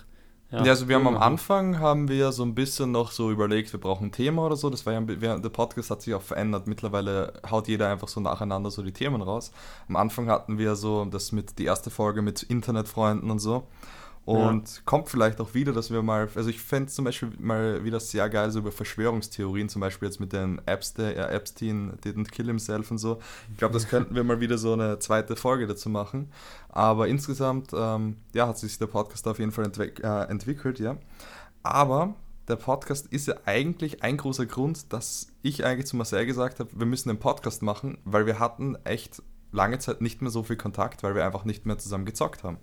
Ja, 0.51 0.59
also 0.59 0.87
wir 0.87 0.95
haben 0.95 1.07
am. 1.07 1.17
Anfang 1.17 1.79
haben 1.79 2.07
wir 2.07 2.31
so 2.31 2.43
ein 2.43 2.53
bisschen 2.53 2.91
noch 2.91 3.09
so 3.09 3.31
überlegt, 3.31 3.73
wir 3.73 3.79
brauchen 3.79 4.09
ein 4.09 4.11
Thema 4.11 4.45
oder 4.45 4.55
so. 4.55 4.69
Das 4.69 4.85
war 4.85 4.93
ja, 4.93 5.01
der 5.01 5.49
Podcast 5.49 5.89
hat 5.89 6.03
sich 6.03 6.13
auch 6.13 6.21
verändert. 6.21 6.67
Mittlerweile 6.67 7.33
haut 7.49 7.67
jeder 7.67 7.89
einfach 7.89 8.07
so 8.07 8.21
nacheinander 8.21 8.69
so 8.69 8.83
die 8.83 8.93
Themen 8.93 9.23
raus. 9.23 9.51
Am 9.89 9.95
Anfang 9.95 10.29
hatten 10.29 10.59
wir 10.59 10.75
so 10.75 11.05
das 11.05 11.31
mit 11.31 11.57
die 11.57 11.65
erste 11.65 11.89
Folge 11.89 12.21
mit 12.21 12.43
Internetfreunden 12.43 13.31
und 13.31 13.39
so. 13.39 13.63
Und 14.25 14.75
ja. 14.75 14.81
kommt 14.85 15.09
vielleicht 15.09 15.41
auch 15.41 15.53
wieder, 15.53 15.73
dass 15.73 15.91
wir 15.91 16.01
mal, 16.01 16.29
also 16.33 16.49
ich 16.49 16.61
fände 16.61 16.89
zum 16.89 17.03
Beispiel 17.03 17.31
mal 17.39 17.83
wieder 17.83 17.99
sehr 17.99 18.29
geil, 18.29 18.51
so 18.51 18.59
über 18.59 18.71
Verschwörungstheorien, 18.71 19.67
zum 19.67 19.81
Beispiel 19.81 20.07
jetzt 20.07 20.21
mit 20.21 20.31
den 20.31 20.61
Epstein, 20.65 21.17
ja, 21.17 21.27
Epstein 21.27 21.97
didn't 22.03 22.31
kill 22.31 22.45
himself 22.45 22.89
und 22.89 22.99
so. 22.99 23.19
Ich 23.51 23.57
glaube, 23.57 23.73
das 23.73 23.89
könnten 23.89 24.15
wir 24.15 24.23
mal 24.23 24.39
wieder 24.39 24.57
so 24.57 24.73
eine 24.73 24.99
zweite 24.99 25.35
Folge 25.35 25.67
dazu 25.67 25.89
machen. 25.89 26.31
Aber 26.69 27.07
insgesamt, 27.09 27.71
ähm, 27.73 28.15
ja, 28.33 28.47
hat 28.47 28.57
sich 28.57 28.77
der 28.77 28.87
Podcast 28.87 29.27
auf 29.27 29.39
jeden 29.39 29.51
Fall 29.51 29.65
entwick 29.65 30.01
äh, 30.01 30.23
entwickelt, 30.23 30.79
ja. 30.79 30.97
Aber 31.61 32.15
der 32.47 32.55
Podcast 32.55 33.07
ist 33.07 33.27
ja 33.27 33.35
eigentlich 33.45 34.03
ein 34.03 34.17
großer 34.17 34.45
Grund, 34.45 34.91
dass 34.93 35.27
ich 35.41 35.65
eigentlich 35.65 35.87
zu 35.87 35.97
Marcel 35.97 36.25
gesagt 36.25 36.59
habe, 36.59 36.69
wir 36.73 36.85
müssen 36.85 37.09
einen 37.09 37.19
Podcast 37.19 37.61
machen, 37.61 37.97
weil 38.05 38.25
wir 38.25 38.39
hatten 38.39 38.75
echt 38.85 39.21
lange 39.51 39.79
Zeit 39.79 40.01
nicht 40.01 40.21
mehr 40.21 40.31
so 40.31 40.43
viel 40.43 40.57
Kontakt, 40.57 41.03
weil 41.03 41.15
wir 41.15 41.25
einfach 41.25 41.45
nicht 41.45 41.65
mehr 41.65 41.77
zusammen 41.77 42.05
gezockt 42.05 42.43
haben. 42.43 42.57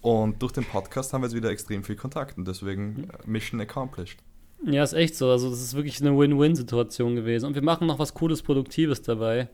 Und 0.00 0.40
durch 0.42 0.52
den 0.52 0.64
Podcast 0.64 1.12
haben 1.12 1.22
wir 1.22 1.26
jetzt 1.26 1.36
wieder 1.36 1.50
extrem 1.50 1.84
viel 1.84 1.96
Kontakt 1.96 2.38
und 2.38 2.48
deswegen 2.48 2.92
mhm. 2.92 3.04
äh, 3.04 3.26
Mission 3.26 3.60
accomplished. 3.60 4.18
Ja, 4.64 4.82
ist 4.82 4.92
echt 4.92 5.16
so. 5.16 5.30
Also, 5.30 5.50
das 5.50 5.60
ist 5.60 5.74
wirklich 5.74 6.00
eine 6.00 6.16
Win-Win-Situation 6.16 7.16
gewesen. 7.16 7.46
Und 7.46 7.54
wir 7.54 7.62
machen 7.62 7.86
noch 7.86 7.98
was 7.98 8.14
Cooles, 8.14 8.42
Produktives 8.42 9.02
dabei. 9.02 9.48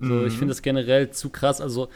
So, 0.00 0.14
mhm. 0.14 0.26
Ich 0.26 0.34
finde 0.34 0.48
das 0.48 0.62
generell 0.62 1.10
zu 1.10 1.30
krass. 1.30 1.60
Also, 1.60 1.88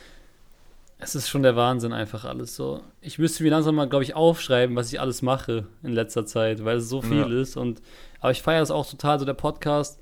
es 0.99 1.17
ist 1.17 1.29
schon 1.29 1.43
der 1.43 1.57
Wahnsinn 1.57 1.93
einfach 1.93 2.25
alles 2.25 2.55
so. 2.55 2.81
Ich 3.01 3.19
müsste 3.19 3.43
mir 3.43 3.51
langsam 3.51 3.75
mal, 3.75 3.89
glaube 3.89 4.05
ich, 4.05 4.15
aufschreiben, 4.15 4.77
was 4.77 4.93
ich 4.93 5.01
alles 5.01 5.23
mache 5.23 5.67
in 5.83 5.93
letzter 5.93 6.25
Zeit, 6.27 6.65
weil 6.65 6.77
es 6.77 6.89
so 6.89 7.03
viel 7.03 7.19
ja. 7.19 7.41
ist. 7.41 7.57
Und, 7.57 7.83
aber 8.21 8.31
ich 8.31 8.43
feiere 8.43 8.61
das 8.61 8.71
auch 8.71 8.89
total. 8.89 9.19
So 9.19 9.25
der 9.25 9.35
Podcast 9.35 10.01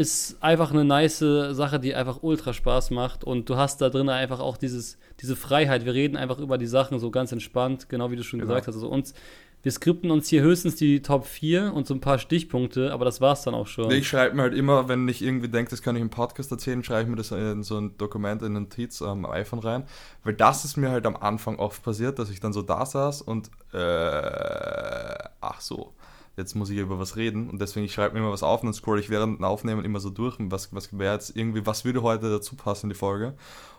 ist 0.00 0.42
einfach 0.42 0.70
eine 0.70 0.84
nice 0.84 1.18
Sache, 1.18 1.78
die 1.78 1.94
einfach 1.94 2.22
ultra 2.22 2.54
Spaß 2.54 2.90
macht. 2.90 3.22
Und 3.22 3.50
du 3.50 3.56
hast 3.56 3.80
da 3.80 3.90
drin 3.90 4.08
einfach 4.08 4.40
auch 4.40 4.56
dieses, 4.56 4.96
diese 5.20 5.36
Freiheit. 5.36 5.84
Wir 5.84 5.92
reden 5.92 6.16
einfach 6.16 6.38
über 6.38 6.56
die 6.56 6.66
Sachen 6.66 6.98
so 6.98 7.10
ganz 7.10 7.32
entspannt, 7.32 7.88
genau 7.88 8.10
wie 8.10 8.16
du 8.16 8.24
schon 8.24 8.40
genau. 8.40 8.48
gesagt 8.48 8.66
hast. 8.66 8.74
Also 8.76 8.88
uns 8.88 9.14
wir 9.62 9.72
skripten 9.72 10.10
uns 10.10 10.28
hier 10.28 10.40
höchstens 10.40 10.76
die 10.76 11.02
Top 11.02 11.26
4 11.26 11.74
und 11.74 11.86
so 11.86 11.92
ein 11.92 12.00
paar 12.00 12.18
Stichpunkte, 12.18 12.92
aber 12.92 13.04
das 13.04 13.20
war's 13.20 13.42
dann 13.42 13.54
auch 13.54 13.66
schon. 13.66 13.90
Ich 13.90 14.08
schreibe 14.08 14.34
mir 14.34 14.42
halt 14.42 14.54
immer, 14.54 14.88
wenn 14.88 15.06
ich 15.06 15.20
irgendwie 15.20 15.48
denke, 15.48 15.70
das 15.70 15.82
kann 15.82 15.96
ich 15.96 16.02
im 16.02 16.08
Podcast 16.08 16.50
erzählen, 16.50 16.82
schreibe 16.82 17.02
ich 17.02 17.08
mir 17.08 17.16
das 17.16 17.30
in 17.30 17.62
so 17.62 17.78
ein 17.78 17.96
Dokument, 17.98 18.40
in 18.40 18.56
einen 18.56 18.64
Notiz 18.64 19.02
am 19.02 19.26
iPhone 19.26 19.58
rein, 19.58 19.84
weil 20.24 20.32
das 20.32 20.64
ist 20.64 20.78
mir 20.78 20.90
halt 20.90 21.04
am 21.04 21.16
Anfang 21.16 21.58
oft 21.58 21.82
passiert, 21.82 22.18
dass 22.18 22.30
ich 22.30 22.40
dann 22.40 22.54
so 22.54 22.62
da 22.62 22.86
saß 22.86 23.20
und 23.20 23.50
äh, 23.74 23.78
ach 25.42 25.60
so, 25.60 25.92
jetzt 26.40 26.54
muss 26.54 26.70
ich 26.70 26.78
über 26.78 26.98
was 26.98 27.16
reden 27.16 27.48
und 27.50 27.60
deswegen 27.60 27.86
ich 27.86 27.92
schreibe 27.92 28.14
mir 28.14 28.20
immer 28.20 28.32
was 28.32 28.42
auf 28.42 28.62
und 28.62 28.66
dann 28.66 28.74
scroll 28.74 28.98
ich 28.98 29.10
während 29.10 29.38
dem 29.38 29.44
Aufnehmen 29.44 29.84
immer 29.84 30.00
so 30.00 30.10
durch 30.10 30.38
und 30.38 30.50
was, 30.50 30.74
was 30.74 30.96
wäre 30.98 31.14
jetzt 31.14 31.36
irgendwie, 31.36 31.64
was 31.66 31.84
würde 31.84 32.02
heute 32.02 32.30
dazu 32.30 32.56
passen 32.56 32.86
in 32.86 32.90
die 32.90 32.98
Folge 32.98 33.34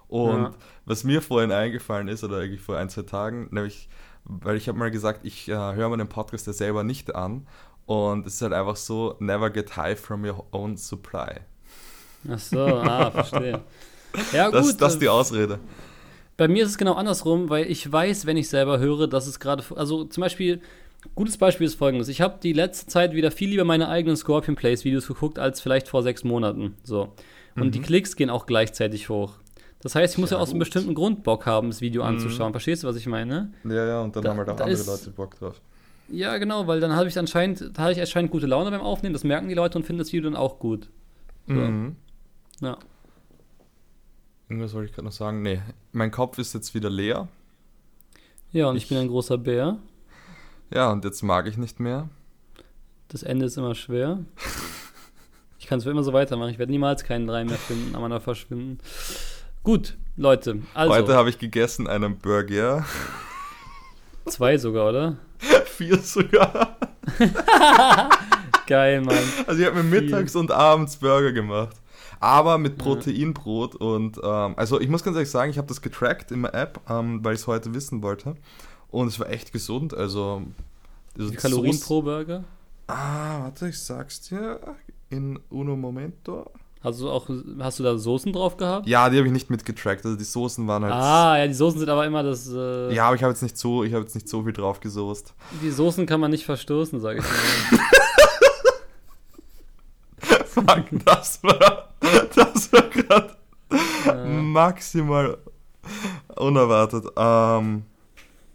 und 0.07 0.43
ja. 0.43 0.53
was 0.85 1.03
mir 1.03 1.21
vorhin 1.21 1.51
eingefallen 1.51 2.07
ist, 2.07 2.23
oder 2.23 2.37
eigentlich 2.37 2.61
vor 2.61 2.77
ein, 2.77 2.89
zwei 2.89 3.03
Tagen, 3.03 3.47
nämlich 3.51 3.89
weil 4.23 4.55
ich 4.55 4.67
habe 4.67 4.77
mal 4.77 4.91
gesagt, 4.91 5.21
ich 5.23 5.49
äh, 5.49 5.53
höre 5.53 5.89
mir 5.89 5.97
den 5.97 6.09
Podcast 6.09 6.47
ja 6.47 6.53
selber 6.53 6.83
nicht 6.83 7.15
an 7.15 7.47
und 7.85 8.25
es 8.27 8.35
ist 8.35 8.41
halt 8.41 8.53
einfach 8.53 8.75
so, 8.75 9.15
never 9.19 9.49
get 9.49 9.75
high 9.75 9.99
from 9.99 10.23
your 10.23 10.45
own 10.51 10.77
supply. 10.77 11.41
Ach 12.29 12.39
so, 12.39 12.59
ah, 12.59 13.11
verstehe. 13.11 13.61
Ja, 14.31 14.45
gut. 14.45 14.55
Das, 14.55 14.77
das 14.77 14.93
ist 14.93 15.01
die 15.01 15.09
Ausrede. 15.09 15.59
Bei 16.37 16.47
mir 16.47 16.63
ist 16.63 16.71
es 16.71 16.77
genau 16.77 16.93
andersrum, 16.93 17.49
weil 17.49 17.69
ich 17.69 17.91
weiß, 17.91 18.25
wenn 18.25 18.37
ich 18.37 18.49
selber 18.49 18.79
höre, 18.79 19.07
dass 19.07 19.27
es 19.27 19.39
gerade, 19.39 19.63
also 19.75 20.05
zum 20.05 20.21
Beispiel, 20.21 20.61
gutes 21.15 21.37
Beispiel 21.37 21.67
ist 21.67 21.75
folgendes. 21.75 22.07
Ich 22.07 22.21
habe 22.21 22.39
die 22.41 22.53
letzte 22.53 22.87
Zeit 22.87 23.13
wieder 23.13 23.31
viel 23.31 23.49
lieber 23.49 23.63
meine 23.63 23.89
eigenen 23.89 24.15
Scorpion 24.15 24.55
Plays 24.55 24.85
Videos 24.85 25.07
geguckt 25.07 25.39
als 25.39 25.61
vielleicht 25.61 25.87
vor 25.87 26.03
sechs 26.03 26.23
Monaten. 26.23 26.75
So. 26.83 27.13
Und 27.55 27.67
mhm. 27.67 27.71
die 27.71 27.81
Klicks 27.81 28.15
gehen 28.15 28.29
auch 28.29 28.45
gleichzeitig 28.45 29.09
hoch. 29.09 29.33
Das 29.81 29.95
heißt, 29.95 30.13
ich 30.13 30.19
muss 30.19 30.29
ja, 30.29 30.37
ja 30.37 30.43
aus 30.43 30.51
einem 30.51 30.59
bestimmten 30.59 30.93
Grund 30.93 31.23
Bock 31.23 31.45
haben, 31.45 31.69
das 31.69 31.81
Video 31.81 32.03
mhm. 32.03 32.09
anzuschauen. 32.09 32.51
Verstehst 32.51 32.83
du, 32.83 32.87
was 32.87 32.95
ich 32.95 33.07
meine? 33.07 33.51
Ja, 33.63 33.85
ja, 33.85 34.01
und 34.01 34.15
dann 34.15 34.23
da, 34.23 34.29
haben 34.29 34.37
halt 34.37 34.49
auch 34.49 34.59
andere 34.59 34.71
ist, 34.71 34.87
Leute 34.87 35.09
Bock 35.11 35.37
drauf. 35.39 35.59
Ja, 36.07 36.37
genau, 36.37 36.67
weil 36.67 36.79
dann 36.79 36.95
habe 36.95 37.07
ich 37.07 37.17
anscheinend, 37.17 37.71
da 37.73 37.83
habe 37.83 37.93
ich 37.93 37.99
anscheinend 37.99 38.31
gute 38.31 38.45
Laune 38.45 38.69
beim 38.69 38.81
Aufnehmen, 38.81 39.13
das 39.13 39.23
merken 39.23 39.47
die 39.47 39.55
Leute 39.55 39.77
und 39.77 39.85
finden 39.85 39.99
das 39.99 40.11
Video 40.13 40.29
dann 40.29 40.37
auch 40.37 40.59
gut. 40.59 40.89
So. 41.47 41.53
Mhm. 41.53 41.95
Ja. 42.59 42.77
Irgendwas 44.49 44.73
wollte 44.73 44.89
ich 44.89 44.93
gerade 44.93 45.05
noch 45.05 45.13
sagen. 45.13 45.41
Nee, 45.41 45.61
mein 45.93 46.11
Kopf 46.11 46.37
ist 46.37 46.53
jetzt 46.53 46.75
wieder 46.75 46.89
leer. 46.89 47.29
Ja, 48.51 48.67
und 48.67 48.75
ich, 48.75 48.83
ich 48.83 48.89
bin 48.89 48.97
ein 48.97 49.07
großer 49.07 49.37
Bär. 49.37 49.79
Ja, 50.73 50.89
und 50.91 51.03
jetzt 51.03 51.21
mag 51.21 51.47
ich 51.47 51.57
nicht 51.57 51.79
mehr. 51.79 52.07
Das 53.09 53.23
Ende 53.23 53.45
ist 53.45 53.57
immer 53.57 53.75
schwer. 53.75 54.19
ich 55.59 55.67
kann 55.67 55.79
es 55.79 55.85
immer 55.85 56.03
so 56.03 56.13
weitermachen. 56.13 56.51
Ich 56.51 56.59
werde 56.59 56.71
niemals 56.71 57.03
keinen 57.03 57.27
Drei 57.27 57.43
mehr 57.43 57.57
finden, 57.57 57.93
aber 57.93 58.21
verschwinden. 58.21 58.79
Gut, 59.63 59.97
Leute. 60.15 60.61
Also. 60.73 60.93
Heute 60.93 61.13
habe 61.13 61.29
ich 61.29 61.39
gegessen 61.39 61.87
einen 61.87 62.17
Burger. 62.17 62.85
Zwei 64.25 64.57
sogar, 64.57 64.89
oder? 64.89 65.17
Vier 65.65 65.97
sogar. 65.97 66.77
Geil, 68.65 69.01
Mann. 69.01 69.17
Also 69.47 69.59
ich 69.59 69.67
habe 69.67 69.83
mir 69.83 70.01
mittags 70.01 70.35
und 70.35 70.51
abends 70.51 70.95
Burger 70.95 71.33
gemacht. 71.33 71.75
Aber 72.21 72.57
mit 72.57 72.77
Proteinbrot 72.77 73.75
und 73.75 74.19
ähm, 74.23 74.53
also 74.55 74.79
ich 74.79 74.87
muss 74.87 75.03
ganz 75.03 75.15
ehrlich 75.15 75.31
sagen, 75.31 75.49
ich 75.49 75.57
habe 75.57 75.67
das 75.67 75.81
getrackt 75.81 76.31
in 76.31 76.43
der 76.43 76.53
App, 76.53 76.79
ähm, 76.87 77.25
weil 77.25 77.33
ich 77.33 77.41
es 77.41 77.47
heute 77.47 77.73
wissen 77.73 78.03
wollte. 78.03 78.35
Und 78.91 79.07
es 79.07 79.19
war 79.19 79.29
echt 79.29 79.51
gesund. 79.51 79.93
Also, 79.93 80.43
also 81.17 81.31
Kalorien 81.33 81.73
Soße. 81.73 81.85
pro 81.85 82.01
Burger? 82.01 82.43
Ah, 82.87 83.43
warte, 83.43 83.69
ich 83.69 83.79
sag's 83.79 84.21
dir. 84.21 84.59
In 85.09 85.39
uno 85.49 85.75
momento. 85.75 86.49
Also 86.83 87.11
auch, 87.11 87.29
hast 87.59 87.79
du 87.79 87.83
da 87.83 87.95
Soßen 87.97 88.33
drauf 88.33 88.57
gehabt? 88.57 88.87
Ja, 88.87 89.07
die 89.09 89.17
habe 89.17 89.27
ich 89.27 89.33
nicht 89.33 89.51
mitgetrackt. 89.51 90.03
Also 90.03 90.17
die 90.17 90.23
Soßen 90.23 90.67
waren 90.67 90.83
halt. 90.83 90.93
Ah, 90.93 91.37
ja, 91.37 91.47
die 91.47 91.53
Soßen 91.53 91.79
sind 91.79 91.89
aber 91.89 92.05
immer 92.05 92.23
das. 92.23 92.51
Äh 92.51 92.93
ja, 92.93 93.05
aber 93.05 93.15
ich 93.15 93.23
habe 93.23 93.31
jetzt 93.31 93.43
nicht 93.43 93.57
so, 93.57 93.83
ich 93.83 93.93
habe 93.93 94.03
jetzt 94.03 94.15
nicht 94.15 94.27
so 94.27 94.43
viel 94.43 94.53
drauf 94.53 94.79
gesoßt. 94.79 95.33
Die 95.61 95.69
Soßen 95.69 96.07
kann 96.07 96.19
man 96.19 96.31
nicht 96.31 96.43
verstoßen, 96.43 96.99
sage 96.99 97.19
ich 97.19 97.25
mal. 97.25 97.79
Fuck, 100.45 100.85
das 101.05 101.43
war, 101.43 101.89
das 102.35 102.73
war 102.73 102.81
gerade 102.81 103.35
äh. 104.07 104.41
maximal 104.41 105.37
unerwartet. 106.35 107.05
Ähm, 107.15 107.83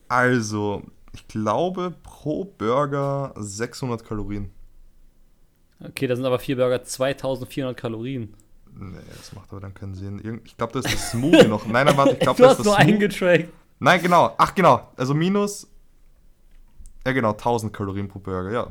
also, 0.08 0.82
ich 1.12 1.26
glaube 1.28 1.94
pro 2.02 2.44
Burger 2.44 3.34
600 3.36 4.04
Kalorien. 4.04 4.50
Okay, 5.80 6.06
da 6.06 6.16
sind 6.16 6.24
aber 6.24 6.38
vier 6.38 6.56
Burger 6.56 6.82
2400 6.82 7.76
Kalorien. 7.76 8.34
Nee, 8.78 8.98
das 9.16 9.32
macht 9.32 9.50
aber 9.50 9.60
dann 9.60 9.74
keinen 9.74 9.94
Sinn. 9.94 10.40
Ich 10.44 10.56
glaube, 10.56 10.72
das 10.74 10.84
ist 10.86 10.94
das 10.94 11.10
Smoothie 11.12 11.48
noch. 11.48 11.66
Nein, 11.66 11.86
nein, 11.86 11.96
warte, 11.96 12.12
ich 12.12 12.18
glaube, 12.18 12.42
das 12.42 12.52
ist 12.52 12.58
das 12.58 12.66
nur 12.66 12.76
eingetrackt. 12.76 13.48
Nein, 13.78 14.02
genau. 14.02 14.34
Ach, 14.36 14.54
genau. 14.54 14.88
Also 14.96 15.14
minus. 15.14 15.68
Ja, 17.06 17.12
genau, 17.12 17.30
1000 17.32 17.72
Kalorien 17.72 18.08
pro 18.08 18.18
Burger, 18.18 18.50
ja. 18.50 18.66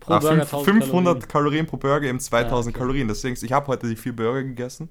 Pro 0.00 0.14
ah, 0.14 0.18
Burger 0.18 0.46
5, 0.46 0.64
500 0.64 0.88
Kalorien. 0.92 1.28
Kalorien. 1.28 1.66
pro 1.66 1.76
Burger, 1.76 2.06
eben 2.06 2.20
2000 2.20 2.50
ja, 2.52 2.70
okay. 2.70 2.78
Kalorien. 2.78 3.08
Deswegen, 3.08 3.36
ich 3.40 3.52
habe 3.52 3.66
heute 3.66 3.88
die 3.88 3.96
vier 3.96 4.14
Burger 4.14 4.42
gegessen 4.42 4.88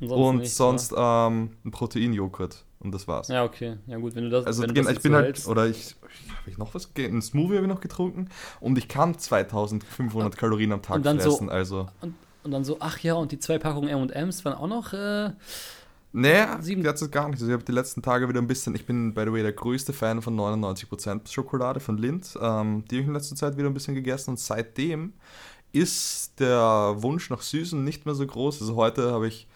und 0.00 0.08
sonst, 0.08 0.20
und 0.20 0.36
nicht, 0.38 0.54
sonst 0.54 0.94
ähm, 0.96 1.50
ein 1.64 1.70
Proteinjoghurt. 1.70 2.64
Und 2.84 2.92
das 2.92 3.08
war's. 3.08 3.28
Ja, 3.28 3.44
okay. 3.44 3.78
Ja, 3.86 3.96
gut, 3.96 4.14
wenn 4.14 4.24
du 4.24 4.30
das. 4.30 4.46
Also, 4.46 4.62
wenn 4.62 4.74
das 4.74 4.90
ich 4.90 5.00
bin 5.00 5.14
halt. 5.14 5.26
Hältst. 5.26 5.48
Oder 5.48 5.66
ich. 5.66 5.96
Habe 6.40 6.50
ich 6.50 6.58
noch 6.58 6.74
was? 6.74 6.90
Ein 6.96 7.22
Smoothie 7.22 7.56
habe 7.56 7.66
ich 7.66 7.72
noch 7.72 7.80
getrunken. 7.80 8.28
Und 8.60 8.76
ich 8.76 8.88
kann 8.88 9.18
2500 9.18 10.36
Kalorien 10.36 10.72
am 10.72 10.82
Tag 10.82 11.02
fressen. 11.02 11.46
So, 11.46 11.48
also. 11.48 11.88
Und, 12.02 12.14
und, 12.44 12.50
dann 12.50 12.64
so, 12.64 12.76
ach 12.80 12.98
ja, 12.98 13.14
und 13.14 13.32
die 13.32 13.38
zwei 13.38 13.58
Packungen 13.58 13.88
MMs 13.88 14.44
waren 14.44 14.54
auch 14.54 14.68
noch. 14.68 14.92
Äh, 14.92 15.30
Nee, 16.16 16.44
sieben. 16.60 16.84
jetzt 16.84 17.10
gar 17.10 17.28
nicht. 17.28 17.40
Also 17.40 17.48
ich 17.48 17.52
habe 17.52 17.64
die 17.64 17.72
letzten 17.72 18.00
Tage 18.00 18.28
wieder 18.28 18.40
ein 18.40 18.46
bisschen, 18.46 18.72
ich 18.76 18.86
bin, 18.86 19.14
by 19.14 19.22
the 19.22 19.32
way, 19.32 19.42
der 19.42 19.52
größte 19.52 19.92
Fan 19.92 20.22
von 20.22 20.38
99% 20.38 21.28
Schokolade 21.28 21.80
von 21.80 21.98
Lind. 21.98 22.38
Ähm, 22.40 22.84
die 22.88 22.96
habe 22.96 23.02
ich 23.02 23.08
in 23.08 23.14
letzter 23.14 23.34
Zeit 23.34 23.56
wieder 23.56 23.66
ein 23.66 23.74
bisschen 23.74 23.96
gegessen 23.96 24.30
und 24.30 24.38
seitdem 24.38 25.12
ist 25.72 26.38
der 26.38 26.94
Wunsch 26.98 27.30
nach 27.30 27.42
Süßen 27.42 27.82
nicht 27.82 28.06
mehr 28.06 28.14
so 28.14 28.24
groß. 28.24 28.60
Also 28.60 28.76
heute 28.76 29.10
habe 29.10 29.26
ich 29.26 29.48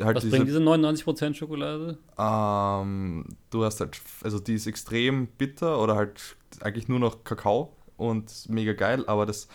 halt 0.00 0.16
Was 0.16 0.24
diese, 0.24 0.36
bringt 0.36 0.48
diese 0.48 0.58
99% 0.60 1.34
Schokolade? 1.34 1.98
Ähm, 2.18 3.24
du 3.50 3.64
hast 3.64 3.80
halt, 3.80 4.00
also 4.22 4.38
die 4.38 4.54
ist 4.54 4.66
extrem 4.66 5.26
bitter 5.26 5.80
oder 5.80 5.96
halt 5.96 6.36
eigentlich 6.60 6.88
nur 6.88 6.98
noch 6.98 7.24
Kakao 7.24 7.72
und 7.96 8.48
mega 8.48 8.72
geil, 8.72 9.04
aber 9.06 9.26
das, 9.26 9.48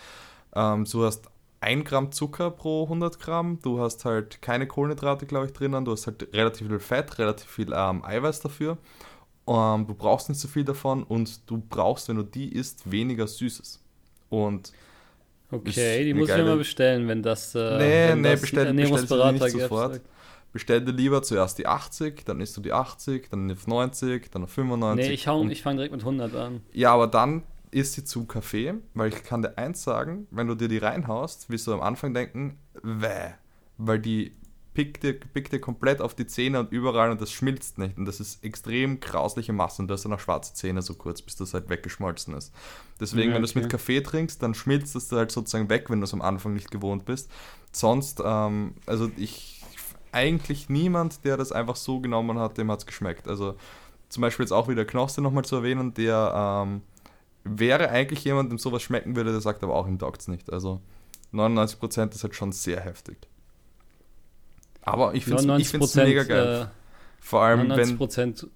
ähm, 0.56 0.86
du 0.86 1.06
hast 1.06 1.26
1 1.62 1.86
Gramm 1.86 2.12
Zucker 2.12 2.50
pro 2.52 2.84
100 2.84 3.20
Gramm, 3.20 3.60
du 3.62 3.80
hast 3.80 4.06
halt 4.06 4.42
keine 4.42 4.68
Kohlenhydrate, 4.68 5.26
glaube 5.26 5.46
ich, 5.48 5.54
drinnen, 5.54 5.86
du 5.86 5.92
hast 5.92 6.08
halt 6.08 6.34
relativ 6.34 6.68
viel 6.68 6.80
Fett, 6.80 7.20
relativ 7.20 7.50
viel 7.50 7.72
ähm, 7.74 8.04
Eiweiß 8.04 8.42
dafür. 8.42 8.78
Ähm, 9.48 9.86
du 9.88 9.94
brauchst 9.94 10.30
nicht 10.30 10.40
so 10.40 10.48
viel 10.48 10.64
davon 10.64 11.04
und 11.04 11.50
du 11.50 11.62
brauchst, 11.70 12.10
wenn 12.10 12.16
du 12.16 12.24
die 12.24 12.52
isst, 12.54 12.90
weniger 12.90 13.28
Süßes. 13.28 13.80
Und 14.30 14.72
Okay, 15.54 16.06
die 16.06 16.14
muss 16.14 16.30
ich 16.30 16.36
mir 16.38 16.46
mal 16.46 16.58
bestellen, 16.58 17.10
wenn 17.10 17.22
das, 17.22 17.54
äh, 17.56 17.78
nee, 17.78 18.10
wenn 18.10 18.22
nee, 18.22 18.32
das 18.32 18.42
bestell, 18.42 18.68
Ernährungsberater 18.68 19.34
bestell 19.34 19.52
nicht 19.52 19.62
sofort. 19.64 19.94
Sagt 19.96 20.06
bestell 20.54 20.84
dir 20.84 20.92
lieber 20.92 21.24
zuerst 21.24 21.58
die 21.58 21.68
80, 21.68 22.26
dann 22.26 22.42
isst 22.42 22.56
du 22.58 22.62
die 22.62 22.74
80, 22.74 23.30
dann 23.30 23.52
auf 23.52 23.68
90, 23.68 24.32
dann 24.32 24.44
auf 24.44 24.52
95. 24.52 25.08
Nee, 25.08 25.14
ich, 25.14 25.28
hau, 25.28 25.44
ich 25.46 25.62
fange 25.62 25.78
direkt 25.78 25.94
mit 25.94 26.02
100 26.02 26.36
an. 26.36 26.62
Ja, 26.74 26.94
aber 26.94 27.08
dann 27.08 27.44
isst 27.72 27.94
sie 27.94 28.04
zum 28.04 28.28
Kaffee, 28.28 28.74
weil 28.94 29.10
ich 29.10 29.24
kann 29.24 29.42
dir 29.42 29.58
eins 29.58 29.84
sagen, 29.84 30.28
wenn 30.32 30.48
du 30.48 30.56
dir 30.56 30.68
die 30.68 30.78
reinhaust, 30.78 31.50
wirst 31.50 31.68
du 31.68 31.74
am 31.74 31.82
Anfang 31.82 32.14
denken, 32.14 32.58
wäh, 32.84 33.36
weil 33.78 34.00
die 34.00 34.36
pickt 34.74 35.04
dir, 35.04 35.14
pickt 35.14 35.52
dir 35.52 35.60
komplett 35.60 36.02
auf 36.02 36.16
die 36.16 36.26
Zähne 36.26 36.60
und 36.60 36.72
überall 36.72 37.12
und 37.12 37.20
das 37.20 37.32
schmilzt 37.32 37.78
nicht. 37.78 37.98
Und 37.98 38.06
das 38.06 38.20
ist 38.20 38.44
extrem 38.44 39.00
grausliche 39.00 39.54
Masse 39.54 39.82
und 39.82 39.88
du 39.88 39.94
hast 39.94 40.04
dann 40.06 40.14
auch 40.14 40.20
schwarze 40.20 40.54
Zähne 40.54 40.82
so 40.82 40.94
kurz, 40.94 41.22
bis 41.22 41.36
das 41.36 41.54
halt 41.54 41.70
weggeschmolzen 41.70 42.36
ist. 42.36 42.54
Deswegen, 43.00 43.30
Ja, 43.30 43.36
wenn 43.36 43.42
du 43.42 43.46
es 43.46 43.56
mit 43.56 43.66
okay. 43.66 43.72
Kaffee 43.72 44.02
trinkst, 44.02 44.42
dann 44.42 44.54
schmilzt 44.54 44.96
es 44.96 45.12
halt 45.12 45.32
sozusagen 45.32 45.70
weg, 45.70 45.90
wenn 45.90 46.00
du 46.00 46.06
es 46.06 46.14
am 46.14 46.22
Anfang 46.22 46.54
nicht 46.54 46.72
gewohnt 46.72 47.06
bist. 47.06 47.30
Sonst, 47.74 48.22
ähm, 48.24 48.76
also 48.86 49.10
ich, 49.18 49.61
eigentlich 50.12 50.70
niemand, 50.70 51.24
der 51.26 51.38
das 51.38 51.52
einfach 51.52 51.76
so 51.76 52.00
genommen 52.00 52.38
hat, 52.40 52.58
dem 52.58 52.72
hat 52.72 52.80
es 52.80 52.86
geschmeckt. 52.86 53.28
Also 53.28 53.56
zum 54.10 54.22
Beispiel 54.22 54.44
jetzt 54.44 54.52
auch 54.52 54.68
wieder 54.68 54.86
Knospe 54.86 55.22
nochmal 55.22 55.46
zu 55.46 55.58
erwähnen, 55.58 55.94
der 55.94 56.64
ähm, 56.66 56.82
wäre 57.44 57.90
eigentlich 57.90 58.24
jemand, 58.24 58.52
dem 58.52 58.58
sowas 58.58 58.82
schmecken 58.82 59.16
würde, 59.16 59.32
der 59.32 59.42
sagt 59.42 59.64
aber 59.64 59.76
auch, 59.76 59.88
ihm 59.88 60.00
taugt 60.00 60.22
es 60.22 60.28
nicht. 60.28 60.52
Also 60.52 60.82
99% 61.34 62.14
ist 62.14 62.24
halt 62.24 62.36
schon 62.36 62.52
sehr 62.52 62.82
heftig. 62.82 63.18
Aber 64.84 65.14
ich 65.14 65.26
finde 65.26 65.42
es 65.42 65.72
99% 65.72 66.04
mega 66.04 66.24
geil. 66.24 66.62
Äh, 66.64 66.68
Vor 67.20 67.42
allem, 67.42 67.70
wenn, 67.70 67.98
99% 67.98 68.48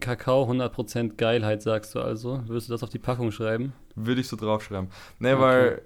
Kakao, 0.00 0.50
100% 0.50 1.14
Geilheit, 1.16 1.62
sagst 1.62 1.94
du 1.94 2.00
also. 2.00 2.42
Würdest 2.46 2.68
du 2.68 2.72
das 2.72 2.82
auf 2.82 2.90
die 2.90 2.98
Packung 2.98 3.30
schreiben? 3.30 3.72
würde 3.94 4.20
ich 4.22 4.28
so 4.28 4.36
draufschreiben. 4.36 4.88
Ne, 5.18 5.34
Okay. 5.34 5.40
weil, 5.40 5.82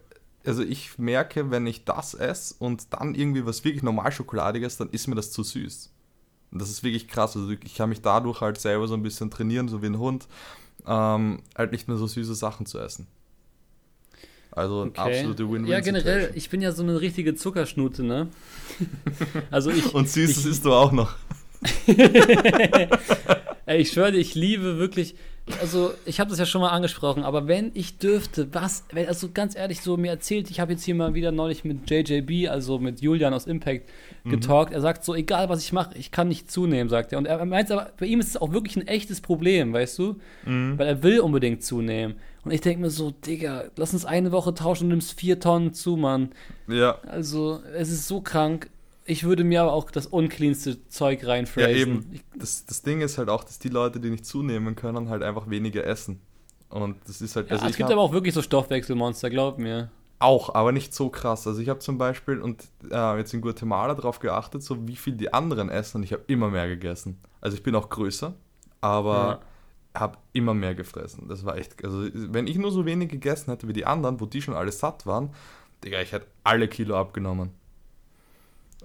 also 0.46 0.62
ich 0.62 0.98
merke, 0.98 1.50
wenn 1.50 1.66
ich 1.66 1.84
das 1.84 2.14
esse 2.14 2.54
und 2.58 2.92
dann 2.92 3.14
irgendwie 3.14 3.44
was 3.44 3.64
wirklich 3.64 3.82
normal 3.82 4.12
Schokoladiges, 4.12 4.76
dann 4.76 4.90
ist 4.90 5.06
mir 5.06 5.14
das 5.14 5.32
zu 5.32 5.42
süß. 5.42 5.90
Und 6.52 6.62
das 6.62 6.70
ist 6.70 6.82
wirklich 6.82 7.08
krass. 7.08 7.36
Also 7.36 7.50
ich 7.50 7.74
kann 7.74 7.88
mich 7.88 8.00
dadurch 8.00 8.40
halt 8.40 8.58
selber 8.60 8.86
so 8.86 8.94
ein 8.94 9.02
bisschen 9.02 9.30
trainieren, 9.30 9.68
so 9.68 9.82
wie 9.82 9.86
ein 9.86 9.98
Hund, 9.98 10.28
ähm, 10.86 11.42
halt 11.56 11.72
nicht 11.72 11.88
mehr 11.88 11.96
so 11.96 12.06
süße 12.06 12.34
Sachen 12.34 12.66
zu 12.66 12.78
essen. 12.78 13.06
Also 14.52 14.82
eine 14.82 14.96
absolute 14.96 15.50
Win-Win. 15.50 15.66
Ja, 15.66 15.80
generell, 15.80 16.14
Situation. 16.14 16.38
ich 16.38 16.50
bin 16.50 16.60
ja 16.62 16.72
so 16.72 16.82
eine 16.82 17.00
richtige 17.00 17.34
Zuckerschnute, 17.34 18.02
ne? 18.02 18.28
Also 19.50 19.70
ich. 19.70 19.92
Und 19.94 20.08
Süßes 20.08 20.46
ich, 20.46 20.52
isst 20.52 20.64
du 20.64 20.72
auch 20.72 20.92
noch. 20.92 21.14
Ey, 23.66 23.80
ich 23.80 23.90
schwöre 23.90 24.12
dir, 24.12 24.18
ich 24.18 24.34
liebe 24.34 24.78
wirklich. 24.78 25.16
Also, 25.60 25.92
ich 26.04 26.18
habe 26.18 26.28
das 26.28 26.38
ja 26.38 26.46
schon 26.46 26.60
mal 26.60 26.70
angesprochen, 26.70 27.22
aber 27.22 27.46
wenn 27.46 27.70
ich 27.74 27.98
dürfte, 27.98 28.52
was, 28.52 28.84
wenn, 28.92 29.06
also 29.06 29.30
ganz 29.32 29.54
ehrlich, 29.54 29.80
so 29.80 29.96
mir 29.96 30.10
erzählt, 30.10 30.50
ich 30.50 30.58
habe 30.58 30.72
jetzt 30.72 30.84
hier 30.84 30.94
mal 30.96 31.14
wieder 31.14 31.30
neulich 31.30 31.64
mit 31.64 31.88
JJB, 31.88 32.50
also 32.50 32.78
mit 32.80 33.00
Julian 33.00 33.32
aus 33.32 33.46
Impact, 33.46 33.88
getalkt. 34.24 34.72
Er 34.72 34.80
sagt 34.80 35.04
so, 35.04 35.14
egal 35.14 35.48
was 35.48 35.62
ich 35.62 35.72
mache, 35.72 35.96
ich 35.96 36.10
kann 36.10 36.28
nicht 36.28 36.50
zunehmen, 36.50 36.88
sagt 36.88 37.12
er. 37.12 37.18
Und 37.18 37.26
er 37.26 37.44
meint 37.44 37.70
aber, 37.70 37.92
bei 37.96 38.06
ihm 38.06 38.18
ist 38.18 38.30
es 38.30 38.36
auch 38.36 38.52
wirklich 38.52 38.76
ein 38.76 38.86
echtes 38.88 39.20
Problem, 39.20 39.72
weißt 39.72 39.98
du? 39.98 40.16
Mhm. 40.44 40.78
Weil 40.78 40.88
er 40.88 41.02
will 41.02 41.20
unbedingt 41.20 41.62
zunehmen. 41.62 42.16
Und 42.44 42.52
ich 42.52 42.60
denke 42.60 42.80
mir 42.80 42.90
so, 42.90 43.10
Digga, 43.10 43.64
lass 43.76 43.92
uns 43.92 44.04
eine 44.04 44.32
Woche 44.32 44.54
tauschen 44.54 44.84
und 44.84 44.90
nimmst 44.90 45.18
vier 45.18 45.40
Tonnen 45.40 45.72
zu, 45.74 45.96
Mann. 45.96 46.30
Ja, 46.68 46.98
Also, 47.06 47.60
es 47.74 47.90
ist 47.90 48.06
so 48.06 48.20
krank. 48.20 48.68
Ich 49.06 49.24
würde 49.24 49.44
mir 49.44 49.62
aber 49.62 49.72
auch 49.72 49.90
das 49.90 50.06
uncleanste 50.06 50.86
Zeug 50.88 51.22
ja 51.22 51.28
reinfräsen. 51.28 51.76
eben. 51.76 52.10
Ich, 52.12 52.22
Das, 52.36 52.66
das 52.66 52.82
Ding 52.82 53.00
ist 53.00 53.18
halt 53.18 53.28
auch, 53.28 53.44
dass 53.44 53.58
die 53.58 53.68
Leute, 53.68 54.00
die 54.00 54.10
nicht 54.10 54.26
zunehmen 54.26 54.74
können, 54.74 55.08
halt 55.08 55.22
einfach 55.22 55.48
weniger 55.48 55.84
essen. 55.84 56.20
Und 56.68 56.96
das 57.06 57.20
ist 57.20 57.36
halt, 57.36 57.48
ja, 57.48 57.54
also 57.54 57.66
es 57.66 57.76
gibt 57.76 57.90
aber 57.90 58.00
auch 58.00 58.12
wirklich 58.12 58.34
so 58.34 58.42
Stoffwechselmonster, 58.42 59.30
glaub 59.30 59.58
mir. 59.58 59.90
Auch, 60.18 60.54
aber 60.54 60.72
nicht 60.72 60.94
so 60.94 61.08
krass. 61.10 61.46
Also 61.46 61.60
ich 61.60 61.68
habe 61.68 61.78
zum 61.78 61.98
Beispiel 61.98 62.40
und 62.40 62.64
äh, 62.90 63.18
jetzt 63.18 63.32
in 63.34 63.40
Guatemala 63.42 63.94
darauf 63.94 64.18
geachtet, 64.18 64.62
so 64.62 64.88
wie 64.88 64.96
viel 64.96 65.14
die 65.14 65.32
anderen 65.32 65.68
essen 65.68 65.98
und 65.98 66.02
ich 66.02 66.12
habe 66.12 66.24
immer 66.26 66.48
mehr 66.48 66.66
gegessen. 66.68 67.18
Also 67.40 67.56
ich 67.56 67.62
bin 67.62 67.74
auch 67.76 67.88
größer, 67.88 68.34
aber 68.80 69.40
habe 69.94 70.18
immer 70.32 70.54
mehr 70.54 70.74
gefressen. 70.74 71.28
Das 71.28 71.44
war 71.44 71.56
echt, 71.56 71.84
also 71.84 72.06
wenn 72.12 72.46
ich 72.46 72.56
nur 72.56 72.70
so 72.70 72.86
wenig 72.86 73.10
gegessen 73.10 73.50
hätte 73.50 73.68
wie 73.68 73.72
die 73.72 73.86
anderen, 73.86 74.20
wo 74.20 74.26
die 74.26 74.42
schon 74.42 74.54
alle 74.54 74.72
satt 74.72 75.06
waren, 75.06 75.30
Digga, 75.84 76.00
ich 76.00 76.12
hätte 76.12 76.26
alle 76.44 76.68
Kilo 76.68 76.96
abgenommen. 76.96 77.50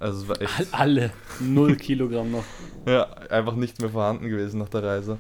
Also 0.02 0.24
es 0.24 0.28
war 0.30 0.42
echt, 0.42 0.60
All- 0.74 0.80
Alle. 0.82 1.12
Null 1.40 1.76
Kilogramm 1.78 2.32
noch. 2.32 2.44
ja, 2.88 3.04
einfach 3.30 3.56
nicht 3.56 3.80
mehr 3.80 3.90
vorhanden 3.90 4.28
gewesen 4.30 4.60
nach 4.60 4.70
der 4.70 4.84
Reise. 4.84 5.18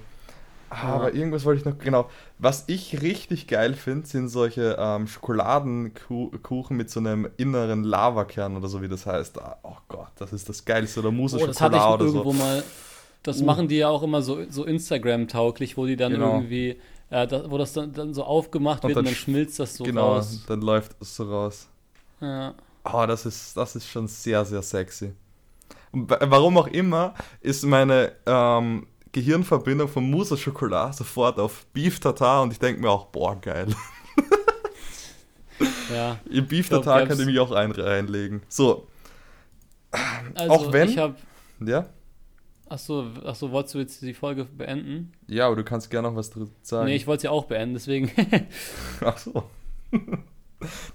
Aber 0.69 1.09
Ja. 1.09 1.15
irgendwas 1.19 1.43
wollte 1.45 1.59
ich 1.59 1.65
noch, 1.65 1.77
genau. 1.77 2.09
Was 2.39 2.63
ich 2.67 3.01
richtig 3.01 3.47
geil 3.47 3.73
finde, 3.73 4.07
sind 4.07 4.29
solche 4.29 4.77
ähm, 4.79 5.05
Schokoladenkuchen 5.07 6.75
mit 6.77 6.89
so 6.89 6.99
einem 6.99 7.27
inneren 7.37 7.83
Lavakern 7.83 8.55
oder 8.57 8.67
so, 8.67 8.81
wie 8.81 8.87
das 8.87 9.05
heißt. 9.05 9.39
Ah, 9.41 9.57
Oh 9.63 9.75
Gott, 9.87 10.11
das 10.17 10.33
ist 10.33 10.47
das 10.49 10.63
Geilste. 10.65 11.01
Oder 11.01 11.11
Mousse 11.11 11.37
Oh, 11.41 11.45
das 11.47 11.59
hatte 11.61 11.75
ich 11.75 11.81
Schokolade 11.81 12.03
oder 12.05 12.13
irgendwo 12.13 12.31
so. 12.31 12.37
mal. 12.37 12.63
Das 13.23 13.41
Uh. 13.41 13.45
machen 13.45 13.67
die 13.67 13.77
ja 13.77 13.89
auch 13.89 14.01
immer 14.03 14.21
so, 14.21 14.39
so 14.49 14.63
Instagram-tauglich, 14.65 15.77
wo 15.77 15.85
die 15.85 15.95
dann 15.95 16.13
Genau. 16.13 16.35
irgendwie, 16.37 16.77
äh, 17.09 17.27
da, 17.27 17.51
wo 17.51 17.57
das 17.57 17.73
dann, 17.73 17.91
dann 17.93 18.13
so 18.13 18.23
aufgemacht 18.23 18.83
Und 18.83 18.89
wird 18.89 18.97
dann 18.97 19.05
und 19.05 19.11
dann 19.11 19.15
sch- 19.15 19.23
schmilzt 19.25 19.59
das 19.59 19.75
so 19.75 19.83
genau, 19.83 20.13
raus. 20.13 20.43
dann 20.47 20.61
läuft 20.61 20.95
es 21.01 21.15
so 21.15 21.25
raus. 21.29 21.67
Ja. 22.21 22.55
Oh, 22.83 23.05
das 23.05 23.25
ist, 23.25 23.55
das 23.57 23.75
ist 23.75 23.87
schon 23.87 24.07
sehr, 24.07 24.43
sehr 24.45 24.61
sexy. 24.61 25.13
Und 25.91 26.09
warum 26.09 26.57
auch 26.57 26.67
immer, 26.67 27.13
ist 27.41 27.63
meine 27.63 28.13
ähm, 28.25 28.87
Gehirnverbindung 29.11 29.87
von 29.89 30.09
Mousse 30.09 30.37
Schokolade 30.37 30.93
sofort 30.95 31.37
auf 31.39 31.65
Beef 31.73 31.99
Tartar 31.99 32.41
und 32.43 32.51
ich 32.53 32.59
denke 32.59 32.81
mir 32.81 32.89
auch, 32.89 33.07
boah, 33.07 33.39
geil. 33.39 33.67
ja. 35.93 36.17
Ihr 36.29 36.41
Beef 36.47 36.69
Tartar 36.69 37.01
ihr 37.01 37.09
haben's- 37.09 37.25
mich 37.25 37.39
auch 37.39 37.51
ein, 37.51 37.71
reinlegen. 37.71 38.41
So, 38.47 38.87
Also, 40.33 40.51
Auch 40.53 40.73
wenn- 40.73 40.89
Ich 40.89 40.97
hab, 40.97 41.17
ja? 41.59 41.87
achso, 42.69 43.05
achso, 43.25 43.51
wolltest 43.51 43.75
du 43.75 43.79
jetzt 43.79 44.01
die 44.01 44.13
Folge 44.13 44.45
beenden? 44.45 45.11
Ja, 45.27 45.47
aber 45.47 45.57
du 45.57 45.63
kannst 45.65 45.89
gerne 45.91 46.07
noch 46.09 46.15
was 46.15 46.29
dazu 46.29 46.49
sagen. 46.61 46.85
Nee, 46.85 46.95
ich 46.95 47.05
wollte 47.05 47.21
sie 47.23 47.27
auch 47.27 47.45
beenden, 47.45 47.73
deswegen. 47.73 48.09
Ach 49.05 49.17
so. 49.17 49.43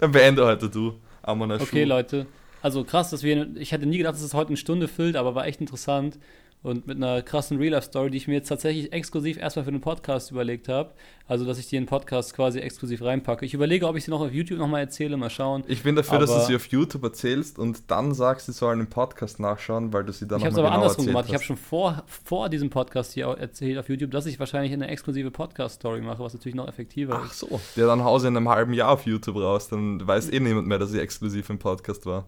Dann 0.00 0.12
beende 0.12 0.46
heute 0.46 0.70
du. 0.70 0.94
Amona 1.26 1.56
Okay. 1.56 1.84
Leute. 1.84 2.26
Also 2.62 2.84
krass, 2.84 3.10
dass 3.10 3.22
wir. 3.22 3.48
Ich 3.56 3.72
hätte 3.72 3.86
nie 3.86 3.98
gedacht, 3.98 4.14
dass 4.14 4.22
es 4.22 4.34
heute 4.34 4.48
eine 4.48 4.56
Stunde 4.56 4.88
füllt, 4.88 5.16
aber 5.16 5.34
war 5.34 5.46
echt 5.46 5.60
interessant. 5.60 6.18
Und 6.66 6.88
mit 6.88 6.96
einer 6.96 7.22
krassen 7.22 7.58
Real-Life-Story, 7.58 8.10
die 8.10 8.16
ich 8.16 8.26
mir 8.26 8.34
jetzt 8.34 8.48
tatsächlich 8.48 8.92
exklusiv 8.92 9.36
erstmal 9.38 9.64
für 9.64 9.70
den 9.70 9.80
Podcast 9.80 10.32
überlegt 10.32 10.68
habe. 10.68 10.90
Also, 11.28 11.44
dass 11.44 11.58
ich 11.58 11.68
die 11.68 11.76
in 11.76 11.84
den 11.84 11.88
Podcast 11.88 12.34
quasi 12.34 12.58
exklusiv 12.58 13.02
reinpacke. 13.02 13.46
Ich 13.46 13.54
überlege, 13.54 13.86
ob 13.86 13.94
ich 13.94 14.04
sie 14.04 14.10
noch 14.10 14.20
auf 14.20 14.32
YouTube 14.32 14.58
nochmal 14.58 14.80
erzähle, 14.80 15.16
mal 15.16 15.30
schauen. 15.30 15.62
Ich 15.68 15.84
bin 15.84 15.94
dafür, 15.94 16.18
dass 16.18 16.30
du 16.30 16.34
Aber- 16.34 16.44
sie 16.44 16.56
auf 16.56 16.66
YouTube 16.66 17.04
erzählst 17.04 17.60
und 17.60 17.88
dann 17.88 18.14
sagst, 18.14 18.46
sie 18.46 18.52
sollen 18.52 18.80
im 18.80 18.88
Podcast 18.88 19.38
nachschauen, 19.38 19.92
weil 19.92 20.02
du 20.02 20.12
sie 20.12 20.26
dann 20.26 20.40
Ich 20.40 20.44
habe 20.44 20.50
es 20.50 20.56
nochmal 20.56 20.72
aber 20.72 20.74
genau 20.78 20.82
andersrum 20.86 21.04
erzählt 21.06 21.12
gemacht. 21.12 21.24
Ich 21.28 21.34
habe 21.34 21.40
hast. 21.40 21.46
schon 21.46 21.56
vor, 21.56 22.02
vor 22.24 22.48
diesem 22.48 22.68
Podcast 22.68 23.12
hier 23.12 23.26
erzählt 23.26 23.78
auf 23.78 23.88
YouTube, 23.88 24.10
dass 24.10 24.26
ich 24.26 24.40
wahrscheinlich 24.40 24.72
eine 24.72 24.88
exklusive 24.88 25.30
Podcast-Story 25.30 26.00
mache, 26.00 26.18
was 26.18 26.34
natürlich 26.34 26.56
noch 26.56 26.66
effektiver 26.66 27.20
Ach 27.24 27.30
ist. 27.30 27.38
so. 27.38 27.60
Der 27.76 27.86
dann 27.86 28.02
haus 28.02 28.24
in 28.24 28.36
einem 28.36 28.48
halben 28.48 28.72
Jahr 28.72 28.90
auf 28.90 29.06
YouTube 29.06 29.36
raus, 29.36 29.68
dann 29.68 30.04
weiß 30.04 30.30
eh 30.30 30.40
niemand 30.40 30.66
mehr, 30.66 30.80
dass 30.80 30.90
sie 30.90 30.98
exklusiv 30.98 31.48
im 31.48 31.60
Podcast 31.60 32.06
war. 32.06 32.24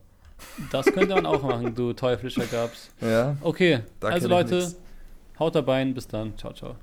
Das 0.71 0.87
könnte 0.87 1.15
man 1.15 1.27
auch 1.27 1.43
machen, 1.43 1.75
du 1.75 1.93
teuflischer 1.93 2.47
Gabs. 2.47 2.91
Ja, 3.01 3.37
Okay, 3.41 3.81
da 4.01 4.09
also 4.09 4.29
Leute, 4.29 4.73
haut 5.39 5.55
dabei, 5.55 5.85
bis 5.87 6.07
dann. 6.09 6.37
Ciao, 6.37 6.53
ciao. 6.53 6.77